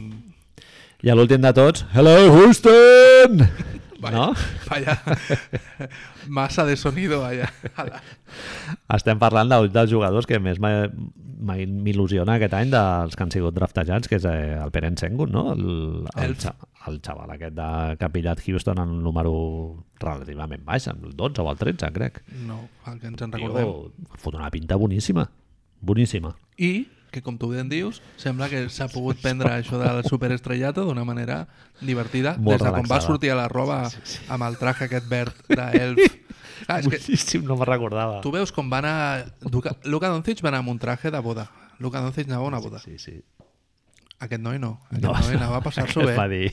I 1.04 1.10
a 1.10 1.18
l'últim 1.18 1.42
de 1.42 1.50
tots, 1.56 1.82
Hello 1.92 2.14
Houston! 2.30 3.82
Vaya, 4.00 4.16
No? 4.16 4.34
vaya 4.70 4.98
massa 6.28 6.64
de 6.66 6.76
sonido 6.76 7.22
allà. 7.24 7.48
Estem 8.94 9.18
parlant 9.22 9.48
d'un 9.52 9.70
dels 9.72 9.90
jugadors 9.90 10.26
que 10.26 10.38
més 10.42 10.58
m'il·lusiona 10.60 12.36
aquest 12.38 12.54
any 12.58 12.70
dels 12.72 13.16
que 13.16 13.22
han 13.24 13.32
sigut 13.34 13.54
draftejats, 13.56 14.08
que 14.10 14.16
és 14.20 14.26
eh, 14.28 14.56
el 14.60 14.72
Peren 14.74 14.96
Sengun, 15.00 15.30
no? 15.34 15.44
El, 15.52 15.64
el, 16.24 16.36
el 16.88 17.00
xaval 17.04 17.30
aquest 17.36 17.54
de, 17.58 17.68
que 18.00 18.08
ha 18.08 18.12
pillat 18.12 18.42
Houston 18.46 18.80
en 18.82 18.96
un 18.96 19.02
número 19.04 19.32
relativament 20.00 20.64
baix, 20.66 20.88
el 20.92 21.14
12 21.16 21.42
o 21.44 21.50
el 21.52 21.58
13, 21.60 21.92
crec. 21.96 22.22
No, 22.48 22.58
el 22.90 23.00
que 23.00 23.08
ens 23.12 23.22
en 23.24 23.32
recordem. 23.36 23.64
Tio, 23.64 24.18
fot 24.20 24.34
una 24.40 24.50
pinta 24.54 24.76
boníssima. 24.80 25.28
Boníssima. 25.84 26.34
I 26.58 26.86
que, 27.14 27.22
com 27.22 27.38
tu 27.38 27.52
ben 27.52 27.70
dius, 27.70 28.00
sembla 28.18 28.48
que 28.50 28.64
s'ha 28.74 28.88
pogut 28.90 29.20
prendre 29.22 29.52
això 29.54 29.78
del 29.78 30.02
superestrellato 30.08 30.84
d'una 30.88 31.04
manera 31.06 31.44
divertida, 31.80 32.34
Molt 32.38 32.58
des 32.58 32.66
de 32.66 32.72
quan 32.74 32.90
va 32.90 32.98
sortir 33.04 33.30
a 33.30 33.38
la 33.38 33.46
roba 33.48 33.84
amb 34.28 34.46
el 34.48 34.58
traje 34.58 34.88
aquest 34.88 35.06
verd 35.10 35.38
d'elf. 35.54 36.02
Ah, 36.70 36.78
és 36.80 36.86
que 37.30 37.38
no 37.42 37.56
me'n 37.58 37.66
recordava. 37.68 38.20
tu 38.24 38.30
veus 38.34 38.52
com 38.54 38.68
va 38.70 38.78
anar... 38.82 39.26
Luka, 39.50 39.74
Luka 39.90 40.10
Doncic 40.12 40.42
va 40.42 40.50
anar 40.52 40.60
amb 40.64 40.74
un 40.74 40.78
traje 40.82 41.10
de 41.14 41.20
boda. 41.20 41.48
Luka 41.82 42.00
Doncic 42.00 42.28
anava 42.30 42.44
a 42.46 42.48
una 42.52 42.60
boda. 42.62 42.78
Sí, 42.82 42.98
sí. 42.98 43.18
Aquest 44.22 44.40
noi 44.40 44.58
no. 44.62 44.78
Aquest 44.90 45.04
noi 45.26 45.34
anava 45.36 45.58
a 45.58 45.64
passar-s'ho 45.64 46.06
bé. 46.08 46.14
Va 46.16 46.28
dir... 46.30 46.50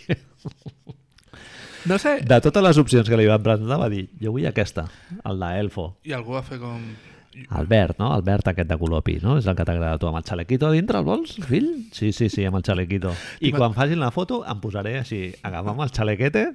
No 1.86 1.98
sé, 1.98 2.20
De 2.22 2.38
totes 2.46 2.62
les 2.62 2.78
opcions 2.78 3.08
que 3.10 3.18
li 3.18 3.26
van 3.26 3.42
presentar, 3.42 3.78
va 3.82 3.88
dir, 3.90 4.04
jo 4.22 4.34
vull 4.36 4.44
aquesta, 4.46 4.84
el 5.26 5.40
d'Elfo. 5.42 5.88
i 6.06 6.14
algú 6.14 6.36
va 6.38 6.44
fer 6.46 6.60
com... 6.62 6.84
El 7.32 7.68
verd, 7.68 7.96
no? 8.00 8.10
El 8.16 8.24
verd 8.28 8.50
aquest 8.52 8.70
de 8.70 8.78
color 8.80 9.04
pi, 9.08 9.18
no? 9.24 9.38
És 9.40 9.48
el 9.48 9.56
que 9.56 9.66
t'agrada 9.68 9.96
a 9.96 10.02
tu. 10.02 10.10
Amb 10.10 10.20
el 10.20 10.26
xalequito 10.28 10.68
a 10.68 10.74
dintre, 10.76 11.00
el 11.00 11.08
vols, 11.08 11.38
fill? 11.48 11.70
Sí, 11.96 12.12
sí, 12.16 12.28
sí, 12.30 12.44
amb 12.48 12.60
el 12.60 12.66
xalequito. 12.68 13.14
I 13.40 13.54
quan 13.56 13.76
facin 13.78 14.02
la 14.04 14.12
foto 14.12 14.42
em 14.44 14.60
posaré 14.64 14.98
així, 15.00 15.24
agafant 15.48 15.80
el 15.86 15.94
xalequete. 15.96 16.50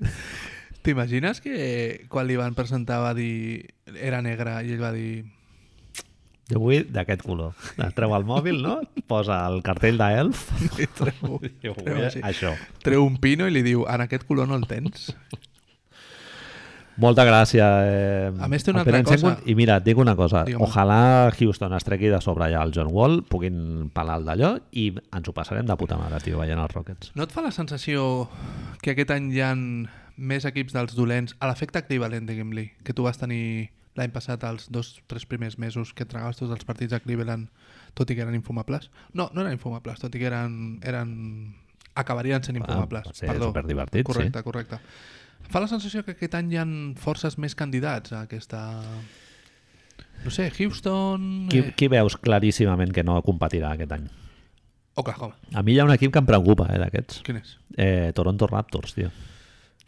T'imagines 0.86 1.40
que 1.42 1.56
quan 2.12 2.28
li 2.28 2.36
van 2.38 2.54
presentar 2.54 3.00
va 3.02 3.14
dir... 3.16 3.72
Era 3.96 4.20
negre 4.22 4.60
i 4.66 4.76
ell 4.76 4.82
va 4.82 4.92
dir... 4.94 5.24
Jo 6.46 6.60
vull 6.62 6.84
d'aquest 6.94 7.24
color. 7.26 7.56
Treu 7.96 8.12
el 8.14 8.26
mòbil, 8.28 8.60
no? 8.62 8.76
Posa 9.10 9.40
el 9.48 9.64
cartell 9.66 9.98
d'Elf. 9.98 10.44
Treu, 11.00 11.40
treu, 11.42 11.74
així. 12.04 12.22
això. 12.22 12.52
treu 12.86 13.02
un 13.02 13.16
pino 13.18 13.48
i 13.50 13.56
li 13.56 13.64
diu 13.66 13.82
en 13.90 14.04
aquest 14.04 14.28
color 14.28 14.46
no 14.46 14.60
el 14.60 14.68
tens. 14.70 15.08
Molta 16.96 17.24
gràcia. 17.28 17.66
Eh, 17.84 18.30
A 18.40 18.48
més, 18.48 18.64
té 18.64 18.72
una 18.72 18.80
altra 18.80 19.02
cosa. 19.04 19.34
I 19.44 19.54
mira, 19.54 19.76
et 19.76 19.84
dic 19.84 19.98
una 20.00 20.14
cosa. 20.16 20.44
Digue'm. 20.48 20.62
Ojalà 20.64 21.30
Houston 21.36 21.74
es 21.76 21.84
tregui 21.84 22.08
de 22.08 22.20
sobre 22.24 22.48
ja 22.52 22.62
el 22.64 22.72
John 22.74 22.88
Wall, 22.92 23.22
puguin 23.28 23.90
pelar 23.92 24.16
el 24.20 24.24
d'allò 24.24 24.54
i 24.72 24.86
ens 24.96 25.28
ho 25.28 25.34
passarem 25.36 25.66
de 25.68 25.76
puta 25.76 25.98
mare, 26.00 26.20
tio, 26.24 26.38
veient 26.40 26.58
els 26.62 26.72
Rockets. 26.72 27.12
No 27.14 27.26
et 27.28 27.32
fa 27.36 27.44
la 27.44 27.52
sensació 27.52 28.28
que 28.82 28.94
aquest 28.96 29.12
any 29.12 29.28
hi 29.34 29.42
ha 29.44 29.52
més 30.16 30.46
equips 30.48 30.72
dels 30.72 30.96
dolents 30.96 31.36
a 31.40 31.50
l'efecte 31.50 31.82
equivalent, 31.84 32.24
diguem-li, 32.26 32.70
que 32.82 32.94
tu 32.96 33.04
vas 33.04 33.18
tenir 33.20 33.68
l'any 33.96 34.10
passat 34.12 34.42
els 34.44 34.70
dos 34.72 34.94
tres 35.08 35.24
primers 35.28 35.58
mesos 35.58 35.92
que 35.96 36.04
tragaves 36.08 36.36
tots 36.40 36.52
els 36.52 36.64
partits 36.68 36.92
a 36.96 37.00
Cleveland, 37.00 37.48
tot 37.96 38.08
i 38.10 38.16
que 38.16 38.24
eren 38.24 38.34
infumables? 38.36 38.90
No, 39.12 39.30
no 39.32 39.40
eren 39.44 39.52
infumables, 39.56 40.00
tot 40.00 40.14
i 40.16 40.18
que 40.20 40.28
eren... 40.32 40.80
eren 40.84 41.14
acabarien 41.96 42.42
sent 42.44 42.58
infumables. 42.60 43.06
va 43.08 43.14
ser 43.16 43.28
Perdó. 43.30 43.46
superdivertit, 43.48 44.02
sí. 44.02 44.04
correcte, 44.04 44.42
correcte. 44.44 44.78
Fa 45.50 45.60
la 45.62 45.68
sensació 45.70 46.02
que 46.04 46.14
aquest 46.16 46.34
any 46.38 46.52
hi 46.52 46.58
ha 46.60 46.66
forces 47.00 47.38
més 47.38 47.54
candidats 47.58 48.12
a 48.12 48.24
aquesta... 48.26 48.60
No 50.24 50.30
sé, 50.32 50.48
Houston... 50.58 51.46
Qui, 51.52 51.60
Eh, 51.60 51.74
qui 51.76 51.88
veus 51.92 52.16
claríssimament 52.16 52.92
que 52.96 53.04
no 53.04 53.18
competirà 53.22 53.74
aquest 53.76 53.92
any? 53.92 54.06
Oklahoma. 54.96 55.36
A 55.54 55.62
mi 55.62 55.74
hi 55.74 55.78
ha 55.80 55.84
un 55.84 55.92
equip 55.92 56.12
que 56.14 56.22
em 56.22 56.26
preocupa, 56.28 56.66
eh, 56.72 56.78
d'aquests. 56.80 57.20
Quin 57.26 57.36
és? 57.42 57.56
Eh, 57.76 58.12
Toronto 58.16 58.48
Raptors, 58.48 58.94
tio. 58.96 59.10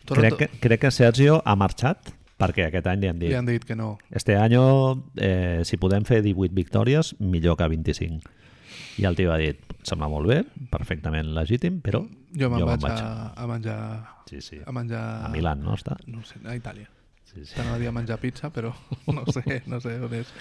Toronto. 0.04 0.36
Crec 0.36 0.52
que, 0.52 0.60
crec 0.60 0.80
que 0.84 0.90
Sergio 0.92 1.40
ha 1.44 1.56
marxat 1.56 2.12
perquè 2.38 2.68
aquest 2.68 2.86
any 2.86 3.00
li 3.02 3.08
han 3.10 3.18
dit 3.18 3.32
Li 3.32 3.34
han 3.34 3.48
dit 3.48 3.64
que 3.66 3.74
no. 3.74 3.96
este 4.14 4.36
año, 4.36 5.02
eh, 5.16 5.62
si 5.64 5.76
podem 5.76 6.04
fer 6.06 6.20
18 6.22 6.54
victòries, 6.54 7.16
millor 7.18 7.56
que 7.58 7.66
25. 7.68 8.20
I 8.98 9.04
el 9.08 9.16
tio 9.18 9.32
ha 9.32 9.38
dit, 9.40 9.60
sembla 9.86 10.08
molt 10.10 10.28
bé, 10.30 10.42
perfectament 10.72 11.30
legítim, 11.36 11.80
però 11.84 12.02
Jo 12.36 12.50
me'n 12.52 12.64
me'n 12.66 12.80
vaig, 12.82 12.98
A, 13.00 13.32
a 13.36 13.46
menjar... 13.48 13.78
Sí, 14.28 14.40
sí. 14.44 14.58
A 14.66 14.72
menjar... 14.76 15.02
A 15.24 15.28
Milan, 15.32 15.62
no 15.64 15.74
està? 15.78 15.96
No 16.06 16.20
sé, 16.28 16.40
a 16.44 16.56
Itàlia. 16.58 16.90
Sí, 17.28 17.44
sí. 17.44 17.54
T'anava 17.54 17.76
a 17.76 17.80
dir 17.80 17.88
a 17.88 17.92
menjar 17.92 18.18
pizza, 18.20 18.50
però 18.52 18.72
no 19.16 19.24
sé, 19.32 19.62
no 19.66 19.80
sé 19.84 19.96
on 20.00 20.14
és. 20.18 20.32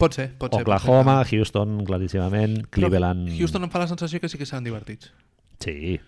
Pot 0.00 0.16
ser, 0.16 0.30
pot 0.40 0.54
ser. 0.54 0.62
Oklahoma, 0.64 1.18
pot 1.20 1.28
ser 1.28 1.38
Houston, 1.38 1.80
claríssimament, 1.86 2.56
que- 2.64 2.80
Però 2.80 2.88
Cleveland... 2.88 3.28
Houston 3.38 3.66
em 3.66 3.70
fa 3.72 3.82
la 3.84 3.88
sensació 3.90 4.20
que 4.22 4.30
sí 4.32 4.38
que 4.40 4.46
seran 4.48 4.64
divertits. 4.64 5.12
Sí, 5.60 5.98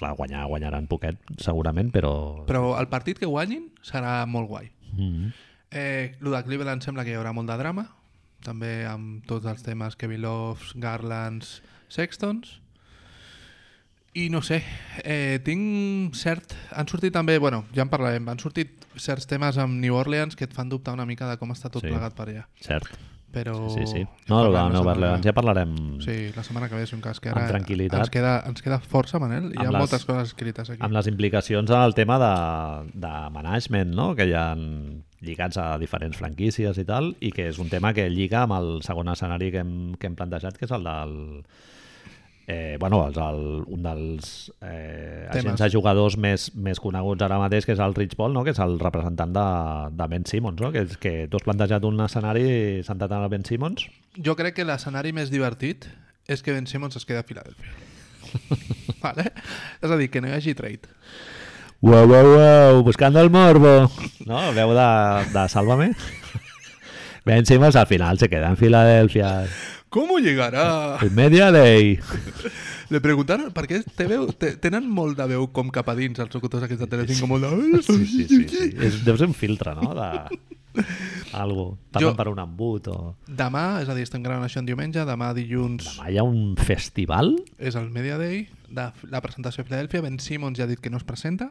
clar, 0.00 0.14
guanyar, 0.18 0.46
guanyaran 0.48 0.86
poquet, 0.90 1.18
segurament, 1.38 1.92
però... 1.94 2.12
Però 2.48 2.72
el 2.80 2.88
partit 2.90 3.20
que 3.20 3.28
guanyin 3.28 3.68
serà 3.86 4.22
molt 4.26 4.48
guai. 4.50 4.70
Mm. 4.96 5.32
Eh, 5.72 6.16
el 6.20 6.30
de 6.32 6.42
Cleveland 6.48 6.82
sembla 6.84 7.04
que 7.04 7.12
hi 7.12 7.18
haurà 7.20 7.32
molt 7.36 7.48
de 7.52 7.58
drama, 7.60 7.86
també 8.44 8.84
amb 8.88 9.24
tots 9.28 9.46
els 9.46 9.62
temes 9.62 9.96
Kevin 9.96 10.22
Loves, 10.22 10.72
Garlands, 10.76 11.60
Sextons. 11.92 12.58
I 14.14 14.26
no 14.28 14.42
sé, 14.44 14.58
eh, 15.08 15.38
tinc 15.40 16.12
cert... 16.20 16.52
Han 16.76 16.84
sortit 16.90 17.14
també, 17.14 17.38
bueno, 17.40 17.62
ja 17.72 17.80
en 17.86 17.88
parlarem, 17.88 18.26
han 18.28 18.38
sortit 18.42 18.82
certs 19.00 19.24
temes 19.30 19.56
amb 19.56 19.78
New 19.80 19.94
Orleans 19.96 20.36
que 20.36 20.44
et 20.44 20.52
fan 20.52 20.68
dubtar 20.68 20.92
una 20.92 21.06
mica 21.08 21.30
de 21.30 21.38
com 21.40 21.48
està 21.54 21.70
tot 21.72 21.80
Sí. 21.80 21.88
plegat 21.88 22.12
per 22.18 22.26
allà. 22.28 22.42
Cert, 22.60 22.90
Però... 23.32 23.54
sí, 23.72 23.86
sí. 23.88 24.02
ja 24.02 24.28
No, 24.28 24.42
no, 24.52 24.66
no, 24.68 24.82
Orleans, 24.84 25.24
ja 25.24 25.32
parlarem... 25.32 25.72
Sí, 26.04 26.28
la 26.36 26.44
setmana 26.44 26.68
que 26.68 26.74
ve, 26.76 26.84
si 26.86 26.94
un 26.94 27.00
cas, 27.00 27.20
que 27.24 27.30
ara 27.32 27.46
ens 27.56 28.10
queda, 28.12 28.34
ens 28.50 28.60
queda 28.60 28.78
força, 28.84 29.16
Manel. 29.18 29.48
Hi 29.54 29.62
ha 29.64 29.70
les- 29.70 29.78
moltes 29.80 30.04
coses 30.04 30.28
escrites 30.34 30.68
aquí. 30.68 30.82
amb 30.84 30.92
les 30.92 31.08
implicacions 31.08 31.70
al 31.72 31.94
tema 31.96 32.18
de, 32.20 32.34
de 32.92 33.14
management, 33.32 33.94
no? 33.96 34.10
que 34.14 34.28
hi 34.28 34.34
ha 34.36 34.50
lligats 35.22 35.58
a 35.60 35.76
diferents 35.78 36.18
franquícies 36.18 36.78
i 36.78 36.86
tal, 36.88 37.12
i 37.22 37.30
que 37.34 37.46
és 37.50 37.60
un 37.62 37.70
tema 37.72 37.92
que 37.96 38.08
lliga 38.10 38.42
amb 38.44 38.56
el 38.58 38.72
segon 38.86 39.10
escenari 39.12 39.52
que 39.54 39.62
hem, 39.62 39.76
que 39.98 40.10
hem 40.10 40.18
plantejat, 40.18 40.58
que 40.58 40.68
és 40.68 40.74
el 40.74 40.88
del... 40.88 41.14
Eh, 42.50 42.76
bueno, 42.80 42.98
és 43.06 43.16
el, 43.22 43.44
un 43.70 43.84
dels 43.84 44.32
eh, 44.66 45.28
agents 45.30 45.62
de 45.62 45.68
jugadors 45.70 46.16
més, 46.18 46.48
més 46.58 46.80
coneguts 46.82 47.22
ara 47.22 47.38
mateix, 47.38 47.64
que 47.64 47.76
és 47.76 47.80
el 47.80 47.94
Rich 47.94 48.16
Paul, 48.18 48.34
no? 48.34 48.42
que 48.42 48.50
és 48.50 48.60
el 48.60 48.74
representant 48.82 49.30
de, 49.32 49.44
de 49.94 50.08
Ben 50.10 50.26
Simmons, 50.26 50.58
no? 50.60 50.72
que, 50.74 50.82
és, 50.82 50.98
que 51.00 51.14
tu 51.30 51.38
has 51.38 51.46
plantejat 51.46 51.86
un 51.86 52.02
escenari 52.02 52.82
sentat 52.84 53.14
en 53.14 53.22
el 53.22 53.30
Ben 53.32 53.46
Simmons. 53.46 53.86
Jo 54.18 54.34
crec 54.36 54.58
que 54.58 54.66
l'escenari 54.66 55.14
més 55.14 55.30
divertit 55.30 55.86
és 56.26 56.42
que 56.42 56.52
Ben 56.52 56.66
Simmons 56.66 56.98
es 56.98 57.06
queda 57.06 57.22
a 57.22 57.28
Filadèlfia. 57.28 57.78
vale? 59.04 59.30
És 59.80 59.90
a 59.90 59.96
dir, 59.96 60.10
que 60.10 60.20
no 60.20 60.28
hi 60.30 60.34
hagi 60.36 60.58
trade. 60.58 60.90
Uau, 61.82 62.06
uau, 62.06 62.26
uau, 62.36 62.82
buscando 62.84 63.20
el 63.20 63.30
morbo. 63.30 63.90
No, 64.26 64.38
veu 64.54 64.70
de, 64.76 64.88
de 65.34 65.48
Sálvame. 65.50 65.90
Ben 67.26 67.44
Simmons 67.46 67.74
al 67.76 67.86
final 67.86 68.18
se 68.18 68.28
queda 68.28 68.48
en 68.50 68.56
Filadelfia. 68.56 69.46
¿Cómo 69.88 70.18
llegará? 70.18 70.96
El 71.02 71.10
media 71.10 71.50
day. 71.52 71.98
Le 72.88 73.00
preguntaron, 73.00 73.50
perquè 73.52 73.82
té 73.96 74.06
veu, 74.08 74.28
té, 74.32 74.54
tenen 74.62 74.86
molt 74.88 75.18
de 75.18 75.26
veu 75.34 75.46
com 75.52 75.68
cap 75.74 75.90
a 75.90 75.94
dins 75.98 76.18
els 76.22 76.32
locutors 76.34 76.64
aquests 76.64 76.84
de 76.84 76.88
Telecinco, 76.92 77.26
molt 77.28 77.44
de... 77.44 77.82
Sí, 77.84 77.98
sí, 78.06 78.24
sí. 78.30 78.40
sí. 78.48 78.68
És, 78.78 78.98
deu 79.04 79.18
ser 79.20 79.28
un 79.30 79.36
filtre, 79.36 79.74
no? 79.76 79.90
De... 79.96 80.38
Algo. 81.36 81.66
Passen 81.92 82.08
Jo- 82.12 82.16
per 82.16 82.28
un 82.30 82.40
embut 82.40 82.88
o... 82.92 82.98
Demà, 83.28 83.82
és 83.82 83.90
a 83.92 83.96
dir, 83.96 84.06
estem 84.06 84.22
gravant 84.24 84.46
això 84.46 84.62
en 84.62 84.68
diumenge, 84.70 85.02
demà 85.08 85.32
dilluns 85.36 85.90
Demà 85.90 86.08
hi 86.12 86.20
ha 86.20 86.24
un 86.24 86.54
festival? 86.56 87.34
és 87.58 87.76
el 87.80 87.90
Media 87.92 88.16
Day, 88.20 88.46
de 88.72 88.86
la 89.12 89.20
presentació 89.24 89.64
a 89.64 89.68
Filadèlfia, 89.68 90.00
Ben 90.06 90.16
Simmons 90.20 90.56
ja 90.60 90.64
ha 90.64 90.70
dit 90.70 90.80
que 90.80 90.92
no 90.92 91.00
es 91.00 91.04
presenta, 91.08 91.50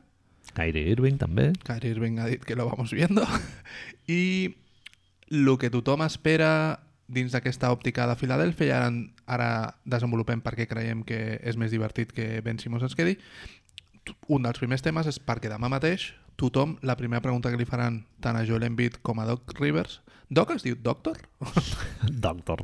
Kyrie 0.56 0.92
Irving 0.92 1.20
també. 1.22 1.52
Kyrie 1.68 1.96
Irving 1.96 2.20
ha 2.20 2.28
dit 2.30 2.44
que 2.46 2.56
lo 2.56 2.68
vamos 2.70 2.92
viendo, 2.92 3.26
i 4.08 4.56
el 5.32 5.52
que 5.58 5.72
tothom 5.72 6.04
espera 6.04 6.82
dins 7.12 7.34
d'aquesta 7.36 7.72
òptica 7.72 8.08
de 8.08 8.16
Filadèlfia, 8.20 8.68
i 8.68 8.76
ara, 8.76 8.92
ara 9.28 9.50
desenvolupem 9.84 10.44
perquè 10.44 10.68
creiem 10.68 11.04
que 11.08 11.40
és 11.44 11.60
més 11.60 11.72
divertit 11.72 12.12
que 12.16 12.40
Ben 12.44 12.60
Simmons 12.60 12.88
es 12.88 12.96
quedi, 12.96 13.18
un 14.32 14.48
dels 14.48 14.60
primers 14.60 14.84
temes 14.84 15.08
és 15.08 15.20
perquè 15.22 15.52
demà 15.52 15.70
mateix 15.70 16.12
tothom, 16.40 16.78
la 16.82 16.96
primera 16.98 17.22
pregunta 17.22 17.52
que 17.52 17.60
li 17.60 17.68
faran 17.70 18.02
tant 18.24 18.40
a 18.40 18.46
Joel 18.48 18.66
Embiid 18.66 18.98
com 19.06 19.20
a 19.22 19.28
Doc 19.30 19.54
Rivers 19.60 20.00
Doc 20.32 20.54
es 20.56 20.64
diu 20.64 20.78
Doctor? 20.80 21.20
Doctor. 22.26 22.64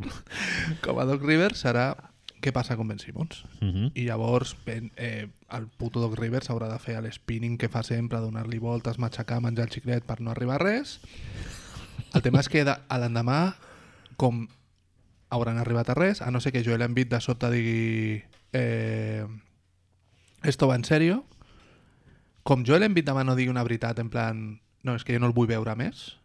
com 0.82 1.00
a 1.02 1.06
Doc 1.06 1.26
Rivers 1.28 1.66
serà 1.66 1.92
què 2.42 2.54
passa 2.56 2.78
con 2.80 2.88
Ben 2.88 3.00
Simmons? 3.02 3.44
Uh 3.60 3.68
-huh. 3.68 3.92
I 3.94 4.06
llavors 4.08 4.56
ben, 4.66 4.92
eh, 4.96 5.28
el 5.54 5.68
puto 5.68 6.02
Doc 6.04 6.18
Rivers 6.20 6.50
haurà 6.52 6.68
de 6.72 6.80
fer 6.82 6.98
l'spinning 7.02 7.58
que 7.60 7.70
fa 7.72 7.84
sempre, 7.86 8.20
donar-li 8.20 8.60
voltes, 8.60 9.00
matxacar, 9.00 9.40
menjar 9.44 9.68
el 9.68 9.74
xiclet 9.74 10.06
per 10.08 10.20
no 10.20 10.32
arribar 10.32 10.58
a 10.58 10.64
res. 10.64 10.98
El 12.16 12.24
tema 12.26 12.42
és 12.44 12.50
que 12.52 12.66
a 12.68 13.00
l'endemà, 13.00 13.56
com 14.20 14.46
hauran 15.30 15.60
arribat 15.60 15.92
a 15.92 15.98
res, 15.98 16.22
a 16.22 16.32
no 16.32 16.42
ser 16.44 16.52
que 16.56 16.64
Joel 16.66 16.84
Embiid 16.84 17.12
de 17.12 17.22
sobte 17.24 17.50
digui 17.52 18.24
eh, 18.54 19.26
esto 20.44 20.68
va 20.68 20.76
en 20.76 20.86
serio, 20.88 21.24
com 22.44 22.64
Joel 22.68 22.88
Embiid 22.88 23.08
demà 23.10 23.26
no 23.28 23.36
digui 23.36 23.52
una 23.52 23.66
veritat 23.68 24.00
en 24.00 24.12
plan 24.12 24.46
no, 24.84 24.96
és 24.96 25.04
que 25.04 25.16
jo 25.16 25.20
no 25.20 25.28
el 25.28 25.36
vull 25.36 25.50
veure 25.50 25.76
més, 25.80 26.16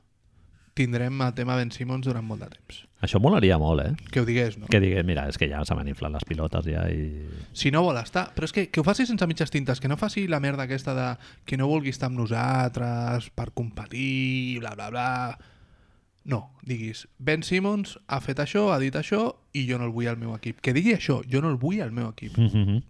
tindrem 0.75 1.21
el 1.21 1.35
tema 1.37 1.57
Ben 1.57 1.71
Simmons 1.71 2.07
durant 2.07 2.25
molt 2.25 2.43
de 2.45 2.49
temps. 2.53 2.81
Això 3.03 3.19
molaria 3.21 3.59
molt, 3.59 3.83
eh? 3.83 4.11
Que 4.15 4.23
ho 4.23 4.27
digués, 4.27 4.57
no? 4.61 4.69
Que 4.71 4.81
digués, 4.81 5.05
mira, 5.05 5.27
és 5.29 5.39
que 5.39 5.49
ja 5.51 5.65
se 5.67 5.75
m'han 5.75 5.91
inflat 5.91 6.13
les 6.15 6.25
pilotes 6.29 6.69
ja 6.71 6.85
i... 6.89 7.27
Si 7.59 7.73
no 7.75 7.83
vol 7.83 7.99
estar. 7.99 8.29
Però 8.37 8.47
és 8.47 8.55
que, 8.55 8.69
que 8.71 8.81
ho 8.81 8.87
faci 8.87 9.07
sense 9.09 9.27
mitges 9.27 9.51
tintes, 9.51 9.83
que 9.83 9.91
no 9.91 9.99
faci 10.01 10.29
la 10.31 10.41
merda 10.41 10.69
aquesta 10.69 10.95
de 10.95 11.09
que 11.45 11.59
no 11.59 11.69
vulgui 11.71 11.91
estar 11.91 12.09
amb 12.13 12.21
nosaltres 12.23 13.29
per 13.35 13.51
competir, 13.53 14.61
bla, 14.63 14.77
bla, 14.79 14.91
bla... 14.95 15.09
No, 16.25 16.53
diguis, 16.63 17.09
Ben 17.19 17.43
Simmons 17.43 17.97
ha 18.07 18.21
fet 18.23 18.39
això, 18.39 18.69
ha 18.71 18.79
dit 18.79 18.95
això, 18.95 19.25
i 19.59 19.67
jo 19.67 19.81
no 19.81 19.89
el 19.91 19.95
vull 19.97 20.07
al 20.07 20.21
meu 20.21 20.37
equip. 20.37 20.61
Que 20.63 20.75
digui 20.77 20.95
això, 20.95 21.19
jo 21.27 21.43
no 21.43 21.51
el 21.51 21.59
vull 21.59 21.83
al 21.83 21.91
meu 21.91 22.13
equip. 22.15 22.39
Mm 22.39 22.53
-hmm. 22.53 22.83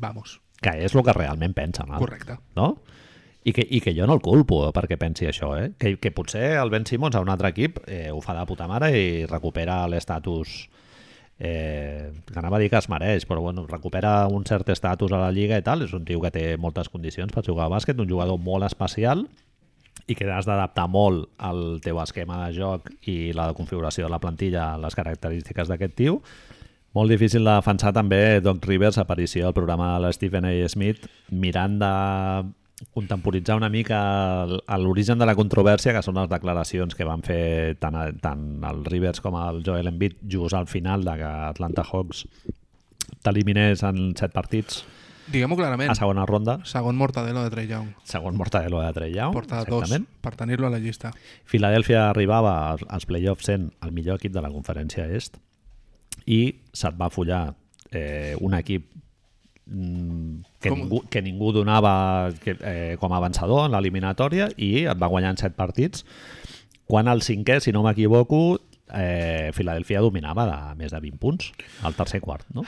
Vamos, 0.00 0.40
Que 0.60 0.72
és 0.84 0.94
el 0.94 1.04
que 1.04 1.12
realment 1.16 1.54
pensa, 1.56 1.84
no? 1.88 1.98
correcte. 1.98 2.36
no? 2.56 2.82
I 3.42 3.54
que, 3.56 3.64
I 3.64 3.80
que 3.80 3.94
jo 3.96 4.04
no 4.06 4.18
el 4.18 4.20
culpo 4.20 4.66
perquè 4.76 4.98
pensi 5.00 5.28
això, 5.30 5.54
eh? 5.56 5.70
Que, 5.80 5.94
que 5.96 6.12
potser 6.12 6.58
el 6.60 6.70
Ben 6.72 6.84
Simmons 6.86 7.16
a 7.16 7.22
un 7.24 7.30
altre 7.32 7.48
equip 7.54 7.80
eh, 7.86 8.10
ho 8.12 8.20
fa 8.20 8.36
de 8.36 8.44
puta 8.48 8.68
mare 8.68 8.90
i 8.92 9.24
recupera 9.30 9.86
l'estatus 9.88 10.66
eh, 11.40 12.12
anava 12.36 12.58
a 12.58 12.60
dir 12.60 12.68
que 12.68 12.76
es 12.76 12.90
mereix, 12.92 13.24
però 13.26 13.40
bueno, 13.40 13.64
recupera 13.66 14.28
un 14.28 14.44
cert 14.44 14.68
estatus 14.68 15.12
a 15.16 15.22
la 15.22 15.32
Lliga 15.32 15.56
i 15.58 15.64
tal, 15.64 15.86
és 15.86 15.94
un 15.96 16.04
tio 16.04 16.20
que 16.20 16.30
té 16.34 16.44
moltes 16.60 16.92
condicions 16.92 17.32
per 17.32 17.46
jugar 17.46 17.66
a 17.66 17.72
bàsquet, 17.72 17.98
un 17.98 18.10
jugador 18.10 18.38
molt 18.38 18.68
especial 18.68 19.24
i 20.06 20.14
que 20.18 20.28
has 20.28 20.44
d'adaptar 20.44 20.86
molt 20.90 21.30
al 21.38 21.80
teu 21.84 21.98
esquema 22.02 22.42
de 22.44 22.54
joc 22.58 22.90
i 23.08 23.32
la 23.36 23.50
configuració 23.56 24.04
de 24.04 24.12
la 24.12 24.20
plantilla 24.20 24.74
a 24.74 24.78
les 24.80 24.96
característiques 24.96 25.70
d'aquest 25.70 25.96
tio. 25.96 26.20
Molt 26.92 27.12
difícil 27.12 27.44
de 27.46 27.54
defensar 27.54 27.92
també 27.94 28.40
Doc 28.42 28.64
Rivers, 28.66 28.98
aparició 28.98 29.46
al 29.46 29.54
programa 29.54 29.94
de 29.94 30.00
la 30.04 30.12
Stephen 30.12 30.44
A. 30.44 30.52
Smith, 30.68 31.06
mirant 31.30 31.78
de 31.78 31.92
contemporitzar 32.94 33.56
una 33.56 33.68
mica 33.68 34.46
l'origen 34.78 35.18
de 35.18 35.26
la 35.26 35.34
controvèrsia, 35.36 35.92
que 35.92 36.02
són 36.02 36.16
les 36.16 36.28
declaracions 36.30 36.94
que 36.94 37.04
van 37.04 37.22
fer 37.22 37.76
tant, 37.78 37.94
a- 37.96 38.12
tant 38.12 38.62
el 38.64 38.84
Rivers 38.84 39.20
com 39.20 39.36
el 39.36 39.62
Joel 39.66 39.88
Embiid 39.92 40.16
just 40.28 40.54
al 40.54 40.66
final 40.66 41.04
de 41.04 41.16
que 41.20 41.24
Atlanta 41.50 41.82
Hawks 41.92 42.24
t'eliminés 43.22 43.82
en 43.86 44.14
set 44.16 44.32
partits 44.32 44.84
Diguem-ho 45.30 45.54
clarament. 45.54 45.90
a 45.92 45.94
segona 45.94 46.24
ronda, 46.26 46.58
Segon 46.64 46.96
Mortadelo 46.96 47.44
de 47.44 47.50
Trey 47.50 47.68
Young. 47.68 47.92
segon 48.02 48.36
mortadelo 48.36 48.80
de 48.82 48.92
Trey 48.92 49.12
Young, 49.14 49.32
Porta 49.32 49.64
dos, 49.64 49.92
per 50.20 50.34
tenir-lo 50.34 50.66
a 50.66 50.70
la 50.70 50.78
llista. 50.80 51.12
Filadèlfia 51.44 52.08
arribava 52.10 52.70
als- 52.72 53.06
playoffs 53.06 53.44
sent 53.46 53.72
el 53.82 53.92
millor 53.92 54.16
equip 54.16 54.32
de 54.32 54.42
la 54.42 54.50
conferència 54.50 55.06
est 55.06 55.36
i 56.26 56.56
se't 56.72 56.96
va 57.00 57.10
follar 57.10 57.54
eh, 57.92 58.34
un 58.40 58.54
equip 58.54 58.86
que, 59.70 60.68
Com- 60.68 60.80
ningú, 60.82 61.02
que 61.08 61.22
ningú 61.22 61.52
donava 61.54 62.32
que, 62.42 62.56
eh, 62.60 62.96
com 62.98 63.12
a 63.14 63.20
avançador 63.22 63.68
en 63.68 63.72
l'eliminatòria 63.76 64.48
i 64.58 64.84
et 64.90 64.98
va 64.98 65.06
guanyar 65.12 65.30
en 65.36 65.38
set 65.38 65.54
partits 65.54 66.02
quan 66.90 67.06
el 67.06 67.22
cinquè, 67.22 67.60
si 67.62 67.70
no 67.70 67.84
m'equivoco 67.86 68.58
eh, 68.92 69.52
Filadèlfia 69.54 70.00
dominava 70.02 70.48
de 70.50 70.58
més 70.80 70.90
de 70.90 70.98
20 70.98 71.20
punts 71.22 71.52
al 71.86 71.94
tercer 71.94 72.18
quart 72.20 72.48
no? 72.52 72.64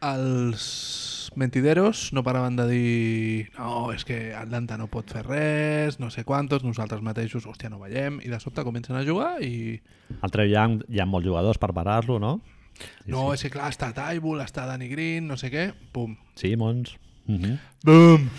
Els 0.00 1.30
mentideros 1.36 2.10
no 2.16 2.22
paraven 2.24 2.56
de 2.56 2.66
dir 2.70 3.48
no, 3.58 3.90
és 3.92 4.04
que 4.08 4.32
Atlanta 4.36 4.78
no 4.80 4.88
pot 4.88 5.10
fer 5.12 5.26
res, 5.26 5.98
no 6.00 6.08
sé 6.14 6.24
quantos, 6.24 6.64
nosaltres 6.64 7.02
mateixos, 7.04 7.44
hòstia, 7.44 7.68
no 7.68 7.80
veiem, 7.82 8.20
i 8.24 8.32
de 8.32 8.40
sobte 8.40 8.64
comencen 8.64 8.96
a 8.96 9.04
jugar 9.04 9.36
i... 9.44 9.80
el 10.22 10.32
Trey 10.32 10.52
Young 10.54 10.80
hi 10.88 11.00
ha 11.02 11.08
molts 11.08 11.28
jugadors 11.28 11.60
per 11.60 11.74
parar-lo 11.76 12.16
no? 12.22 12.38
Sí, 12.76 13.10
no, 13.12 13.32
és 13.34 13.42
que 13.42 13.50
clar, 13.50 13.70
està 13.72 13.92
Tybull, 13.96 14.42
està 14.44 14.66
Danny 14.68 14.88
Green, 14.92 15.26
no 15.26 15.36
sé 15.40 15.50
què, 15.52 15.72
pum. 15.92 16.16
Simons 16.36 16.96
mm 17.26 17.36
-hmm. 17.42 17.58
Bum! 17.84 18.30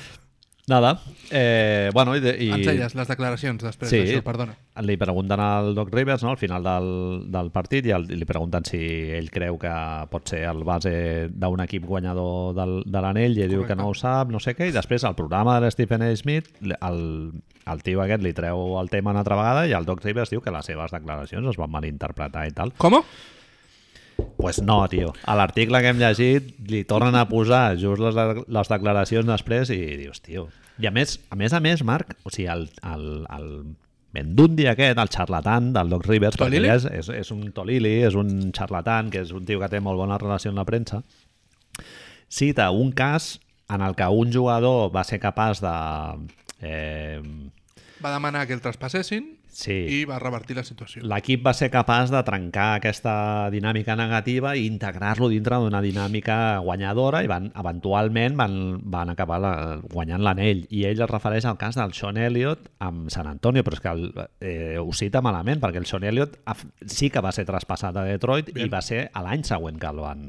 Nada, 0.70 1.00
eh, 1.32 1.90
bueno, 1.94 2.14
i, 2.18 2.20
i 2.20 2.50
Ens 2.52 2.66
deies 2.68 2.94
les 2.94 3.08
declaracions 3.08 3.62
després 3.64 3.90
Sí. 3.90 4.02
d'això, 4.02 4.22
perdona. 4.22 4.58
li 4.84 4.98
pregunten 4.98 5.40
al 5.40 5.74
Doc 5.74 5.94
Rivers 5.94 6.24
no, 6.24 6.32
al 6.32 6.38
final 6.38 6.62
del, 6.62 7.32
del 7.32 7.52
partit 7.52 7.86
i 7.86 7.92
el, 7.96 8.04
i 8.12 8.18
li 8.20 8.26
pregunten 8.26 8.66
si 8.66 8.78
ell 9.16 9.30
creu 9.32 9.58
que 9.58 9.72
pot 10.12 10.28
ser 10.28 10.44
el 10.44 10.66
base 10.66 11.30
d'un 11.32 11.62
equip 11.62 11.86
guanyador 11.86 12.54
del, 12.54 12.84
de 12.86 13.02
l'anell 13.02 13.38
i 13.38 13.44
ell 13.44 13.50
diu 13.50 13.66
que 13.66 13.76
no 13.80 13.88
ho 13.88 13.94
sap, 13.94 14.28
no 14.30 14.40
sé 14.44 14.58
què, 14.58 14.68
i 14.68 14.76
després 14.76 15.06
al 15.06 15.16
programa 15.16 15.62
de 15.62 15.72
Stephen 15.72 16.02
A. 16.02 16.14
Smith 16.18 16.52
el, 16.82 17.32
el 17.66 17.84
tio 17.84 18.02
aquest 18.04 18.22
li 18.22 18.34
treu 18.34 18.78
el 18.82 18.90
tema 18.90 19.12
una 19.12 19.24
altra 19.24 19.40
vegada 19.40 19.66
i 19.68 19.72
el 19.72 19.86
Doc 19.86 20.04
Rivers 20.04 20.36
diu 20.36 20.42
que 20.42 20.52
les 20.52 20.66
seves 20.66 20.92
declaracions 20.92 21.48
es 21.48 21.56
van 21.56 21.72
malinterpretar 21.72 22.46
i 22.46 22.52
tal. 22.52 22.74
Com? 22.76 23.00
Pues 24.38 24.62
no, 24.62 24.80
tio. 24.90 25.14
A 25.26 25.36
l'article 25.38 25.82
que 25.82 25.92
hem 25.92 26.00
llegit 26.02 26.54
li 26.70 26.84
tornen 26.88 27.16
a 27.18 27.26
posar 27.30 27.78
just 27.82 28.02
les, 28.04 28.44
les 28.46 28.72
declaracions 28.72 29.28
després 29.30 29.74
i 29.74 29.82
dius, 30.00 30.22
tio... 30.26 30.48
I 30.78 30.86
a 30.86 30.92
més, 30.94 31.16
a 31.34 31.36
més, 31.36 31.56
a 31.58 31.60
més 31.60 31.82
Marc, 31.82 32.14
o 32.22 32.30
sigui, 32.30 32.46
el, 32.54 32.68
el, 32.86 33.08
el 33.34 33.48
Mendundi 34.14 34.68
aquest, 34.70 35.00
el 35.02 35.10
xarlatan 35.10 35.72
del 35.74 35.90
Doc 35.90 36.06
Rivers, 36.06 36.38
perquè 36.38 36.54
Tolili? 36.54 36.70
ell 36.70 36.76
és, 36.78 36.86
és, 37.02 37.10
és 37.24 37.32
un 37.34 37.48
tolili, 37.54 37.96
és 38.06 38.18
un 38.18 38.52
xarlatan, 38.56 39.10
que 39.14 39.24
és 39.26 39.34
un 39.36 39.46
tio 39.46 39.60
que 39.62 39.70
té 39.74 39.82
molt 39.84 39.98
bona 40.00 40.20
relació 40.22 40.54
amb 40.54 40.62
la 40.62 40.68
premsa, 40.70 41.02
cita 42.30 42.70
un 42.72 42.94
cas 42.94 43.40
en 43.74 43.82
el 43.82 43.98
que 43.98 44.08
un 44.08 44.32
jugador 44.34 44.92
va 44.94 45.04
ser 45.04 45.20
capaç 45.20 45.62
de... 45.66 45.74
Eh, 46.62 47.22
Va 48.04 48.14
demanar 48.14 48.46
que 48.48 48.54
el 48.54 48.62
traspassessin 48.62 49.37
sí, 49.58 49.76
i 50.00 50.00
va 50.08 50.20
revertir 50.22 50.58
la 50.58 50.64
situació. 50.68 51.02
l'equip 51.08 51.44
va 51.46 51.54
ser 51.58 51.70
capaç 51.74 52.12
de 52.14 52.22
trencar 52.28 52.68
aquesta 52.78 53.14
dinàmica 53.54 53.96
negativa 53.98 54.54
i 54.56 54.68
integrar-lo 54.70 55.30
dintre 55.34 55.60
d'una 55.64 55.82
dinàmica 55.82 56.38
guanyadora 56.66 57.24
i 57.26 57.32
van, 57.32 57.50
eventualment 57.58 58.38
van, 58.38 58.58
van 58.86 59.14
acabar 59.14 59.40
la, 59.42 59.54
guanyant 59.82 60.24
l'anell 60.26 60.66
i 60.70 60.86
ell 60.90 61.02
es 61.02 61.12
refereix 61.12 61.48
al 61.50 61.58
cas 61.62 61.80
del 61.80 61.96
Sean 61.98 62.20
Elliott 62.22 62.70
amb 62.84 63.10
San 63.14 63.30
Antonio, 63.30 63.66
però 63.66 63.80
és 63.80 63.84
que 63.84 63.96
el, 63.96 64.06
eh, 64.42 64.78
ho 64.78 64.94
cita 64.94 65.24
malament 65.26 65.64
perquè 65.64 65.82
el 65.82 65.90
Sean 65.90 66.06
Elliott 66.08 66.38
sí 66.86 67.10
que 67.10 67.24
va 67.24 67.34
ser 67.34 67.48
traspassat 67.50 67.98
a 67.98 68.06
Detroit 68.08 68.54
Bien. 68.54 68.68
i 68.68 68.72
va 68.72 68.84
ser 68.86 69.08
a 69.14 69.26
l'any 69.26 69.46
següent 69.48 69.82
que 69.82 69.90
el 69.90 70.04
van, 70.04 70.28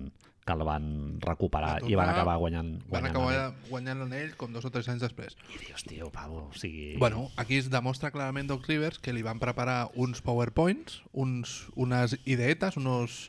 que 0.49 0.57
el 0.57 0.64
van 0.64 0.88
recuperar 1.20 1.74
Va 1.82 1.88
i 1.90 1.94
van 1.99 2.09
tornar, 2.09 2.16
acabar 2.16 2.36
guanyant, 2.40 2.70
Van 2.88 2.88
guanyant 2.88 3.11
acabar 3.12 3.32
l'anell. 3.36 3.70
guanyant 3.70 4.03
l'anell 4.03 4.36
com 4.40 4.53
dos 4.57 4.64
o 4.64 4.72
tres 4.72 4.88
anys 4.88 5.05
després. 5.05 5.36
I 5.55 5.61
dius, 5.66 5.84
tio, 5.84 6.09
Pavo, 6.14 6.46
o 6.49 6.55
sigui... 6.57 6.94
Bueno, 6.99 7.28
aquí 7.36 7.61
es 7.61 7.68
demostra 7.70 8.11
clarament 8.14 8.49
Doc 8.49 8.64
Rivers 8.68 8.99
que 9.05 9.12
li 9.12 9.22
van 9.26 9.42
preparar 9.42 9.90
uns 9.94 10.22
powerpoints, 10.24 11.03
uns, 11.12 11.59
unes 11.76 12.16
ideetes, 12.24 12.78
unos, 12.80 13.26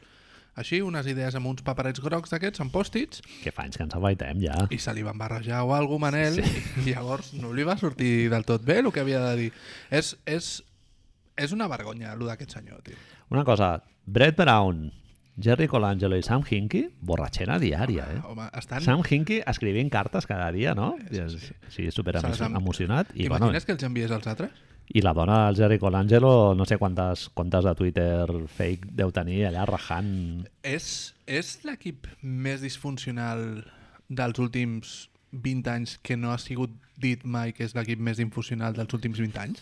així, 0.60 0.80
unes 0.84 1.08
idees 1.08 1.36
amb 1.38 1.48
uns 1.52 1.62
paperets 1.68 2.02
grocs 2.04 2.32
d'aquests, 2.34 2.64
amb 2.64 2.74
pòstits, 2.74 3.22
que 3.44 3.52
fa 3.56 3.68
anys 3.68 3.78
que 3.80 3.86
ens 3.86 3.96
afaitem 3.96 4.42
ja. 4.44 4.56
i 4.72 4.80
se 4.80 4.96
li 4.96 5.04
van 5.08 5.20
barrejar 5.20 5.62
o 5.68 5.76
alguna 5.76 6.10
Manel, 6.10 6.40
sí. 6.40 6.64
i 6.86 6.94
llavors 6.94 7.34
no 7.36 7.52
li 7.56 7.68
va 7.68 7.78
sortir 7.80 8.30
del 8.32 8.48
tot 8.48 8.64
bé 8.68 8.80
el 8.82 8.92
que 8.96 9.04
havia 9.04 9.22
de 9.30 9.36
dir. 9.44 9.52
És, 9.92 10.16
és, 10.28 10.58
és 11.40 11.54
una 11.56 11.68
vergonya, 11.72 12.16
el 12.16 12.26
d'aquest 12.28 12.58
senyor, 12.60 12.82
tio. 12.88 12.98
Una 13.30 13.46
cosa, 13.48 13.78
Brett 14.10 14.36
Brown, 14.40 14.88
Jerry 15.42 15.68
Colangelo 15.72 16.18
i 16.20 16.24
Sam 16.26 16.44
Hinkie, 16.44 16.90
borratxera 17.02 17.58
diària, 17.62 18.06
eh? 18.12 18.20
Home, 18.28 18.50
estan... 18.60 18.82
Sam 18.84 19.04
Hinkie 19.08 19.42
escrivint 19.48 19.90
cartes 19.94 20.28
cada 20.28 20.52
dia, 20.52 20.74
no? 20.76 20.96
Sí, 21.12 21.22
sí. 21.40 21.54
sí 21.70 21.92
super 21.92 22.20
Se 22.20 22.28
les 22.28 22.42
han- 22.42 22.56
emocionat. 22.60 23.12
I, 23.16 23.28
bueno, 23.28 23.48
T'imagines 23.48 23.66
que 23.66 23.72
els 23.78 23.84
envies 23.88 24.12
als 24.12 24.28
altres? 24.28 24.52
I 24.90 25.04
la 25.06 25.14
dona 25.14 25.46
del 25.46 25.56
Jerry 25.60 25.78
Colangelo, 25.78 26.56
no 26.58 26.66
sé 26.66 26.80
quantes 26.82 27.28
comptes 27.38 27.64
de 27.64 27.76
Twitter 27.78 28.26
fake 28.50 28.90
deu 28.98 29.12
tenir 29.14 29.44
allà 29.46 29.68
rajant... 29.70 30.48
És, 30.66 31.14
és 31.30 31.60
l'equip 31.64 32.08
més 32.24 32.64
disfuncional 32.66 33.44
dels 34.10 34.40
últims 34.42 35.10
20 35.32 35.70
anys 35.70 36.00
que 36.02 36.18
no 36.18 36.32
ha 36.34 36.40
sigut 36.42 36.74
dit 36.98 37.22
mai 37.24 37.54
que 37.54 37.64
és 37.68 37.76
l'equip 37.78 38.02
més 38.02 38.18
disfuncional 38.18 38.74
dels 38.74 38.98
últims 38.98 39.22
20 39.22 39.38
anys? 39.46 39.62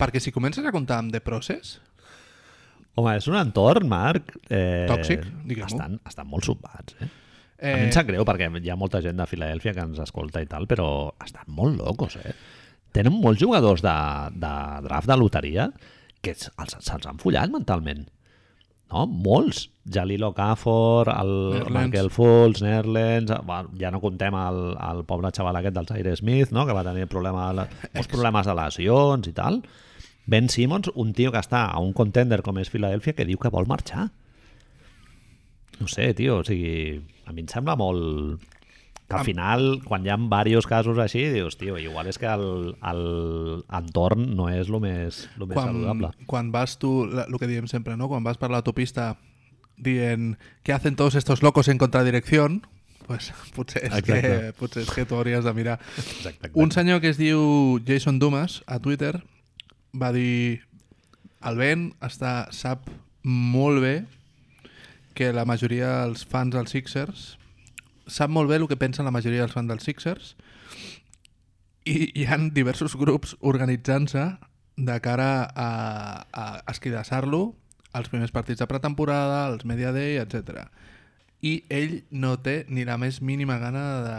Perquè 0.00 0.18
si 0.24 0.32
comences 0.32 0.64
a 0.66 0.72
comptar 0.74 1.02
amb 1.04 1.12
The 1.12 1.20
Process, 1.20 1.76
Home, 2.94 3.16
és 3.18 3.26
un 3.30 3.36
entorn, 3.40 3.88
Marc... 3.90 4.34
Eh, 4.48 4.86
Tòxic, 4.90 5.24
diguem-ho. 5.48 5.66
Estan, 5.66 5.98
estan 6.06 6.28
molt 6.30 6.46
subats, 6.46 6.94
eh? 7.00 7.08
eh, 7.58 7.72
A 7.72 7.78
mi 7.80 7.88
em 7.88 7.94
sap 7.94 8.06
greu 8.06 8.22
perquè 8.28 8.46
hi 8.60 8.70
ha 8.70 8.78
molta 8.78 9.02
gent 9.02 9.18
de 9.18 9.26
Filadèlfia 9.26 9.74
que 9.74 9.86
ens 9.88 9.98
escolta 10.04 10.42
i 10.44 10.46
tal, 10.50 10.68
però 10.70 10.88
estan 11.24 11.48
molt 11.56 11.80
locos, 11.80 12.18
eh? 12.22 12.34
Tenen 12.94 13.16
molts 13.18 13.42
jugadors 13.42 13.82
de, 13.82 13.94
de 14.38 14.54
draft 14.86 15.10
de 15.10 15.16
loteria 15.18 15.68
que 16.24 16.36
se'ls 16.38 16.76
se'ls 16.78 17.08
han 17.10 17.18
follat 17.20 17.50
mentalment. 17.52 18.04
No? 18.94 19.06
Molts. 19.10 19.66
Jalil 19.84 20.22
Okafor, 20.24 21.10
el 21.12 21.32
Nerlens. 21.52 21.74
Michael 21.74 22.10
Fultz, 22.14 22.62
Nerlens... 22.64 23.32
bueno, 23.44 23.74
Ja 23.80 23.90
no 23.92 24.00
contem 24.00 24.36
el, 24.38 24.60
el 24.80 25.02
pobre 25.08 25.32
xaval 25.34 25.58
aquest 25.58 25.74
del 25.76 25.88
Zaire 25.90 26.14
Smith, 26.16 26.54
no? 26.56 26.64
que 26.64 26.76
va 26.76 26.84
tenir 26.86 27.08
problema, 27.10 27.50
molts 27.52 28.08
problemes 28.12 28.48
de 28.48 28.54
lesions 28.56 29.28
i 29.28 29.34
tal. 29.36 29.58
Ben 30.26 30.48
Simmons, 30.48 30.90
un 30.94 31.12
tio 31.12 31.32
que 31.32 31.40
està 31.40 31.66
a 31.68 31.80
un 31.84 31.92
contender 31.92 32.40
com 32.42 32.58
és 32.60 32.70
Filadèlfia, 32.72 33.14
que 33.16 33.26
diu 33.28 33.40
que 33.40 33.52
vol 33.52 33.68
marxar. 33.68 34.08
No 35.80 35.88
sé, 35.90 36.12
tio, 36.14 36.38
o 36.40 36.44
sigui, 36.46 37.02
a 37.26 37.32
mi 37.32 37.44
em 37.44 37.50
sembla 37.50 37.76
molt... 37.76 38.42
Que 39.04 39.18
al 39.18 39.26
final, 39.26 39.82
quan 39.84 40.06
hi 40.06 40.08
ha 40.08 40.16
diversos 40.16 40.64
casos 40.64 40.98
així, 40.98 41.26
dius, 41.28 41.58
tio, 41.60 41.76
igual 41.76 42.06
és 42.08 42.16
que 42.16 42.24
el, 42.24 42.72
el 42.88 43.02
entorn 43.68 44.30
no 44.32 44.46
és 44.48 44.70
el 44.72 44.78
més, 44.80 45.18
lo 45.36 45.44
més 45.44 45.58
quan, 45.58 45.74
saludable. 45.74 46.08
quan 46.24 46.48
vas 46.54 46.78
tu, 46.80 47.04
el 47.04 47.36
que 47.38 47.46
diem 47.50 47.68
sempre, 47.68 47.98
no? 48.00 48.08
quan 48.08 48.24
vas 48.24 48.40
per 48.40 48.48
l'autopista 48.48 49.18
dient 49.76 50.38
què 50.64 50.72
hacen 50.72 50.96
todos 50.96 51.20
estos 51.20 51.44
locos 51.44 51.68
en 51.68 51.76
contradirección, 51.76 52.62
pues 53.04 53.28
potser 53.52 53.84
és, 53.84 53.92
Exacte. 53.92 54.22
que, 54.24 54.52
potser 54.56 54.86
és 54.86 54.90
que 54.96 55.04
tu 55.04 55.20
hauries 55.20 55.44
de 55.44 55.52
mirar. 55.52 55.76
Exacte, 56.00 56.50
Un 56.54 56.72
senyor 56.72 57.04
que 57.04 57.12
es 57.12 57.20
diu 57.20 57.78
Jason 57.84 58.18
Dumas 58.18 58.62
a 58.64 58.80
Twitter 58.80 59.20
va 59.94 60.10
dir 60.14 60.62
el 61.44 61.58
Ben 61.60 61.88
està, 62.04 62.50
sap 62.50 62.88
molt 63.24 63.82
bé 63.84 63.94
que 65.14 65.30
la 65.32 65.46
majoria 65.46 66.02
dels 66.02 66.24
fans 66.26 66.54
dels 66.54 66.74
Sixers 66.74 67.26
sap 68.10 68.32
molt 68.32 68.50
bé 68.50 68.58
el 68.58 68.66
que 68.68 68.80
pensen 68.80 69.06
la 69.06 69.14
majoria 69.14 69.44
dels 69.44 69.54
fans 69.54 69.70
dels 69.70 69.86
Sixers 69.86 70.34
i 71.88 72.10
hi 72.16 72.26
han 72.26 72.50
diversos 72.56 72.96
grups 73.00 73.36
organitzant-se 73.40 74.24
de 74.76 74.96
cara 75.04 75.44
a, 75.44 75.68
a 76.32 76.44
esquidassar-lo 76.72 77.54
als 77.94 78.10
primers 78.10 78.32
partits 78.34 78.58
de 78.58 78.66
pretemporada, 78.66 79.46
als 79.46 79.64
Media 79.64 79.92
Day, 79.94 80.18
etc. 80.18 80.66
I 81.44 81.58
ell 81.68 81.98
no 82.10 82.38
té 82.40 82.62
ni 82.72 82.86
la 82.88 82.94
més 82.96 83.18
mínima 83.20 83.58
gana 83.60 83.80
de, 84.00 84.14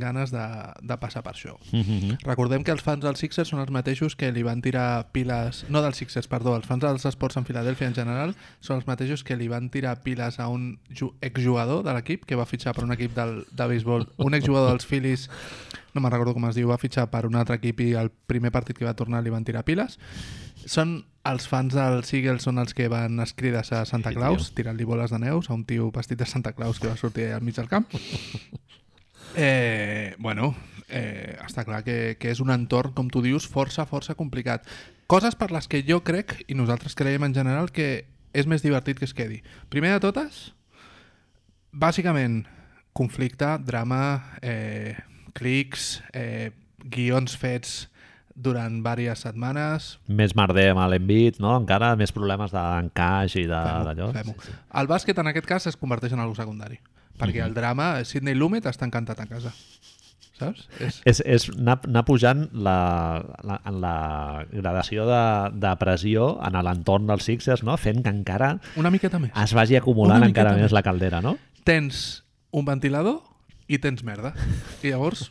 ganes 0.00 0.30
de, 0.32 0.44
de 0.80 0.96
passar 0.96 1.20
per 1.26 1.34
això. 1.34 1.58
Mhm. 1.76 2.14
Recordem 2.24 2.64
que 2.64 2.72
els 2.72 2.80
fans 2.80 3.02
dels 3.04 3.20
Sixers 3.20 3.50
són 3.52 3.60
els 3.60 3.68
mateixos 3.74 4.16
que 4.16 4.30
li 4.32 4.40
van 4.46 4.62
tirar 4.64 5.10
piles... 5.12 5.66
No 5.68 5.82
dels 5.84 6.00
Sixers, 6.00 6.28
perdó, 6.30 6.54
els 6.56 6.64
fans 6.66 6.80
dels 6.80 7.04
esports 7.10 7.36
en 7.36 7.44
Filadèlfia 7.44 7.90
en 7.90 7.98
general 7.98 8.32
són 8.64 8.78
els 8.80 8.88
mateixos 8.88 9.20
que 9.28 9.36
li 9.36 9.50
van 9.52 9.68
tirar 9.68 9.98
piles 10.06 10.40
a 10.40 10.48
un 10.48 10.78
ju- 10.88 11.12
exjugador 11.20 11.84
de 11.84 11.92
l'equip 11.98 12.24
que 12.24 12.38
va 12.40 12.48
fitxar 12.48 12.72
per 12.74 12.86
un 12.88 12.96
equip 12.96 13.12
del, 13.18 13.42
de 13.52 13.66
béisbol. 13.74 14.08
Un 14.16 14.38
exjugador 14.40 14.72
dels 14.72 14.86
Phillies, 14.88 15.28
no 15.92 16.00
me'n 16.00 16.12
recordo 16.14 16.32
com 16.32 16.48
es 16.48 16.56
diu, 16.56 16.70
va 16.72 16.78
fitxar 16.80 17.10
per 17.12 17.26
un 17.28 17.36
altre 17.36 17.60
equip 17.60 17.80
i 17.84 17.92
el 17.98 18.08
primer 18.30 18.52
partit 18.56 18.78
que 18.78 18.88
va 18.88 18.96
tornar 18.96 19.20
li 19.20 19.28
van 19.34 19.44
tirar 19.44 19.66
piles. 19.68 19.98
Són 20.66 21.00
els 21.28 21.46
fans 21.48 21.74
dels 21.76 22.12
Eagles 22.16 22.46
són 22.46 22.58
els 22.62 22.72
que 22.76 22.88
van 22.88 23.20
escrides 23.20 23.72
a 23.76 23.84
Santa 23.88 24.12
Claus, 24.14 24.50
tirant-li 24.56 24.86
boles 24.88 25.12
de 25.12 25.20
neus 25.20 25.50
a 25.50 25.54
un 25.54 25.66
tio 25.68 25.90
vestit 25.94 26.18
de 26.18 26.28
Santa 26.28 26.54
Claus 26.56 26.80
que 26.80 26.88
va 26.88 26.96
sortir 26.96 27.30
al 27.34 27.44
mig 27.44 27.56
del 27.56 27.70
camp. 27.70 27.88
Eh, 29.36 30.16
bueno, 30.18 30.56
eh, 30.88 31.36
està 31.46 31.62
clar 31.62 31.84
que, 31.86 32.16
que 32.18 32.32
és 32.32 32.40
un 32.42 32.50
entorn, 32.50 32.90
com 32.96 33.06
tu 33.14 33.20
dius, 33.22 33.44
força, 33.46 33.84
força 33.86 34.16
complicat. 34.18 34.66
Coses 35.06 35.36
per 35.38 35.52
les 35.54 35.68
que 35.70 35.84
jo 35.86 36.00
crec, 36.02 36.34
i 36.50 36.56
nosaltres 36.58 36.96
creiem 36.98 37.28
en 37.28 37.36
general, 37.36 37.70
que 37.70 38.08
és 38.34 38.48
més 38.50 38.64
divertit 38.66 38.98
que 38.98 39.06
es 39.06 39.14
quedi. 39.14 39.38
Primer 39.70 39.92
de 39.94 40.00
totes, 40.02 40.40
bàsicament, 41.70 42.42
conflicte, 42.90 43.52
drama, 43.62 44.34
eh, 44.42 44.96
clics, 45.38 46.00
eh, 46.12 46.50
guions 46.82 47.36
fets 47.38 47.89
durant 48.42 48.78
diverses 48.80 49.20
setmanes, 49.26 49.90
Més 50.08 50.34
merder 50.38 50.70
amb 50.72 50.80
l'Envit, 50.92 51.38
no? 51.42 51.56
Encara 51.60 51.92
més 52.00 52.12
problemes 52.16 52.50
d'encaix 52.54 53.36
i 53.36 53.44
de- 53.46 53.54
Fem-ho, 53.54 53.84
d'allò. 53.90 54.10
fem-ho. 54.16 54.34
El 54.80 54.88
bàsquet 54.88 55.18
en 55.20 55.28
aquest 55.32 55.46
cas 55.46 55.66
es 55.70 55.76
converteix 55.76 56.12
en 56.16 56.20
algo 56.24 56.34
secundari. 56.34 56.80
Perquè 57.20 57.42
el 57.44 57.52
drama, 57.54 58.02
Sidney 58.08 58.34
Lumet 58.34 58.64
està 58.64 58.86
encantat 58.88 59.20
a 59.20 59.26
casa. 59.28 59.52
Saps? 60.40 60.62
És... 60.80 61.02
És, 61.04 61.18
és 61.28 61.48
anar, 61.52 61.74
anar 61.84 62.02
pujant 62.08 62.46
la, 62.54 63.20
la, 63.44 63.58
en 63.68 63.80
la 63.82 64.46
gradació 64.50 65.04
de, 65.04 65.18
de 65.60 65.72
pressió 65.76 66.30
en 66.46 66.56
l'entorn 66.64 67.06
dels 67.10 67.26
Sixers, 67.28 67.60
no? 67.62 67.76
fent 67.76 68.00
que 68.02 68.08
encara 68.08 68.54
Una 68.80 68.88
miqueta 68.90 69.18
més. 69.20 69.34
es 69.36 69.52
vagi 69.52 69.76
acumulant 69.76 70.24
encara 70.24 70.54
més 70.56 70.70
més. 70.70 70.72
la 70.72 70.82
caldera, 70.86 71.20
no? 71.20 71.36
Tens 71.68 72.22
un 72.56 72.64
ventilador 72.64 73.20
i 73.70 73.78
tens 73.78 74.02
merda. 74.06 74.32
I 74.82 74.90
llavors, 74.90 75.28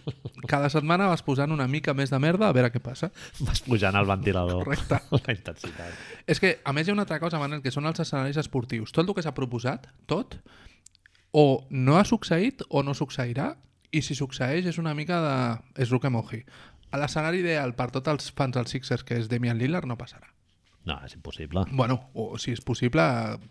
cada 0.48 0.70
setmana 0.72 1.10
vas 1.12 1.24
posant 1.26 1.52
una 1.52 1.68
mica 1.68 1.94
més 1.98 2.14
de 2.14 2.20
merda 2.24 2.48
a 2.48 2.56
veure 2.56 2.72
què 2.72 2.80
passa. 2.84 3.12
Vas 3.44 3.62
pujant 3.66 3.98
al 4.00 4.08
ventilador 4.08 4.64
Correcte. 4.64 5.02
la 5.18 5.36
intensitat. 5.36 6.00
És 6.30 6.40
que, 6.40 6.56
a 6.64 6.74
més, 6.76 6.88
hi 6.88 6.94
ha 6.94 6.96
una 6.96 7.04
altra 7.08 7.20
cosa, 7.20 7.42
Manel, 7.42 7.64
que 7.66 7.74
són 7.76 7.90
els 7.90 8.00
escenaris 8.00 8.40
esportius. 8.40 8.96
Tot 8.96 9.04
el 9.04 9.18
que 9.18 9.26
s'ha 9.26 9.36
proposat, 9.36 9.90
tot, 10.08 10.40
o 11.36 11.46
no 11.70 12.00
ha 12.00 12.08
succeït 12.08 12.64
o 12.70 12.84
no 12.86 12.96
succeirà, 12.96 13.52
i 13.92 14.04
si 14.06 14.16
succeeix 14.16 14.70
és 14.70 14.80
una 14.80 14.96
mica 14.96 15.20
de... 15.26 15.38
és 15.84 15.92
el 15.92 16.00
que 16.00 16.14
moji. 16.14 16.44
L'escenari 16.96 17.44
ideal 17.44 17.76
per 17.78 17.92
tots 17.94 18.10
els 18.10 18.32
fans 18.38 18.56
dels 18.56 18.72
Sixers, 18.72 19.04
que 19.06 19.20
és 19.20 19.28
Damian 19.30 19.60
Lillard, 19.60 19.90
no 19.90 20.00
passarà. 20.00 20.32
No, 20.88 20.96
és 21.06 21.14
impossible. 21.14 21.66
Bueno, 21.76 21.98
o 22.16 22.38
si 22.40 22.54
és 22.56 22.62
possible, 22.66 23.04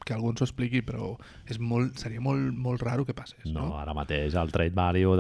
que 0.06 0.14
algú 0.14 0.30
ens 0.32 0.40
ho 0.40 0.46
expliqui, 0.46 0.80
però 0.82 1.10
és 1.46 1.58
molt, 1.60 1.98
seria 2.00 2.22
molt, 2.24 2.54
molt 2.56 2.82
raro 2.82 3.04
que 3.06 3.14
passés, 3.14 3.44
No, 3.44 3.68
no? 3.68 3.76
ara 3.78 3.94
mateix 3.94 4.34
el 4.34 4.50
trade 4.50 4.74
value 4.74 5.12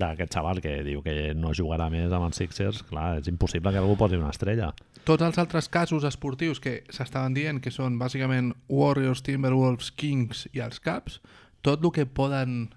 d'aquest 0.00 0.32
xaval 0.32 0.62
que 0.64 0.78
diu 0.86 1.04
que 1.04 1.34
no 1.38 1.52
jugarà 1.54 1.90
més 1.92 2.10
amb 2.10 2.26
els 2.30 2.40
Sixers, 2.40 2.82
clar, 2.88 3.18
és 3.20 3.28
impossible 3.30 3.70
que 3.70 3.82
algú 3.82 3.98
posi 4.00 4.16
una 4.16 4.32
estrella. 4.32 4.72
Tots 5.04 5.22
els 5.22 5.38
altres 5.38 5.68
casos 5.68 6.04
esportius 6.08 6.58
que 6.62 6.80
s'estaven 6.90 7.34
dient, 7.36 7.60
que 7.60 7.70
són 7.70 7.98
bàsicament 8.00 8.54
Warriors, 8.68 9.22
Timberwolves, 9.22 9.92
Kings 9.92 10.46
i 10.56 10.64
els 10.64 10.80
Caps, 10.80 11.20
tot 11.62 11.84
el 11.84 11.92
que 11.94 12.06
poden 12.06 12.70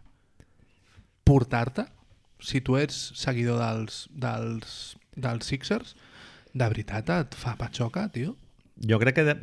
portar-te, 1.25 1.87
si 2.43 2.61
tu 2.61 2.75
ets 2.77 3.13
seguidor 3.17 3.57
dels, 3.61 4.05
dels, 4.13 4.95
dels 5.15 5.47
Sixers, 5.47 5.95
de 6.53 6.67
veritat 6.69 7.09
et 7.09 7.37
fa 7.39 7.55
patxoca, 7.59 8.09
tio? 8.13 8.35
Jo 8.75 8.99
crec 8.99 9.19
que... 9.19 9.27
De... 9.27 9.35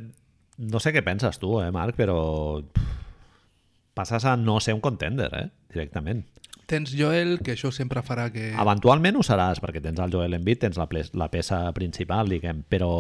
No 0.62 0.78
sé 0.82 0.92
què 0.92 1.00
penses 1.04 1.38
tu, 1.40 1.56
eh, 1.62 1.70
Marc, 1.72 1.96
però 1.96 2.18
passes 3.96 4.24
a 4.24 4.36
no 4.36 4.58
ser 4.60 4.74
un 4.76 4.82
contender, 4.84 5.30
eh, 5.36 5.48
directament. 5.72 6.22
Tens 6.68 6.92
Joel, 6.96 7.38
que 7.44 7.56
això 7.56 7.72
sempre 7.74 8.00
farà 8.04 8.28
que... 8.32 8.52
Eventualment 8.52 9.18
ho 9.18 9.24
seràs, 9.26 9.60
perquè 9.60 9.82
tens 9.84 10.00
el 10.00 10.12
Joel 10.12 10.38
Embiid, 10.38 10.62
tens 10.62 10.78
la, 10.80 10.86
la 11.20 11.28
peça 11.32 11.64
principal, 11.76 12.30
diguem, 12.32 12.62
però... 12.68 12.92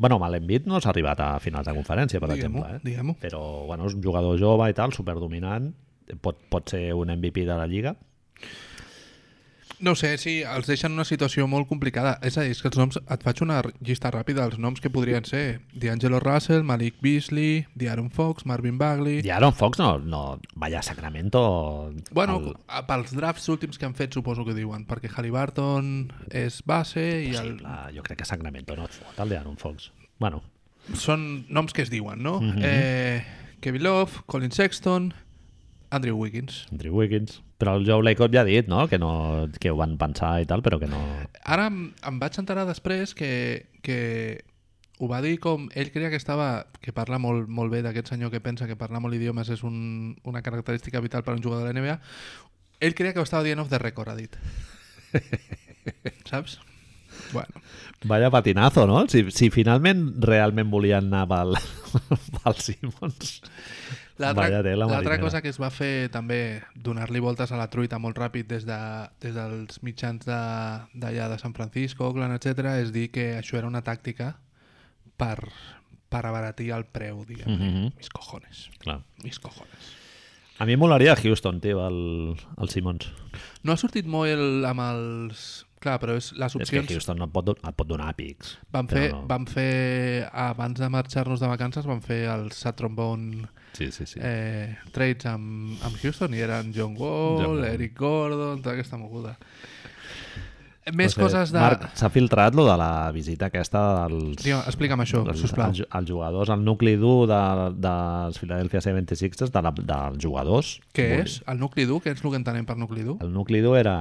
Bueno, 0.00 0.16
amb 0.16 0.30
l'Embiid 0.32 0.68
no 0.70 0.78
s'ha 0.80 0.92
arribat 0.94 1.20
a 1.20 1.32
finals 1.44 1.66
de 1.68 1.74
conferència, 1.76 2.20
per 2.22 2.30
Diguem-ho, 2.30 2.62
exemple. 2.62 2.76
Eh? 2.78 2.84
diguem-ho. 2.86 3.16
Però, 3.20 3.40
bueno, 3.68 3.88
és 3.90 3.96
un 3.98 4.04
jugador 4.04 4.38
jove 4.40 4.70
i 4.70 4.76
tal, 4.76 4.94
superdominant, 4.96 5.72
pot, 6.24 6.38
pot 6.52 6.72
ser 6.72 6.86
un 6.96 7.12
MVP 7.12 7.44
de 7.48 7.56
la 7.58 7.66
Lliga. 7.68 7.96
No 9.80 9.94
sé, 9.96 10.10
sí, 10.20 10.42
els 10.44 10.68
deixen 10.68 10.92
en 10.92 10.98
una 10.98 11.06
situació 11.08 11.46
molt 11.48 11.66
complicada. 11.68 12.18
És 12.26 12.36
a 12.36 12.44
dir, 12.44 12.52
és 12.52 12.60
que 12.60 12.68
els 12.68 12.76
noms... 12.76 12.98
Et 13.00 13.22
faig 13.24 13.40
una 13.44 13.62
llista 13.80 14.10
ràpida 14.12 14.44
dels 14.44 14.60
noms 14.60 14.82
que 14.84 14.90
podrien 14.92 15.24
ser 15.24 15.60
D'Angelo 15.72 16.20
Russell, 16.20 16.66
Malik 16.68 16.98
Beasley, 17.00 17.64
D'Aaron 17.80 18.10
Fox, 18.12 18.44
Marvin 18.44 18.76
Bagley... 18.80 19.22
I 19.24 19.32
Aaron 19.32 19.56
Fox 19.56 19.80
no, 19.80 19.94
no 19.98 20.38
vaya 20.54 20.82
Sacramento... 20.84 21.92
Bueno, 22.12 22.36
el, 22.38 22.52
el... 22.52 22.84
pels 22.90 23.16
drafts 23.16 23.48
últims 23.48 23.80
que 23.80 23.88
han 23.88 23.96
fet 23.96 24.12
suposo 24.12 24.44
que 24.44 24.54
diuen, 24.56 24.84
perquè 24.88 25.08
Halliburton 25.14 26.10
és 26.28 26.60
base 26.68 27.00
i 27.00 27.32
el... 27.32 27.56
possible, 27.56 27.76
jo 27.96 28.04
crec 28.04 28.20
que 28.20 28.28
Sacramento 28.28 28.76
no 28.76 28.84
et 28.90 29.00
fot 29.00 29.24
el 29.24 29.32
d'Aaron 29.32 29.56
Fox. 29.60 29.90
Bueno, 30.20 30.42
són 30.92 31.46
noms 31.48 31.72
que 31.72 31.86
es 31.86 31.92
diuen, 31.92 32.20
no? 32.22 32.36
Mhm. 32.44 32.60
eh, 32.62 33.24
Kevin 33.60 33.84
Love, 33.84 34.24
Colin 34.26 34.52
Sexton, 34.52 35.12
Andrew 35.90 36.16
Wiggins. 36.16 36.66
Andrew 36.72 36.96
Wiggins... 36.96 37.40
Però 37.60 37.74
el 37.76 37.84
Joe 37.84 38.00
Lacob 38.00 38.32
ja 38.32 38.40
ha 38.40 38.48
dit, 38.48 38.70
no?, 38.72 38.86
que, 38.88 38.96
no, 38.96 39.48
que 39.60 39.68
ho 39.68 39.76
van 39.76 39.98
pensar 40.00 40.38
i 40.40 40.46
tal, 40.48 40.62
però 40.64 40.78
que 40.80 40.88
no... 40.88 41.00
Ara 41.44 41.66
em, 41.68 41.90
em 42.08 42.20
vaig 42.22 42.38
enterar 42.40 42.64
després 42.64 43.12
que, 43.12 43.32
que 43.84 43.98
ho 44.96 45.10
va 45.10 45.20
dir 45.20 45.34
com... 45.44 45.66
Ell 45.76 45.92
creia 45.92 46.08
que 46.08 46.16
estava... 46.16 46.70
que 46.80 46.94
parla 46.96 47.18
molt, 47.20 47.50
molt 47.52 47.74
bé 47.74 47.82
d'aquest 47.84 48.14
senyor 48.14 48.32
que 48.32 48.40
pensa 48.40 48.70
que 48.70 48.78
parlar 48.80 49.02
molt 49.04 49.18
idiomes 49.18 49.52
és 49.52 49.60
un, 49.66 50.16
una 50.24 50.40
característica 50.46 51.04
vital 51.04 51.26
per 51.26 51.34
a 51.34 51.36
un 51.36 51.44
jugador 51.44 51.68
de 51.68 51.74
la 51.74 51.84
NBA. 51.84 51.98
Ell 52.80 52.96
creia 52.96 53.12
que 53.12 53.20
ho 53.20 53.28
estava 53.28 53.44
dient 53.44 53.60
off 53.60 53.68
the 53.68 53.82
record, 53.82 54.08
ha 54.08 54.16
dit. 54.16 54.40
Saps? 56.30 56.60
Bueno, 57.34 57.60
Vaya 58.04 58.30
patinazo, 58.30 58.86
no? 58.86 59.04
Si, 59.08 59.26
si 59.30 59.50
finalment 59.52 60.22
realment 60.24 60.70
volien 60.72 61.10
anar 61.10 61.26
pel, 61.28 61.58
pel 62.38 62.56
Simons. 62.56 63.40
L'altra 64.20 65.18
cosa 65.20 65.40
que 65.42 65.48
es 65.48 65.58
va 65.60 65.70
fer 65.72 66.10
també 66.12 66.60
donar-li 66.74 67.22
voltes 67.24 67.52
a 67.52 67.58
la 67.60 67.68
truita 67.72 67.98
molt 67.98 68.18
ràpid 68.20 68.46
des, 68.50 68.66
de, 68.68 68.78
des 69.24 69.34
dels 69.34 69.80
mitjans 69.86 70.26
d'allà 70.28 71.26
de, 71.28 71.32
de 71.34 71.38
San 71.40 71.54
Francisco, 71.56 72.10
Oakland, 72.10 72.36
etc 72.36 72.76
és 72.82 72.92
dir 72.92 73.08
que 73.14 73.30
això 73.38 73.56
era 73.58 73.70
una 73.70 73.82
tàctica 73.86 74.34
per, 75.16 75.38
per 76.10 76.22
abaratir 76.26 76.70
el 76.76 76.84
preu, 76.84 77.24
diguem. 77.28 77.48
Mhm. 77.56 77.88
Mis 77.96 78.12
cojones. 78.12 78.68
Clar. 78.84 79.00
Mis 79.24 79.40
cojones. 79.40 79.96
A 80.60 80.66
mi 80.68 80.76
molaria 80.76 81.14
Houston, 81.16 81.58
tio, 81.60 81.80
el, 81.88 82.36
el 82.60 82.68
Simons. 82.68 83.08
No 83.64 83.72
ha 83.72 83.80
sortit 83.80 84.06
molt 84.06 84.28
el, 84.28 84.64
amb 84.68 84.84
els... 84.90 85.66
Clar, 85.80 85.94
però 85.96 86.12
és, 86.20 86.34
les 86.36 86.52
És 86.52 86.68
que 86.68 86.76
opcions... 86.82 86.90
Houston 86.92 87.16
no 87.16 87.24
et 87.24 87.32
pot, 87.32 87.46
do- 87.46 87.54
et 87.56 87.72
pot 87.72 87.88
donar 87.88 88.10
pics. 88.18 88.58
Van 88.68 88.84
fer, 88.90 89.06
no. 89.14 89.22
van 89.30 89.46
fer, 89.48 90.26
abans 90.28 90.76
de 90.76 90.90
marxar-nos 90.92 91.40
de 91.40 91.48
vacances, 91.48 91.88
van 91.88 92.02
fer 92.04 92.26
el 92.28 92.50
Sat 92.52 92.76
Trombone 92.76 93.48
Sí, 93.76 93.90
sí, 93.92 94.04
sí. 94.06 94.18
eh, 94.22 94.76
trades 94.92 95.26
amb, 95.30 95.76
amb 95.86 95.96
Houston 96.02 96.34
i 96.34 96.42
eren 96.44 96.72
John 96.76 96.96
Wall, 96.98 97.38
John 97.42 97.54
Wall. 97.58 97.64
Eric 97.70 97.94
Gordon, 97.98 98.60
tota 98.62 98.74
aquesta 98.76 98.98
moguda. 99.00 99.36
Més 100.96 101.12
No 101.12 101.20
sé, 101.20 101.20
coses 101.20 101.50
de... 101.52 101.60
Marc, 101.60 101.84
s'ha 101.94 102.08
filtrat 102.10 102.54
lo 102.56 102.64
de 102.66 102.74
la 102.80 102.88
visita 103.14 103.46
aquesta 103.50 103.82
dels... 104.08 104.40
Tio, 104.42 104.56
explica'm 104.66 105.02
això, 105.04 105.20
dels, 105.26 105.38
sisplau. 105.44 105.70
els, 105.70 105.84
els 105.84 106.08
jugadors, 106.08 106.50
el 106.50 106.64
nucli 106.66 106.96
dur 106.98 107.28
de, 107.30 107.40
dels 107.84 108.40
Philadelphia 108.40 108.80
76ers, 108.82 109.52
de 109.54 109.62
la, 109.62 109.70
dels 109.76 110.18
jugadors. 110.24 110.72
Què 110.96 111.06
Vol- 111.12 111.22
és? 111.28 111.36
El 111.52 111.60
nucli 111.62 111.84
dur? 111.86 112.00
Què 112.02 112.16
és 112.16 112.24
el 112.24 112.32
que 112.32 112.40
entenem 112.40 112.66
per 112.66 112.78
nucli 112.80 113.04
dur? 113.06 113.18
El 113.22 113.30
nucli 113.36 113.60
dur 113.62 113.76
era 113.78 113.98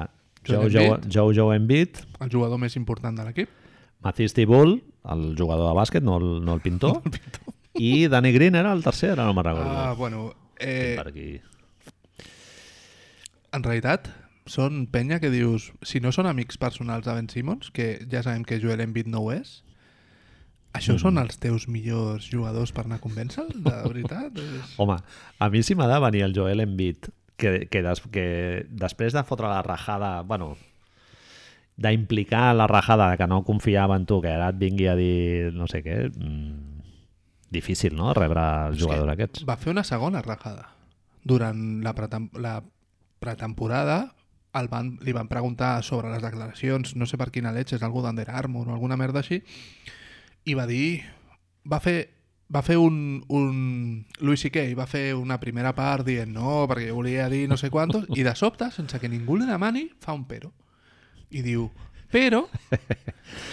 Joe 0.48 0.72
Joe. 0.72 0.98
Joe, 1.12 1.36
Joe 1.36 1.60
Embiid, 1.60 2.00
El 2.24 2.32
jugador 2.34 2.58
més 2.64 2.80
important 2.80 3.20
de 3.22 3.28
l'equip? 3.28 3.52
Matisse 4.02 4.34
Thibault, 4.40 4.80
el 5.14 5.28
jugador 5.38 5.68
de 5.70 5.76
bàsquet, 5.78 6.02
no 6.08 6.16
el, 6.18 6.30
no 6.48 6.56
el 6.58 6.64
pintor, 6.64 7.04
i 7.76 8.08
Danny 8.08 8.32
Green 8.34 8.56
era 8.56 8.72
el 8.74 8.84
tercer, 8.84 9.12
ara 9.14 9.26
no 9.26 9.34
me'n 9.34 9.46
recordo. 9.46 9.70
Ah, 9.78 9.94
bueno, 9.94 10.34
eh, 10.60 10.96
per 10.98 11.08
aquí. 11.12 11.40
en 13.54 13.64
realitat 13.66 14.10
són 14.50 14.88
penya 14.90 15.20
que 15.22 15.30
dius, 15.34 15.72
si 15.86 16.00
no 16.02 16.12
són 16.12 16.26
amics 16.30 16.58
personals 16.62 17.06
de 17.06 17.14
Ben 17.14 17.30
Simmons, 17.30 17.70
que 17.74 18.00
ja 18.10 18.24
sabem 18.26 18.44
que 18.46 18.60
Joel 18.62 18.82
Embiid 18.82 19.08
no 19.10 19.22
ho 19.26 19.32
és, 19.34 19.64
això 20.74 20.94
Mm. 20.96 21.00
són 21.02 21.18
els 21.18 21.38
teus 21.41 21.68
millors 21.68 22.28
jugadors 22.30 22.72
per 22.72 22.86
anar 22.86 22.98
a 22.98 23.04
convèncer 23.04 23.46
de 23.54 23.76
veritat? 23.91 24.38
És... 24.38 24.76
Home, 24.78 24.98
a 25.40 25.50
mi 25.50 25.62
sí 25.64 25.76
m'ha 25.78 25.88
de 25.90 26.00
venir 26.00 26.24
el 26.26 26.34
Joel 26.36 26.60
Embiid, 26.66 27.10
que, 27.38 27.68
que, 27.70 27.82
des, 27.86 28.02
que 28.12 28.26
després 28.70 29.14
de 29.14 29.24
fotre 29.24 29.48
la 29.48 29.62
rajada, 29.64 30.22
bueno, 30.24 30.56
d'implicar 31.78 32.54
la 32.56 32.68
rajada 32.68 33.12
de 33.12 33.18
que 33.18 33.28
no 33.28 33.44
confiava 33.46 33.96
en 33.96 34.06
tu, 34.06 34.20
que 34.22 34.28
ara 34.34 34.50
et 34.52 34.58
vingui 34.60 34.90
a 34.91 34.96
dir 35.00 35.54
no 35.56 35.66
sé 35.72 35.80
què, 35.86 36.10
mm, 36.12 36.78
difícil, 37.51 37.95
no?, 37.97 38.13
rebre 38.17 38.43
els 38.69 38.80
jugadors 38.81 39.13
aquests. 39.13 39.45
Va 39.47 39.57
fer 39.59 39.73
una 39.73 39.85
segona 39.88 40.21
rajada. 40.26 40.69
Durant 41.23 41.81
la, 41.84 41.93
pretem 41.97 42.30
la 42.39 42.59
pretemporada 43.19 44.15
el 44.57 44.69
van, 44.71 44.95
li 45.05 45.13
van 45.13 45.27
preguntar 45.30 45.84
sobre 45.84 46.09
les 46.09 46.23
declaracions, 46.23 46.95
no 46.95 47.05
sé 47.05 47.19
per 47.21 47.30
quina 47.34 47.53
leche, 47.53 47.76
és 47.77 47.84
algú 47.85 48.01
d'Under 48.01 48.30
Armour 48.34 48.69
o 48.69 48.73
alguna 48.73 48.97
merda 48.97 49.23
així, 49.23 49.43
i 50.45 50.57
va 50.57 50.65
dir... 50.69 51.03
Va 51.69 51.77
fer, 51.84 51.97
va 52.49 52.63
fer 52.65 52.80
un, 52.81 53.19
un... 53.35 54.05
Louis 54.23 54.41
C.K. 54.41 54.63
va 54.77 54.88
fer 54.89 55.11
una 55.13 55.38
primera 55.41 55.76
part 55.77 56.07
dient 56.07 56.31
no, 56.34 56.63
perquè 56.71 56.89
volia 56.95 57.27
dir 57.30 57.43
no 57.51 57.59
sé 57.59 57.69
quantos, 57.69 58.07
i 58.15 58.23
de 58.26 58.34
sobte, 58.39 58.71
sense 58.73 58.97
que 58.97 59.11
ningú 59.11 59.38
li 59.38 59.45
demani, 59.45 59.89
fa 60.01 60.15
un 60.17 60.23
pero. 60.26 60.53
I 61.30 61.43
diu, 61.45 61.67
però, 62.09 62.47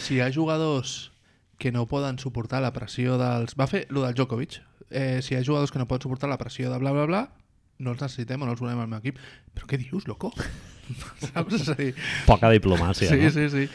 si 0.00 0.16
hi 0.16 0.22
ha 0.24 0.30
jugadors 0.32 1.10
que 1.58 1.72
no 1.72 1.86
poden 1.86 2.18
suportar 2.18 2.62
la 2.62 2.72
pressió 2.72 3.16
dels... 3.20 3.54
Va 3.58 3.66
fer 3.70 3.86
lo 3.90 4.02
del 4.04 4.14
Djokovic. 4.14 4.60
Eh, 4.90 5.20
si 5.22 5.34
hi 5.34 5.38
ha 5.38 5.44
jugadors 5.44 5.72
que 5.72 5.78
no 5.80 5.86
poden 5.88 6.02
suportar 6.06 6.28
la 6.30 6.38
pressió 6.38 6.70
de 6.70 6.78
bla, 6.78 6.92
bla, 6.92 7.06
bla, 7.08 7.22
no 7.78 7.92
els 7.92 8.00
necessitem 8.02 8.42
o 8.42 8.46
no 8.48 8.52
els 8.54 8.60
volem 8.62 8.78
al 8.80 8.88
meu 8.90 9.00
equip. 9.00 9.18
Però 9.56 9.66
què 9.70 9.78
dius, 9.80 10.06
loco? 10.08 10.32
Saps? 11.26 11.56
És 11.62 11.70
a 11.72 11.78
dir, 11.78 11.94
Poca 12.28 12.50
diplomàcia, 12.52 13.08
sí, 13.10 13.18
no? 13.24 13.32
sí, 13.34 13.48
sí. 13.50 13.66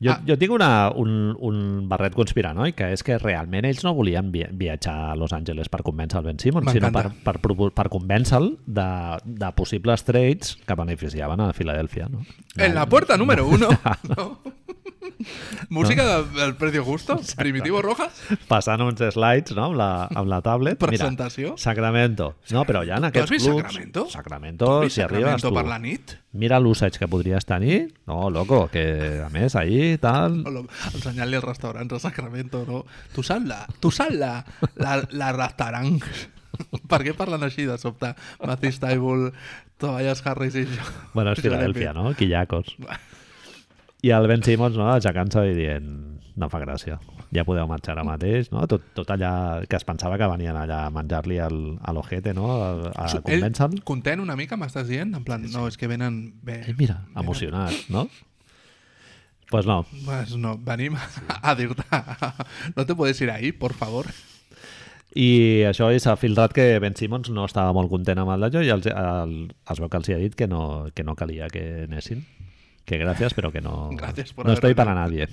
Jo, 0.00 0.14
Ah. 0.14 0.20
jo 0.24 0.32
tinc 0.40 0.52
una, 0.56 0.88
un, 0.96 1.34
un 1.44 1.56
barret 1.88 2.14
conspiranoic, 2.16 2.72
que 2.78 2.86
és 2.94 3.02
que 3.04 3.18
realment 3.20 3.66
ells 3.68 3.82
no 3.84 3.92
volien 3.92 4.30
via 4.32 4.46
viatjar 4.48 4.94
a 5.10 5.16
Los 5.16 5.34
Angeles 5.36 5.68
per 5.68 5.82
convèncer 5.84 6.22
el 6.22 6.24
Ben 6.24 6.38
Simmons, 6.40 6.70
sinó 6.72 6.88
per, 6.94 7.10
per, 7.20 7.34
per 7.76 7.84
convèncer-lo 7.92 8.54
de, 8.64 8.86
de 9.28 9.50
possibles 9.58 10.06
trades 10.08 10.54
que 10.64 10.76
beneficiaven 10.78 11.42
a 11.44 11.50
Filadèlfia. 11.52 12.08
No? 12.08 12.24
En 12.56 12.74
la 12.74 12.86
puerta 12.88 13.18
número 13.20 13.44
uno. 13.46 13.68
¿no? 14.16 14.40
Música 15.68 16.22
del 16.22 16.54
precio 16.56 16.84
justo. 16.84 17.18
Primitivo 17.36 17.82
Rojas. 17.82 18.12
Passant 18.48 18.82
uns 18.84 19.02
slides 19.14 19.54
no? 19.56 19.70
amb, 19.70 19.78
la, 19.80 19.90
amb 20.06 20.30
la 20.30 20.40
tablet. 20.44 20.78
Presentació. 20.80 21.54
Mira, 21.54 21.62
Sacramento. 21.62 22.32
No, 22.54 22.64
però 22.68 22.82
ja 22.86 22.98
en 22.98 23.06
Tu 23.06 23.08
has 23.08 23.12
aquests 23.12 23.34
vist 23.36 23.46
clubs... 23.48 23.62
Sacramento? 23.68 24.06
Sacramento, 24.10 24.72
si 24.90 25.04
arribes 25.04 25.42
tu. 25.42 25.52
per 25.54 25.66
la 25.68 25.78
nit? 25.82 26.16
Mira 26.32 26.60
l'usage 26.62 26.98
que 26.98 27.08
podries 27.10 27.46
tenir. 27.46 27.94
No, 28.06 28.30
loco, 28.30 28.66
que 28.72 29.22
a 29.24 29.28
més 29.34 29.56
ahir 29.58 29.98
tal... 30.02 30.42
O 30.46 30.54
lo- 30.54 30.66
Ensenyant-li 30.94 31.40
els 31.40 31.46
restaurants 31.46 31.96
a 31.96 32.02
Sacramento, 32.02 32.64
no? 32.68 32.84
Tu 33.14 33.24
saps 33.26 33.48
la, 33.48 33.64
tu 33.80 33.90
saps 33.94 34.14
la, 34.14 34.34
la, 34.78 35.00
la 35.10 35.32
restaurant. 35.36 35.98
per 36.90 37.02
què 37.04 37.14
parlen 37.16 37.46
així 37.46 37.66
de 37.68 37.78
sobte? 37.80 38.12
Matisse 38.46 38.82
Taibul, 38.82 39.30
Tobias 39.80 40.22
Harris 40.26 40.58
i 40.60 40.66
jo. 40.68 40.90
Bueno, 41.14 41.32
és 41.32 41.44
l'he 41.44 41.92
no? 41.96 42.12
Quillacos. 42.18 42.76
I 44.02 44.10
el 44.16 44.26
Ben 44.30 44.42
Simmons, 44.42 44.76
no? 44.80 44.86
Aixecant-se 44.94 45.42
i 45.50 45.54
dient 45.58 45.90
no 46.40 46.48
fa 46.48 46.60
gràcia, 46.62 46.94
ja 47.36 47.42
podeu 47.44 47.66
marxar 47.68 47.92
ara 47.98 48.04
mateix, 48.06 48.48
no? 48.54 48.62
Tot, 48.70 48.80
tot 48.96 49.10
allà 49.12 49.60
que 49.68 49.76
es 49.76 49.84
pensava 49.84 50.16
que 50.16 50.28
venien 50.30 50.56
allà 50.56 50.86
a 50.86 50.90
menjar-li 50.94 51.36
al- 51.42 51.76
a 51.84 51.92
l'ojete, 51.92 52.32
no? 52.32 52.46
A, 52.54 52.70
a 52.94 53.08
convèncer-lo. 53.20 53.76
Ell, 53.76 53.84
content 53.84 54.22
una 54.24 54.36
mica, 54.40 54.56
m'estàs 54.56 54.88
dient? 54.88 55.12
En 55.18 55.24
plan, 55.26 55.44
no, 55.52 55.66
és 55.68 55.76
que 55.76 55.90
venen... 55.90 56.20
Bé, 56.42 56.62
Ell, 56.70 56.78
mira, 56.78 57.02
emocionat, 57.20 57.76
no? 57.92 58.06
Pues 59.50 59.66
no, 59.66 59.84
Pues 60.06 60.36
no, 60.38 60.56
venim 60.62 60.94
a 61.42 61.54
dir-te 61.58 61.82
no 62.76 62.86
te 62.86 62.94
puedes 62.94 63.20
ir 63.20 63.30
ahí, 63.34 63.50
por 63.52 63.74
favor. 63.74 64.06
I 65.18 65.64
això 65.66 65.88
s'ha 65.98 66.14
filtrat 66.16 66.52
que 66.54 66.78
Ben 66.78 66.94
Simmons 66.94 67.32
no 67.34 67.44
estava 67.48 67.72
molt 67.74 67.90
content 67.90 68.20
amb 68.22 68.30
el 68.30 68.44
d'allò 68.46 68.62
i 68.62 68.70
els, 68.70 68.86
el, 68.86 69.32
es 69.50 69.80
veu 69.82 69.90
que 69.90 69.98
els 69.98 70.08
hi 70.08 70.14
ha 70.14 70.20
dit 70.22 70.36
que 70.38 70.46
no, 70.46 70.86
que 70.94 71.02
no 71.02 71.16
calia 71.18 71.48
que 71.50 71.82
anessin. 71.88 72.22
Que 72.84 72.98
gràcies, 72.98 73.34
però 73.36 73.50
que 73.52 73.60
no, 73.62 73.90
Gràcies 73.94 74.32
por 74.34 74.46
no 74.46 74.52
estoy 74.56 74.74
para 74.74 74.94
nadie. 74.94 75.28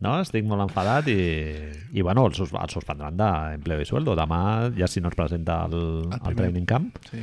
No? 0.00 0.20
Estic 0.22 0.44
molt 0.46 0.62
enfadat 0.64 1.08
i, 1.10 1.18
i 1.92 2.02
bueno, 2.02 2.26
el, 2.26 2.34
sus, 2.34 2.50
el 2.54 2.68
suspendran 2.70 3.16
d'empleo 3.18 3.80
i 3.82 3.86
sueldo. 3.86 4.14
Demà, 4.18 4.70
ja 4.78 4.86
si 4.90 5.00
no 5.00 5.08
es 5.12 5.16
presenta 5.18 5.64
al, 5.66 5.74
El 5.74 6.12
al 6.12 6.20
primer. 6.20 6.36
training 6.44 6.66
camp, 6.66 6.96
Sí. 7.10 7.18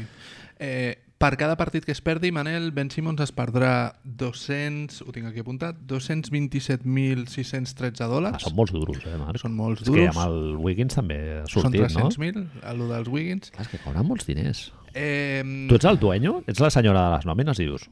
Eh, 0.59 0.95
per 1.17 1.37
cada 1.39 1.55
partit 1.55 1.85
que 1.87 1.91
es 1.95 2.01
perdi, 2.03 2.31
Manel, 2.31 2.71
Ben 2.75 2.89
Simmons 2.91 3.21
es 3.23 3.31
perdrà 3.35 3.95
200, 4.03 5.01
ho 5.07 5.11
tinc 5.15 5.27
aquí 5.27 5.39
apuntat, 5.43 5.75
227.613 5.87 8.01
ah, 8.03 8.07
dòlars. 8.11 8.43
són 8.43 8.55
molts 8.57 8.73
duros, 8.75 8.99
eh, 9.07 9.15
Marc? 9.19 9.39
Són 9.41 9.55
molts 9.55 9.81
És 9.81 9.87
que 9.89 9.95
duros. 9.95 10.15
amb 10.15 10.25
el 10.27 10.55
Wiggins 10.63 10.95
també 10.95 11.17
ha 11.41 11.45
Són 11.47 11.63
sortit, 11.69 11.81
no? 11.95 12.09
300.000, 12.11 12.47
a 12.63 12.73
lo 12.75 12.87
dels 12.91 13.07
Wiggins. 13.11 13.51
Clar, 13.51 13.63
és 13.65 13.71
que 13.71 13.79
cobren 13.83 14.05
molts 14.07 14.25
diners. 14.27 14.67
Eh, 14.93 15.43
Tu 15.69 15.75
ets 15.75 15.85
el 15.89 15.99
dueño? 15.99 16.41
Ets 16.47 16.59
la 16.63 16.69
senyora 16.69 17.07
de 17.09 17.15
les 17.17 17.25
nòmines 17.31 17.57
dius... 17.63 17.89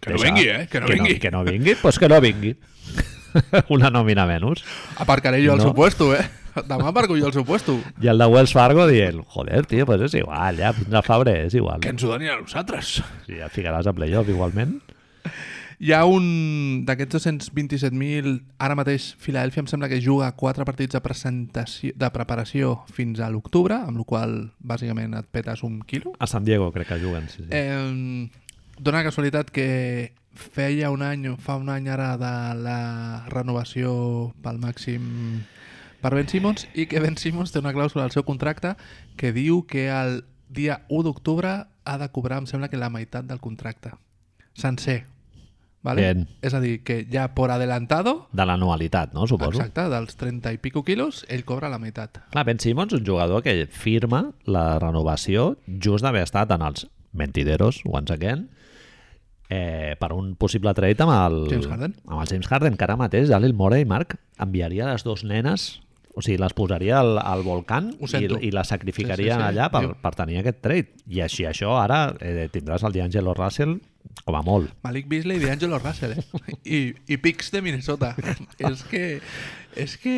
que 0.00 0.10
no 0.14 0.18
vingui, 0.22 0.48
eh? 0.48 0.66
Que 0.70 0.80
no 0.80 0.86
que 0.86 0.94
vingui. 0.94 1.14
No, 1.14 1.20
que 1.20 1.30
no 1.30 1.44
vingui? 1.44 1.70
Doncs 1.74 1.82
pues 1.82 1.98
que 1.98 2.08
no 2.08 2.20
vingui. 2.20 2.56
Una 3.76 3.90
nòmina 3.94 4.24
menys. 4.26 4.64
Aparcaré 4.98 5.38
jo 5.44 5.52
el 5.54 5.58
No. 5.58 5.68
seu 5.70 5.74
puesto, 5.74 6.14
eh? 6.16 6.24
Demà 6.66 6.88
aparco 6.90 7.14
jo 7.16 7.28
el 7.28 7.32
seu 7.32 7.44
puesto. 7.46 7.76
I 8.02 8.08
el 8.10 8.18
de 8.18 8.26
Wells 8.26 8.52
Fargo 8.52 8.88
dient, 8.88 9.20
joder, 9.30 9.64
tio, 9.70 9.86
pues 9.86 10.00
és 10.08 10.14
igual, 10.18 10.56
ja, 10.58 10.72
fins 10.74 10.92
a 10.98 11.02
febrer 11.06 11.44
és 11.46 11.54
igual. 11.54 11.78
Que 11.80 11.92
ens 11.94 12.02
ho 12.02 12.08
donin 12.10 12.32
a 12.32 12.40
nosaltres. 12.40 12.96
Sí, 13.28 13.36
ja 13.38 13.46
ficaràs 13.48 13.86
a 13.86 13.92
playoff 13.94 14.28
igualment. 14.28 14.80
Hi 15.80 15.94
ha 15.96 16.02
un 16.04 16.82
d'aquests 16.84 17.14
227.000, 17.24 18.34
ara 18.60 18.74
mateix 18.76 19.14
Filadèlfia 19.16 19.62
em 19.62 19.68
sembla 19.70 19.88
que 19.88 20.00
juga 20.04 20.26
quatre 20.36 20.66
partits 20.68 20.92
de, 20.92 21.00
presentació, 21.00 21.94
de 21.96 22.10
preparació 22.12 22.74
fins 22.92 23.22
a 23.24 23.30
l'octubre, 23.32 23.78
amb 23.86 23.96
la 24.02 24.04
qual 24.04 24.34
bàsicament 24.60 25.14
et 25.16 25.30
petes 25.32 25.62
un 25.64 25.78
quilo. 25.88 26.12
A 26.18 26.26
San 26.28 26.44
Diego 26.44 26.68
crec 26.74 26.90
que 26.90 26.98
juguen, 27.00 27.30
sí, 27.32 27.44
sí. 27.46 27.48
Eh, 27.48 28.28
dona 28.80 29.02
la 29.02 29.04
casualitat 29.10 29.50
que 29.52 30.12
feia 30.34 30.90
un 30.90 31.02
any, 31.04 31.26
fa 31.42 31.56
un 31.60 31.68
any 31.68 31.88
ara 31.92 32.14
de 32.20 32.32
la 32.64 32.78
renovació 33.28 34.32
pel 34.42 34.60
màxim 34.62 35.42
per 36.00 36.14
Ben 36.16 36.28
Simmons 36.30 36.64
i 36.74 36.86
que 36.88 37.00
Ben 37.02 37.18
Simmons 37.20 37.52
té 37.52 37.60
una 37.60 37.74
clàusula 37.76 38.06
al 38.06 38.14
seu 38.14 38.24
contracte 38.24 38.74
que 39.20 39.34
diu 39.36 39.66
que 39.68 39.88
el 39.92 40.22
dia 40.48 40.80
1 40.88 41.04
d'octubre 41.04 41.50
ha 41.84 41.96
de 41.98 42.08
cobrar, 42.14 42.40
em 42.40 42.46
sembla 42.48 42.70
que 42.72 42.80
la 42.80 42.88
meitat 42.90 43.26
del 43.28 43.40
contracte. 43.40 43.92
Sencer. 44.54 45.04
Vale? 45.82 46.02
Bien. 46.02 46.26
És 46.44 46.52
a 46.52 46.60
dir, 46.60 46.82
que 46.84 47.06
ja 47.10 47.34
por 47.34 47.50
adelantado, 47.50 48.28
De 48.32 48.44
l'anualitat, 48.44 49.14
no, 49.14 49.26
suposo. 49.26 49.60
exacte, 49.60 49.86
dels 49.88 50.16
30 50.16 50.52
i 50.52 50.58
pico 50.58 50.82
quilos, 50.84 51.24
ell 51.28 51.44
cobra 51.48 51.70
la 51.72 51.78
meitat. 51.78 52.18
Clar, 52.32 52.44
Ben 52.44 52.60
Simmons, 52.60 52.92
un 52.92 53.04
jugador 53.06 53.42
que 53.42 53.66
firma 53.66 54.32
la 54.44 54.78
renovació 54.78 55.56
just 55.66 56.04
d'haver 56.04 56.24
estat 56.28 56.50
en 56.52 56.62
els 56.62 56.86
mentideros, 57.12 57.80
once 57.84 58.12
again, 58.12 58.50
eh, 59.50 59.96
per 60.00 60.12
un 60.16 60.32
possible 60.40 60.72
trade 60.78 61.04
amb 61.04 61.12
el, 61.18 61.38
James 61.50 61.68
Harden. 61.68 61.94
amb 62.06 62.22
el 62.22 62.30
James 62.30 62.48
Harden, 62.48 62.78
que 62.78 62.86
ara 62.86 62.96
mateix 63.00 63.28
Dalil 63.28 63.54
Morey, 63.58 63.84
Marc, 63.84 64.16
enviaria 64.38 64.92
les 64.92 65.04
dues 65.04 65.24
nenes 65.26 65.80
o 66.14 66.22
sigui, 66.22 66.40
les 66.42 66.52
posaria 66.58 66.98
al, 67.00 67.18
al 67.22 67.44
volcán 67.46 67.92
i, 67.94 68.24
i 68.48 68.50
les 68.50 68.68
sacrificaria 68.72 69.36
Sí, 69.36 69.38
sí, 69.38 69.44
sí. 69.44 69.48
allà 69.52 69.68
per, 69.70 69.82
Diu. 69.84 69.92
per 70.02 70.10
tenir 70.18 70.40
aquest 70.40 70.58
trade. 70.64 70.96
I 71.06 71.20
així 71.22 71.46
això, 71.46 71.76
ara 71.78 72.00
eh, 72.18 72.48
tindràs 72.52 72.82
el 72.86 72.96
D'Angelo 72.96 73.34
Russell 73.38 73.76
com 74.26 74.36
a 74.36 74.42
molt. 74.42 74.72
Malik 74.82 75.06
Beasley 75.08 75.38
i 75.38 75.44
D'Angelo 75.46 75.78
Russell, 75.78 76.16
eh? 76.18 76.56
I, 76.64 76.80
i 77.14 77.18
Pix 77.22 77.52
de 77.54 77.62
Minnesota. 77.62 78.14
és 78.58 78.82
que... 78.90 79.04
És 79.78 79.94
que... 80.02 80.16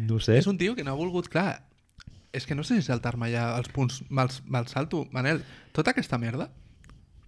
No 0.00 0.18
sé. 0.24 0.38
És 0.40 0.48
un 0.48 0.56
tio 0.58 0.74
que 0.74 0.86
no 0.86 0.94
ha 0.94 0.98
volgut... 0.98 1.28
Clar, 1.28 1.60
és 2.32 2.46
que 2.48 2.56
no 2.56 2.64
sé 2.64 2.78
si 2.78 2.86
saltar-me 2.88 3.28
ja 3.32 3.50
els 3.58 3.68
punts 3.74 4.00
me'ls 4.08 4.40
me 4.48 4.64
salto. 4.72 5.04
Manel, 5.12 5.44
tota 5.76 5.92
aquesta 5.92 6.18
merda 6.22 6.48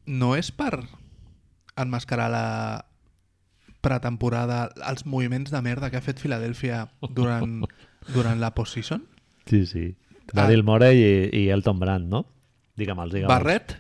no 0.07 0.33
és 0.39 0.49
per 0.55 0.81
enmascarar 1.77 2.29
la 2.33 2.47
pretemporada, 3.83 4.69
els 4.89 5.07
moviments 5.07 5.51
de 5.51 5.61
merda 5.65 5.91
que 5.91 5.99
ha 5.99 6.05
fet 6.05 6.21
Filadèlfia 6.23 6.85
durant, 7.11 7.63
durant 8.17 8.41
la 8.41 8.53
postseason? 8.55 9.03
Sí, 9.51 9.65
sí. 9.67 9.87
Daryl 10.33 10.63
Morey 10.65 11.03
i, 11.03 11.15
i 11.43 11.49
Elton 11.51 11.81
Brand, 11.83 12.07
no? 12.09 12.25
Digue'm-els, 12.79 13.13
digue'm 13.13 13.29
Barret, 13.29 13.75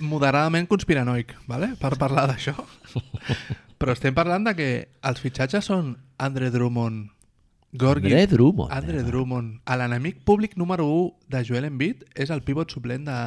moderadament 0.00 0.66
conspiranoic, 0.70 1.36
vale? 1.46 1.74
per 1.80 1.94
parlar 2.00 2.26
d'això. 2.32 2.56
Però 3.82 3.94
estem 3.94 4.14
parlant 4.14 4.46
de 4.46 4.54
que 4.56 4.70
els 5.04 5.20
fitxatges 5.20 5.68
són 5.68 5.96
Andre 6.22 6.50
Drummond, 6.54 7.10
Gorgi... 7.72 8.12
Andre 8.12 8.26
Drummond. 8.26 8.72
Andre 8.72 8.98
eh? 9.00 9.02
Drummond. 9.02 9.60
L'enemic 9.64 10.20
públic 10.24 10.56
número 10.60 10.84
1 10.86 11.32
de 11.32 11.44
Joel 11.48 11.64
Embiid 11.70 12.04
és 12.14 12.30
el 12.30 12.42
pivot 12.44 12.70
suplent 12.70 13.06
de... 13.08 13.18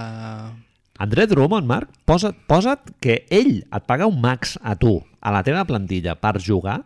André 0.98 1.28
Drummond, 1.28 1.68
Marc, 1.68 1.90
posa't, 2.06 2.38
posa't 2.48 2.92
que 3.04 3.26
ell 3.30 3.66
et 3.68 3.84
paga 3.88 4.08
un 4.08 4.22
max 4.22 4.58
a 4.64 4.76
tu, 4.80 5.02
a 5.20 5.32
la 5.36 5.42
teva 5.44 5.66
plantilla, 5.68 6.16
per 6.16 6.40
jugar 6.40 6.84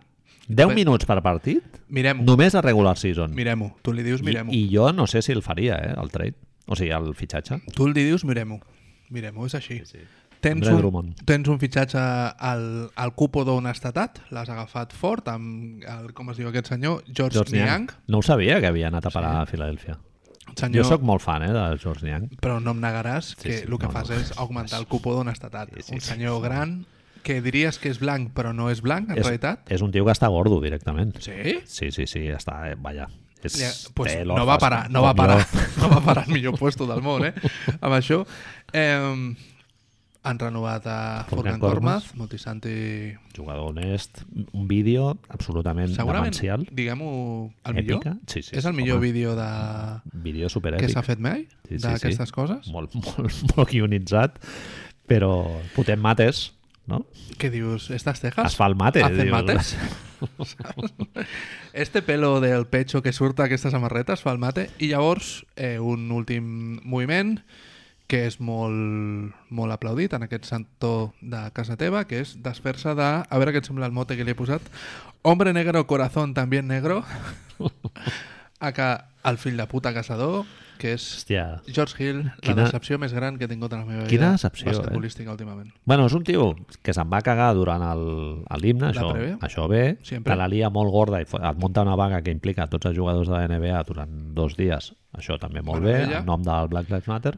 10 0.49 0.67
Bé. 0.71 0.75
minuts 0.75 1.05
per 1.05 1.19
partit, 1.21 1.61
Mirem-ho, 1.89 2.23
només 2.25 2.55
a 2.55 2.61
regular 2.65 2.97
season. 2.97 3.35
mirem-ho. 3.37 3.75
Tu 3.85 3.93
li 3.93 4.01
dius 4.03 4.21
I, 4.21 4.25
mirem-ho. 4.25 4.51
I 4.53 4.63
jo 4.73 4.91
no 4.93 5.05
sé 5.05 5.21
si 5.21 5.31
el 5.31 5.43
faria, 5.45 5.75
eh, 5.77 5.93
el 6.01 6.09
trade. 6.09 6.33
O 6.65 6.75
sigui, 6.75 6.89
el 6.93 7.13
fitxatge. 7.15 7.61
Tu 7.75 7.87
li 7.87 8.03
dius 8.07 8.25
mirem-ho. 8.25 8.59
Mirem-ho, 9.09 9.45
és 9.45 9.55
així. 9.55 9.79
Sí, 9.85 9.97
sí. 9.99 10.07
Tens 10.39 10.65
un, 10.69 10.77
Drummond. 10.77 11.21
tens 11.27 11.49
un 11.51 11.59
fitxatge 11.59 11.99
al, 11.99 12.89
al 12.95 13.11
cupo 13.13 13.43
d'on 13.43 13.67
estatat, 13.67 14.21
l'has 14.31 14.47
agafat 14.49 14.93
fort 14.95 15.27
amb, 15.27 15.83
el, 15.83 16.13
com 16.15 16.29
es 16.31 16.37
diu 16.39 16.47
aquest 16.47 16.69
senyor, 16.71 17.01
George, 17.11 17.35
George 17.35 17.51
Niang. 17.57 17.65
Niang. 17.67 17.89
No 18.07 18.19
ho 18.19 18.21
sabia 18.23 18.61
que 18.61 18.67
havia 18.71 18.87
anat 18.87 19.05
a 19.05 19.11
parar 19.11 19.33
a 19.41 19.45
Filadèlfia. 19.45 19.97
Senyor, 20.55 20.83
Jo 20.85 20.89
sóc 20.89 21.01
molt 21.05 21.21
fan, 21.21 21.43
eh, 21.43 21.51
de 21.53 21.65
George 21.81 22.05
Niang. 22.05 22.29
Però 22.41 22.59
no 22.63 22.71
em 22.71 22.79
negaràs 22.81 23.33
Sí, 23.35 23.43
que 23.43 23.57
sí, 23.59 23.63
el 23.67 23.77
que 23.77 23.87
no, 23.87 23.91
fas 23.91 24.09
no. 24.09 24.15
és 24.15 24.31
augmentar 24.37 24.79
el 24.79 24.87
cupo 24.87 25.13
d'on 25.15 25.29
estatat. 25.29 25.69
Sí, 25.75 25.81
sí, 25.83 25.93
un 25.93 26.01
sí. 26.01 26.07
senyor 26.13 26.41
gran 26.41 26.85
que 27.23 27.41
diries 27.43 27.77
que 27.79 27.89
és 27.91 27.99
blanc 27.99 28.31
però 28.33 28.53
no 28.55 28.69
és 28.71 28.81
blanc, 28.81 29.09
en 29.11 29.17
És, 29.17 29.25
realitat. 29.25 29.65
és 29.71 29.81
un 29.81 29.91
tio 29.91 30.05
que 30.05 30.11
està 30.15 30.29
gordo, 30.31 30.61
directament. 30.63 31.17
Sí? 31.19 31.59
Sí, 31.65 31.91
sí, 31.91 32.07
sí, 32.07 32.27
està... 32.31 32.71
Eh, 32.71 32.75
vaja. 32.79 33.09
És, 33.43 33.55
Ja, 33.55 33.69
pues 33.95 34.11
té 34.17 34.25
no 34.25 34.45
va 34.45 34.57
parar, 34.59 34.89
no 34.91 35.01
va 35.01 35.13
parar, 35.15 35.45
no 35.79 35.89
va 35.89 36.01
parar 36.03 36.25
el 36.27 36.33
millor 36.33 36.57
puesto 36.59 36.85
del 36.87 37.01
món, 37.01 37.23
eh? 37.25 37.33
Amb 37.79 37.93
això. 37.95 38.25
Eh, 38.73 39.35
han 40.21 40.39
renovat 40.39 40.85
a 40.87 41.25
Korkmaz. 41.29 41.59
Kormaz, 41.59 42.15
Multisanti... 42.15 43.15
Jugador 43.35 43.69
honest, 43.69 44.21
un 44.51 44.67
vídeo 44.67 45.17
absolutament 45.29 45.93
Segurament, 45.95 46.33
demencial. 46.35 46.67
diguem-ho, 46.75 47.51
el 47.65 47.73
millor. 47.77 48.01
Èpica. 48.01 48.17
Sí, 48.27 48.41
sí, 48.43 48.55
és 48.59 48.65
el 48.67 48.73
millor 48.75 48.97
home. 48.99 49.07
vídeo 49.07 49.35
de... 49.37 49.49
Vídeo 50.11 50.47
que 50.47 50.53
superèpic. 50.53 50.91
s'ha 50.91 51.03
fet 51.07 51.19
mai 51.23 51.45
Sí, 51.69 51.77
sí, 51.77 51.83
d'aquestes 51.85 52.29
sí. 52.29 52.35
coses. 52.35 52.67
Molt, 52.73 52.93
molt, 53.05 53.43
molt 53.55 53.71
guionitzat, 53.71 54.39
però 55.07 55.33
fotent 55.75 56.01
mates, 56.03 56.49
no? 56.89 57.05
Què 57.39 57.51
dius? 57.53 57.89
¿Estas 57.93 58.19
cejas? 58.19 58.51
Es 58.51 58.57
fa 58.59 58.67
el 58.67 58.75
mate. 58.75 59.03
¿Hacen 59.05 59.29
dius. 59.29 59.31
mates? 59.31 59.75
este 61.73 62.01
pelo 62.01 62.41
del 62.41 62.67
pecho 62.67 63.01
que 63.01 63.13
surt 63.13 63.39
aquesta 63.39 63.71
samarreta 63.71 64.13
es 64.17 64.23
fa 64.25 64.33
el 64.35 64.39
mate 64.41 64.69
i 64.83 64.89
llavors 64.91 65.45
eh, 65.55 65.79
un 65.79 66.09
últim 66.11 66.79
moviment 66.83 67.37
que 68.09 68.23
és 68.25 68.39
molt, 68.41 69.35
molt 69.53 69.71
aplaudit 69.75 70.15
en 70.17 70.23
aquest 70.25 70.47
santó 70.49 71.13
de 71.21 71.43
casa 71.53 71.75
teva, 71.77 72.05
que 72.09 72.23
és 72.23 72.31
desfer-se 72.41 72.95
de... 72.97 73.09
A 73.21 73.37
veure 73.37 73.53
què 73.53 73.61
et 73.61 73.67
sembla 73.69 73.85
el 73.85 73.93
mote 73.93 74.17
que 74.17 74.25
li 74.25 74.33
he 74.33 74.37
posat. 74.39 74.65
Hombre 75.21 75.53
negro, 75.53 75.85
corazón 75.85 76.33
también 76.33 76.65
negro. 76.67 77.03
a 78.59 78.71
que 78.73 78.87
el 79.29 79.37
fill 79.37 79.57
de 79.57 79.67
puta 79.67 79.93
caçador, 79.93 80.45
que 80.79 80.93
és 80.95 81.03
Hòstia. 81.19 81.43
George 81.67 81.95
Hill, 82.01 82.19
la 82.25 82.33
Quina- 82.41 82.63
decepció 82.65 82.97
més 82.99 83.13
gran 83.13 83.37
que 83.37 83.45
he 83.45 83.51
tingut 83.51 83.71
en 83.75 83.81
la 83.83 83.85
meva 83.85 84.07
Quina 84.07 84.29
vida 84.29 84.31
decepció, 84.37 84.67
eh? 84.71 84.73
basquetbolística 84.73 85.31
últimament. 85.31 85.69
Bueno, 85.85 86.05
és 86.07 86.15
un 86.15 86.23
tio 86.27 86.49
que 86.81 86.95
se'n 86.95 87.09
va 87.11 87.19
cagar 87.21 87.51
durant 87.55 87.83
l'himne, 88.59 88.89
La 88.89 88.91
això, 88.95 89.09
prèvia. 89.13 89.37
això 89.43 89.67
bé, 89.71 89.97
Sempre. 90.07 90.33
te 90.33 90.37
la 90.39 90.47
lia 90.47 90.69
molt 90.71 90.91
gorda 90.91 91.19
i 91.21 91.27
et 91.27 91.57
munta 91.59 91.83
una 91.83 91.95
vaga 91.99 92.21
que 92.23 92.31
implica 92.31 92.67
tots 92.71 92.87
els 92.89 92.97
jugadors 92.97 93.27
de 93.27 93.35
la 93.35 93.47
NBA 93.47 93.83
durant 93.87 94.17
dos 94.33 94.55
dies, 94.57 94.93
això 95.13 95.37
també 95.39 95.61
molt 95.61 95.83
bé, 95.83 95.93
Meravella. 95.99 96.19
en 96.23 96.25
nom 96.25 96.41
del 96.43 96.67
Black 96.71 96.89
Lives 96.89 97.07
Matter. 97.11 97.37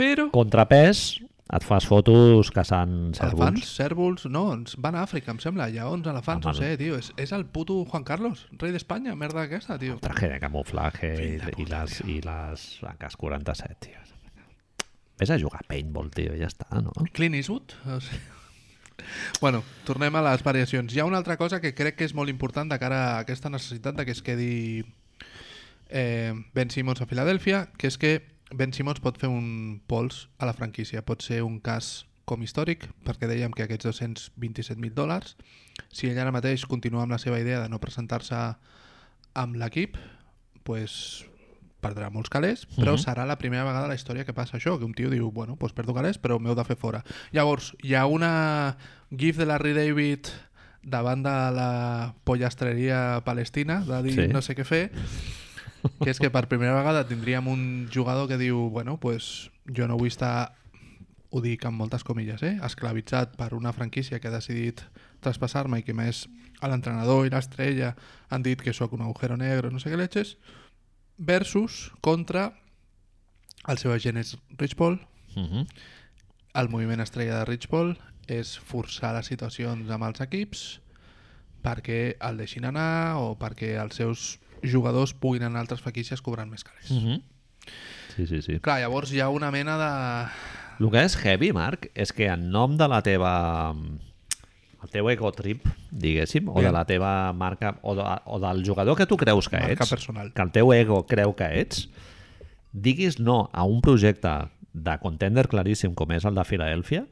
Però 0.00 0.30
Contrapès, 0.32 1.20
et 1.50 1.66
fas 1.66 1.84
fotos 1.84 2.48
caçant 2.54 3.10
elefants, 3.10 3.20
cèrvols. 3.20 3.72
cèrvols, 3.76 4.26
no, 4.32 4.46
ens 4.54 4.76
van 4.80 4.96
a 4.96 5.04
Àfrica, 5.04 5.34
em 5.34 5.40
sembla, 5.42 5.68
lleons, 5.72 6.06
elefants, 6.08 6.46
no 6.46 6.54
sé, 6.56 6.72
tio, 6.80 6.96
és, 7.00 7.10
és 7.20 7.34
el 7.36 7.44
puto 7.52 7.82
Juan 7.90 8.06
Carlos, 8.08 8.46
rei 8.62 8.72
d'Espanya, 8.72 9.16
merda 9.18 9.44
aquesta, 9.44 9.76
tio. 9.82 9.98
Traje 10.00 10.30
de 10.32 10.40
camuflaje 10.40 11.10
i, 11.26 11.34
i, 11.36 11.68
les, 11.68 12.00
i 12.08 12.20
les 12.24 12.66
AK-47, 12.94 13.76
tio. 13.84 14.06
Ves 15.20 15.34
a 15.34 15.40
jugar 15.42 15.60
a 15.60 15.68
paintball, 15.68 16.08
tio, 16.16 16.32
ja 16.38 16.48
està, 16.48 16.70
no? 16.80 16.94
Clint 17.12 17.36
Eastwood? 17.36 17.76
O 17.84 18.00
sigui... 18.00 18.38
Bueno, 19.40 19.62
tornem 19.88 20.16
a 20.16 20.20
les 20.26 20.42
variacions. 20.44 20.92
Hi 20.92 21.00
ha 21.00 21.06
una 21.08 21.16
altra 21.16 21.38
cosa 21.40 21.56
que 21.60 21.72
crec 21.72 21.96
que 21.96 22.04
és 22.04 22.12
molt 22.16 22.28
important 22.28 22.68
de 22.68 22.76
cara 22.80 22.98
a 23.06 23.14
aquesta 23.22 23.48
necessitat 23.48 23.96
de 23.96 24.04
que 24.04 24.12
es 24.12 24.20
quedi 24.20 24.82
eh, 25.88 26.34
Ben 26.52 26.68
Simmons 26.68 27.00
a 27.00 27.08
Filadèlfia, 27.08 27.66
que 27.80 27.88
és 27.88 27.96
que 27.96 28.12
Ben 28.52 28.72
Simmons 28.74 29.00
pot 29.00 29.18
fer 29.20 29.28
un 29.30 29.80
pols 29.86 30.28
a 30.38 30.46
la 30.48 30.52
franquícia. 30.56 31.02
Pot 31.06 31.22
ser 31.22 31.42
un 31.46 31.60
cas 31.60 32.06
com 32.26 32.42
històric, 32.42 32.86
perquè 33.06 33.26
dèiem 33.30 33.50
que 33.54 33.64
aquests 33.64 33.86
227.000 33.88 34.94
dòlars, 34.94 35.36
si 35.90 36.06
ell 36.10 36.18
ara 36.22 36.30
mateix 36.34 36.64
continua 36.70 37.02
amb 37.02 37.12
la 37.14 37.18
seva 37.18 37.40
idea 37.42 37.60
de 37.62 37.68
no 37.68 37.80
presentar-se 37.82 38.36
amb 39.34 39.56
l'equip, 39.58 39.96
pues, 40.62 41.24
perdrà 41.80 42.10
molts 42.12 42.28
calés, 42.30 42.66
però 42.76 42.92
Mhm. 42.92 43.00
serà 43.02 43.24
la 43.26 43.38
primera 43.38 43.64
vegada 43.64 43.86
a 43.86 43.88
la 43.88 43.94
història 43.94 44.24
que 44.24 44.34
passa 44.34 44.58
això, 44.58 44.78
que 44.78 44.84
un 44.84 44.92
tio 44.94 45.10
diu, 45.10 45.30
bueno, 45.32 45.56
pues 45.56 45.72
perdo 45.72 45.94
calés, 45.94 46.20
però 46.20 46.38
m'heu 46.38 46.54
de 46.54 46.64
fer 46.64 46.76
fora. 46.76 47.04
Llavors, 47.32 47.74
hi 47.82 47.94
ha 47.94 48.06
una 48.06 48.76
gif 49.16 49.36
de 49.38 49.46
Larry 49.46 49.72
David 49.72 50.26
davant 50.82 51.22
de 51.22 51.30
la 51.30 52.14
pollastreria 52.24 53.22
palestina, 53.24 53.80
de 53.80 54.02
dir 54.02 54.14
Sí. 54.14 54.28
no 54.28 54.42
sé 54.42 54.54
què 54.54 54.64
fer, 54.64 54.92
que 56.02 56.10
és 56.10 56.18
que 56.20 56.30
per 56.30 56.48
primera 56.48 56.74
vegada 56.74 57.06
tindríem 57.08 57.48
un 57.48 57.88
jugador 57.92 58.28
que 58.28 58.38
diu, 58.38 58.68
bueno, 58.70 58.98
pues 59.00 59.50
jo 59.66 59.88
no 59.88 59.96
vull 59.96 60.08
estar, 60.08 60.54
ho 61.30 61.40
dic 61.40 61.64
amb 61.64 61.78
moltes 61.78 62.04
comilles, 62.04 62.42
eh? 62.42 62.58
esclavitzat 62.66 63.36
per 63.36 63.54
una 63.54 63.72
franquícia 63.72 64.18
que 64.20 64.28
ha 64.28 64.34
decidit 64.34 64.82
traspassar-me 65.20 65.78
i 65.80 65.86
que 65.86 65.94
més 65.94 66.26
a 66.60 66.68
l'entrenador 66.68 67.26
i 67.26 67.30
l'estrella 67.30 67.94
han 68.28 68.42
dit 68.42 68.60
que 68.60 68.74
sóc 68.76 68.92
un 68.92 69.02
agujero 69.02 69.36
negro, 69.36 69.70
no 69.70 69.78
sé 69.80 69.90
què 69.90 69.96
leches, 69.96 70.36
versus 71.16 71.92
contra 72.00 72.52
el 73.68 73.78
seu 73.78 73.92
agent 73.92 74.16
és 74.20 74.36
Rich 74.58 74.76
Paul, 74.76 75.00
Uh 75.36 75.46
-huh. 75.46 75.66
el 76.54 76.68
moviment 76.68 77.00
estrella 77.00 77.38
de 77.38 77.44
Rich 77.44 77.68
Paul 77.68 77.96
és 78.26 78.58
forçar 78.58 79.14
les 79.14 79.26
situacions 79.26 79.88
amb 79.90 80.04
els 80.04 80.20
equips 80.20 80.80
perquè 81.62 82.16
el 82.20 82.36
deixin 82.36 82.64
anar 82.64 83.16
o 83.16 83.36
perquè 83.38 83.80
els 83.80 83.94
seus 83.94 84.40
jugadors 84.62 85.14
puguin 85.14 85.44
anar 85.46 85.60
a 85.60 85.66
altres 85.66 85.80
franquícies 85.80 86.22
cobrant 86.22 86.50
més 86.50 86.64
calés. 86.64 86.90
Uh 86.90 87.00
-huh. 87.02 87.22
Sí, 88.16 88.26
sí, 88.26 88.42
sí. 88.42 88.60
Clar, 88.60 88.80
llavors 88.80 89.12
hi 89.12 89.20
ha 89.20 89.28
una 89.28 89.50
mena 89.50 89.76
de... 89.78 90.30
El 90.80 90.90
que 90.90 91.04
és 91.04 91.16
heavy, 91.16 91.52
Marc, 91.52 91.90
és 91.94 92.12
que 92.12 92.26
en 92.26 92.50
nom 92.50 92.76
de 92.76 92.88
la 92.88 93.02
teva 93.02 93.74
el 94.82 94.88
teu 94.88 95.10
ego 95.10 95.30
trip, 95.32 95.66
diguéssim, 95.90 96.48
o 96.48 96.54
de 96.54 96.60
Bien. 96.62 96.72
la 96.72 96.86
teva 96.86 97.32
marca, 97.32 97.78
o, 97.82 97.94
de, 97.94 98.02
o 98.24 98.40
del 98.40 98.64
jugador 98.64 98.96
que 98.96 99.06
tu 99.06 99.16
creus 99.16 99.48
que 99.48 99.58
Marca 99.60 99.84
ets, 99.84 99.90
personal. 99.90 100.32
que 100.32 100.42
el 100.42 100.52
teu 100.52 100.72
ego 100.72 101.06
creu 101.06 101.34
que 101.36 101.60
ets, 101.60 101.90
diguis 102.72 103.18
no 103.20 103.50
a 103.52 103.64
un 103.64 103.82
projecte 103.82 104.32
de 104.72 104.98
contender 105.02 105.48
claríssim 105.48 105.94
com 105.94 106.12
és 106.12 106.24
el 106.24 106.34
de 106.34 106.44
Filadèlfia, 106.44 107.04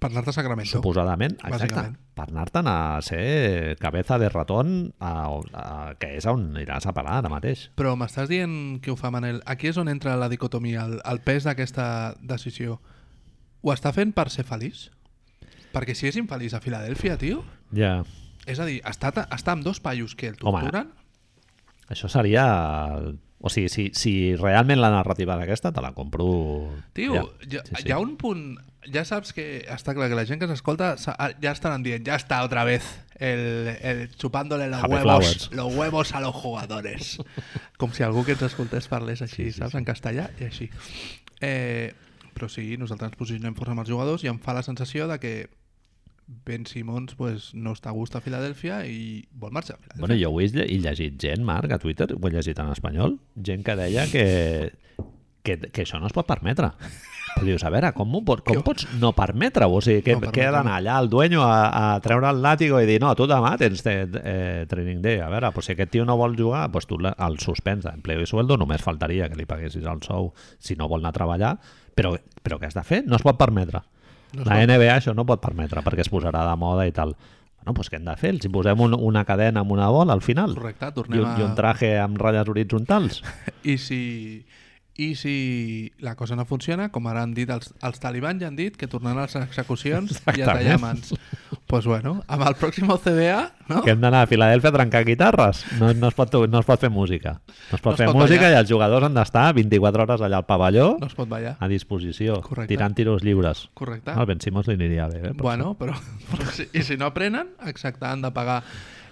Per 0.00 0.08
anar-te 0.08 0.32
a 0.32 0.32
Sacramento. 0.32 0.78
suposadament, 0.78 1.34
exacte, 1.44 1.82
per 2.16 2.24
anar-te'n 2.30 2.68
a 2.72 2.76
ser 3.04 3.76
cabeza 3.82 4.16
de 4.18 4.30
ratón, 4.32 4.94
a, 4.98 5.12
a, 5.52 5.64
que 6.00 6.14
és 6.16 6.24
on 6.30 6.46
aniràs 6.54 6.88
a 6.88 6.94
parar 6.96 7.18
ara 7.20 7.28
mateix. 7.32 7.66
Però 7.76 7.92
m'estàs 8.00 8.30
dient 8.32 8.80
que 8.80 8.94
ho 8.94 8.96
fa 8.96 9.12
Manel. 9.12 9.42
Aquí 9.44 9.68
és 9.68 9.76
on 9.76 9.92
entra 9.92 10.16
la 10.16 10.30
dicotomia, 10.32 10.86
el, 10.88 10.96
el 11.04 11.20
pes 11.26 11.44
d'aquesta 11.44 12.16
decisió. 12.24 12.80
Ho 13.60 13.74
està 13.74 13.92
fent 13.92 14.16
per 14.16 14.30
ser 14.32 14.46
feliç? 14.48 14.88
Perquè 15.74 15.94
si 15.94 16.08
és 16.08 16.16
infeliç 16.16 16.56
a 16.56 16.64
Filadèlfia, 16.64 17.18
tio... 17.20 17.44
Ja, 17.76 18.00
És 18.48 18.58
a 18.58 18.64
dir, 18.66 18.80
està, 18.88 19.12
està 19.28 19.52
amb 19.52 19.62
dos 19.62 19.78
paios 19.84 20.16
que 20.16 20.32
el 20.32 20.38
Home, 20.40 20.64
torturen... 20.64 20.88
això 21.92 22.08
seria... 22.08 22.46
O 23.40 23.48
sigui, 23.48 23.68
si, 23.72 23.86
si 23.96 24.12
realment 24.36 24.80
la 24.82 24.90
narrativa 24.92 25.36
d'aquesta 25.40 25.72
te 25.72 25.80
la 25.80 25.94
compro... 25.96 26.26
Tio, 26.92 27.14
ja. 27.14 27.22
ja, 27.58 27.62
Sí, 27.64 27.76
sí. 27.82 27.86
hi 27.88 27.92
ha 27.96 27.98
un 28.02 28.16
punt... 28.20 28.58
Ja 28.92 29.02
saps 29.04 29.34
que 29.36 29.44
està 29.68 29.92
clar 29.92 30.06
que 30.08 30.16
la 30.16 30.24
gent 30.24 30.40
que 30.40 30.46
s'escolta 30.48 30.94
ah, 30.96 31.26
ja 31.40 31.50
estaran 31.52 31.82
dient, 31.84 32.00
ja 32.06 32.14
està 32.16 32.38
otra 32.46 32.62
vez 32.64 32.80
el, 33.20 33.68
el 33.84 33.98
chupándole 34.16 34.70
los 34.72 34.80
Happy 34.82 34.94
huevos, 34.94 35.04
flowers. 35.04 35.50
los 35.52 35.74
huevos 35.76 36.14
a 36.16 36.20
los 36.24 36.34
jugadores. 36.34 37.18
Com 37.80 37.92
si 37.92 38.02
algú 38.06 38.24
que 38.24 38.32
ens 38.32 38.46
escoltés 38.48 38.88
parlés 38.88 39.20
així, 39.20 39.44
Sí, 39.44 39.52
sí, 39.52 39.58
saps? 39.60 39.72
sí. 39.76 39.80
En 39.82 39.84
castellà 39.84 40.30
i 40.40 40.48
així. 40.48 40.70
Eh, 41.44 41.92
però 42.32 42.48
sí, 42.48 42.76
nosaltres 42.80 43.10
ens 43.12 43.18
posicionem 43.20 43.54
força 43.56 43.72
amb 43.76 43.84
els 43.84 43.92
jugadors 43.92 44.24
i 44.24 44.32
em 44.32 44.40
fa 44.40 44.56
la 44.56 44.64
sensació 44.64 45.08
de 45.12 45.18
que 45.20 45.34
Ben 46.46 46.64
Simmons 46.66 47.14
pues, 47.18 47.50
no 47.54 47.72
està 47.74 47.90
a 47.90 47.96
gust 47.96 48.14
a 48.14 48.20
Filadèlfia 48.22 48.84
i 48.86 49.24
vol 49.34 49.50
marxar 49.52 49.76
a 49.76 49.80
Filadèlfia. 49.82 50.00
Bueno, 50.06 50.18
jo 50.20 50.30
ho 50.30 50.40
he, 50.40 50.46
lle- 50.52 50.68
he 50.70 50.78
llegit 50.78 51.18
gent, 51.20 51.42
Marc, 51.44 51.72
a 51.74 51.78
Twitter, 51.82 52.06
ho 52.14 52.28
he 52.28 52.30
llegit 52.34 52.58
en 52.62 52.70
espanyol, 52.70 53.18
gent 53.36 53.64
que 53.66 53.74
deia 53.76 54.06
que, 54.10 54.26
que, 55.42 55.58
que 55.70 55.82
això 55.86 55.98
no 56.00 56.06
es 56.06 56.14
pot 56.14 56.28
permetre. 56.28 56.70
Però 57.30 57.46
dius, 57.46 57.62
a 57.62 57.70
veure, 57.70 57.92
com, 57.94 58.10
pot, 58.26 58.40
com 58.46 58.58
pots 58.66 58.88
no 58.98 59.12
permetre-ho? 59.14 59.76
O 59.78 59.80
sigui, 59.84 60.02
que, 60.02 60.16
No 60.18 60.32
que 60.34 60.42
ha 60.46 60.50
d'anar 60.54 60.78
allà 60.80 60.96
el 61.00 61.08
dueño 61.08 61.44
a, 61.46 61.94
a 61.94 62.00
treure 62.02 62.26
el 62.30 62.40
làtigo 62.42 62.80
i 62.82 62.88
dir, 62.88 62.98
no, 63.00 63.12
tu 63.18 63.26
demà 63.30 63.52
tens 63.60 63.84
de, 63.86 63.94
eh, 64.22 64.64
training 64.68 64.98
day. 65.02 65.20
A 65.22 65.28
veure, 65.30 65.52
pues, 65.54 65.66
si 65.70 65.76
aquest 65.76 65.92
tio 65.94 66.04
no 66.04 66.16
vol 66.18 66.34
jugar, 66.36 66.66
pues 66.74 66.86
tu 66.90 66.98
el 67.00 67.38
suspens 67.38 67.86
d'empleo 67.86 68.22
i 68.22 68.26
sueldo, 68.26 68.58
només 68.58 68.82
faltaria 68.82 69.28
que 69.30 69.38
li 69.38 69.46
paguessis 69.46 69.86
el 69.86 70.02
sou 70.02 70.32
si 70.58 70.74
no 70.76 70.88
vol 70.90 71.00
anar 71.00 71.14
a 71.14 71.18
treballar, 71.20 71.52
però, 71.94 72.16
però 72.42 72.58
què 72.58 72.66
has 72.66 72.74
de 72.78 72.82
fer? 72.84 73.04
No 73.06 73.16
es 73.16 73.22
pot 73.22 73.38
permetre. 73.38 73.82
No 74.34 74.44
la 74.46 74.60
pot. 74.60 74.70
NBA 74.70 74.94
això 74.94 75.14
no 75.16 75.26
pot 75.28 75.42
permetre 75.42 75.82
perquè 75.86 76.04
es 76.04 76.10
posarà 76.12 76.44
de 76.46 76.56
moda 76.60 76.86
i 76.86 76.94
tal. 76.96 77.14
Bueno, 77.60 77.74
doncs 77.76 77.90
què 77.92 77.98
hem 77.98 78.06
de 78.08 78.16
fer? 78.16 78.32
Els 78.36 78.46
hi 78.46 78.50
posem 78.52 78.80
un, 78.80 78.94
una 78.94 79.24
cadena 79.28 79.64
amb 79.64 79.74
una 79.74 79.90
bola 79.92 80.14
al 80.16 80.22
final? 80.24 80.54
Correcte, 80.56 80.88
I 80.88 80.96
tornem 80.96 81.20
un, 81.20 81.26
a... 81.28 81.34
I 81.36 81.44
un 81.44 81.56
traje 81.58 81.90
amb 82.00 82.20
ratlles 82.20 82.48
horitzontals? 82.48 83.20
I 83.72 83.76
si, 83.76 84.00
I 85.00 85.14
si 85.16 85.92
la 86.04 86.12
cosa 86.18 86.36
no 86.36 86.44
funciona, 86.44 86.90
com 86.92 87.06
ara 87.08 87.22
han 87.24 87.30
dit 87.32 87.48
els, 87.48 87.70
els 87.86 88.00
talibans 88.02 88.42
ja 88.42 88.48
han 88.50 88.56
dit 88.58 88.74
que 88.76 88.88
tornaran 88.90 89.22
a 89.22 89.28
les 89.28 89.36
execucions 89.40 90.18
i 90.36 90.42
a 90.42 90.50
tallar 90.50 90.76
mans. 90.82 91.14
Pues 91.70 91.86
bueno, 91.86 92.16
amb 92.26 92.42
el 92.48 92.56
pròxim 92.58 92.90
CBA, 92.90 93.38
no? 93.70 93.80
que 93.86 93.92
hem 93.94 94.00
d'anar 94.02 94.24
a 94.24 94.28
Filadèlfia 94.28 94.72
a 94.72 94.74
trencar 94.74 95.04
guitarres? 95.06 95.62
No, 95.78 95.92
no, 95.94 96.08
es 96.10 96.16
pot, 96.18 96.34
no 96.50 96.60
es 96.60 96.66
pot 96.68 96.82
fer 96.82 96.90
música. 96.90 97.36
No 97.70 97.78
es 97.78 97.84
pot 97.84 97.92
No 97.92 97.94
es 97.94 98.00
fer 98.02 98.08
pot 98.10 98.18
música 98.18 98.42
ballar. 98.48 98.56
i 98.58 98.60
els 98.64 98.72
jugadors 98.74 99.06
han 99.06 99.14
d'estar 99.14 99.44
24 99.54 100.02
hores 100.04 100.24
allà 100.26 100.40
al 100.42 100.46
pavelló 100.50 100.88
No 101.00 101.06
es 101.06 101.14
pot 101.14 101.28
ballar. 101.30 101.54
a 101.60 101.68
disposició, 101.70 102.40
Correcte. 102.42 102.74
tirant 102.74 102.96
tiros 102.98 103.22
lliures. 103.22 103.68
Correcte. 103.74 104.10
Al 104.10 104.26
Ben 104.26 104.40
Simons 104.42 104.66
li 104.68 104.74
aniria 104.74 105.06
bé. 105.08 105.22
Eh? 105.28 105.32
Bueno, 105.38 105.76
però, 105.78 105.94
però 106.32 106.50
si, 106.50 106.66
i 106.74 106.82
si 106.82 106.98
no 106.98 107.06
aprenen, 107.06 107.54
exacte, 107.70 108.04
han 108.04 108.20
de 108.26 108.32
pagar. 108.34 108.64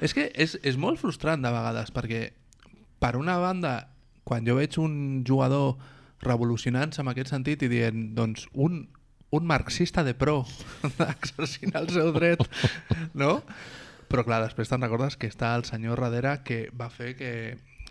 És 0.02 0.12
que 0.12 0.28
és, 0.35 0.59
és 0.62 0.77
molt 0.77 0.98
frustrant 1.01 1.40
de 1.40 1.55
vegades, 1.55 1.94
perquè 1.94 2.32
per 2.98 3.15
una 3.16 3.39
banda, 3.39 3.89
quan 4.28 4.44
jo 4.44 4.59
veig 4.59 4.76
un 4.82 5.24
jugador 5.24 5.78
revolucionant-se 6.20 7.00
en 7.00 7.09
aquest 7.12 7.32
sentit 7.32 7.62
i 7.64 7.70
dient, 7.72 8.10
doncs, 8.18 8.44
un, 8.52 8.82
un 9.30 9.46
marxista 9.48 10.05
de 10.05 10.12
pro 10.18 10.42
exercint 11.14 11.76
el 11.78 11.88
seu 11.94 12.12
dret, 12.16 12.44
no? 13.16 13.38
Però 14.09 14.24
clar, 14.24 14.42
després 14.44 14.70
te'n 14.70 14.84
recordes 14.84 15.16
que 15.20 15.28
està 15.28 15.55
el 15.56 15.64
senyor 15.68 16.00
darrere 16.00 16.38
que 16.44 16.60
va 16.76 16.88
fer 16.92 17.14
que, 17.16 17.32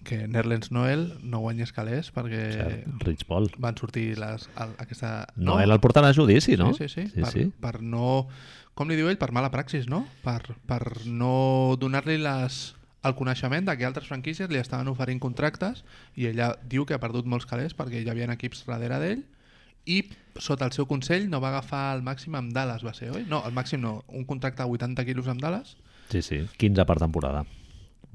que 0.05 0.23
Nerlens 0.27 0.71
Noel 0.73 1.11
no 1.21 1.43
guanyés 1.43 1.73
calés 1.73 2.09
perquè 2.13 2.43
Cert, 2.55 2.87
Rich 3.05 3.25
Paul. 3.29 3.51
van 3.61 3.77
sortir 3.77 4.11
les, 4.17 4.47
el, 4.57 4.73
aquesta... 4.81 5.27
Noel 5.37 5.73
el 5.73 5.81
portarà 5.81 6.09
a 6.09 6.17
judici, 6.17 6.57
no? 6.57 6.73
Sí, 6.73 6.89
sí, 6.89 7.05
sí. 7.05 7.11
sí, 7.13 7.21
per, 7.21 7.33
sí. 7.33 7.49
per 7.61 7.75
no... 7.81 8.27
Com 8.77 8.91
li 8.91 8.97
diu 8.97 9.07
ell? 9.09 9.17
Per 9.17 9.31
mala 9.33 9.49
praxis, 9.49 9.87
no? 9.89 10.03
Per, 10.21 10.53
per 10.69 10.83
no 11.09 11.77
donar-li 11.81 12.19
les 12.21 12.59
el 13.07 13.15
coneixement 13.15 13.65
de 13.67 13.77
que 13.77 13.85
altres 13.87 14.07
franquícies 14.07 14.49
li 14.51 14.59
estaven 14.59 14.87
oferint 14.91 15.19
contractes 15.23 15.83
i 16.15 16.27
ella 16.27 16.53
diu 16.67 16.85
que 16.85 16.93
ha 16.95 17.01
perdut 17.03 17.25
molts 17.25 17.45
calés 17.49 17.75
perquè 17.77 18.03
hi 18.03 18.09
havia 18.09 18.29
equips 18.33 18.65
darrere 18.67 18.99
d'ell 19.03 19.23
i 19.87 20.01
sota 20.37 20.65
el 20.67 20.73
seu 20.75 20.85
consell 20.85 21.29
no 21.31 21.39
va 21.39 21.49
agafar 21.53 21.95
el 21.95 22.01
màxim 22.03 22.35
amb 22.35 22.51
Dallas, 22.53 22.83
va 22.83 22.93
ser, 22.93 23.09
oi? 23.15 23.23
No, 23.29 23.41
el 23.47 23.53
màxim 23.55 23.79
no, 23.81 24.03
un 24.09 24.25
contracte 24.27 24.61
de 24.63 24.69
80 24.69 25.05
quilos 25.07 25.27
amb 25.31 25.41
Dallas 25.41 25.77
Sí, 26.09 26.21
sí, 26.21 26.41
15 26.57 26.85
per 26.87 26.97
temporada. 26.99 27.45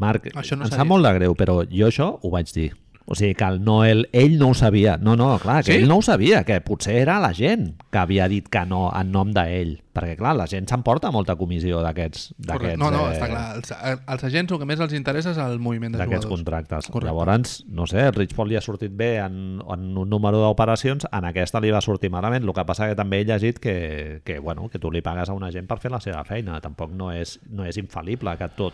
Marc, 0.00 0.30
Això 0.32 0.56
no 0.56 0.64
em 0.64 0.70
sap 0.70 0.80
dit. 0.80 0.88
molt 0.88 1.04
de 1.04 1.12
greu, 1.18 1.34
però 1.36 1.58
jo 1.68 1.88
això 1.88 2.06
ho 2.22 2.30
vaig 2.32 2.48
dir. 2.54 2.70
O 3.04 3.16
sigui, 3.18 3.34
que 3.34 3.44
el 3.44 3.62
Noel, 3.64 4.04
ell 4.12 4.38
no 4.38 4.50
ho 4.50 4.54
sabia. 4.54 4.96
No, 4.96 5.16
no, 5.16 5.38
clar, 5.42 5.64
que 5.64 5.72
Sí? 5.72 5.78
ell 5.80 5.88
no 5.88 5.96
ho 5.98 6.02
sabia, 6.02 6.44
que 6.44 6.60
potser 6.62 6.96
era 7.02 7.18
la 7.20 7.32
gent 7.34 7.74
que 7.90 7.98
havia 7.98 8.28
dit 8.28 8.46
que 8.48 8.64
no 8.64 8.90
en 8.94 9.10
nom 9.12 9.32
d'ell. 9.34 9.80
Perquè, 9.92 10.14
clar, 10.16 10.36
la 10.38 10.46
gent 10.48 10.64
s'emporta 10.70 11.10
molta 11.12 11.34
comissió 11.36 11.82
d'aquests... 11.84 12.34
D'aquests, 12.38 12.78
No, 12.80 12.90
no, 12.94 13.02
eh, 13.10 13.16
està 13.18 13.26
clar. 13.28 13.42
Els, 13.58 13.74
els 14.08 14.24
agents 14.24 14.52
el 14.54 14.58
que 14.62 14.64
més 14.70 14.80
els 14.80 14.94
interessa 14.96 15.32
és 15.34 15.40
el 15.42 15.58
moviment 15.60 15.92
de 15.92 15.98
d'aquests 15.98 16.24
jugadors. 16.24 16.38
contractes. 16.40 16.86
Correcte. 16.86 17.10
Llavors, 17.10 17.64
no 17.68 17.86
sé, 17.90 18.06
Rich 18.12 18.32
Paul 18.34 18.48
li 18.48 18.56
ha 18.56 18.62
sortit 18.64 18.94
bé 18.96 19.18
en, 19.18 19.60
en 19.60 19.98
un 19.98 20.08
número 20.08 20.38
d'operacions, 20.40 21.04
en 21.12 21.24
aquesta 21.28 21.60
li 21.60 21.70
va 21.74 21.82
sortir 21.84 22.08
malament. 22.08 22.44
El 22.46 22.54
que 22.56 22.64
passa 22.64 22.88
que 22.88 22.96
també 22.96 23.20
he 23.20 23.24
llegit 23.28 23.58
que, 23.58 24.22
que, 24.24 24.38
bueno, 24.38 24.70
que 24.70 24.78
tu 24.78 24.90
li 24.90 25.02
pagues 25.02 25.28
a 25.28 25.34
una 25.36 25.50
gent 25.52 25.66
per 25.68 25.78
fer 25.82 25.90
la 25.92 26.00
seva 26.00 26.24
feina. 26.24 26.60
Tampoc 26.64 26.90
no 26.96 27.10
és, 27.12 27.38
no 27.50 27.66
és 27.68 27.76
infal·lible 27.76 28.38
que 28.38 28.48
tot 28.56 28.72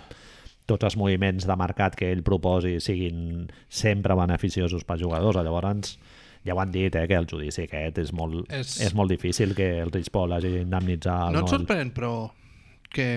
tots 0.69 0.85
els 0.85 0.97
moviments 1.01 1.47
de 1.49 1.57
mercat 1.57 1.97
que 1.97 2.11
ell 2.13 2.23
proposi 2.27 2.77
siguin 2.85 3.47
sempre 3.73 4.15
beneficiosos 4.19 4.85
per 4.85 4.99
jugadors. 5.01 5.39
Llavors, 5.41 5.95
ja 6.45 6.55
ho 6.55 6.61
han 6.61 6.71
dit, 6.73 6.95
eh, 6.95 7.07
que 7.09 7.17
el 7.17 7.27
judici 7.31 7.65
aquest 7.67 7.99
és 8.05 8.13
molt, 8.13 8.45
és... 8.53 8.77
És- 8.85 8.95
molt 8.95 9.11
difícil 9.11 9.55
que 9.57 9.79
el 9.81 9.91
Rich 9.93 10.13
Paul 10.15 10.33
hagi 10.37 10.53
d'indemnitzar 10.59 11.33
No 11.35 11.43
et 11.47 11.53
sorprèn, 11.53 11.93
però 11.97 12.31
que 12.93 13.09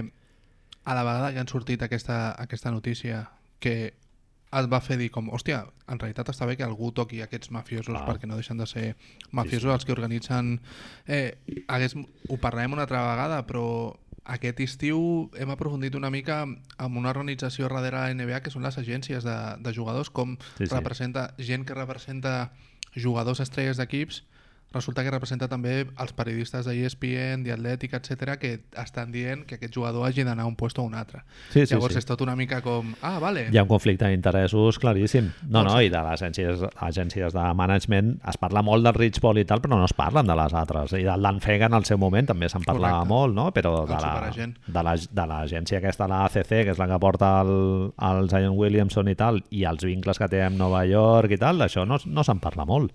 a 0.84 0.96
la 0.98 1.04
vegada 1.06 1.32
que 1.34 1.40
han 1.44 1.48
sortit 1.52 1.84
aquesta, 1.86 2.32
aquesta 2.42 2.72
notícia 2.72 3.28
que 3.60 3.94
et 4.52 4.68
va 4.68 4.82
fer 4.84 4.98
dir 5.00 5.08
com, 5.14 5.30
hòstia, 5.32 5.62
en 5.88 6.00
realitat 6.02 6.28
està 6.34 6.44
bé 6.50 6.58
que 6.60 6.66
algú 6.66 6.90
toqui 6.92 7.22
aquests 7.24 7.54
mafiosos 7.56 7.94
Clar. 7.94 8.02
perquè 8.08 8.28
no 8.28 8.36
deixen 8.36 8.58
de 8.60 8.66
ser 8.68 8.96
mafiosos 9.32 9.72
els 9.72 9.86
que 9.88 9.94
organitzen... 9.96 10.58
Eh, 11.08 11.38
hagués, 11.72 11.96
ho 11.96 12.38
parlarem 12.42 12.74
una 12.76 12.84
altra 12.84 13.06
vegada, 13.14 13.46
però 13.48 13.64
aquest 14.26 14.60
estiu 14.62 15.30
hem 15.40 15.50
aprofundit 15.50 15.96
una 15.96 16.12
mica 16.14 16.44
amb 16.78 16.98
una 16.98 17.10
organització 17.10 17.68
darrere 17.70 17.98
la 17.98 18.14
NBA 18.14 18.42
que 18.46 18.52
són 18.54 18.64
les 18.64 18.78
agències 18.78 19.24
de, 19.26 19.38
de 19.60 19.74
jugadors, 19.74 20.10
com 20.10 20.38
Sí, 20.58 20.68
sí. 20.68 20.74
representa 20.76 21.34
gent 21.40 21.66
que 21.66 21.74
representa 21.74 22.52
jugadors 22.96 23.40
estrelles 23.40 23.78
d'equips 23.78 24.24
resulta 24.74 25.04
que 25.04 25.12
representa 25.12 25.48
també 25.52 25.88
els 26.00 26.14
periodistes 26.14 26.66
de 26.66 26.76
ESPN, 26.86 27.46
Athletic, 27.52 27.94
etc 27.94 28.38
que 28.40 28.62
estan 28.82 29.12
dient 29.12 29.46
que 29.46 29.56
aquest 29.56 29.74
jugador 29.76 30.06
hagi 30.08 30.24
d'anar 30.24 30.44
a 30.46 30.48
un 30.48 30.56
puesto 30.56 30.82
o 30.82 30.86
un 30.86 30.96
altre. 30.96 31.24
Sí, 31.52 31.66
sí, 31.66 31.74
Llavors 31.76 31.94
sí. 31.94 32.00
és 32.00 32.06
tot 32.06 32.22
una 32.22 32.36
mica 32.36 32.62
com, 32.62 32.94
ah, 33.02 33.20
vale, 33.20 33.50
Hi 33.52 33.58
ha 33.58 33.64
un 33.64 33.70
conflicte 33.70 34.08
d'interessos 34.08 34.80
claríssim. 34.80 35.32
No, 35.48 35.60
Doncs 35.62 35.74
no, 35.74 35.82
i 35.82 35.90
de 35.90 36.02
les 36.08 36.22
agències, 36.22 36.64
agències 36.78 37.34
de 37.34 37.54
management 37.54 38.14
es 38.30 38.38
parla 38.38 38.62
molt 38.62 38.84
del 38.86 38.94
Rich 38.96 39.20
Paul 39.20 39.38
i 39.40 39.46
tal, 39.46 39.62
però 39.62 39.78
no 39.78 39.86
es 39.86 39.94
parlen 39.94 40.28
de 40.28 40.36
les 40.36 40.54
altres. 40.54 40.94
I 40.94 41.04
del 41.04 41.22
Dan 41.22 41.42
Fega 41.42 41.66
en 41.68 41.74
el 41.74 41.86
seu 41.86 41.98
moment 41.98 42.28
també 42.32 42.48
se'n 42.50 42.64
parlava 42.64 43.00
Correcte. 43.02 43.10
molt, 43.14 43.36
no? 43.36 43.50
Però 43.54 43.86
de 43.86 43.94
El 43.94 44.02
la- 44.84 44.96
de 44.96 45.26
la- 45.28 45.28
l'agència 45.32 45.78
aquesta, 45.80 46.08
la 46.08 46.26
ACC, 46.26 46.48
que 46.66 46.72
és 46.72 46.78
la 46.80 46.88
que 46.88 47.00
porta 47.00 47.42
el, 47.42 47.92
el 47.98 48.30
Zion 48.30 48.58
Williamson 48.58 49.08
i 49.10 49.16
tal, 49.16 49.44
i 49.50 49.64
els 49.66 49.84
vincles 49.84 50.18
que 50.20 50.28
té 50.28 50.42
amb 50.44 50.58
Nova 50.58 50.86
York 50.86 51.32
i 51.32 51.38
tal, 51.38 51.58
d'això 51.60 51.86
no, 51.88 51.98
no 52.06 52.24
se'n 52.24 52.40
parla 52.40 52.66
molt. 52.66 52.92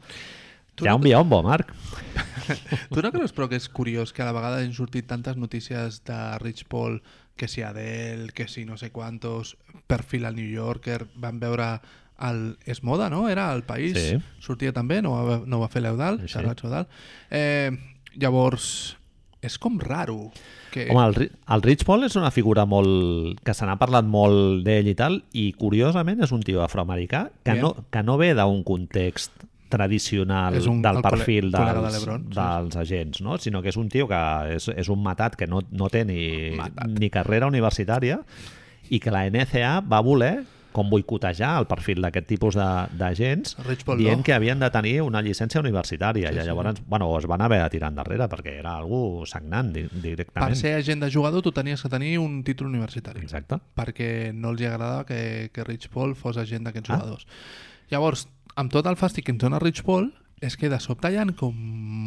Tu 0.76 0.84
Hi 0.84 0.88
ha 0.88 0.92
no 0.92 1.00
un 1.00 1.06
biombo, 1.08 1.42
Marc. 1.42 1.72
Tu 2.92 3.02
no 3.02 3.10
creus 3.10 3.32
però 3.34 3.48
que 3.50 3.58
és 3.58 3.66
curiós 3.72 4.12
que 4.14 4.22
a 4.22 4.28
la 4.28 4.34
vegada 4.36 4.60
han 4.62 4.74
sortit 4.76 5.08
tantes 5.10 5.38
notícies 5.40 6.02
de 6.06 6.18
Rich 6.38 6.66
Paul, 6.70 7.00
que 7.34 7.48
si 7.48 7.62
Adele, 7.66 8.30
que 8.36 8.46
si 8.46 8.64
no 8.64 8.76
sé 8.76 8.92
quantos, 8.92 9.56
perfil 9.88 10.26
al 10.28 10.36
New 10.36 10.48
Yorker, 10.48 11.06
van 11.16 11.40
veure 11.40 11.80
el... 12.20 12.58
És 12.64 12.82
moda, 12.84 13.08
no? 13.10 13.26
Era 13.28 13.48
el 13.56 13.64
país. 13.64 13.96
Sí. 13.96 14.20
Sortia 14.38 14.72
també, 14.76 15.00
no 15.02 15.16
va, 15.16 15.40
no 15.44 15.60
va 15.64 15.70
fer 15.72 15.82
l'Eudal, 15.84 16.20
Sí, 16.28 16.38
Eudal. 16.38 16.86
Eh, 17.30 17.72
llavors, 18.14 18.96
és 19.42 19.58
com 19.58 19.80
raro. 19.80 20.30
Que... 20.72 20.86
Home, 20.92 21.08
el, 21.08 21.32
el 21.56 21.66
Rich 21.66 21.84
Paul 21.88 22.06
és 22.06 22.16
una 22.20 22.30
figura 22.30 22.66
molt... 22.68 23.40
que 23.44 23.56
se 23.56 23.66
n'ha 23.68 23.80
parlat 23.80 24.06
molt 24.06 24.64
d'ell 24.66 24.92
i 24.92 24.96
tal, 24.98 25.22
i 25.32 25.50
curiosament 25.56 26.22
és 26.24 26.32
un 26.36 26.44
tio 26.46 26.62
afroamericà 26.64 27.26
que, 27.42 27.56
Bien. 27.56 27.64
no, 27.64 27.88
que 27.90 28.06
no 28.06 28.20
ve 28.20 28.32
d'un 28.36 28.64
context 28.66 29.46
tradicional 29.68 30.54
És 30.54 30.66
un- 30.66 30.82
del 30.82 31.00
perfil 31.02 31.50
col·lega 31.52 31.74
de 31.74 31.80
dels, 31.90 32.02
sí. 32.04 32.34
dels 32.34 32.76
agents, 32.76 33.20
no? 33.22 33.38
sinó 33.38 33.62
que 33.62 33.68
és 33.70 33.76
un 33.76 33.88
tio 33.88 34.08
que 34.08 34.20
és, 34.56 34.68
és 34.68 34.88
un 34.88 35.02
matat 35.02 35.36
que 35.36 35.46
no, 35.46 35.60
no 35.70 35.88
té 35.90 36.04
ni, 36.04 36.52
Matat. 36.56 36.88
ni 36.98 37.10
carrera 37.10 37.46
universitària 37.46 38.20
i 38.90 39.00
que 39.00 39.10
la 39.10 39.24
NCA 39.26 39.80
va 39.80 40.00
voler 40.00 40.44
com 40.76 40.90
boicotejar 40.92 41.54
el 41.58 41.64
perfil 41.66 42.02
d'aquest 42.04 42.26
tipus 42.28 42.54
de- 42.54 42.86
d'agents 42.98 43.56
dient 43.96 44.22
que 44.22 44.34
havien 44.34 44.58
de 44.60 44.68
tenir 44.70 45.00
una 45.00 45.22
llicència 45.22 45.58
universitària 45.62 46.28
Sí, 46.28 46.36
i 46.36 46.40
sí. 46.42 46.46
llavors 46.46 46.82
bueno, 46.86 47.08
es 47.18 47.24
van 47.26 47.40
haver 47.40 47.62
de 47.62 47.70
tirar 47.70 47.88
endarrere 47.88 48.28
perquè 48.28 48.58
era 48.58 48.76
algú 48.76 49.24
sagnant 49.24 49.72
di- 49.72 49.88
directament. 50.02 50.50
Per 50.52 50.56
ser 50.60 50.74
agent 50.76 51.00
de 51.02 51.10
jugador 51.10 51.40
tu 51.42 51.50
tenies 51.50 51.80
que 51.80 51.88
tenir 51.88 52.18
un 52.18 52.44
títol 52.44 52.66
universitari. 52.68 53.20
Exacte. 53.20 53.56
perquè 53.74 54.34
no 54.34 54.50
els 54.50 54.60
agradava 54.60 55.06
que, 55.06 55.48
que 55.52 55.64
Rich 55.64 55.88
Paul 55.88 56.14
fos 56.14 56.36
agent 56.36 56.64
d'aquests 56.68 56.90
Ah. 56.90 56.96
jugadors. 56.98 57.26
Llavors, 57.88 58.28
amb 58.56 58.72
tot 58.72 58.88
el 58.88 58.96
fàstic 58.98 59.26
que 59.26 59.34
ens 59.34 59.42
dona 59.42 59.60
Rich 59.62 59.84
Paul, 59.86 60.10
és 60.44 60.56
que 60.58 60.68
de 60.72 60.78
sobte 60.82 61.10
hi 61.12 61.16
ha 61.20 61.24
com 61.38 61.56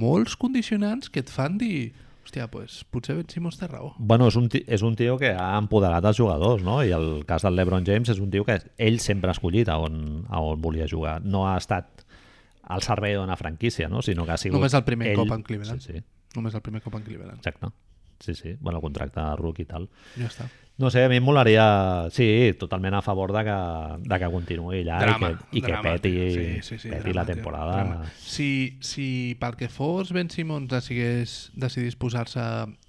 molts 0.01 0.35
condicionants 0.38 1.09
que 1.09 1.23
et 1.23 1.31
fan 1.34 1.57
dir 1.61 1.91
hòstia, 2.30 2.45
pues, 2.51 2.84
potser 2.93 3.15
Ben 3.17 3.30
Simmons 3.30 3.57
té 3.57 3.67
raó. 3.67 3.93
Bueno, 3.97 4.27
és 4.30 4.35
un, 4.38 4.49
és 4.53 4.84
un 4.85 4.95
tio 4.95 5.17
que 5.17 5.31
ha 5.34 5.55
empoderat 5.57 6.05
els 6.05 6.19
jugadors, 6.19 6.61
no? 6.63 6.84
I 6.85 6.91
el 6.93 7.23
cas 7.26 7.41
del 7.47 7.57
LeBron 7.57 7.88
James 7.88 8.11
és 8.13 8.21
un 8.21 8.30
tio 8.30 8.45
que 8.45 8.59
ell 8.77 8.99
sempre 9.01 9.31
ha 9.31 9.38
escollit 9.38 9.69
a 9.69 9.80
on, 9.81 10.27
a 10.30 10.41
on 10.45 10.61
volia 10.61 10.85
jugar. 10.89 11.19
No 11.26 11.47
ha 11.49 11.55
estat 11.57 12.05
al 12.69 12.85
servei 12.85 13.15
d'una 13.17 13.38
franquícia, 13.39 13.89
no? 13.89 14.03
Sinó 14.05 14.27
que 14.27 14.35
ha 14.35 14.38
sigut... 14.38 14.59
Només 14.59 14.77
el 14.77 14.85
primer 14.85 15.09
ell... 15.09 15.23
cop 15.23 15.34
en 15.34 15.43
Cleveland. 15.47 15.81
Sí, 15.81 15.97
sí, 15.97 16.03
Només 16.35 16.53
el 16.53 16.61
primer 16.61 16.84
cop 16.85 16.99
en 16.99 17.07
Cleveland. 17.07 17.39
exacte. 17.41 17.73
Sí, 18.19 18.35
sí. 18.35 18.55
Bueno, 18.59 18.77
el 18.77 18.84
contracte 18.84 19.19
de 19.19 19.35
rookie 19.39 19.63
i 19.63 19.69
tal. 19.69 19.89
Ja 20.19 20.27
està. 20.27 20.49
No 20.80 20.88
sé, 20.89 21.03
a 21.03 21.10
mi 21.11 21.18
em 21.19 21.26
molaria... 21.27 22.07
Sí, 22.15 22.53
totalment 22.57 22.95
a 22.95 23.01
favor 23.03 23.34
de 23.35 23.41
que, 23.43 23.56
de 24.07 24.19
que 24.22 24.30
continuï 24.31 24.80
allà 24.80 24.99
Drama, 25.03 25.30
i 25.34 25.35
que, 25.35 25.57
i 25.60 25.61
que 25.65 25.72
drama, 25.73 25.91
peti. 25.97 26.14
Sí, 26.31 26.45
sí, 26.64 26.77
sí, 26.80 26.88
peti 26.93 27.01
drama, 27.11 27.15
la 27.19 27.26
temporada. 27.27 27.73
drama. 27.84 28.11
Si, 28.15 28.77
si 28.80 29.35
pel 29.41 29.57
que 29.60 29.68
fos 29.68 30.14
Ben 30.15 30.31
Simmons 30.31 30.72
decidís, 30.72 31.34
decidís 31.60 31.99
posar-se, 31.99 32.41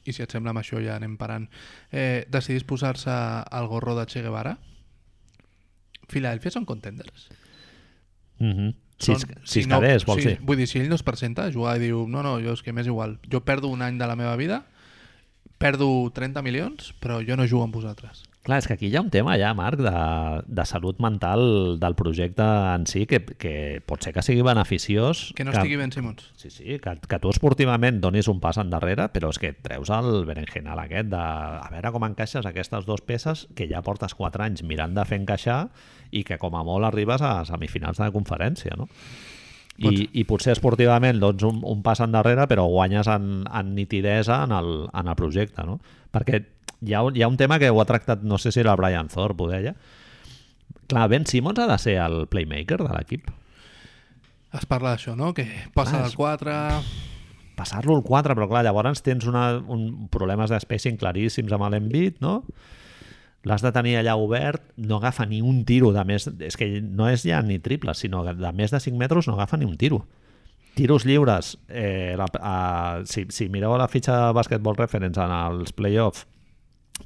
i 0.06 0.14
si 0.14 0.22
et 0.22 0.30
sembla 0.30 0.54
amb 0.54 0.62
això 0.62 0.78
ja 0.84 0.94
anem 1.00 1.16
parant, 1.18 1.48
eh, 1.90 2.22
decidís 2.30 2.62
posar-se 2.62 3.10
al 3.10 3.66
gorro 3.66 3.98
de 3.98 4.06
Che 4.06 4.22
Guevara, 4.22 4.54
Philadelphia 6.10 6.54
són 6.54 6.64
contenders. 6.70 7.28
Mm 8.38 8.52
-hmm. 8.54 8.74
Si, 9.00 9.12
Són- 9.14 9.34
si 9.44 9.60
es 9.60 9.66
no- 9.66 9.80
quedés, 9.80 10.04
vols 10.04 10.22
sí, 10.22 10.28
dir? 10.28 10.38
Vull 10.42 10.58
dir, 10.58 10.66
si 10.68 10.78
ell 10.78 10.88
no 10.88 10.94
es 10.94 11.02
presenta 11.02 11.46
a 11.46 11.52
jugar 11.52 11.76
i 11.78 11.80
diu 11.80 12.06
no, 12.06 12.22
no, 12.22 12.38
jo 12.38 12.52
és 12.52 12.62
que 12.62 12.72
m'és 12.72 12.86
igual, 12.86 13.18
jo 13.32 13.40
perdo 13.40 13.68
un 13.68 13.80
any 13.82 13.96
de 13.98 14.06
la 14.06 14.14
meva 14.14 14.36
vida, 14.36 14.66
perdo 15.60 16.08
30 16.16 16.40
milions, 16.42 16.90
però 16.98 17.20
jo 17.20 17.36
no 17.36 17.46
jugo 17.46 17.66
amb 17.66 17.76
vosaltres. 17.76 18.24
Clar, 18.40 18.56
és 18.62 18.66
que 18.66 18.72
aquí 18.72 18.88
hi 18.88 18.94
ha 18.96 19.02
un 19.04 19.10
tema 19.12 19.34
ja, 19.36 19.50
Marc, 19.52 19.82
de, 19.84 19.90
de 20.48 20.64
salut 20.64 20.96
mental 21.04 21.76
del 21.78 21.94
projecte 21.98 22.44
en 22.72 22.86
si 22.88 23.02
que, 23.04 23.18
que 23.36 23.52
pot 23.84 24.00
ser 24.00 24.14
que 24.16 24.24
sigui 24.24 24.40
beneficiós. 24.46 25.26
Que 25.36 25.44
no 25.44 25.52
estigui 25.52 25.76
Ben 25.76 25.92
Simmons. 25.92 26.30
Sí, 26.40 26.48
sí, 26.48 26.78
que, 26.80 26.94
que 27.04 27.18
tu 27.20 27.28
esportivament 27.28 28.00
donis 28.00 28.30
un 28.32 28.40
pas 28.40 28.56
endarrere, 28.62 29.10
però 29.12 29.28
és 29.34 29.40
que 29.42 29.52
et 29.52 29.60
treus 29.60 29.92
el 29.92 30.24
berenjenal 30.24 30.80
aquest 30.80 31.12
de 31.12 31.20
a 31.20 31.68
veure 31.74 31.92
com 31.92 32.08
encaixes 32.08 32.48
aquestes 32.48 32.88
dues 32.88 33.04
peces 33.04 33.44
que 33.54 33.68
ja 33.68 33.84
portes 33.84 34.16
4 34.16 34.48
anys 34.48 34.64
mirant 34.64 34.96
de 34.96 35.04
fer 35.04 35.20
encaixar 35.20 35.66
i 36.10 36.24
que 36.24 36.40
com 36.40 36.56
a 36.56 36.64
molt 36.64 36.88
arribes 36.88 37.20
a 37.20 37.42
semifinals 37.44 38.00
de 38.00 38.08
conferència, 38.16 38.72
no? 38.80 38.88
I, 39.88 40.08
i 40.20 40.24
potser 40.28 40.52
esportivament 40.52 41.20
doncs, 41.22 41.42
un, 41.48 41.62
un 41.64 41.82
pas 41.82 42.00
endarrere 42.04 42.44
però 42.50 42.66
guanyes 42.68 43.08
en, 43.08 43.46
en 43.48 43.74
nitidesa 43.74 44.42
en 44.44 44.52
el, 44.52 44.88
en 44.92 45.08
el 45.08 45.16
projecte 45.16 45.64
no? 45.64 45.78
perquè 46.12 46.42
hi 46.84 46.92
ha, 46.92 47.00
un- 47.06 47.16
hi 47.16 47.22
ha 47.24 47.28
un 47.32 47.36
tema 47.40 47.58
que 47.58 47.70
ho 47.70 47.80
ha 47.80 47.86
tractat 47.88 48.22
no 48.22 48.36
sé 48.38 48.52
si 48.52 48.60
era 48.60 48.72
el 48.72 48.80
Brian 48.82 49.08
Thorpe 49.08 49.44
ho 49.44 49.48
deia 49.48 49.74
clar, 50.86 51.08
Ben 51.08 51.24
Simmons 51.26 51.58
ha 51.58 51.66
de 51.70 51.78
ser 51.78 51.96
el 52.02 52.26
playmaker 52.28 52.82
de 52.84 52.90
l'equip 52.92 53.30
Es 54.52 54.64
parla 54.66 54.96
d'això, 54.96 55.12
no? 55.14 55.32
Que 55.32 55.44
passa 55.72 55.92
Clar, 55.92 56.02
del 56.02 56.10
és- 56.10 56.16
4... 56.18 56.54
passar-lo 57.54 57.94
al 57.94 58.02
4, 58.02 58.34
però 58.34 58.48
clar, 58.50 58.64
llavors 58.66 59.02
tens 59.04 59.26
una, 59.28 59.58
un, 59.60 60.08
problemes 60.10 60.50
de 60.50 60.58
spacing 60.58 60.96
claríssims 60.98 61.52
amb 61.52 61.68
l'Embiid, 61.70 62.16
no? 62.24 62.40
L'has 63.48 63.62
de 63.64 63.72
tenir 63.72 63.94
allà 63.96 64.16
obert, 64.20 64.66
no 64.76 64.98
agafa 64.98 65.24
ni 65.26 65.40
un 65.40 65.62
tiro 65.64 65.94
de 65.96 66.02
més... 66.04 66.26
És 66.44 66.58
que 66.60 66.68
no 66.84 67.08
és 67.08 67.24
ja 67.24 67.40
ni 67.42 67.58
triple, 67.62 67.94
sinó 67.96 68.24
que 68.26 68.34
de 68.36 68.50
més 68.52 68.74
de 68.74 68.80
5 68.84 69.00
metres 69.00 69.28
no 69.28 69.36
agafa 69.38 69.56
ni 69.56 69.68
un 69.68 69.78
tiro. 69.80 70.02
Tiros 70.76 71.06
lliures, 71.08 71.54
eh, 71.68 72.14
la, 72.20 72.26
a, 72.38 72.56
si, 73.08 73.24
si 73.32 73.48
mireu 73.48 73.78
la 73.80 73.88
fitxa 73.88 74.18
de 74.26 74.34
Basketball 74.36 74.76
Reference 74.76 75.20
en 75.20 75.32
els 75.32 75.72
playoffs, 75.72 76.26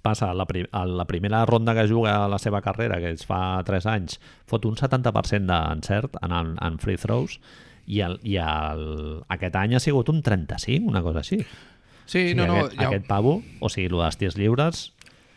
passa 0.03 0.33
a 0.33 0.35
la, 0.35 0.47
pri 0.49 0.65
a 0.75 0.83
la 0.91 1.07
primera 1.07 1.45
ronda 1.47 1.75
que 1.75 1.87
juga 1.87 2.17
a 2.25 2.29
la 2.29 2.41
seva 2.43 2.61
carrera, 2.63 2.99
que 2.99 3.13
es 3.15 3.23
fa 3.27 3.63
3 3.65 3.87
anys, 3.93 4.19
fot 4.51 4.67
un 4.67 4.75
70% 4.75 5.47
d'encert 5.47 6.19
en, 6.21 6.35
en, 6.35 6.57
en 6.59 6.81
free 6.83 6.99
throws 6.99 7.39
i, 7.87 8.01
el, 8.03 8.19
i 8.27 8.41
el, 8.43 9.23
aquest 9.31 9.55
any 9.61 9.79
ha 9.79 9.83
sigut 9.83 10.11
un 10.11 10.21
35, 10.25 10.91
una 10.91 11.05
cosa 11.07 11.23
així. 11.23 11.39
Sí, 11.41 11.65
Sí, 12.07 12.35
no, 12.37 12.47
no, 12.47 12.59
aquest, 12.67 12.79
ha, 12.79 12.89
aquest 12.91 13.07
pavo, 13.09 13.39
o 13.65 13.71
sigui, 13.73 13.89
el 13.89 14.03
dels 14.03 14.19
tirs 14.21 14.35
lliures, 14.37 14.81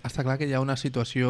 està 0.07 0.25
clar 0.25 0.37
que 0.39 0.47
hi 0.49 0.55
ha 0.57 0.63
una 0.63 0.77
situació... 0.79 1.29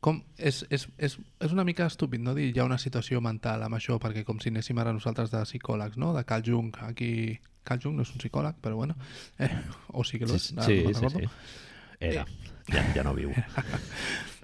Com, 0.00 0.22
és, 0.40 0.62
és, 0.72 0.86
és, 0.96 1.18
és 1.44 1.52
una 1.52 1.64
mica 1.68 1.84
estúpid 1.84 2.22
no 2.24 2.32
dir 2.32 2.46
hi 2.54 2.60
ha 2.62 2.64
una 2.64 2.78
situació 2.80 3.20
mental 3.20 3.66
amb 3.66 3.76
això, 3.76 3.98
perquè 4.00 4.24
com 4.24 4.38
si 4.40 4.48
anéssim 4.48 4.78
ara 4.80 4.94
nosaltres 4.96 5.28
de 5.32 5.42
psicòlegs, 5.44 6.00
no? 6.00 6.14
De 6.16 6.24
Carl 6.24 6.46
Jung, 6.46 6.72
aquí... 6.88 7.38
Carl 7.68 7.82
Jung 7.82 7.98
no 7.98 8.06
és 8.06 8.12
un 8.14 8.22
psicòleg, 8.22 8.56
però 8.64 8.78
bueno. 8.78 8.96
Eh, 9.38 9.50
o 9.92 10.04
sí 10.08 10.18
que 10.18 10.26
lo 10.26 10.38
és, 10.40 10.48
sí, 10.48 10.56
sí, 10.56 10.94
no 10.96 11.10
sí, 11.12 11.20
sí. 11.20 11.28
Era, 12.00 12.24
ja, 12.72 12.86
ja 12.96 13.04
no 13.04 13.12
viu. 13.12 13.34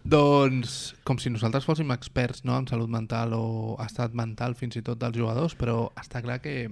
Doncs 0.06 0.94
com 1.08 1.18
si 1.18 1.32
nosaltres 1.32 1.64
fóssim 1.66 1.88
experts 1.90 2.44
no, 2.46 2.54
en 2.60 2.68
salut 2.70 2.90
mental 2.92 3.32
o 3.34 3.46
estat 3.82 4.12
mental 4.14 4.54
fins 4.54 4.76
i 4.78 4.84
tot 4.86 5.00
dels 5.00 5.16
jugadors, 5.16 5.56
però 5.58 5.88
està 5.98 6.22
clar 6.22 6.38
que 6.44 6.68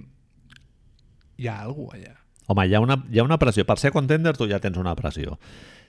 hi 1.35 1.49
ha 1.49 1.57
alguna 1.65 1.97
allà. 1.97 2.13
Home, 2.47 2.67
hi 2.69 2.75
ha, 2.77 2.79
una, 2.79 2.99
hi 3.09 3.19
ha 3.19 3.25
una 3.25 3.39
pressió. 3.41 3.65
Per 3.65 3.77
ser 3.81 3.91
contender 3.91 4.35
tu 4.37 4.47
ja 4.47 4.61
tens 4.63 4.77
una 4.77 4.93
pressió. 4.95 5.39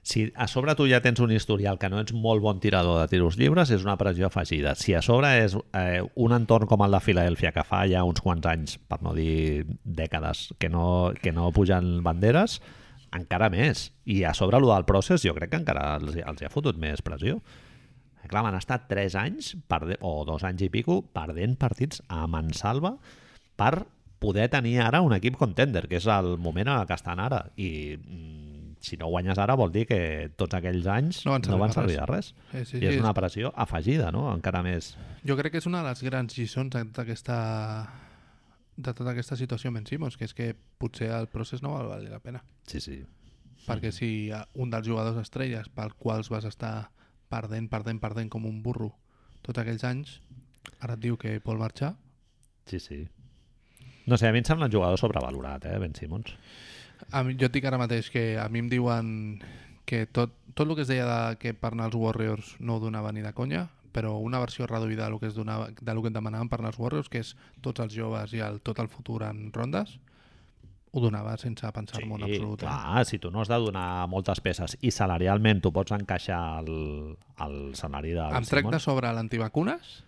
Si 0.06 0.32
a 0.38 0.46
sobre 0.46 0.76
tu 0.78 0.84
ja 0.86 1.00
tens 1.02 1.18
un 1.18 1.32
historial 1.34 1.80
que 1.82 1.88
no 1.90 1.98
ets 1.98 2.14
molt 2.14 2.38
bon 2.38 2.60
tirador 2.62 3.00
de 3.00 3.08
tiros 3.10 3.34
lliures, 3.40 3.72
és 3.74 3.82
una 3.82 3.96
pressió 3.98 4.28
afegida. 4.28 4.76
Si 4.78 4.94
a 4.94 5.00
sobre 5.02 5.32
és 5.42 5.56
eh, 5.74 5.98
un 6.22 6.34
entorn 6.36 6.70
com 6.70 6.84
el 6.86 6.94
de 6.94 7.00
Filadèlfia, 7.02 7.50
que 7.50 7.64
fa 7.66 7.80
ja 7.90 8.04
uns 8.06 8.22
quants 8.22 8.46
anys, 8.46 8.76
per 8.78 9.00
no 9.02 9.16
dir 9.16 9.66
dècades, 9.82 10.52
que 10.62 10.70
no, 10.70 11.10
que 11.18 11.34
no 11.34 11.50
pugen 11.50 12.04
banderes, 12.06 12.60
encara 13.18 13.50
més. 13.50 13.88
I 14.06 14.22
a 14.30 14.34
sobre 14.38 14.62
el 14.62 14.70
del 14.70 14.86
procés 14.86 15.26
jo 15.26 15.34
crec 15.34 15.56
que 15.56 15.62
encara 15.64 15.96
els, 15.98 16.14
els 16.22 16.46
ha 16.46 16.54
fotut 16.54 16.78
més 16.78 17.02
pressió. 17.02 17.42
Clar, 18.30 18.46
han 18.46 18.60
estat 18.62 18.86
3 18.86 19.18
anys, 19.18 19.52
perde, 19.66 19.98
o 20.06 20.20
dos 20.26 20.46
anys 20.46 20.68
i 20.68 20.70
pico, 20.70 21.00
perdent 21.14 21.58
partits 21.58 21.98
a 22.06 22.28
mansalva 22.30 22.94
per 23.58 23.88
poder 24.22 24.48
tenir 24.54 24.78
ara 24.86 25.02
un 25.02 25.18
equip 25.18 25.34
contender, 25.38 25.88
que 25.90 25.98
és 25.98 26.06
el 26.06 26.36
moment 26.38 26.70
en 26.70 26.86
que 26.86 26.94
estan 26.94 27.18
ara. 27.22 27.48
I 27.58 27.98
mm, 27.98 28.45
si 28.80 28.96
no 29.00 29.08
guanyes 29.10 29.38
ara 29.42 29.56
vol 29.58 29.72
dir 29.74 29.86
que 29.88 29.98
tots 30.38 30.54
aquells 30.54 30.86
anys 30.90 31.22
No 31.26 31.32
van 31.34 31.44
servir 31.44 31.54
no 31.54 31.60
van 31.62 31.72
de 31.72 31.76
servir 31.78 31.96
de 31.98 32.06
res. 32.10 32.32
Sí, 32.52 32.64
sí, 32.64 32.80
I 32.82 32.90
és 32.90 32.96
sí, 32.96 33.02
una 33.02 33.14
pressió 33.16 33.52
afegida, 33.56 34.10
no? 34.14 34.26
Encara 34.34 34.62
més. 34.66 34.94
Jo 35.26 35.36
crec 35.38 35.56
que 35.56 35.62
és 35.62 35.68
una 35.70 35.82
de 35.82 35.90
les 35.90 36.02
grans 36.06 36.38
lliçons 36.38 36.74
d'aquesta 36.96 37.38
de 38.76 38.92
tota 38.92 39.12
aquesta 39.14 39.38
situació 39.40 39.72
amb 39.72 39.80
en 39.80 39.86
Simons, 39.88 40.18
que 40.20 40.28
és 40.28 40.34
que 40.36 40.50
potser 40.78 41.08
el 41.16 41.30
procés 41.32 41.62
no 41.64 41.72
val 41.72 41.88
valer 41.88 42.12
la 42.12 42.20
pena. 42.20 42.42
Sí, 42.68 42.80
sí. 42.84 43.00
Perquè 43.66 43.90
si 43.90 44.30
un 44.54 44.70
dels 44.70 44.86
jugadors 44.86 45.18
estrelles 45.18 45.70
pel 45.74 45.96
quals 45.98 46.28
vas 46.30 46.44
estar 46.44 46.90
perdent, 47.32 47.70
perdent, 47.72 47.98
perdent 47.98 48.28
com 48.30 48.44
un 48.46 48.60
burro 48.62 48.92
tots 49.42 49.58
aquells 49.62 49.82
anys, 49.88 50.20
ara 50.82 50.94
et 50.94 51.02
diu 51.02 51.16
que 51.16 51.38
vol 51.42 51.58
marxar, 51.58 51.94
Sí, 52.66 52.80
sí. 52.80 53.08
No 54.06 54.18
sé, 54.18 54.28
a 54.28 54.32
mi 54.34 54.42
em 54.42 54.46
sembla 54.46 54.66
un 54.66 54.72
jugador 54.72 54.98
sobrevalorat, 54.98 55.64
eh, 55.66 55.78
Ben 55.78 55.94
Simmons. 55.94 56.34
A 57.12 57.22
mi, 57.24 57.36
jo 57.38 57.46
et 57.46 57.52
dic 57.54 57.64
ara 57.68 57.78
mateix 57.78 58.10
que 58.10 58.38
a 58.38 58.48
mi 58.48 58.58
em 58.64 58.68
diuen 58.72 59.40
que 59.86 60.06
tot, 60.06 60.32
tot 60.54 60.66
el 60.68 60.74
que 60.74 60.82
es 60.82 60.88
deia 60.90 61.06
de 61.06 61.36
que 61.38 61.52
per 61.54 61.72
anar 61.72 61.86
als 61.90 61.94
Warriors 61.94 62.56
no 62.58 62.76
ho 62.76 62.80
donava 62.82 63.12
ni 63.12 63.22
de 63.22 63.32
conya, 63.32 63.68
però 63.96 64.16
una 64.20 64.40
versió 64.42 64.66
reduïda 64.66 65.06
del 65.08 65.18
que, 65.20 65.28
es 65.30 65.34
donava, 65.34 65.70
del 65.80 66.00
que 66.02 66.08
et 66.10 66.14
demanaven 66.16 66.48
per 66.50 66.58
anar 66.60 66.72
als 66.74 66.78
Warriors, 66.82 67.08
que 67.08 67.22
és 67.22 67.36
tots 67.64 67.80
els 67.80 67.94
joves 67.94 68.34
i 68.34 68.42
el, 68.44 68.58
tot 68.60 68.78
el 68.82 68.88
futur 68.92 69.22
en 69.24 69.52
rondes, 69.54 69.98
ho 70.96 71.00
donava 71.00 71.36
sense 71.36 71.68
pensar-m'ho 71.76 72.16
en 72.16 72.24
absolut. 72.24 72.62
eh? 72.62 72.66
clar, 72.66 73.04
si 73.04 73.18
tu 73.20 73.30
no 73.30 73.42
has 73.42 73.48
de 73.52 73.56
donar 73.60 74.06
moltes 74.08 74.40
peces 74.40 74.78
i 74.80 74.90
salarialment 74.90 75.60
tu 75.60 75.70
pots 75.72 75.92
encaixar 75.92 76.40
el, 76.62 77.16
el 77.44 77.56
salari 77.76 78.14
de 78.16 78.24
Ben 78.26 78.38
Em 78.40 78.48
trec 78.48 78.68
de 78.72 78.80
sobre 78.80 79.10
l'antivacunes 79.12 80.02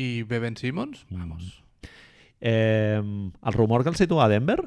i 0.00 0.22
ve 0.24 0.38
Ben 0.40 0.56
Simmons, 0.56 1.04
Mm. 1.10 1.18
vamos, 1.20 1.56
Eh, 2.42 2.96
el 2.96 3.52
rumor 3.52 3.82
que 3.82 3.90
el 3.90 3.96
situa 3.96 4.24
a 4.24 4.28
Denver, 4.28 4.62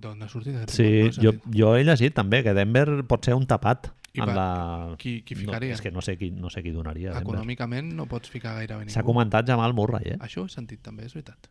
d'on 0.00 0.22
ha 0.22 0.28
sortit? 0.28 0.54
aquest 0.56 0.76
sí? 0.76 0.88
No 1.16 1.22
jo, 1.22 1.32
jo 1.54 1.74
he 1.76 1.84
llegit 1.84 2.14
també 2.14 2.42
que 2.44 2.54
Denver 2.54 3.02
pot 3.08 3.24
ser 3.24 3.34
un 3.34 3.46
tapat 3.46 3.90
I 4.16 4.20
en 4.20 4.26
pa- 4.30 4.34
la... 4.34 4.96
qui- 4.98 5.22
qui 5.22 5.34
No, 5.34 5.40
ficaria? 5.40 5.74
és 5.74 5.80
que 5.84 5.90
no 5.92 6.00
sé 6.00 6.16
qui, 6.16 6.30
no 6.30 6.48
sé 6.50 6.62
qui 6.62 6.70
donaria. 6.72 7.12
Econòmicament 7.20 7.92
no 7.94 8.06
pots 8.06 8.30
ficar 8.30 8.54
gairebé 8.56 8.86
ningú. 8.86 8.94
S'ha 8.94 9.02
comentat 9.04 9.46
Jamal 9.48 9.74
Murray, 9.76 10.14
eh? 10.14 10.18
Això 10.20 10.42
ho 10.42 10.46
he 10.46 10.54
sentit 10.54 10.80
també, 10.82 11.04
és 11.04 11.12
veritat. 11.14 11.50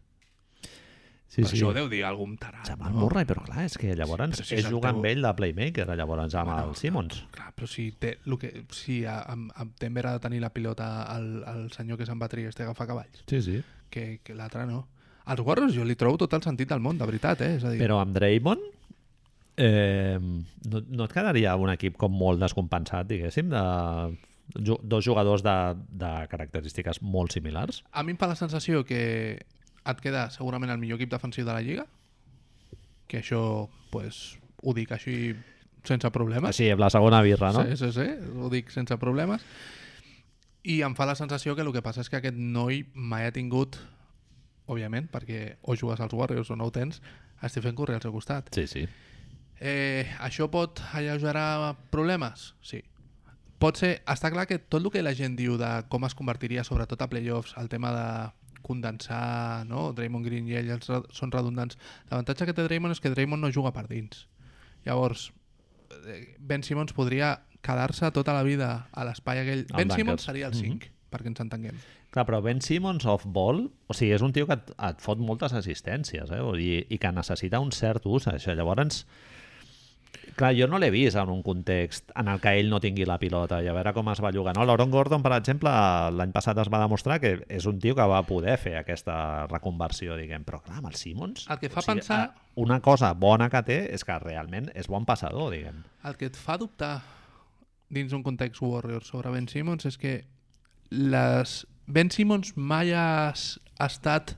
Sí, 1.28 1.42
Però 1.42 1.50
sí. 1.50 1.58
això 1.58 1.68
ho 1.68 1.74
deu 1.76 1.88
dir 1.92 2.04
algun 2.08 2.38
tarat, 2.40 2.64
Jamal 2.70 2.94
no? 2.94 3.00
Murray, 3.02 3.26
però 3.28 3.42
clar, 3.44 3.66
és 3.66 3.74
que 3.82 3.94
llavors 3.98 4.38
Però 4.38 4.46
si 4.46 4.56
és 4.56 4.68
jugar 4.70 4.92
teu- 4.94 5.00
amb 5.02 5.06
ell 5.10 5.22
de 5.26 5.32
playmaker, 5.36 5.88
llavors 5.98 6.34
amb 6.38 6.52
Bueno, 6.52 6.70
el 6.70 6.76
Simmons. 6.80 7.18
Clar, 7.32 7.50
però 7.58 7.68
si, 7.68 7.90
té, 8.00 8.20
lo 8.26 8.38
que, 8.40 8.64
si 8.72 9.04
a, 9.06 9.18
a, 9.20 9.34
a 9.34 9.66
Denver 9.80 10.06
ha 10.08 10.14
de 10.14 10.20
tenir 10.24 10.40
la 10.40 10.54
pilota 10.54 10.88
el, 11.18 11.44
el 11.44 11.72
senyor 11.74 11.98
que 11.98 12.06
se'n 12.06 12.22
va 12.22 12.30
triar 12.30 12.50
este 12.54 12.64
agafar 12.64 12.88
cavalls, 12.88 13.24
Sí, 13.28 13.42
sí. 13.42 13.58
que, 13.90 14.22
que 14.24 14.34
l'altre 14.36 14.66
no. 14.66 14.88
Als 15.26 15.42
Warriors 15.42 15.74
jo 15.74 15.84
li 15.88 15.96
trobo 15.98 16.20
tot 16.22 16.34
el 16.38 16.44
sentit 16.46 16.70
del 16.70 16.82
món, 16.84 17.00
de 17.00 17.06
veritat, 17.10 17.42
eh? 17.42 17.56
És 17.58 17.64
a 17.66 17.72
dir, 17.74 17.80
Però 17.82 17.98
amb 18.02 18.14
Draymond 18.14 18.62
eh, 19.58 20.20
no, 20.20 20.82
no 20.86 21.08
et 21.08 21.14
quedaria 21.16 21.56
un 21.58 21.72
equip 21.74 21.98
com 21.98 22.14
molt 22.14 22.42
descompensat, 22.44 23.08
diguéssim, 23.10 23.50
de 23.50 23.64
dos 24.56 25.02
jugadors 25.04 25.42
de, 25.42 25.56
de 25.90 26.12
característiques 26.30 27.02
molt 27.02 27.34
similars? 27.34 27.82
a 27.92 28.04
mi 28.06 28.14
em 28.14 28.18
fa 28.22 28.28
la 28.30 28.38
sensació 28.38 28.84
que 28.86 29.02
et 29.86 30.02
queda 30.04 30.28
segurament 30.30 30.70
el 30.74 30.78
millor 30.82 31.00
equip 31.00 31.12
defensiu 31.16 31.46
de 31.46 31.54
la 31.54 31.64
Lliga, 31.66 31.88
que 33.10 33.22
això, 33.22 33.68
pues, 33.94 34.38
ho 34.62 34.74
dic 34.74 34.94
així 34.94 35.34
sense 35.86 36.10
problemes. 36.14 36.58
Sí, 36.58 36.70
amb 36.74 36.82
la 36.82 36.90
segona 36.90 37.22
birra, 37.26 37.52
no? 37.54 37.66
Sí, 37.66 37.78
sí, 37.78 37.92
sí, 37.94 38.06
ho 38.42 38.50
dic 38.54 38.72
sense 38.74 38.98
problemes. 39.02 39.46
I 40.66 40.80
em 40.86 40.96
fa 40.98 41.06
la 41.06 41.14
sensació 41.18 41.54
que 41.54 41.62
el 41.62 41.70
que 41.74 41.84
passa 41.86 42.02
és 42.02 42.10
que 42.10 42.18
aquest 42.18 42.38
noi 42.38 42.84
mai 42.94 43.28
ha 43.28 43.34
tingut, 43.34 43.78
òbviament, 44.68 45.10
perquè 45.12 45.58
o 45.62 45.76
jugues 45.76 46.00
als 46.00 46.14
Warriors 46.14 46.50
o 46.52 46.56
no 46.56 46.66
ho 46.66 46.72
tens, 46.72 47.02
a 47.42 47.50
Stephen 47.50 47.76
Curry 47.76 47.94
al 47.96 48.02
seu 48.02 48.12
costat. 48.12 48.50
Sí, 48.56 48.66
sí. 48.68 48.88
Eh, 49.60 50.06
això 50.20 50.50
pot 50.52 50.82
alleugerar 50.94 51.76
problemes? 51.92 52.54
Sí. 52.62 52.82
Pot 53.60 53.78
ser... 53.80 54.02
Està 54.12 54.32
clar 54.34 54.48
que 54.48 54.58
tot 54.60 54.82
el 54.84 54.92
que 54.92 55.02
la 55.04 55.14
gent 55.16 55.38
diu 55.40 55.56
de 55.58 55.70
com 55.90 56.04
es 56.06 56.14
convertiria, 56.16 56.64
sobretot 56.68 57.02
a 57.02 57.08
playoffs, 57.10 57.54
el 57.58 57.70
tema 57.72 57.92
de 57.96 58.08
condensar, 58.66 59.66
no? 59.70 59.92
Draymond 59.94 60.26
Green 60.26 60.48
i 60.50 60.56
ell 60.60 60.72
els 60.76 60.90
re- 60.90 61.04
són 61.16 61.32
redundants. 61.32 61.78
L'avantatge 62.10 62.48
que 62.50 62.56
té 62.58 62.66
Draymond 62.66 62.96
és 62.98 63.02
que 63.04 63.12
Draymond 63.14 63.46
no 63.46 63.52
juga 63.54 63.72
per 63.76 63.86
dins. 63.88 64.26
Llavors, 64.86 65.30
eh, 66.06 66.36
Ben 66.40 66.64
Simmons 66.64 66.94
podria 66.94 67.36
quedar-se 67.66 68.10
tota 68.12 68.34
la 68.34 68.44
vida 68.44 68.88
a 68.92 69.06
l'espai 69.08 69.40
aquell. 69.42 69.66
Ben. 69.76 69.92
Simmons 69.92 70.22
seria 70.28 70.48
el 70.48 70.54
Mhm. 70.54 70.62
5, 70.82 70.92
perquè 71.12 71.28
ens 71.32 71.40
entenguem. 71.40 71.78
Clar, 72.16 72.24
però 72.30 72.40
Ben 72.42 72.62
Simmons 72.64 73.04
off-ball, 73.12 73.66
o 73.92 73.94
sigui, 73.94 74.14
és 74.16 74.24
un 74.24 74.32
tio 74.32 74.48
que 74.48 74.56
et, 74.56 74.70
et 74.88 75.02
fot 75.04 75.20
moltes 75.20 75.52
assistències, 75.58 76.30
eh? 76.32 76.40
Vull 76.42 76.62
dir, 76.64 76.78
i 76.88 76.98
que 77.02 77.12
necessita 77.12 77.60
un 77.60 77.74
cert 77.76 78.06
ús, 78.08 78.30
això. 78.32 78.56
Llavors, 78.56 79.02
clar, 80.40 80.54
jo 80.56 80.70
no 80.72 80.80
l'he 80.80 80.90
vist 80.96 81.20
en 81.20 81.30
un 81.34 81.42
context 81.44 82.14
en 82.16 82.30
el 82.32 82.40
que 82.44 82.54
ell 82.60 82.70
no 82.72 82.80
tingui 82.84 83.04
la 83.08 83.18
pilota 83.20 83.60
i 83.64 83.68
a 83.68 83.74
veure 83.76 83.92
com 83.96 84.08
es 84.14 84.22
va 84.24 84.32
jugar. 84.32 84.54
No? 84.56 84.64
L'Auron 84.68 84.92
Gordon, 84.96 85.24
per 85.26 85.34
exemple, 85.36 85.72
l'any 86.16 86.32
passat 86.36 86.58
es 86.64 86.72
va 86.72 86.80
demostrar 86.86 87.20
que 87.20 87.34
és 87.52 87.68
un 87.68 87.80
tio 87.84 87.96
que 88.00 88.08
va 88.08 88.24
poder 88.28 88.56
fer 88.64 88.78
aquesta 88.80 89.18
reconversió, 89.52 90.16
diguem, 90.16 90.48
però 90.48 90.62
clar, 90.64 90.80
amb 90.80 90.88
el 90.94 90.96
Simmons... 91.00 91.50
El 91.52 91.60
que 91.60 91.70
fa 91.70 91.84
pensar- 91.84 92.24
eh, 92.32 92.50
Una 92.64 92.80
cosa 92.80 93.12
bona 93.12 93.50
que 93.52 93.60
té 93.68 93.80
és 93.92 94.08
que 94.08 94.16
realment 94.24 94.72
és 94.74 94.88
bon 94.88 95.04
passador, 95.04 95.52
diguem. 95.52 95.84
El 96.08 96.16
que 96.16 96.32
et 96.32 96.40
fa 96.40 96.56
dubtar 96.58 97.02
dins 97.92 98.16
un 98.16 98.24
context 98.24 98.64
Warriors 98.64 99.12
sobre 99.12 99.36
Ben 99.36 99.52
Simmons 99.52 99.84
és 99.92 100.00
que 100.00 100.22
les... 100.92 101.66
Ben 101.88 102.12
Simmons 102.12 102.56
mai 102.56 102.94
ha 102.94 103.34
estat 103.80 104.36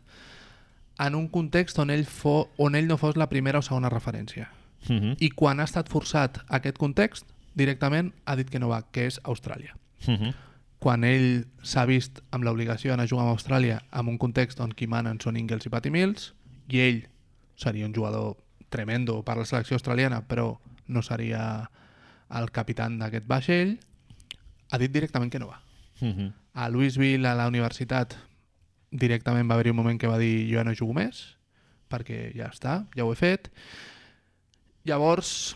en 0.99 1.15
un 1.15 1.27
context 1.27 1.79
on 1.79 1.89
ell, 1.89 2.05
fo... 2.05 2.49
on 2.57 2.75
ell 2.75 2.87
no 2.87 2.97
fos 2.97 3.17
la 3.17 3.29
primera 3.29 3.59
o 3.59 3.65
segona 3.65 3.89
referència. 3.89 4.49
Uh 4.89 4.95
-huh. 4.95 5.15
I 5.19 5.29
quan 5.29 5.59
ha 5.59 5.63
estat 5.63 5.89
forçat 5.89 6.37
a 6.47 6.57
aquest 6.57 6.77
context, 6.77 7.25
directament 7.53 8.13
ha 8.25 8.35
dit 8.35 8.49
que 8.49 8.59
no 8.59 8.69
va, 8.69 8.83
que 8.91 9.07
és 9.07 9.21
Austràlia. 9.23 9.75
Uh 10.07 10.13
-huh. 10.13 10.33
Quan 10.79 11.03
ell 11.03 11.47
s'ha 11.61 11.85
vist 11.85 12.21
amb 12.31 12.43
l'obligació 12.43 12.89
d'anar 12.89 13.03
a 13.03 13.07
jugar 13.07 13.25
amb 13.25 13.37
Austràlia 13.37 13.81
en 13.91 14.07
un 14.07 14.17
context 14.17 14.59
on 14.59 14.71
qui 14.71 14.87
manen 14.87 15.19
són 15.19 15.37
Ingles 15.37 15.65
i 15.65 15.69
Patty 15.69 15.89
Mills, 15.89 16.33
i 16.69 16.79
ell 16.79 17.07
seria 17.55 17.85
un 17.85 17.93
jugador 17.93 18.37
tremendo 18.69 19.23
per 19.23 19.37
la 19.37 19.45
selecció 19.45 19.75
australiana, 19.75 20.27
però 20.27 20.59
no 20.87 21.01
seria 21.01 21.69
el 22.29 22.51
capitán 22.51 22.99
d'aquest 22.99 23.25
vaixell, 23.27 23.79
ha 24.71 24.77
dit 24.77 24.91
directament 24.91 25.31
que 25.31 25.39
no 25.39 25.47
va. 25.47 25.61
Uh 26.01 26.07
-huh. 26.07 26.33
A 26.57 26.71
Louisville, 26.73 27.29
a 27.29 27.35
la 27.37 27.45
universitat, 27.51 28.15
directament 28.89 29.45
va 29.45 29.57
haver-hi 29.57 29.75
un 29.75 29.77
moment 29.77 29.99
que 30.01 30.09
va 30.09 30.17
dir 30.17 30.47
jo 30.49 30.57
ja 30.57 30.65
no 30.65 30.73
jugo 30.73 30.95
més, 30.97 31.37
perquè 31.91 32.31
ja 32.35 32.49
està, 32.49 32.79
ja 32.97 33.05
ho 33.05 33.13
he 33.13 33.19
fet. 33.19 33.51
Llavors, 34.87 35.55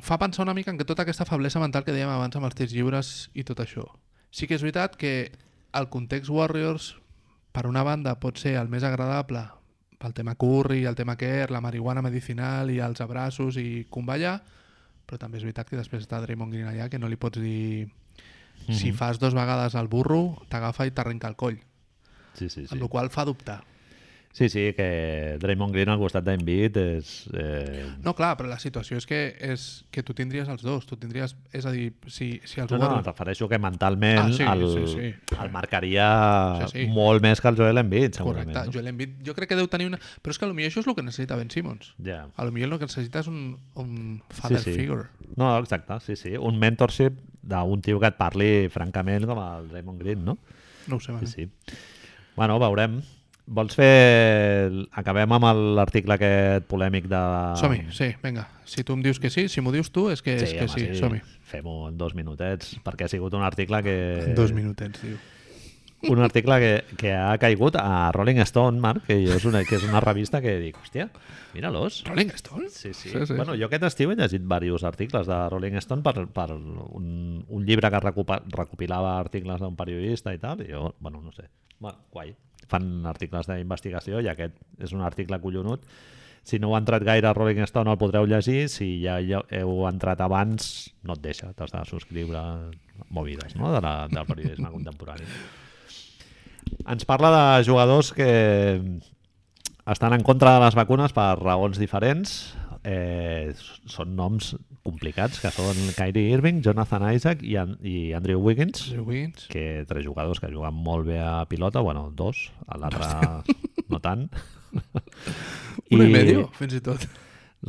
fa 0.00 0.18
pensar 0.18 0.46
una 0.46 0.54
mica 0.56 0.72
en 0.72 0.78
que 0.78 0.88
tota 0.88 1.04
aquesta 1.04 1.28
feblesa 1.28 1.60
mental 1.60 1.84
que 1.84 1.92
dèiem 1.92 2.10
abans 2.10 2.38
amb 2.38 2.48
els 2.48 2.56
tirs 2.56 2.72
lliures 2.72 3.12
i 3.34 3.44
tot 3.44 3.60
això. 3.60 3.84
Sí 4.32 4.48
que 4.48 4.56
és 4.56 4.64
veritat 4.64 4.96
que 4.96 5.32
el 5.76 5.88
context 5.92 6.30
Warriors, 6.32 6.94
per 7.52 7.66
una 7.68 7.84
banda, 7.84 8.16
pot 8.20 8.40
ser 8.40 8.56
el 8.60 8.72
més 8.72 8.84
agradable 8.88 9.44
pel 10.02 10.14
tema 10.16 10.34
Curry, 10.34 10.86
el 10.88 10.96
tema 10.96 11.16
Kerr, 11.16 11.52
la 11.52 11.60
marihuana 11.60 12.02
medicinal 12.02 12.72
i 12.72 12.80
els 12.82 13.00
abraços 13.04 13.58
i 13.60 13.84
convallar, 13.90 14.40
però 15.06 15.20
també 15.20 15.38
és 15.38 15.44
veritat 15.46 15.68
que 15.68 15.78
després 15.78 16.02
està 16.02 16.22
Draymond 16.22 16.54
Green 16.54 16.70
allà 16.70 16.88
que 16.90 16.98
no 16.98 17.10
li 17.10 17.20
pots 17.20 17.38
dir 17.38 17.86
si 18.70 18.92
fas 18.92 19.18
dos 19.18 19.34
vegades 19.34 19.74
el 19.74 19.88
burro, 19.88 20.42
t'agafa 20.48 20.86
i 20.86 20.94
t'arrenca 20.94 21.28
el 21.28 21.36
coll. 21.36 21.58
Sí, 22.38 22.48
sí, 22.48 22.66
sí. 22.66 22.72
Amb 22.72 22.82
la 22.82 22.88
qual 22.88 23.10
fa 23.10 23.26
dubtar. 23.28 23.62
Sí, 24.32 24.48
sí, 24.48 24.72
que 24.72 25.36
Draymond 25.38 25.74
Green 25.74 25.90
al 25.92 25.98
costat 26.00 26.24
d'Embiid 26.24 26.76
és... 26.80 27.08
Eh... 27.36 27.82
No, 28.00 28.14
clar, 28.16 28.30
però 28.38 28.48
la 28.48 28.56
situació 28.56 28.96
és 28.96 29.04
que, 29.04 29.18
és 29.44 29.64
que 29.92 30.00
tu 30.00 30.14
tindries 30.16 30.48
els 30.48 30.62
dos. 30.64 30.86
Tu 30.88 30.96
tindries, 30.96 31.34
és 31.52 31.66
a 31.68 31.72
dir, 31.74 31.90
si, 32.08 32.30
si 32.48 32.62
els 32.62 32.72
No, 32.72 32.78
no, 32.78 32.86
Warriors... 32.86 33.10
refereixo 33.10 33.48
que 33.50 33.58
mentalment 33.60 34.22
Ah, 34.22 34.30
sí, 34.32 34.46
el, 34.48 34.64
sí, 34.72 34.86
sí. 34.88 35.36
el 35.36 35.52
marcaria 35.52 36.06
Sí, 36.62 36.70
sí. 36.72 36.86
molt 36.88 37.20
més 37.20 37.44
que 37.44 37.52
el 37.52 37.60
Joel 37.60 37.82
Embiid, 37.82 38.16
segurament. 38.16 38.56
Correcte, 38.56 38.72
Joel 38.78 38.88
Embiid, 38.94 39.18
jo 39.26 39.36
crec 39.36 39.52
que 39.52 39.60
deu 39.60 39.68
tenir 39.68 39.90
una... 39.90 40.00
Però 40.00 40.32
és 40.32 40.40
que 40.40 40.48
potser 40.48 40.70
això 40.70 40.80
és 40.80 40.88
el 40.88 40.96
que 40.96 41.04
necessita 41.04 41.36
Ben 41.36 41.52
Simmons. 41.52 41.92
No? 41.98 42.06
Ja. 42.08 42.22
A 42.32 42.48
lo 42.48 42.56
millor 42.56 42.72
el 42.72 42.80
que 42.80 42.88
necessita 42.88 43.20
és 43.20 43.28
un, 43.28 43.58
un 43.76 43.92
father 44.32 44.62
sí, 44.64 44.72
sí. 44.72 44.78
figure. 44.80 45.10
No, 45.36 45.52
exacte, 45.58 46.00
sí, 46.08 46.16
sí. 46.16 46.38
Un 46.40 46.56
mentorship 46.62 47.20
d'un 47.42 47.80
tio 47.82 47.98
que 48.00 48.06
et 48.12 48.16
parli 48.18 48.68
francament 48.70 49.26
com 49.26 49.40
el 49.42 49.68
Draymond 49.72 49.98
Green, 50.00 50.24
no? 50.24 50.38
No 50.88 50.96
ho 50.96 51.00
sé, 51.00 51.12
Sí, 51.12 51.12
Manu. 51.12 51.26
sí. 51.26 51.48
Bueno, 52.36 52.58
veurem. 52.62 53.00
Vols 53.52 53.74
fer... 53.74 54.70
Acabem 54.94 55.32
amb 55.34 55.44
l'article 55.76 56.14
aquest 56.14 56.68
polèmic 56.70 57.08
de... 57.10 57.20
Som-hi, 57.58 57.82
sí, 57.92 58.12
vinga. 58.22 58.46
Si 58.64 58.84
tu 58.86 58.94
em 58.94 59.02
dius 59.02 59.18
que 59.20 59.30
sí, 59.34 59.48
si 59.50 59.60
m'ho 59.60 59.72
dius 59.74 59.90
tu, 59.92 60.06
és 60.14 60.22
que 60.22 60.36
és 60.38 60.52
que 60.54 60.64
home, 60.68 60.72
sí, 60.78 60.86
som-hi. 61.00 61.20
Fem-ho 61.50 61.88
en 61.90 61.98
dos 61.98 62.14
minutets, 62.14 62.76
perquè 62.86 63.04
ha 63.08 63.12
sigut 63.12 63.34
un 63.34 63.42
article 63.44 63.82
que... 63.84 63.96
Dos 64.38 64.54
minutets, 64.56 65.02
diu. 65.02 65.18
Un 66.08 66.20
article 66.20 66.58
que, 66.58 66.96
que 66.98 67.12
ha 67.14 67.36
caigut 67.38 67.76
a 67.78 68.10
Rolling 68.12 68.40
Stone, 68.42 68.80
Marc, 68.82 69.04
que, 69.06 69.16
jo 69.22 69.36
és 69.36 69.44
una, 69.48 69.62
que 69.66 69.76
és 69.78 69.84
una 69.86 70.00
revista 70.02 70.40
que 70.42 70.56
dic, 70.60 70.78
hòstia, 70.80 71.08
mira-los. 71.54 72.02
Rolling 72.08 72.32
Stone? 72.38 72.68
Sí, 72.70 72.92
sí. 72.92 73.10
Sí, 73.10 73.26
sí. 73.26 73.36
Bueno, 73.38 73.54
jo 73.58 73.68
aquest 73.68 73.86
estiu 73.90 74.12
he 74.12 74.16
llegit 74.18 74.42
diversos 74.42 74.86
articles 74.88 75.28
de 75.30 75.40
Rolling 75.52 75.78
Stone 75.82 76.02
per, 76.02 76.26
per 76.34 76.48
un, 76.56 77.44
un 77.46 77.66
llibre 77.66 77.90
que 77.92 78.00
recupa, 78.02 78.40
recopilava 78.56 79.18
articles 79.20 79.62
d'un 79.62 79.76
periodista 79.78 80.34
i 80.34 80.42
tal, 80.42 80.64
i 80.66 80.72
jo, 80.72 80.94
bueno, 80.98 81.22
no 81.22 81.34
sé, 81.36 81.48
bueno, 81.78 82.02
guai. 82.10 82.34
Fan 82.70 83.06
articles 83.10 83.48
d'investigació 83.50 84.22
i 84.22 84.30
aquest 84.30 84.58
és 84.82 84.92
un 84.96 85.02
article 85.04 85.38
collonut. 85.42 85.86
Si 86.42 86.58
no 86.58 86.72
heu 86.72 86.76
entrat 86.78 87.04
gaire 87.06 87.28
a 87.30 87.34
Rolling 87.36 87.62
Stone 87.68 87.90
el 87.92 87.98
podreu 88.00 88.26
llegir, 88.26 88.66
si 88.70 88.96
ja, 89.04 89.20
ja 89.22 89.44
heu 89.60 89.84
entrat 89.86 90.22
abans 90.24 90.90
no 91.06 91.14
et 91.14 91.22
deixa, 91.22 91.52
t'has 91.54 91.70
de 91.70 91.82
subscriure 91.86 92.42
movides 93.14 93.54
no? 93.54 93.70
de 93.74 93.82
la, 93.84 94.08
del 94.10 94.26
periodisme 94.26 94.72
contemporani. 94.74 95.28
Ens 96.88 97.06
parla 97.08 97.30
de 97.32 97.64
jugadors 97.66 98.12
que 98.16 98.80
estan 99.86 100.12
en 100.12 100.22
contra 100.22 100.56
de 100.56 100.64
les 100.64 100.76
vacunes 100.78 101.14
per 101.14 101.36
raons 101.40 101.78
diferents. 101.80 102.54
Eh, 102.82 103.52
són 103.86 104.16
noms 104.18 104.56
complicats, 104.82 105.38
que 105.38 105.52
són 105.54 105.78
Kyrie 105.94 106.32
Irving, 106.34 106.58
Jonathan 106.64 107.04
Isaac 107.14 107.44
i, 107.46 107.54
An 107.60 107.76
i 107.86 108.10
Andrew 108.18 108.42
Wiggins, 108.42 108.88
Andrew 108.90 109.06
Wiggins. 109.06 109.46
que 109.52 109.84
tres 109.86 110.02
jugadors 110.04 110.42
que 110.42 110.50
juguen 110.50 110.74
molt 110.74 111.06
bé 111.06 111.20
a 111.22 111.44
pilota, 111.46 111.80
bueno, 111.86 112.08
dos, 112.10 112.48
a 112.66 112.80
l'altre 112.82 113.06
no 113.92 114.02
tant. 114.02 114.26
Uno 115.92 116.02
i 116.02 116.10
medio, 116.10 116.48
fins 116.58 116.74
i 116.74 116.82
tot. 116.82 117.06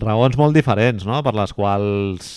raons 0.01 0.39
molt 0.39 0.57
diferents, 0.57 1.05
no?, 1.05 1.21
per 1.21 1.35
les 1.37 1.53
quals 1.53 2.33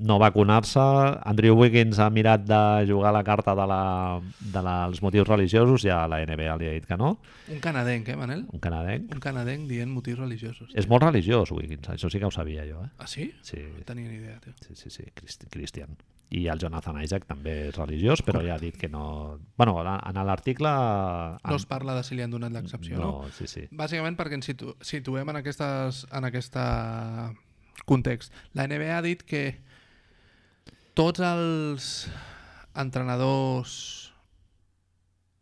no 0.00 0.18
vacunar-se. 0.18 0.80
Andrew 1.24 1.54
Wiggins 1.58 1.98
ha 1.98 2.08
mirat 2.10 2.44
de 2.46 2.60
jugar 2.90 3.12
la 3.12 3.22
carta 3.24 3.54
de 3.54 3.66
la, 3.66 4.20
de 4.40 4.62
la, 4.62 4.76
dels 4.86 5.02
motius 5.02 5.28
religiosos 5.28 5.84
i 5.84 5.90
a 5.94 6.06
la 6.10 6.20
NBA 6.26 6.56
li 6.60 6.68
ha 6.68 6.76
dit 6.76 6.86
que 6.86 6.96
no, 6.96 7.16
Un 7.48 7.60
canadenc, 7.64 8.08
eh, 8.08 8.16
Manel? 8.16 8.44
un 8.52 8.60
canadenc. 8.60 9.12
Un 9.14 9.20
canadenc 9.24 9.68
dient 9.70 9.88
motius 9.90 10.18
religiosos. 10.18 10.68
És 10.76 10.88
molt 10.88 11.02
religiós, 11.06 11.50
Wiggins, 11.50 11.88
això 11.88 12.10
sí 12.12 12.18
que 12.20 12.26
ho 12.28 12.30
sabia 12.30 12.66
jo, 12.68 12.82
eh? 12.84 12.90
Ah, 12.98 13.06
sí? 13.06 13.32
Sí, 13.42 13.62
No 13.78 13.84
tenia 13.88 14.08
ni 14.10 14.16
idea, 14.16 14.38
tio. 14.40 14.52
sí, 14.66 14.74
sí, 14.76 14.90
sí 14.90 15.04
Crist 15.14 15.46
Christian. 15.50 15.96
I 16.30 16.46
el 16.52 16.58
Jonathan 16.60 17.00
Isaac 17.00 17.24
també 17.24 17.68
és 17.70 17.76
religiós, 17.78 18.20
però 18.20 18.42
ja 18.44 18.56
ha 18.56 18.60
dit 18.60 18.76
que 18.76 18.88
no... 18.92 19.38
Bueno, 19.56 19.80
en 19.80 20.14
l'article... 20.26 20.68
No 20.68 21.56
es 21.56 21.64
parla 21.64 21.94
de 21.96 22.02
si 22.04 22.14
li 22.16 22.22
han 22.22 22.30
donat 22.30 22.52
l'excepció, 22.52 22.98
no? 22.98 23.12
No, 23.22 23.30
sí, 23.32 23.46
sí. 23.48 23.64
Bàsicament 23.72 24.18
perquè 24.18 24.36
ens 24.36 24.44
situ 24.50 24.74
situem 24.84 25.30
en, 25.32 25.36
aquestes, 25.40 26.04
en 26.12 26.28
aquesta 26.28 27.32
context. 27.86 28.34
La 28.52 28.66
NBA 28.68 28.98
ha 28.98 29.02
dit 29.02 29.22
que 29.24 29.56
tots 30.98 31.22
els 31.22 31.88
entrenadors, 32.78 33.72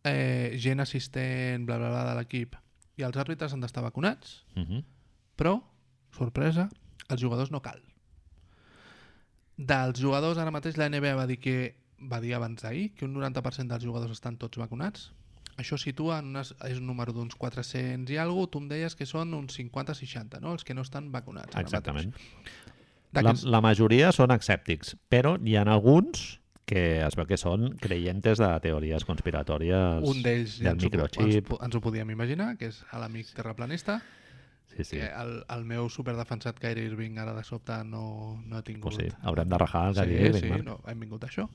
eh, 0.04 0.52
gent 0.60 0.84
assistent, 0.84 1.64
bla, 1.64 1.78
bla, 1.80 1.88
bla, 1.94 2.04
de 2.10 2.14
l'equip 2.18 2.58
i 3.00 3.04
els 3.06 3.16
àrbitres 3.16 3.54
han 3.54 3.64
d'estar 3.64 3.84
vacunats, 3.84 4.44
Uh 4.54 4.62
-huh. 4.62 4.84
però, 5.36 5.62
sorpresa, 6.12 6.68
els 7.08 7.20
jugadors 7.20 7.50
no 7.50 7.62
cal. 7.62 7.80
Dels 9.56 9.98
jugadors, 9.98 10.36
ara 10.38 10.50
mateix 10.50 10.76
la 10.76 10.88
NBA 10.88 11.14
va 11.14 11.26
dir 11.26 11.38
que 11.40 11.76
va 11.98 12.20
dir 12.20 12.34
abans 12.34 12.62
d'ahir 12.62 12.94
que 12.94 13.06
un 13.06 13.14
90% 13.14 13.68
dels 13.68 13.84
jugadors 13.84 14.12
estan 14.12 14.36
tots 14.36 14.58
vacunats. 14.58 15.12
Això 15.56 15.78
situa 15.78 16.18
en 16.18 16.26
unes, 16.26 16.54
és 16.68 16.78
un 16.78 16.86
número 16.86 17.12
d'uns 17.14 17.34
400 17.34 18.10
i 18.10 18.18
alguna 18.18 18.46
tu 18.48 18.58
em 18.58 18.68
deies 18.68 18.94
que 18.94 19.06
són 19.06 19.32
uns 19.32 19.56
50-60, 19.58 20.40
no? 20.40 20.52
els 20.52 20.64
que 20.64 20.74
no 20.74 20.82
estan 20.82 21.10
vacunats. 21.10 21.56
Exactament. 21.56 22.12
mateix. 22.12 22.65
La, 23.14 23.32
la 23.44 23.60
majoria 23.64 24.10
són 24.12 24.34
escèptics, 24.34 24.96
però 25.08 25.36
hi 25.42 25.56
ha 25.56 25.62
alguns 25.62 26.40
que 26.66 27.00
es 27.06 27.14
veu 27.14 27.28
que 27.30 27.38
són 27.38 27.70
creyentes 27.78 28.40
de 28.42 28.48
teories 28.64 29.06
conspiratòries 29.06 30.02
un 30.02 30.22
d'ells 30.24 30.56
ja 30.58 30.72
del 30.74 30.82
ens 30.82 30.86
ho, 30.90 31.22
ens, 31.22 31.50
ens 31.68 31.78
ho 31.78 31.80
podíem 31.80 32.10
imaginar, 32.10 32.56
que 32.58 32.72
és 32.72 32.82
l'amic 32.92 33.30
terraplanista, 33.36 34.00
Sí, 34.76 34.84
sí. 34.84 34.96
que 34.98 35.06
el, 35.06 35.38
el 35.48 35.62
meu 35.64 35.86
superdefensat 35.88 36.58
Kyrie 36.60 36.90
Irving 36.90 37.16
ara 37.22 37.32
de 37.32 37.44
sobte 37.48 37.78
no, 37.88 38.42
no 38.44 38.58
ha 38.58 38.64
tingut... 38.66 38.90
Pues 38.90 38.98
sí, 38.98 39.06
haurem 39.22 39.48
de 39.48 39.58
rajar 39.62 39.86
el 39.88 39.94
Sí, 39.94 40.00
Kyrie 40.02 40.26
Irving, 40.28 40.56
sí, 40.58 40.66
no, 40.66 40.80
hem 40.90 41.00
vingut 41.00 41.24
això. 41.24 41.46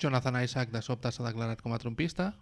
Jonathan 0.00 0.40
Isaac 0.42 0.72
de 0.74 0.82
sobte 0.82 1.12
s'ha 1.14 1.28
declarat 1.28 1.62
com 1.62 1.76
a 1.76 1.78
trompista, 1.78 2.32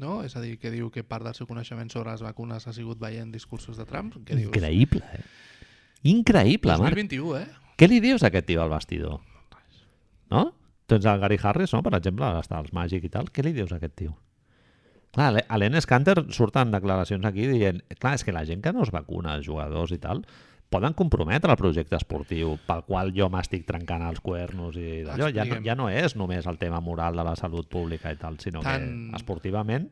no? 0.00 0.24
és 0.26 0.34
a 0.34 0.42
dir, 0.42 0.56
que 0.58 0.72
diu 0.74 0.90
que 0.90 1.04
part 1.06 1.28
del 1.28 1.36
seu 1.38 1.46
coneixement 1.46 1.92
sobre 1.92 2.10
les 2.10 2.24
vacunes 2.24 2.66
ha 2.66 2.74
sigut 2.74 2.98
veient 2.98 3.30
discursos 3.30 3.78
de 3.78 3.86
Trump. 3.86 4.16
Que 4.26 4.40
dius, 4.40 4.50
Increïble, 4.50 5.04
eh? 5.14 5.22
Increïble, 6.10 6.74
Marc. 6.80 6.96
2021, 6.96 7.36
eh? 7.38 7.69
Què 7.80 7.88
li 7.88 7.96
dius 8.04 8.20
a 8.20 8.28
aquest 8.28 8.44
tio 8.50 8.60
al 8.60 8.68
vestidor? 8.68 9.22
No? 10.28 10.50
Tens 10.90 11.06
el 11.08 11.20
Gary 11.22 11.38
Harris, 11.40 11.72
no? 11.72 11.80
per 11.80 11.94
exemple, 11.96 12.28
està 12.36 12.58
als 12.58 12.74
Magic 12.76 13.06
i 13.06 13.10
tal. 13.12 13.30
Què 13.32 13.40
li 13.46 13.54
dius 13.56 13.72
a 13.72 13.78
aquest 13.78 13.94
tio? 14.02 14.12
Clar, 15.16 15.32
a 15.40 15.58
l'Enes 15.58 15.88
Canter 15.88 16.18
surten 16.30 16.74
declaracions 16.74 17.24
aquí 17.24 17.48
dient 17.48 17.80
clar, 17.96 18.12
és 18.18 18.26
que 18.26 18.34
la 18.36 18.44
gent 18.44 18.60
que 18.62 18.74
no 18.76 18.84
es 18.84 18.92
vacuna, 18.92 19.38
els 19.38 19.48
jugadors 19.48 19.94
i 19.96 19.98
tal, 20.02 20.20
poden 20.70 20.92
comprometre 20.98 21.50
el 21.50 21.58
projecte 21.58 21.96
esportiu 21.96 22.52
pel 22.68 22.84
qual 22.86 23.14
jo 23.16 23.30
m'estic 23.32 23.64
trencant 23.66 24.04
els 24.06 24.20
cuernos 24.22 24.76
i 24.76 25.00
d'allò. 25.08 25.32
Ja, 25.34 25.48
no, 25.48 25.58
ja 25.64 25.74
no 25.78 25.88
és 25.88 26.14
només 26.20 26.46
el 26.46 26.60
tema 26.60 26.78
moral 26.84 27.16
de 27.16 27.26
la 27.26 27.34
salut 27.40 27.72
pública 27.72 28.12
i 28.12 28.20
tal, 28.20 28.38
sinó 28.44 28.62
Tant- 28.66 28.86
que 29.10 29.18
esportivament... 29.18 29.88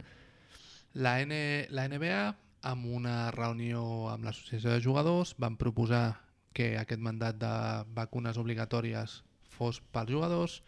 La, 0.99 1.19
N, 1.25 1.35
la 1.73 1.89
NBA, 1.89 2.23
amb 2.69 2.87
una 3.01 3.31
reunió 3.33 3.83
amb 4.13 4.29
l'associació 4.29 4.77
de 4.77 4.81
jugadors, 4.85 5.35
van 5.41 5.57
proposar 5.57 6.28
que 6.55 6.77
aquest 6.79 7.01
mandat 7.01 7.37
de 7.39 7.53
vacunes 7.95 8.37
obligatòries 8.41 9.23
fos 9.59 9.81
pels 9.93 10.11
jugadors. 10.11 10.63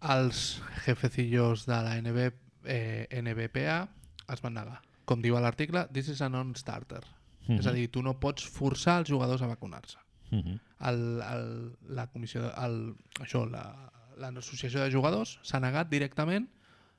Els 0.00 0.60
jefecillos 0.86 1.66
de 1.68 1.76
la 1.84 1.96
NB, 2.00 2.30
eh, 2.64 3.06
NBPA 3.20 3.88
es 4.32 4.40
van 4.40 4.54
negar. 4.56 4.80
Com 5.04 5.20
diu 5.22 5.36
l'article, 5.42 5.86
this 5.92 6.08
is 6.08 6.22
a 6.22 6.28
non-starter. 6.32 7.02
Mhm. 7.48 7.58
És 7.58 7.66
a 7.66 7.72
dir, 7.72 7.88
tu 7.90 8.02
no 8.02 8.14
pots 8.20 8.46
forçar 8.48 8.98
els 9.00 9.08
jugadors 9.10 9.42
a 9.42 9.46
vacunar-se. 9.50 9.98
El, 10.30 11.20
el, 11.26 11.76
la 11.88 12.06
comissió, 12.06 12.40
de- 12.42 12.52
el, 12.64 12.94
això, 13.20 13.44
la- 13.50 13.90
l'associació 14.16 14.80
de 14.84 14.90
jugadors 14.92 15.38
s'ha 15.42 15.58
negat 15.60 15.88
directament 15.90 16.46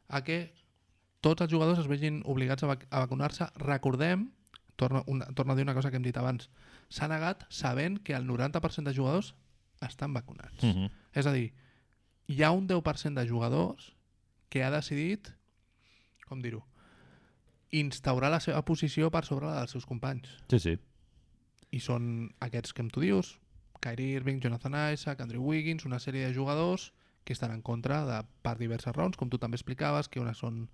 a 0.09 0.21
que 0.23 0.51
tots 1.21 1.41
els 1.41 1.51
jugadors 1.51 1.79
es 1.79 1.87
vegin 1.87 2.21
obligats 2.25 2.63
a, 2.63 2.67
vac 2.67 2.85
a 2.89 2.99
vacunar-se. 3.05 3.47
Recordem, 3.55 4.27
torno, 4.81 5.03
una, 5.05 5.27
torno 5.37 5.53
a 5.53 5.55
dir 5.55 5.67
una 5.67 5.75
cosa 5.77 5.91
que 5.91 5.99
hem 5.99 6.05
dit 6.07 6.17
abans, 6.17 6.49
s'ha 6.89 7.07
negat 7.11 7.45
sabent 7.53 7.99
que 8.01 8.15
el 8.17 8.25
90% 8.25 8.89
de 8.89 8.95
jugadors 8.97 9.35
estan 9.85 10.13
vacunats. 10.13 10.63
Uh 10.63 10.73
-huh. 10.73 10.91
És 11.13 11.27
a 11.27 11.33
dir, 11.33 11.53
hi 12.27 12.41
ha 12.43 12.51
un 12.51 12.67
10% 12.67 13.13
de 13.21 13.27
jugadors 13.29 13.93
que 14.49 14.63
ha 14.63 14.71
decidit, 14.71 15.29
com 16.27 16.41
dir-ho, 16.41 16.65
instaurar 17.71 18.31
la 18.31 18.39
seva 18.39 18.63
posició 18.65 19.11
per 19.11 19.23
sobre 19.25 19.45
la 19.45 19.59
dels 19.59 19.71
seus 19.71 19.85
companys 19.85 20.27
Sí, 20.49 20.59
sí. 20.59 20.79
i 21.71 21.79
són 21.79 22.33
aquests 22.39 22.73
que 22.73 22.81
em 22.81 22.89
tu 22.89 22.99
dius, 22.99 23.39
Kyrie 23.79 24.15
Irving, 24.15 24.41
Jonathan 24.41 24.93
Isaac, 24.93 25.21
Andrew 25.21 25.43
Wiggins, 25.43 25.85
una 25.85 25.99
sèrie 25.99 26.27
de 26.27 26.33
jugadors 26.33 26.93
que 27.23 27.33
estan 27.33 27.51
en 27.51 27.61
contra 27.61 28.05
de, 28.05 28.27
per 28.41 28.57
diverses 28.57 28.95
raons, 28.95 29.17
com 29.17 29.29
tu 29.29 29.37
també 29.37 29.55
explicaves, 29.55 30.09
que 30.09 30.19
una 30.19 30.33
són 30.33 30.69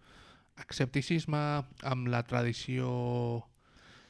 escepticisme 0.58 1.64
amb 1.84 2.08
la 2.08 2.24
tradició 2.24 3.46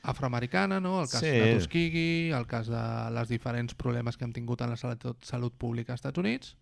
afroamericana, 0.04 0.80
no? 0.80 1.02
el 1.02 1.08
cas 1.10 1.20
Sí. 1.22 1.28
de 1.28 1.56
Tuskegee, 1.56 2.32
el 2.38 2.48
cas 2.48 2.68
de 2.68 2.84
les 3.12 3.30
diferents 3.30 3.76
problemes 3.76 4.18
que 4.18 4.26
hem 4.26 4.34
tingut 4.34 4.62
en 4.62 4.70
la 4.70 4.78
salut, 4.78 5.24
salut 5.24 5.54
pública 5.58 5.94
als 5.94 6.00
Estats 6.02 6.18
Units, 6.18 6.56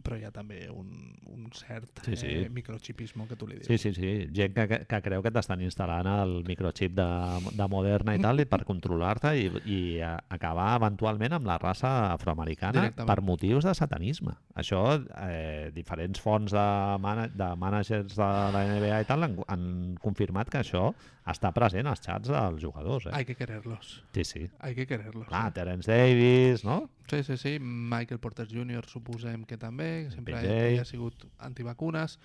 però 0.00 0.16
hi 0.16 0.22
ha 0.24 0.30
també 0.32 0.62
un, 0.72 0.88
un 1.28 1.50
cert 1.52 2.00
Sí, 2.06 2.14
sí. 2.16 2.26
Eh, 2.26 2.48
microchipismo 2.48 3.26
que 3.28 3.36
tu 3.36 3.44
li 3.46 3.58
dius. 3.58 3.66
Sí, 3.68 3.76
sí, 3.76 3.92
sí. 3.92 4.30
Gent 4.32 4.54
que, 4.56 4.64
que, 4.66 4.78
que 4.88 5.00
creu 5.04 5.20
que 5.20 5.30
t'estan 5.30 5.60
instal·lant 5.60 6.08
el 6.08 6.32
microchip 6.48 6.94
de, 6.96 7.08
de 7.52 7.66
Moderna 7.68 8.14
i 8.16 8.22
tal 8.24 8.40
i 8.40 8.46
per 8.48 8.62
controlar-te 8.64 9.34
i, 9.36 9.50
i 9.68 10.00
acabar 10.00 10.70
eventualment 10.78 11.36
amb 11.36 11.44
la 11.46 11.58
raça 11.60 12.14
afroamericana 12.14 12.86
per 12.96 13.18
motius 13.20 13.68
de 13.68 13.74
satanisme. 13.76 14.32
Això, 14.56 14.80
eh, 15.28 15.68
diferents 15.76 16.18
fonts 16.18 16.56
de, 16.56 16.64
mana 17.04 17.28
de 17.28 17.50
managers 17.60 18.16
de 18.16 18.30
la 18.56 18.64
NBA 18.72 19.02
i 19.04 19.08
tal 19.12 19.28
han, 19.28 19.36
han 19.52 19.68
confirmat 20.00 20.48
que 20.48 20.64
això 20.64 20.94
està 21.28 21.50
present 21.52 21.88
als 21.90 22.02
xats 22.04 22.30
dels 22.32 22.62
jugadors. 22.62 23.06
Eh? 23.06 23.14
Hay 23.14 23.24
que 23.28 23.36
quererlos. 23.36 24.02
Sí, 24.14 24.24
sí. 24.24 24.44
Hay 24.58 24.74
que 24.74 24.86
quererlos. 24.86 25.28
Clar, 25.28 25.52
Terence 25.52 25.90
Davis, 25.90 26.64
no? 26.64 26.90
Sí, 27.10 27.22
sí, 27.24 27.36
sí. 27.36 27.58
Michael 27.60 28.20
Porter 28.20 28.48
Jr. 28.48 28.86
suposem 28.88 29.44
que 29.44 29.58
també, 29.58 30.06
que 30.06 30.14
sempre 30.14 30.40
ell 30.40 30.80
ha 30.80 30.86
sigut 30.88 31.26
antivacunes. 31.38 32.18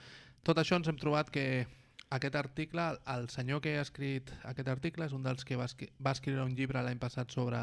Tot 0.45 0.61
això 0.61 0.79
ens 0.79 0.87
hem 0.87 0.99
trobat 1.01 1.31
que 1.33 1.65
aquest 2.15 2.35
article, 2.35 2.87
el 3.11 3.29
senyor 3.33 3.61
que 3.61 3.77
ha 3.77 3.83
escrit 3.83 4.31
aquest 4.45 4.69
article 4.71 5.07
és 5.09 5.13
un 5.17 5.25
dels 5.25 5.43
que 5.43 5.57
va, 5.59 5.65
escri 5.65 5.89
va 5.99 6.13
escriure 6.15 6.45
un 6.45 6.55
llibre 6.55 6.83
l'any 6.85 7.01
passat 7.01 7.33
sobre 7.33 7.59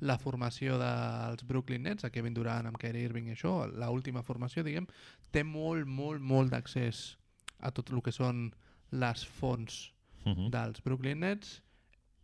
la 0.00 0.16
formació 0.18 0.78
dels 0.80 1.44
Brooklyn 1.44 1.84
Nets, 1.84 2.04
a 2.04 2.10
Kevin 2.10 2.34
Durant 2.34 2.66
amb 2.66 2.80
Kyrie 2.80 3.04
Irving 3.08 3.28
i 3.28 3.36
això, 3.36 3.66
la 3.68 3.90
última 3.92 4.24
formació, 4.24 4.64
diguem, 4.64 4.88
té 5.30 5.44
molt, 5.44 5.86
molt, 5.86 6.24
molt 6.24 6.52
d'accés 6.54 7.18
a 7.60 7.70
tot 7.70 7.92
el 7.92 8.00
que 8.02 8.12
són 8.16 8.48
les 8.90 9.24
fonts 9.38 9.90
Uh 10.30 10.36
-huh. 10.36 10.50
dels 10.50 10.82
Brooklyn 10.82 11.20
Nets. 11.20 11.62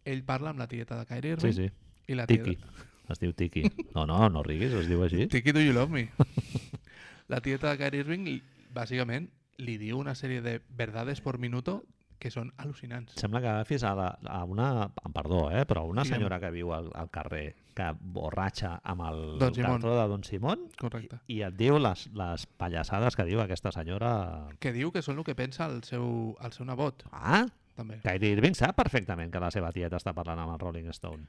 Ell 0.04 0.22
parla 0.24 0.50
amb 0.50 0.58
la 0.58 0.68
tieta 0.68 0.98
de 0.98 1.06
Kyrie 1.06 1.36
Sí, 1.40 1.48
Irving 1.48 1.68
sí. 1.70 1.72
i 2.06 2.14
la 2.14 2.26
Tiki. 2.26 2.56
tieta... 2.56 2.66
Es 3.08 3.20
diu 3.20 3.32
Tiki. 3.32 3.62
No, 3.94 4.04
no, 4.06 4.28
no 4.28 4.42
riguis, 4.42 4.72
es 4.72 4.88
diu 4.88 5.02
així. 5.02 5.26
Tiki, 5.28 5.52
do 5.52 5.60
you 5.60 5.72
love 5.72 5.90
me? 5.90 6.08
la 7.28 7.40
tieta 7.40 7.70
de 7.70 7.78
Kyrie 7.78 8.00
Irving, 8.00 8.40
bàsicament, 8.74 9.30
li 9.58 9.78
diu 9.78 9.98
una 9.98 10.14
sèrie 10.14 10.42
de 10.42 10.60
verdades 10.68 11.20
por 11.20 11.38
minuto 11.38 11.84
que 12.18 12.30
són 12.32 12.50
al·lucinants. 12.56 13.14
Sembla 13.20 13.42
que 13.44 13.48
agafis 13.50 13.84
a, 13.84 13.92
la, 13.94 14.06
a 14.24 14.42
una, 14.48 14.88
perdó, 15.12 15.50
eh, 15.52 15.64
però 15.68 15.84
una 15.88 16.04
senyora 16.08 16.38
que 16.40 16.50
viu 16.50 16.72
al, 16.72 16.88
al 16.96 17.10
carrer, 17.12 17.54
que 17.76 17.90
borratxa 18.00 18.78
amb 18.82 19.04
el 19.04 19.20
Don 19.38 19.52
de 19.52 20.08
Don 20.08 20.24
Simón 20.24 20.64
Correcte. 20.80 21.18
i 21.28 21.42
et 21.44 21.56
diu 21.58 21.76
les, 21.78 22.06
les 22.16 22.46
pallassades 22.56 23.16
que 23.16 23.26
diu 23.28 23.42
aquesta 23.44 23.72
senyora. 23.72 24.48
Que 24.60 24.72
diu 24.72 24.90
que 24.92 25.04
són 25.04 25.20
el 25.20 25.24
que 25.28 25.36
pensa 25.36 25.68
el 25.68 25.82
seu, 25.84 26.34
el 26.40 26.56
seu 26.56 26.64
nebot, 26.66 27.04
Ah, 27.12 27.44
també. 27.76 28.00
Kyrie 28.04 28.36
Irving 28.36 28.56
sap 28.58 28.76
perfectament 28.78 29.32
que 29.32 29.42
la 29.42 29.52
seva 29.54 29.72
tieta 29.74 30.00
està 30.00 30.14
parlant 30.16 30.42
amb 30.42 30.56
el 30.56 30.62
Rolling 30.62 30.90
Stone. 30.96 31.26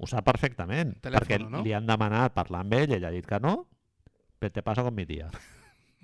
Ho 0.00 0.08
sap 0.08 0.24
perfectament, 0.24 0.94
Telèfono, 1.04 1.26
perquè 1.26 1.38
no? 1.44 1.62
li 1.66 1.74
han 1.76 1.88
demanat 1.88 2.32
parlar 2.36 2.64
amb 2.64 2.76
ell, 2.78 2.96
ell 2.96 3.04
ha 3.04 3.12
dit 3.12 3.26
que 3.28 3.40
no, 3.42 3.56
però 4.40 4.54
te 4.54 4.64
passa 4.64 4.86
con 4.86 4.96
mi 4.96 5.04
tía. 5.06 5.28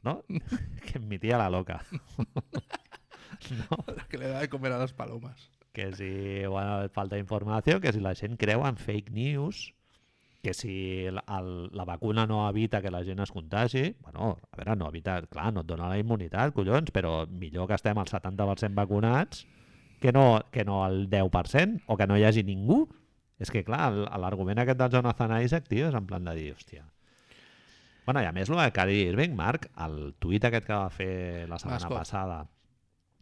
¿No? 0.04 0.20
que 0.86 0.98
mi 1.00 1.18
tía 1.18 1.38
la 1.38 1.48
loca. 1.50 1.80
no? 3.58 3.84
que 4.10 4.18
le 4.18 4.28
da 4.28 4.42
de 4.44 4.50
comer 4.52 4.72
a 4.72 4.82
les 4.82 4.92
palomes. 4.92 5.50
que 5.76 5.92
si 5.92 6.46
bueno, 6.46 6.88
falta 6.88 7.18
informació, 7.18 7.82
que 7.82 7.92
si 7.92 8.00
la 8.00 8.14
gent 8.16 8.38
creu 8.40 8.62
en 8.64 8.78
fake 8.80 9.10
news, 9.12 9.74
que 10.40 10.54
si 10.54 11.04
el, 11.04 11.20
el, 11.28 11.68
la 11.76 11.84
vacuna 11.84 12.24
no 12.26 12.48
evita 12.48 12.80
que 12.80 12.90
la 12.90 13.02
gent 13.04 13.20
es 13.20 13.32
contagi, 13.32 13.94
bueno, 14.00 14.38
a 14.52 14.56
veure, 14.56 14.76
no 14.80 14.88
evita, 14.88 15.18
clar, 15.28 15.50
no 15.52 15.66
et 15.66 15.68
dona 15.68 15.90
la 15.90 15.98
immunitat, 16.00 16.54
collons, 16.56 16.94
però 16.96 17.26
millor 17.28 17.68
que 17.68 17.76
estem 17.76 18.00
al 18.00 18.08
70% 18.08 18.72
vacunats 18.78 19.44
que 20.06 20.12
no, 20.14 20.26
que 20.54 20.64
no 20.64 20.84
al 20.86 21.08
10% 21.10 21.82
o 21.90 21.96
que 21.98 22.06
no 22.06 22.16
hi 22.18 22.24
hagi 22.28 22.44
ningú. 22.46 22.84
És 23.42 23.50
que, 23.52 23.64
clar, 23.66 23.90
el- 23.92 24.06
l'argument 24.22 24.62
aquest 24.62 24.78
del 24.80 24.92
Jonathan 24.94 25.34
Isaac, 25.42 25.66
tio, 25.68 25.88
és 25.90 25.96
en 25.98 26.06
plan 26.08 26.24
de 26.24 26.36
dir, 26.38 26.52
hòstia... 26.54 26.86
Bueno, 28.06 28.20
i 28.22 28.26
a 28.28 28.30
més, 28.30 28.46
el 28.48 28.60
de 28.60 28.70
Kyrie 28.70 29.08
Irving, 29.10 29.32
Marc, 29.34 29.64
el 29.82 30.12
tuit 30.22 30.44
aquest 30.46 30.64
que 30.68 30.76
va 30.78 30.90
fer 30.94 31.48
la 31.50 31.58
setmana 31.58 31.80
Mascot. 31.80 31.98
passada 31.98 32.36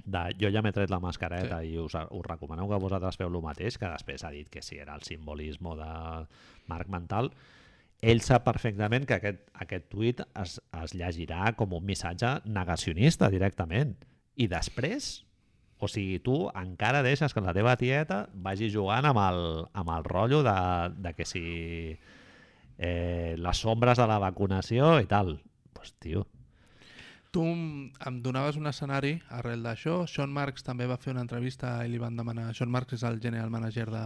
de 0.05 0.25
jo 0.37 0.51
ja 0.53 0.61
m'he 0.61 0.75
tret 0.77 0.91
la 0.93 0.99
mascareta 1.01 1.63
sí. 1.65 1.71
i 1.73 1.79
us, 1.81 1.95
us 1.97 2.27
recomaneu 2.29 2.69
que 2.69 2.77
vosaltres 2.83 3.17
feu 3.17 3.31
el 3.33 3.39
mateix, 3.41 3.79
que 3.81 3.89
després 3.89 4.27
ha 4.29 4.31
dit 4.35 4.51
que 4.53 4.61
si 4.61 4.77
era 4.77 4.93
el 4.99 5.03
simbolisme 5.09 5.73
de 5.79 5.89
Marc 6.69 6.93
Mental, 6.93 7.31
ell 8.05 8.21
sap 8.21 8.45
perfectament 8.45 9.07
que 9.09 9.17
aquest, 9.17 9.41
aquest 9.65 9.89
tuit 9.89 10.21
es, 10.43 10.59
es 10.83 10.93
llegirà 10.93 11.55
com 11.57 11.73
un 11.73 11.87
missatge 11.89 12.35
negacionista 12.45 13.31
directament. 13.33 13.97
I 14.37 14.51
després, 14.53 15.25
o 15.79 15.89
sigui, 15.91 16.21
tu 16.23 16.49
encara 16.55 17.03
deixes 17.03 17.35
que 17.35 17.43
la 17.45 17.55
teva 17.57 17.77
tieta 17.81 18.25
vagi 18.35 18.71
jugant 18.73 19.09
amb 19.11 19.21
el, 19.25 19.41
amb 19.75 19.91
el 19.97 20.07
rotllo 20.07 20.43
de, 20.47 20.59
de 20.97 21.15
que 21.17 21.27
si 21.29 21.45
eh, 22.79 23.35
les 23.39 23.65
sombres 23.67 23.99
de 23.99 24.07
la 24.09 24.21
vacunació 24.23 24.97
i 25.03 25.11
tal. 25.11 25.37
Pues, 25.75 25.93
tio, 25.99 26.27
Tu 27.35 27.43
em 27.43 28.19
donaves 28.23 28.55
un 28.55 28.71
escenari 28.71 29.17
arrel 29.35 29.65
d'això. 29.67 30.05
Sean 30.07 30.31
Marks 30.31 30.63
també 30.63 30.87
va 30.87 31.01
fer 31.03 31.11
una 31.11 31.25
entrevista 31.25 31.81
i 31.83 31.91
li 31.91 31.99
van 31.99 32.15
demanar... 32.15 32.53
Sean 32.55 32.71
Marks 32.71 32.95
és 32.95 33.03
el 33.09 33.19
general 33.25 33.51
manager 33.51 33.89
de, 33.91 34.03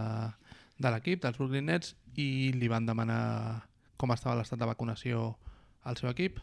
de 0.81 0.91
l'equip, 0.95 1.21
dels 1.21 1.37
Brooklyn 1.37 1.69
Nets, 1.69 1.93
i 2.17 2.49
li 2.57 2.69
van 2.71 2.89
demanar 2.89 3.19
com 4.01 4.15
estava 4.15 4.39
l'estat 4.39 4.57
de 4.57 4.69
vacunació 4.71 5.35
al 5.85 5.99
seu 6.01 6.09
equip, 6.09 6.39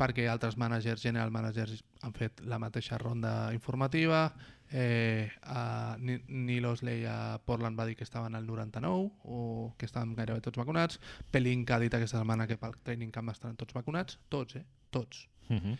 perquè 0.00 0.24
altres 0.30 0.56
managers, 0.56 1.04
general 1.04 1.34
managers, 1.34 1.82
han 2.00 2.16
fet 2.16 2.40
la 2.48 2.60
mateixa 2.62 2.96
ronda 3.02 3.52
informativa. 3.52 4.30
Eh, 4.74 5.30
a 5.42 5.96
Ni- 6.00 6.22
Neil 6.28 6.64
Osley 6.64 7.04
a 7.04 7.38
Portland 7.44 7.78
va 7.78 7.84
dir 7.86 7.94
que 7.96 8.04
estaven 8.04 8.34
al 8.34 8.46
99 8.46 9.10
o 9.24 9.74
que 9.76 9.84
estaven 9.84 10.14
gairebé 10.16 10.40
tots 10.40 10.56
vacunats. 10.58 10.98
Pelinka 11.30 11.76
ha 11.76 11.82
dit 11.82 11.92
aquesta 11.94 12.18
setmana 12.18 12.46
que 12.48 12.56
pel 12.56 12.72
training 12.82 13.10
camp 13.12 13.28
estaran 13.28 13.56
tots 13.56 13.74
vacunats. 13.74 14.18
Tots, 14.28 14.56
eh? 14.56 14.64
Tots. 14.90 15.28
uh 15.50 15.56
-huh. 15.56 15.78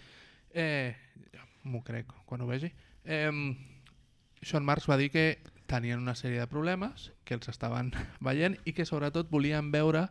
Eh, 0.55 0.94
m'ho 1.64 1.82
crec 1.82 2.06
quan 2.27 2.40
ho 2.43 2.47
vegi. 2.47 2.73
Eh, 3.05 3.31
Sean 4.43 4.64
Marks 4.64 4.89
va 4.90 4.97
dir 4.98 5.10
que 5.10 5.39
tenien 5.66 5.98
una 5.98 6.14
sèrie 6.14 6.39
de 6.39 6.47
problemes, 6.47 7.12
que 7.24 7.35
els 7.35 7.48
estaven 7.48 7.93
veient 8.20 8.59
i 8.64 8.73
que 8.73 8.85
sobretot 8.85 9.31
volien 9.31 9.70
veure 9.73 10.09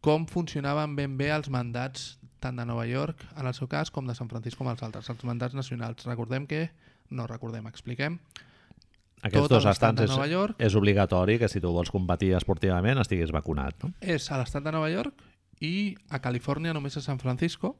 com 0.00 0.26
funcionaven 0.26 0.94
ben 0.96 1.16
bé 1.18 1.30
els 1.34 1.50
mandats 1.52 2.18
tant 2.40 2.56
de 2.56 2.64
Nova 2.64 2.86
York, 2.86 3.26
en 3.36 3.46
el 3.46 3.54
seu 3.54 3.68
cas, 3.68 3.90
com 3.90 4.06
de 4.06 4.14
San 4.14 4.28
Francisco, 4.30 4.64
com 4.64 4.70
els 4.72 4.82
altres, 4.82 5.10
els 5.10 5.24
mandats 5.24 5.54
nacionals. 5.54 6.06
Recordem 6.06 6.46
que, 6.46 6.70
no 7.10 7.26
recordem, 7.26 7.66
expliquem, 7.70 8.18
Aquests 9.20 9.50
Tot 9.50 9.52
dos 9.52 9.66
estats 9.68 10.00
és, 10.00 10.12
York. 10.30 10.56
és 10.56 10.74
obligatori 10.78 11.36
que 11.38 11.48
si 11.52 11.60
tu 11.60 11.68
vols 11.74 11.90
competir 11.92 12.30
esportivament 12.38 12.96
estiguis 13.02 13.32
vacunat. 13.36 13.76
No? 13.84 13.92
és 14.00 14.30
a 14.32 14.38
l'estat 14.40 14.64
de 14.64 14.72
Nova 14.72 14.88
York 14.88 15.20
i 15.60 15.94
a 16.08 16.22
Califòrnia 16.24 16.72
només 16.72 16.96
a 16.96 17.02
San 17.04 17.20
Francisco 17.20 17.74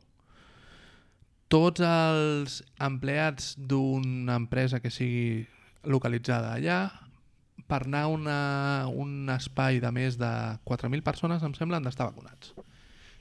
tots 1.51 1.81
els 1.83 2.61
empleats 2.79 3.55
d'una 3.57 4.37
empresa 4.39 4.79
que 4.85 4.93
sigui 4.93 5.47
localitzada 5.83 6.53
allà, 6.55 6.81
per 7.67 7.85
anar 7.87 8.05
a 8.05 8.11
una, 8.13 8.39
un 8.93 9.33
espai 9.33 9.81
de 9.83 9.91
més 9.95 10.19
de 10.21 10.31
4.000 10.69 11.03
persones, 11.03 11.43
em 11.43 11.57
sembla, 11.57 11.81
han 11.81 11.89
d'estar 11.89 12.07
vacunats. 12.11 12.53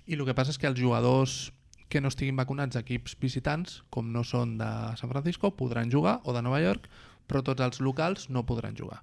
I 0.05 0.17
el 0.17 0.25
que 0.27 0.35
passa 0.37 0.53
és 0.53 0.59
que 0.61 0.69
els 0.69 0.77
jugadors 0.77 1.53
que 1.89 2.01
no 2.01 2.11
estiguin 2.13 2.37
vacunats 2.37 2.77
equips 2.79 3.15
visitants, 3.19 3.81
com 3.89 4.11
no 4.13 4.23
són 4.23 4.57
de 4.61 4.69
San 5.01 5.09
Francisco, 5.09 5.51
podran 5.57 5.91
jugar, 5.91 6.19
o 6.23 6.33
de 6.35 6.43
Nova 6.45 6.61
York, 6.61 6.85
però 7.27 7.41
tots 7.45 7.65
els 7.65 7.81
locals 7.81 8.29
no 8.29 8.45
podran 8.45 8.77
jugar. 8.77 9.01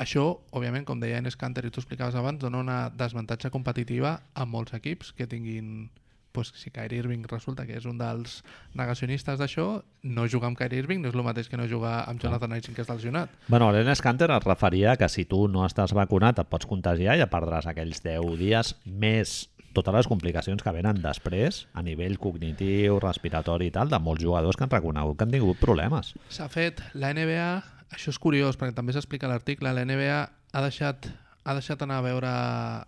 Això, 0.00 0.24
òbviament, 0.56 0.86
com 0.88 1.00
deia 1.02 1.18
Enes 1.20 1.36
Kanter 1.36 1.66
i 1.66 1.70
tu 1.74 1.82
explicaves 1.82 2.14
abans, 2.16 2.40
dona 2.40 2.62
una 2.62 2.78
desavantatge 2.94 3.50
competitiva 3.52 4.14
a 4.32 4.46
molts 4.48 4.72
equips 4.78 5.12
que 5.12 5.26
tinguin 5.28 5.90
pues, 6.32 6.52
si 6.56 6.70
Kyrie 6.70 7.02
Irving 7.02 7.26
resulta 7.28 7.66
que 7.66 7.76
és 7.76 7.86
un 7.90 7.98
dels 8.00 8.40
negacionistes 8.78 9.38
d'això, 9.40 9.66
no 10.06 10.26
jugar 10.30 10.50
amb 10.50 10.58
Kyrie 10.58 10.80
Irving 10.84 11.02
no 11.02 11.10
és 11.10 11.18
el 11.18 11.26
mateix 11.26 11.50
que 11.50 11.58
no 11.60 11.68
jugar 11.68 12.04
amb 12.08 12.22
Jonathan 12.22 12.56
Ising 12.56 12.76
que 12.76 12.84
està 12.86 12.96
lesionat. 12.96 13.32
Bueno, 13.48 13.70
l'Enes 13.74 14.00
Kanter 14.00 14.30
es 14.36 14.46
referia 14.46 14.96
que 14.96 15.10
si 15.10 15.26
tu 15.28 15.46
no 15.48 15.66
estàs 15.66 15.92
vacunat 15.96 16.40
et 16.40 16.50
pots 16.50 16.70
contagiar 16.70 17.18
i 17.18 17.24
et 17.26 17.32
perdràs 17.32 17.68
aquells 17.68 18.00
10 18.06 18.38
dies 18.40 18.74
més 18.86 19.42
totes 19.76 19.94
les 19.94 20.08
complicacions 20.10 20.62
que 20.62 20.74
venen 20.74 21.00
després 21.02 21.64
a 21.74 21.84
nivell 21.86 22.18
cognitiu, 22.18 22.98
respiratori 23.02 23.70
i 23.70 23.74
tal, 23.74 23.90
de 23.92 24.00
molts 24.02 24.24
jugadors 24.24 24.58
que 24.58 24.66
han 24.66 24.72
reconegut 24.72 25.18
que 25.18 25.26
han 25.26 25.34
tingut 25.34 25.60
problemes. 25.62 26.14
S'ha 26.28 26.48
fet, 26.50 26.82
la 26.94 27.12
NBA, 27.14 27.50
això 27.94 28.14
és 28.14 28.20
curiós 28.22 28.58
perquè 28.58 28.76
també 28.76 28.94
s'explica 28.96 29.30
l'article, 29.30 29.72
la 29.74 29.84
NBA 29.86 30.20
ha 30.52 30.64
deixat, 30.64 31.10
ha 31.44 31.56
deixat 31.56 31.82
anar 31.86 32.00
a 32.00 32.06
veure 32.06 32.32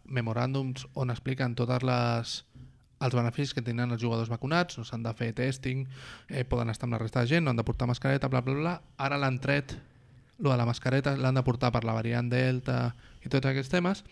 memoràndums 0.07 0.87
on 0.95 1.15
expliquen 1.15 1.55
totes 1.59 1.87
les 1.87 2.41
els 3.03 3.17
beneficis 3.19 3.55
que 3.55 3.65
tenen 3.67 3.91
els 3.91 4.03
jugadors 4.03 4.31
vacunats, 4.31 4.79
no 4.79 4.85
s'han 4.87 5.03
de 5.03 5.13
fer 5.19 5.33
testing, 5.35 5.89
eh, 6.29 6.45
poden 6.47 6.71
estar 6.71 6.87
amb 6.87 6.95
la 6.95 7.01
resta 7.03 7.25
de 7.25 7.33
gent, 7.33 7.45
no 7.45 7.51
han 7.51 7.59
de 7.59 7.65
portar 7.67 7.89
mascareta, 7.91 8.29
bla, 8.31 8.43
bla, 8.47 8.55
bla. 8.55 8.75
Ara 8.97 9.19
l'han 9.19 9.41
tret, 9.43 9.75
lo 10.39 10.51
de 10.51 10.57
la 10.57 10.67
mascareta 10.67 11.17
l'han 11.17 11.35
de 11.35 11.43
portar 11.43 11.73
per 11.75 11.83
la 11.85 11.97
variant 11.97 12.31
Delta 12.31 12.95
i 13.23 13.29
tots 13.29 13.47
aquests 13.47 13.73
temes, 13.73 14.05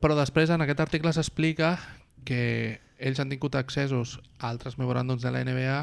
però 0.00 0.16
després 0.16 0.50
en 0.50 0.64
aquest 0.64 0.80
article 0.80 1.12
s'explica 1.12 1.74
que 2.24 2.80
ells 3.00 3.20
han 3.20 3.30
tingut 3.32 3.56
accessos 3.56 4.18
a 4.38 4.50
altres 4.50 4.76
memoràndums 4.80 5.24
de 5.24 5.32
la 5.32 5.44
NBA 5.44 5.78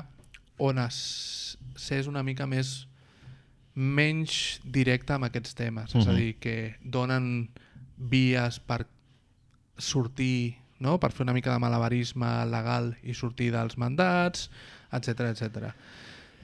on 0.62 0.82
s'és 0.90 2.10
una 2.10 2.24
mica 2.26 2.48
més 2.50 2.88
menys 3.78 4.58
directe 4.66 5.14
amb 5.14 5.28
aquests 5.28 5.54
temes, 5.54 5.94
uh 5.94 5.98
-huh. 5.98 6.02
és 6.02 6.08
a 6.08 6.14
dir, 6.14 6.40
que 6.40 6.76
donen 6.82 7.50
vies 7.98 8.60
per 8.60 8.88
sortir, 9.78 10.58
no? 10.80 11.00
per 11.00 11.12
fer 11.12 11.24
una 11.24 11.34
mica 11.34 11.54
de 11.54 11.60
malabarisme 11.60 12.46
legal 12.46 12.96
i 13.04 13.14
sortir 13.14 13.52
dels 13.52 13.78
mandats, 13.78 14.50
etc 14.92 15.20
etc. 15.30 15.74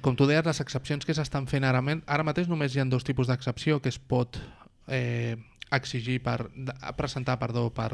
Com 0.01 0.15
tu 0.15 0.27
deies, 0.27 0.45
les 0.45 0.59
excepcions 0.59 1.05
que 1.05 1.13
s'estan 1.13 1.47
fent 1.47 1.63
ara, 1.63 1.81
ara 2.05 2.23
mateix 2.23 2.47
només 2.47 2.75
hi 2.75 2.79
ha 2.79 2.85
dos 2.85 3.03
tipus 3.03 3.27
d'excepció 3.27 3.81
que 3.81 3.89
es 3.89 3.99
pot 3.99 4.37
eh, 4.87 5.37
exigir 5.75 6.21
per 6.23 6.49
presentar 6.97 7.39
perdó 7.39 7.69
per 7.73 7.91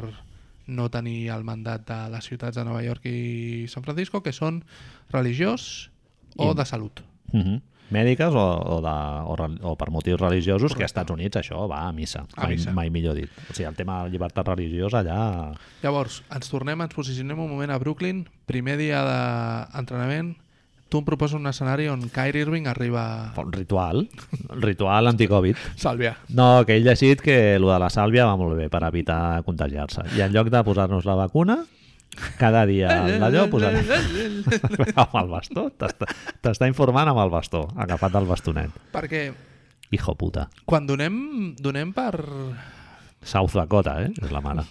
no 0.70 0.88
tenir 0.90 1.30
el 1.34 1.42
mandat 1.44 1.86
de 1.88 1.98
les 2.12 2.24
ciutats 2.28 2.56
de 2.56 2.64
Nova 2.64 2.82
York 2.84 3.06
i 3.10 3.66
San 3.68 3.82
Francisco, 3.82 4.22
que 4.22 4.32
són 4.32 4.62
religiós 5.10 5.90
o 6.36 6.52
I- 6.52 6.54
de 6.54 6.64
salut. 6.64 7.00
Uh 7.32 7.40
-huh. 7.40 7.60
Mèdiques 7.90 8.32
o, 8.32 8.38
o, 8.38 8.80
de, 8.80 8.88
o, 9.26 9.70
o 9.72 9.76
per 9.76 9.90
motius 9.90 10.20
religiosos, 10.20 10.70
que 10.70 10.78
Correcte. 10.78 10.82
als 10.84 10.90
Estats 10.92 11.10
Units 11.10 11.36
això 11.36 11.66
va 11.68 11.88
a 11.88 11.92
missa, 11.92 12.20
A 12.36 12.42
mai, 12.46 12.54
missa. 12.54 12.72
mai 12.72 12.88
millor 12.90 13.16
dit. 13.16 13.28
O 13.50 13.52
sigui, 13.52 13.66
el 13.68 13.74
tema 13.74 13.96
de 13.98 14.02
la 14.04 14.08
llibertat 14.10 14.46
religiosa 14.46 15.00
allà... 15.00 15.54
Llavors, 15.82 16.22
ens 16.30 16.48
tornem, 16.48 16.80
ens 16.80 16.94
posicionem 16.94 17.36
un 17.40 17.50
moment 17.50 17.70
a 17.72 17.78
Brooklyn, 17.78 18.28
primer 18.46 18.76
dia 18.78 19.02
d'entrenament, 19.74 20.36
tu 20.90 20.98
em 21.00 21.06
proposes 21.06 21.38
un 21.38 21.46
escenari 21.46 21.86
on 21.88 22.02
Kyrie 22.12 22.42
Irving 22.44 22.66
arriba... 22.68 23.32
Un 23.38 23.52
ritual, 23.54 24.08
un 24.50 24.62
ritual 24.62 25.06
anticovid. 25.08 25.58
Sàlvia. 25.78 26.16
No, 26.34 26.64
que 26.66 26.76
he 26.76 26.82
llegit 26.84 27.22
que 27.24 27.36
el 27.56 27.66
de 27.68 27.78
la 27.80 27.88
sàlvia 27.94 28.26
va 28.28 28.34
molt 28.40 28.58
bé 28.58 28.66
per 28.72 28.82
evitar 28.88 29.42
contagiar-se. 29.46 30.08
I 30.18 30.24
en 30.26 30.34
lloc 30.34 30.50
de 30.52 30.64
posar-nos 30.66 31.06
la 31.06 31.14
vacuna, 31.22 31.60
cada 32.40 32.64
dia 32.66 32.90
d'allò 33.22 33.46
posar 33.52 33.70
amb 35.04 35.14
el 35.22 35.30
bastó. 35.30 35.68
T'està 35.78 36.66
informant 36.68 37.12
amb 37.12 37.22
el 37.22 37.30
bastó, 37.32 37.68
agafat 37.78 38.18
del 38.18 38.28
bastonet. 38.28 38.74
Perquè 38.92 39.28
Hijo 39.90 40.14
puta. 40.14 40.48
quan 40.66 40.86
donem, 40.86 41.54
donem 41.58 41.94
per... 41.94 42.14
South 43.22 43.52
Dakota, 43.52 43.98
eh? 44.02 44.12
És 44.22 44.30
la 44.32 44.40
mare. 44.40 44.62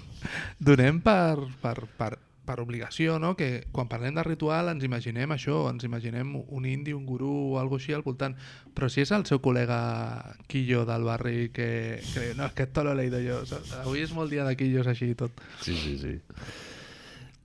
donem 0.60 1.00
per, 1.06 1.38
per, 1.62 1.76
per, 2.00 2.16
per 2.50 2.58
obligació, 2.64 3.20
no? 3.22 3.36
que 3.38 3.68
quan 3.72 3.88
parlem 3.92 4.18
de 4.18 4.24
ritual 4.26 4.72
ens 4.74 4.84
imaginem 4.88 5.36
això, 5.36 5.68
ens 5.70 5.86
imaginem 5.86 6.34
un 6.42 6.66
indi, 6.66 6.96
un 6.98 7.06
gurú 7.06 7.30
o 7.54 7.60
alguna 7.62 7.78
així 7.84 7.94
al 7.94 8.02
voltant, 8.04 8.34
però 8.74 8.90
si 8.90 9.04
és 9.06 9.12
el 9.14 9.28
seu 9.30 9.38
col·lega 9.46 9.78
Quillo 10.50 10.82
del 10.90 11.06
barri 11.06 11.52
que, 11.54 12.02
que 12.14 12.32
no, 12.36 12.50
és 12.50 12.58
que 12.58 12.66
esto 12.66 12.84
lo 12.84 12.96
he 12.96 12.98
leído 13.04 13.46
saps? 13.46 13.76
avui 13.84 14.02
és 14.02 14.12
molt 14.18 14.34
dia 14.34 14.48
de 14.48 14.58
Quillos 14.58 14.90
així 14.90 15.14
i 15.14 15.20
tot. 15.20 15.38
Sí, 15.62 15.78
sí, 15.78 15.96
sí. 16.02 16.18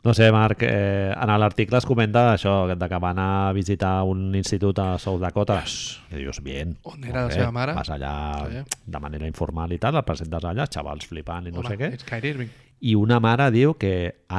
No 0.04 0.12
sé, 0.12 0.26
Marc, 0.32 0.60
eh, 0.60 1.14
en 1.16 1.30
l'article 1.40 1.78
es 1.80 1.86
comenta 1.88 2.26
això, 2.34 2.66
de 2.68 2.88
que 2.90 2.98
va 3.00 3.14
anar 3.14 3.28
a 3.48 3.52
visitar 3.56 4.02
un 4.04 4.34
institut 4.36 4.78
a 4.82 4.98
South 5.00 5.22
Dakota. 5.22 5.62
Yes. 5.62 6.00
I 6.12 6.18
dius, 6.20 6.42
bien. 6.44 6.74
On 6.84 7.04
era 7.08 7.22
la 7.24 7.32
seva 7.32 7.48
mare? 7.56 7.72
Vas 7.72 7.88
allà 7.88 8.12
Sí. 8.50 8.60
de 8.84 9.00
manera 9.00 9.26
informal 9.26 9.72
i 9.72 9.78
tal, 9.80 9.96
et 9.96 10.04
presentes 10.04 10.44
allà, 10.44 10.66
xavals 10.68 11.06
flipant 11.08 11.48
i 11.48 11.52
no 11.52 11.62
sé 11.64 11.78
què. 11.80 11.94
Ets 11.94 12.04
Kyrie 12.04 12.34
Irving. 12.34 12.52
I 12.84 12.94
una 13.00 13.16
mare 13.22 13.46
diu 13.54 13.72
que 13.80 13.92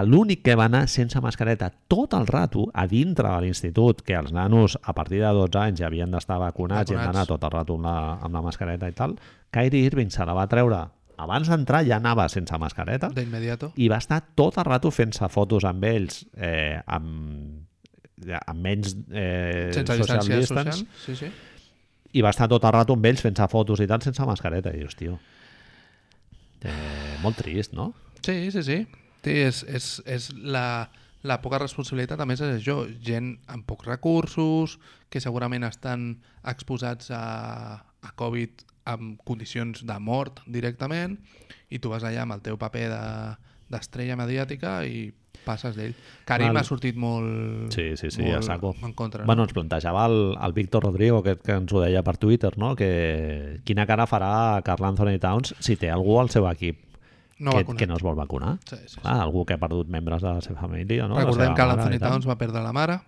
l'únic 0.06 0.44
que 0.46 0.54
va 0.60 0.68
anar 0.70 0.84
sense 0.92 1.18
mascareta 1.24 1.72
tot 1.90 2.14
el 2.14 2.28
rato 2.30 2.68
a 2.78 2.84
dintre 2.86 3.26
de 3.32 3.40
l'institut, 3.42 4.04
que 4.06 4.14
els 4.14 4.34
nanos 4.36 4.78
a 4.84 4.94
partir 4.94 5.24
de 5.24 5.32
12 5.34 5.58
anys 5.64 5.80
ja 5.82 5.88
havien 5.88 6.12
d'estar 6.14 6.38
vacunats, 6.38 6.92
i 6.92 6.94
han 6.94 7.02
Vacunats. 7.02 7.16
d'anar 7.16 7.26
tot 7.32 7.48
el 7.48 7.56
rato 7.56 7.80
amb 7.80 7.88
la, 7.90 7.96
amb 8.22 8.38
la 8.38 8.44
mascareta 8.46 8.90
i 8.92 8.94
tal, 8.94 9.16
Kyrie 9.50 9.88
Irving 9.90 10.14
se 10.14 10.26
la 10.30 10.36
va 10.38 10.46
treure 10.52 10.84
abans 11.18 11.48
d'entrar 11.50 11.82
ja 11.88 11.96
anava 11.98 12.28
sense 12.30 12.58
mascareta 12.60 13.10
D'inmediato. 13.16 13.72
i 13.80 13.88
va 13.90 13.98
estar 14.04 14.20
tot 14.36 14.58
el 14.60 14.66
rato 14.68 14.92
fent-se 14.92 15.30
fotos 15.32 15.64
amb 15.66 15.84
ells 15.88 16.26
eh, 16.36 16.76
amb, 16.86 17.64
amb 18.46 18.60
menys 18.62 18.94
eh, 19.12 19.72
Sense 19.74 19.96
social 19.96 20.20
distància 20.20 20.40
distance 20.44 20.78
social. 20.82 21.06
Sí, 21.06 21.16
sí. 21.16 21.32
i 22.20 22.22
va 22.22 22.34
estar 22.36 22.50
tot 22.52 22.68
el 22.68 22.76
rato 22.76 23.00
amb 23.00 23.08
ells 23.08 23.24
fent-se 23.24 23.48
fotos 23.48 23.80
i 23.80 23.88
tal 23.88 24.04
sense 24.04 24.28
mascareta 24.28 24.76
i 24.76 24.84
dius, 24.84 24.98
tio 25.00 25.16
eh, 26.68 27.16
molt 27.24 27.40
trist, 27.40 27.74
no? 27.74 27.94
Sí, 28.26 28.52
sí, 28.52 28.64
sí. 28.64 28.78
sí 29.24 29.36
és, 29.46 29.64
és, 29.70 29.90
és 30.06 30.30
la, 30.38 30.90
la 31.26 31.40
poca 31.42 31.58
responsabilitat, 31.62 32.20
a 32.22 32.26
més, 32.30 32.42
és 32.42 32.60
això, 32.60 32.84
gent 33.02 33.36
amb 33.50 33.66
pocs 33.66 33.88
recursos, 33.90 34.78
que 35.10 35.22
segurament 35.24 35.64
estan 35.66 36.12
exposats 36.46 37.10
a, 37.14 37.24
a 38.06 38.12
Covid 38.20 38.66
amb 38.86 39.18
condicions 39.26 39.82
de 39.86 39.96
mort 40.00 40.44
directament, 40.46 41.18
i 41.74 41.80
tu 41.82 41.90
vas 41.90 42.04
allà 42.06 42.22
amb 42.26 42.36
el 42.38 42.44
teu 42.46 42.58
paper 42.62 42.90
de- 42.92 43.36
d'estrella 43.74 44.14
mediàtica 44.20 44.84
i 44.86 45.08
passes 45.46 45.74
d'ell. 45.76 45.96
Karim 46.30 46.52
Val. 46.54 46.60
ha 46.62 46.64
sortit 46.64 46.96
molt, 47.02 47.74
Sí, 47.74 47.96
sí, 47.98 48.12
sí, 48.14 48.22
molt 48.22 48.38
a 48.38 48.42
saco. 48.46 48.76
en 48.86 48.94
contra. 48.94 49.26
Bueno, 49.26 49.42
ens 49.44 49.54
plantejava 49.58 50.06
el, 50.06 50.36
el 50.38 50.54
Víctor 50.54 50.84
Rodrigo, 50.86 51.24
que, 51.26 51.34
que 51.42 51.52
ens 51.58 51.74
ho 51.74 51.82
deia 51.82 52.04
per 52.06 52.18
Twitter, 52.22 52.54
no? 52.62 52.76
que 52.76 53.60
quina 53.66 53.88
cara 53.90 54.06
farà 54.06 54.62
Carl 54.64 54.86
Anthony 54.86 55.18
Towns 55.18 55.56
si 55.60 55.76
té 55.82 55.90
algú 55.90 56.20
al 56.22 56.30
seu 56.30 56.46
equip 56.52 56.84
no 57.40 57.52
que, 57.52 57.58
vacunat. 57.64 57.80
que 57.80 57.88
no 57.88 57.96
es 57.98 58.04
vol 58.04 58.16
vacunar. 58.16 58.58
Sí, 58.70 58.76
sí, 58.78 58.88
sí. 58.96 59.02
Clar, 59.02 59.18
algú 59.22 59.46
que 59.46 59.54
ha 59.54 59.60
perdut 59.60 59.88
membres 59.92 60.22
de 60.22 60.30
la 60.34 60.42
seva 60.42 60.62
família, 60.62 61.08
no? 61.08 61.16
La 61.16 61.22
Recordem 61.26 61.52
seva 61.52 61.56
que 61.56 61.66
l'Anthony. 61.68 62.00
Towns 62.00 62.28
va 62.30 62.38
perdre 62.38 62.62
la 62.64 62.72
mare 62.74 63.00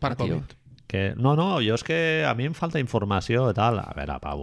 per 0.00 0.12
Ah, 0.12 0.16
tio. 0.16 0.40
Covid. 0.40 0.56
Que, 0.92 1.14
no, 1.16 1.36
no, 1.36 1.60
jo 1.64 1.74
és 1.78 1.82
que 1.84 2.24
a 2.28 2.34
mi 2.34 2.44
em 2.44 2.54
falta 2.54 2.78
informació 2.82 3.46
i 3.50 3.54
tal. 3.54 3.78
A 3.80 3.92
veure, 3.96 4.18
Pau, 4.20 4.42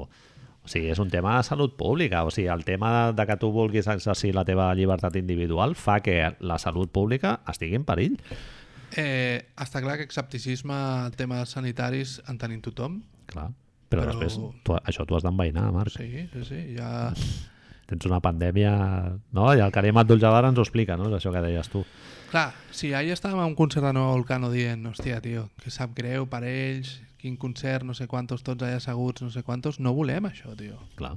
o 0.64 0.68
sigui, 0.72 0.90
és 0.90 0.98
un 1.00 1.10
tema 1.12 1.36
de 1.38 1.44
salut 1.44 1.76
pública. 1.78 2.24
O 2.26 2.32
sigui, 2.32 2.48
el 2.50 2.64
tema 2.66 3.12
de 3.14 3.26
que 3.28 3.38
tu 3.38 3.52
vulguis 3.52 3.88
exercir 3.88 4.34
la 4.34 4.46
teva 4.46 4.74
llibertat 4.74 5.16
individual 5.20 5.76
fa 5.76 6.00
que 6.02 6.36
la 6.40 6.58
salut 6.58 6.90
pública 6.92 7.42
estigui 7.48 7.76
en 7.76 7.86
perill. 7.86 8.18
Eh, 8.98 9.46
està 9.62 9.84
clar 9.84 9.98
que 10.00 10.08
escepticisme 10.10 10.74
en 11.06 11.12
temes 11.14 11.50
sanitaris 11.54 12.22
en 12.28 12.40
tenim 12.42 12.62
tothom. 12.66 13.04
Clar. 13.30 13.52
Però, 13.90 14.02
Però- 14.06 14.14
després, 14.18 14.40
tu, 14.66 14.74
això 14.86 15.06
t'ho 15.06 15.18
has 15.18 15.24
d'enveinar, 15.24 15.72
Marc. 15.74 15.92
Sí, 15.94 16.28
sí, 16.34 16.44
sí. 16.46 16.76
Ja... 16.78 17.12
Tens 17.90 18.06
una 18.06 18.22
pandèmia... 18.22 18.72
No? 19.34 19.50
I 19.54 19.64
el 19.66 19.74
Karim 19.74 19.98
Abdul-Jabbar 19.98 20.46
ens 20.52 20.62
ho 20.62 20.66
explica, 20.66 20.98
no? 21.00 21.10
És 21.10 21.18
això 21.18 21.34
que 21.34 21.42
deies 21.42 21.72
tu. 21.74 21.82
Clar, 22.30 22.52
si 22.76 22.92
ahir 22.94 23.16
estàvem 23.16 23.42
a 23.42 23.48
un 23.50 23.56
concert 23.58 23.88
de 23.88 23.94
Nova 23.98 24.14
Volcano 24.14 24.52
dient, 24.54 24.86
hòstia, 24.86 25.18
tio, 25.26 25.48
que 25.64 25.74
sap 25.74 25.96
greu 25.98 26.28
per 26.30 26.44
ells, 26.46 27.00
quin 27.20 27.40
concert, 27.42 27.84
no 27.88 27.96
sé 27.98 28.06
quantos, 28.08 28.46
tots 28.46 28.62
allà 28.62 28.78
asseguts, 28.78 29.26
no 29.26 29.34
sé 29.34 29.42
quantos, 29.44 29.82
no 29.82 29.96
volem 29.98 30.30
això, 30.30 30.54
tio. 30.60 30.78
Clar. 31.00 31.16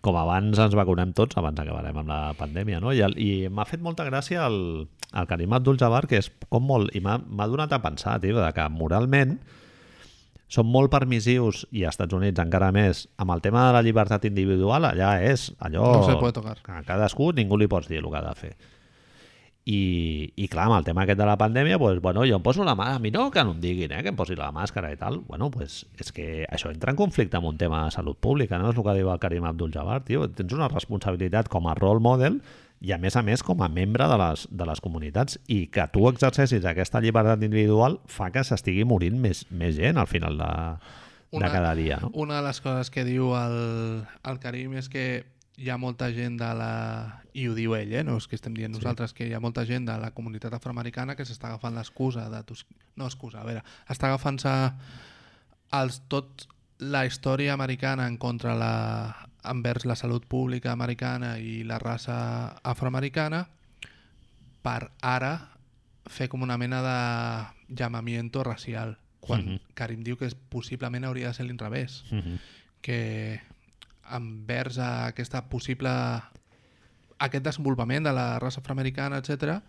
Com 0.00 0.16
abans 0.16 0.56
ens 0.56 0.74
vacunem 0.78 1.12
tots, 1.12 1.36
abans 1.36 1.60
acabarem 1.60 2.00
amb 2.00 2.08
la 2.08 2.20
pandèmia, 2.38 2.80
no? 2.80 2.94
I, 2.96 3.04
el, 3.04 3.18
i 3.20 3.30
m'ha 3.52 3.68
fet 3.68 3.84
molta 3.84 4.06
gràcia 4.08 4.46
el, 4.48 4.88
el 5.12 5.28
Karim 5.28 5.52
Abdul-Jabbar, 5.58 6.06
que 6.08 6.22
és 6.24 6.30
com 6.48 6.64
molt... 6.64 6.94
I 6.96 7.04
m'ha 7.04 7.18
m'ha 7.20 7.48
donat 7.50 7.76
a 7.76 7.82
pensar, 7.84 8.16
tio, 8.24 8.40
de 8.40 8.48
que 8.56 8.64
moralment 8.72 9.36
són 10.50 10.66
molt 10.66 10.90
permissius, 10.90 11.62
i 11.70 11.84
als 11.84 11.94
Estats 11.94 12.16
Units 12.16 12.42
encara 12.42 12.72
més, 12.74 13.04
amb 13.22 13.36
el 13.36 13.42
tema 13.44 13.68
de 13.68 13.76
la 13.76 13.84
llibertat 13.86 14.26
individual, 14.26 14.88
allà 14.90 15.14
és 15.22 15.52
allò... 15.62 15.86
No 16.00 16.04
se 16.08 16.18
puede 16.18 16.34
tocar. 16.36 16.58
A 16.66 16.82
cadascú 16.86 17.30
ningú 17.36 17.58
li 17.60 17.70
pots 17.70 17.88
dir 17.90 18.02
el 18.02 18.10
que 18.10 18.18
ha 18.18 18.26
de 18.26 18.36
fer. 18.38 18.54
i, 19.70 20.32
i 20.40 20.46
clar, 20.50 20.66
amb 20.68 20.78
el 20.78 20.86
tema 20.86 21.04
aquest 21.04 21.20
de 21.20 21.26
la 21.28 21.36
pandèmia, 21.38 21.78
pues, 21.78 22.00
bueno, 22.02 22.24
jo 22.26 22.38
em 22.38 22.42
poso 22.42 22.64
la 22.64 22.74
mà, 22.78 22.94
a 22.96 23.02
mi 23.02 23.12
no 23.14 23.28
que 23.30 23.44
no 23.44 23.52
em 23.54 23.60
diguin 23.62 23.92
eh, 23.92 24.00
que 24.02 24.10
em 24.12 24.16
posi 24.18 24.36
la 24.38 24.50
màscara 24.54 24.90
i 24.92 24.98
tal. 24.98 25.20
Bueno, 25.28 25.50
pues, 25.52 25.84
és 26.00 26.10
que 26.16 26.46
això 26.48 26.72
entra 26.72 26.94
en 26.94 26.98
conflicte 26.98 27.38
amb 27.38 27.50
un 27.52 27.60
tema 27.60 27.84
de 27.84 27.94
salut 27.94 28.18
pública, 28.18 28.58
no? 28.58 28.72
És 28.72 28.78
el 28.78 28.86
que 28.86 28.96
diu 28.98 29.12
el 29.12 29.22
Karim 29.22 29.46
Abdul-Jabbar, 29.50 30.00
tio. 30.08 30.26
Tens 30.34 30.56
una 30.56 30.70
responsabilitat 30.72 31.52
com 31.52 31.68
a 31.68 31.76
role 31.78 32.02
model 32.02 32.40
i 32.80 32.94
a 32.94 32.98
més 32.98 33.16
a 33.16 33.22
més 33.22 33.42
com 33.44 33.60
a 33.60 33.68
membre 33.68 34.06
de 34.08 34.16
les, 34.20 34.46
de 34.50 34.66
les 34.68 34.80
comunitats 34.80 35.36
i 35.52 35.66
que 35.72 35.84
tu 35.92 36.06
exercessis 36.08 36.64
aquesta 36.64 37.02
llibertat 37.04 37.42
individual 37.44 37.98
fa 38.08 38.30
que 38.32 38.44
s'estigui 38.46 38.86
morint 38.88 39.18
més, 39.20 39.44
més 39.50 39.76
gent 39.76 40.00
al 40.00 40.08
final 40.08 40.40
de, 40.40 40.52
de 41.36 41.50
cada 41.52 41.74
dia. 41.76 42.00
No? 42.00 42.10
Una 42.24 42.40
de 42.40 42.46
les 42.48 42.60
coses 42.64 42.90
que 42.90 43.04
diu 43.04 43.34
el, 43.36 43.58
el 44.24 44.40
Karim 44.40 44.78
és 44.80 44.88
que 44.88 45.04
hi 45.60 45.68
ha 45.68 45.76
molta 45.76 46.08
gent 46.16 46.38
de 46.40 46.48
la... 46.56 46.72
I 47.36 47.46
ho 47.50 47.54
diu 47.54 47.76
ell, 47.76 47.92
eh? 47.92 48.04
no 48.06 48.16
és 48.16 48.26
que 48.26 48.38
estem 48.38 48.56
dient 48.56 48.72
nosaltres, 48.72 49.12
que 49.12 49.28
hi 49.28 49.34
ha 49.36 49.42
molta 49.44 49.66
gent 49.68 49.84
de 49.84 49.96
la 50.00 50.10
comunitat 50.16 50.56
afroamericana 50.56 51.18
que 51.18 51.26
s'està 51.28 51.50
agafant 51.50 51.76
l'excusa 51.76 52.30
de... 52.32 52.40
Tus... 52.48 52.64
No 52.96 53.10
excusa, 53.10 53.42
a 53.42 53.46
veure, 53.46 53.60
està 53.92 54.08
agafant-se 54.08 54.54
els, 55.76 56.00
tot 56.08 56.48
la 56.80 57.04
història 57.04 57.52
americana 57.52 58.08
en 58.08 58.16
contra 58.16 58.56
la, 58.56 58.72
envers 59.44 59.84
la 59.86 59.96
salut 59.96 60.24
pública 60.26 60.72
americana 60.72 61.38
i 61.38 61.62
la 61.64 61.78
raça 61.78 62.58
afroamericana 62.62 63.48
per 64.62 64.90
ara 65.00 65.56
fer 66.06 66.28
com 66.28 66.42
una 66.42 66.58
mena 66.58 66.80
de 66.82 67.76
llamamiento 67.82 68.42
racial 68.44 68.98
quan 69.20 69.40
uh 69.40 69.44
Mhm. 69.44 69.54
-huh. 69.56 69.60
Karim 69.74 70.02
diu 70.02 70.16
que 70.16 70.26
és, 70.26 70.34
possiblement 70.34 71.04
hauria 71.04 71.28
de 71.28 71.34
ser 71.34 71.46
l'inrevés 71.46 72.04
Uh 72.10 72.18
-huh. 72.18 72.38
que 72.80 73.40
envers 74.10 74.78
a 74.78 75.06
aquesta 75.06 75.48
possible 75.48 75.90
aquest 77.18 77.44
desenvolupament 77.44 78.04
de 78.06 78.12
la 78.12 78.38
raça 78.38 78.60
afroamericana, 78.60 79.18
etc 79.18 79.62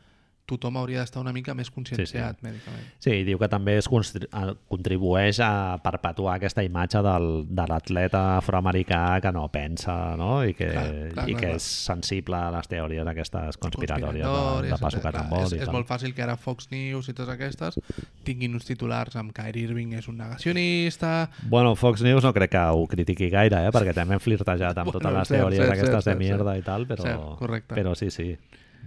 tothom 0.52 0.78
hauria 0.82 1.02
d'estar 1.02 1.22
una 1.24 1.32
mica 1.34 1.56
més 1.58 1.72
conscienciat 1.72 2.38
sí, 2.38 2.42
sí. 2.42 2.46
mèdicament. 2.48 2.88
Sí, 3.02 3.16
diu 3.28 3.40
que 3.42 3.50
també 3.52 3.78
es 3.80 3.88
a- 3.88 4.54
contribueix 4.72 5.40
a 5.44 5.80
perpetuar 5.84 6.36
aquesta 6.38 6.64
imatge 6.68 7.02
del, 7.06 7.30
de 7.50 7.66
l'atleta 7.72 8.24
afroamericà 8.38 9.20
que 9.24 9.32
no 9.36 9.48
pensa 9.54 10.16
no? 10.20 10.42
i, 10.46 10.54
que, 10.58 10.70
Clar, 10.72 10.86
clar, 10.86 11.08
i 11.08 11.14
clar, 11.14 11.26
que 11.42 11.48
clar. 11.48 11.56
és 11.58 11.70
sensible 11.88 12.38
a 12.38 12.52
les 12.58 12.68
teories 12.72 13.08
aquestes 13.08 13.58
conspiratòries 13.62 14.26
de, 14.26 14.32
Conspiratòries, 14.32 14.70
de 14.72 14.88
etcètera. 14.92 15.12
Carambol 15.12 15.46
és, 15.48 15.56
és 15.66 15.72
molt 15.74 15.88
fàcil 15.90 16.14
que 16.18 16.24
ara 16.26 16.38
Fox 16.38 16.70
News 16.72 17.10
i 17.10 17.16
totes 17.18 17.34
aquestes 17.36 17.80
tinguin 18.28 18.54
uns 18.58 18.66
titulars 18.68 19.16
amb 19.20 19.34
Kyrie 19.36 19.68
Irving 19.70 19.94
és 19.98 20.08
un 20.12 20.18
negacionista... 20.22 21.30
Bueno, 21.50 21.76
Fox 21.76 22.02
News 22.06 22.24
no 22.24 22.34
crec 22.36 22.52
que 22.56 22.64
ho 22.76 22.86
critiqui 22.92 23.30
gaire, 23.32 23.64
eh? 23.68 23.72
perquè 23.74 23.94
també 23.96 24.18
hem 24.18 24.24
flirtejat 24.24 24.78
amb 24.78 24.92
Bueno, 24.92 25.00
totes 25.00 25.18
les 25.18 25.28
cert, 25.32 25.40
teories 25.42 25.62
cert, 25.62 25.72
aquestes 25.76 25.92
cert, 25.92 26.06
de 26.06 26.12
cert, 26.12 26.20
mierda 26.20 26.58
i 26.58 26.66
tal, 26.66 26.88
però, 26.90 27.06
Cert, 27.08 27.28
correcte. 27.40 27.76
però 27.78 27.94
sí, 27.96 28.10
sí, 28.12 28.28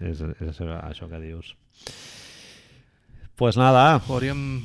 és, 0.01 0.21
és 0.41 0.61
això 0.61 1.09
que 1.11 1.21
dius. 1.23 1.55
Pues 3.35 3.57
nada, 3.59 4.01
Hauríem... 4.09 4.65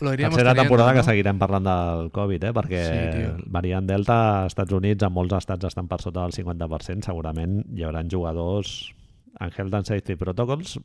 Lo 0.00 0.10
tercera 0.10 0.28
teniendo, 0.30 0.62
temporada 0.62 0.90
no? 0.90 0.98
que 0.98 1.04
seguirem 1.06 1.38
parlant 1.38 1.68
del 1.68 2.08
Covid, 2.10 2.48
eh? 2.48 2.52
perquè 2.56 2.80
Sí, 2.82 3.02
tio. 3.14 3.34
variant 3.46 3.86
Delta 3.86 4.16
als 4.42 4.56
Estats 4.56 4.74
Units, 4.74 5.06
en 5.06 5.14
molts 5.14 5.36
estats 5.38 5.68
estan 5.70 5.86
per 5.86 6.00
sota 6.02 6.24
del 6.24 6.34
50%, 6.34 7.06
segurament 7.06 7.60
hi 7.76 7.86
haurà 7.86 8.02
jugadors 8.10 8.72
en 9.38 9.52
Health 9.54 9.78
and 9.78 9.86
Safety 9.86 10.16
Protocols, 10.18 10.80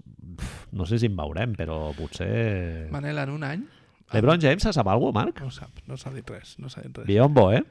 no 0.77 0.85
sé 0.85 0.99
si 1.01 1.09
en 1.09 1.17
veurem, 1.17 1.55
però 1.57 1.87
potser... 1.97 2.89
Manel, 2.93 3.17
en 3.25 3.33
un 3.33 3.47
any... 3.49 3.63
LeBron 4.13 4.37
James 4.37 4.61
se 4.61 4.73
sap 4.75 4.87
alguna 4.93 5.09
cosa, 5.09 5.25
Marc? 5.25 5.41
No 5.41 5.49
sap, 5.49 5.79
no 5.89 5.97
s'ha 5.97 6.11
dit 6.13 6.27
res, 6.29 6.53
no 6.61 6.69
s'ha 6.69 6.83
dit 6.85 6.99
res. 7.01 7.07
Biombo, 7.09 7.47
eh? 7.51 7.63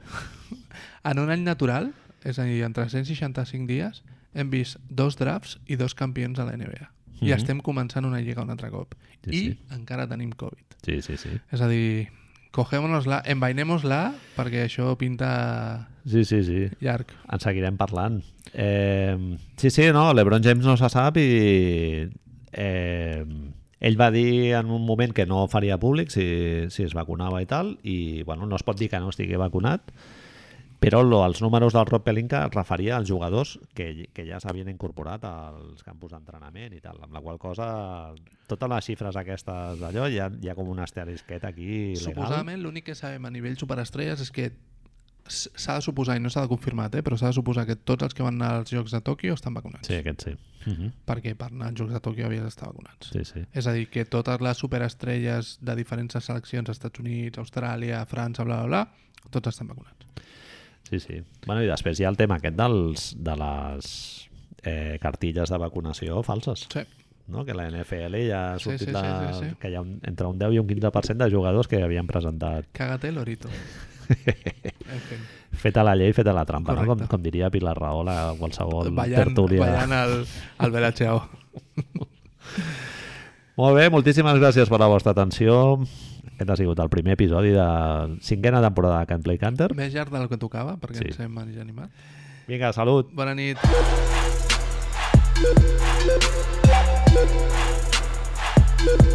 En 1.09 1.19
un 1.23 1.31
any 1.31 1.43
natural, 1.43 1.93
és 2.27 2.35
a 2.39 2.43
dir, 2.47 2.65
en 2.67 2.75
365 2.75 3.67
dies, 3.69 4.03
hem 4.33 4.49
vist 4.49 4.77
dos 4.89 5.15
drafts 5.17 5.59
i 5.67 5.75
dos 5.75 5.93
campions 5.95 6.39
a 6.39 6.45
la 6.45 6.53
NBA. 6.57 6.89
I 7.21 7.25
Mhm. 7.31 7.33
estem 7.37 7.61
començant 7.61 8.05
una 8.05 8.19
lliga 8.19 8.41
un 8.43 8.49
altre 8.49 8.69
cop. 8.71 8.95
Sí, 9.23 9.29
I 9.31 9.39
sí. 9.53 9.59
encara 9.71 10.07
tenim 10.07 10.31
Covid. 10.31 10.75
Sí, 10.83 11.01
sí, 11.01 11.15
sí. 11.17 11.29
És 11.51 11.61
a 11.61 11.67
dir, 11.69 12.09
cogémonos-la, 12.51 13.21
envainémos-la, 13.25 14.13
perquè 14.35 14.65
això 14.67 14.95
pinta 14.97 15.87
Sí, 16.05 16.25
sí, 16.25 16.43
sí. 16.43 16.67
llarg. 16.81 17.07
En 17.31 17.39
seguirem 17.39 17.77
parlant. 17.77 18.21
Eh, 18.53 19.37
sí, 19.57 19.69
sí, 19.69 19.83
no, 19.93 20.13
l'Ebron 20.13 20.43
James 20.43 20.65
no 20.65 20.75
se 20.77 20.89
sap 20.89 21.15
i 21.17 22.09
eh, 22.51 23.25
ell 23.79 23.97
va 23.99 24.11
dir 24.11 24.53
en 24.55 24.69
un 24.71 24.85
moment 24.85 25.13
que 25.13 25.25
no 25.25 25.47
faria 25.47 25.77
públic 25.79 26.11
si, 26.13 26.69
si 26.69 26.83
es 26.83 26.93
vacunava 26.93 27.41
i 27.41 27.45
tal, 27.49 27.77
i 27.83 28.23
bueno, 28.23 28.45
no 28.45 28.55
es 28.55 28.63
pot 28.63 28.77
dir 28.79 28.89
que 28.91 28.99
no 28.99 29.09
estigui 29.09 29.35
vacunat, 29.39 29.89
però 30.83 30.99
lo, 31.05 31.21
els 31.23 31.39
números 31.43 31.75
del 31.75 31.87
Rob 31.87 32.03
Pelinka 32.03 32.43
es 32.47 32.55
referia 32.55 32.97
als 32.97 33.07
jugadors 33.09 33.55
que, 33.73 34.09
que 34.13 34.25
ja 34.27 34.41
s'havien 34.43 34.67
incorporat 34.73 35.23
als 35.29 35.85
campus 35.87 36.11
d'entrenament 36.11 36.75
i 36.75 36.81
tal, 36.83 36.99
amb 37.05 37.15
la 37.15 37.23
qual 37.23 37.39
cosa 37.39 37.67
totes 38.49 38.69
les 38.69 38.91
xifres 38.91 39.17
aquestes 39.19 39.79
d'allò 39.79 40.09
hi, 40.11 40.19
ha, 40.19 40.27
hi 40.27 40.51
ha 40.51 40.57
com 40.57 40.69
un 40.69 40.83
asterisquet 40.83 41.47
aquí 41.47 41.71
legal. 41.93 42.03
Suposadament, 42.09 42.61
l'únic 42.61 42.91
que 42.91 42.99
sabem 42.99 43.25
a 43.25 43.33
nivell 43.33 43.57
superestrelles 43.59 44.27
és 44.27 44.31
que 44.33 44.51
s'ha 45.23 45.77
de 45.77 45.81
suposar, 45.85 46.17
i 46.19 46.21
no 46.23 46.29
s'ha 46.29 46.43
de 46.43 46.51
confirmar, 46.51 46.89
eh, 46.91 47.01
però 47.01 47.15
s'ha 47.15 47.31
de 47.31 47.37
suposar 47.37 47.65
que 47.65 47.77
tots 47.77 48.03
els 48.03 48.13
que 48.13 48.25
van 48.25 48.35
anar 48.35 48.59
als 48.59 48.73
Jocs 48.73 48.91
de 48.91 48.99
Tòquio 48.99 49.37
estan 49.37 49.55
vacunats. 49.55 49.87
Sí, 49.87 49.95
aquest 49.95 50.25
sí. 50.27 50.35
Uh 50.65 50.73
-huh. 50.73 50.91
Perquè 51.07 51.35
per 51.35 51.47
anar 51.47 51.69
als 51.69 51.79
Jocs 51.79 51.93
de 51.93 52.01
Tòquio 52.01 52.25
havies 52.25 52.43
d'estar 52.43 52.67
vacunats. 52.67 53.09
Sí, 53.13 53.23
sí. 53.23 53.45
És 53.53 53.67
a 53.67 53.73
dir, 53.73 53.87
que 53.89 54.05
totes 54.05 54.41
les 54.41 54.57
superestrelles 54.57 55.57
de 55.61 55.75
diferents 55.75 56.13
seleccions, 56.19 56.69
Estats 56.69 56.99
Units, 56.99 57.37
Austràlia, 57.37 58.05
França, 58.05 58.43
bla, 58.43 58.63
bla, 58.63 58.67
bla, 58.67 58.93
tots 59.29 59.47
estan 59.47 59.67
vacunats. 59.67 60.02
Sí, 60.89 60.99
sí. 60.99 61.21
Bueno, 61.47 61.63
I 61.63 61.67
després 61.71 61.99
hi 61.99 62.05
ha 62.05 62.09
el 62.11 62.17
tema 62.19 62.35
aquest 62.41 62.55
dels, 62.59 63.07
de 63.17 63.35
les 63.39 63.87
eh, 64.63 64.97
cartilles 65.01 65.49
de 65.49 65.57
vacunació 65.57 66.21
falses. 66.23 66.67
Sí. 66.71 66.83
No? 67.27 67.45
Que 67.47 67.53
la 67.55 67.69
NFL 67.71 68.17
ja 68.27 68.41
ha 68.53 68.57
Sí, 68.59 68.65
sortit 68.65 68.89
sí, 68.89 68.91
sí, 68.91 68.91
la... 68.93 69.33
sí, 69.33 69.45
sí. 69.47 69.55
que 69.61 69.69
hi 69.71 69.75
ha 69.75 69.81
un, 69.81 69.93
entre 70.03 70.27
un 70.27 70.37
10 70.37 70.53
i 70.57 70.59
un 70.59 70.67
15% 70.67 71.23
de 71.23 71.31
jugadors 71.31 71.69
que 71.71 71.79
havien 71.81 72.05
presentat 72.07 72.67
Cágate, 72.75 73.11
Lorito. 73.15 73.47
feta 75.63 75.83
la 75.87 75.95
llei, 75.95 76.11
feta 76.13 76.33
la 76.35 76.43
trampa, 76.45 76.73
no? 76.73 76.79
com, 76.83 76.87
Correcte. 76.97 77.07
com 77.13 77.21
diria 77.23 77.49
Pilar 77.49 77.77
Rahola 77.79 78.15
a 78.29 78.33
qualsevol 78.35 78.91
Ballant, 78.91 79.23
tertúlia. 79.29 79.61
ballant 79.63 79.93
al, 79.95 80.17
al 80.57 80.71
Belacheo. 80.75 81.21
Molt 83.55 83.77
bé, 83.77 83.87
moltíssimes 83.93 84.39
gràcies 84.41 84.67
per 84.71 84.79
la 84.81 84.87
vostra 84.89 85.13
atenció. 85.13 85.55
Aquest 86.43 86.51
ha 86.51 86.59
sigut 86.59 86.79
el 86.83 86.89
primer 86.91 87.13
episodi 87.15 87.53
de 87.55 87.67
cinquena 88.19 88.59
temporada 88.61 88.99
de 88.99 89.07
Can't 89.07 89.23
Play 89.23 89.39
Canter. 89.39 89.69
Més 89.79 89.93
llarg 89.95 90.11
del 90.11 90.27
que 90.27 90.35
tocava, 90.41 90.75
perquè 90.81 90.99
sí. 90.99 91.07
ens 91.13 91.23
hem 91.23 91.39
animat. 91.39 91.89
Vinga, 92.49 92.73
salut. 92.75 93.15
Bona 93.15 93.31
nit. 93.39 93.63
Bona 93.63 93.95
nit. 98.83 99.12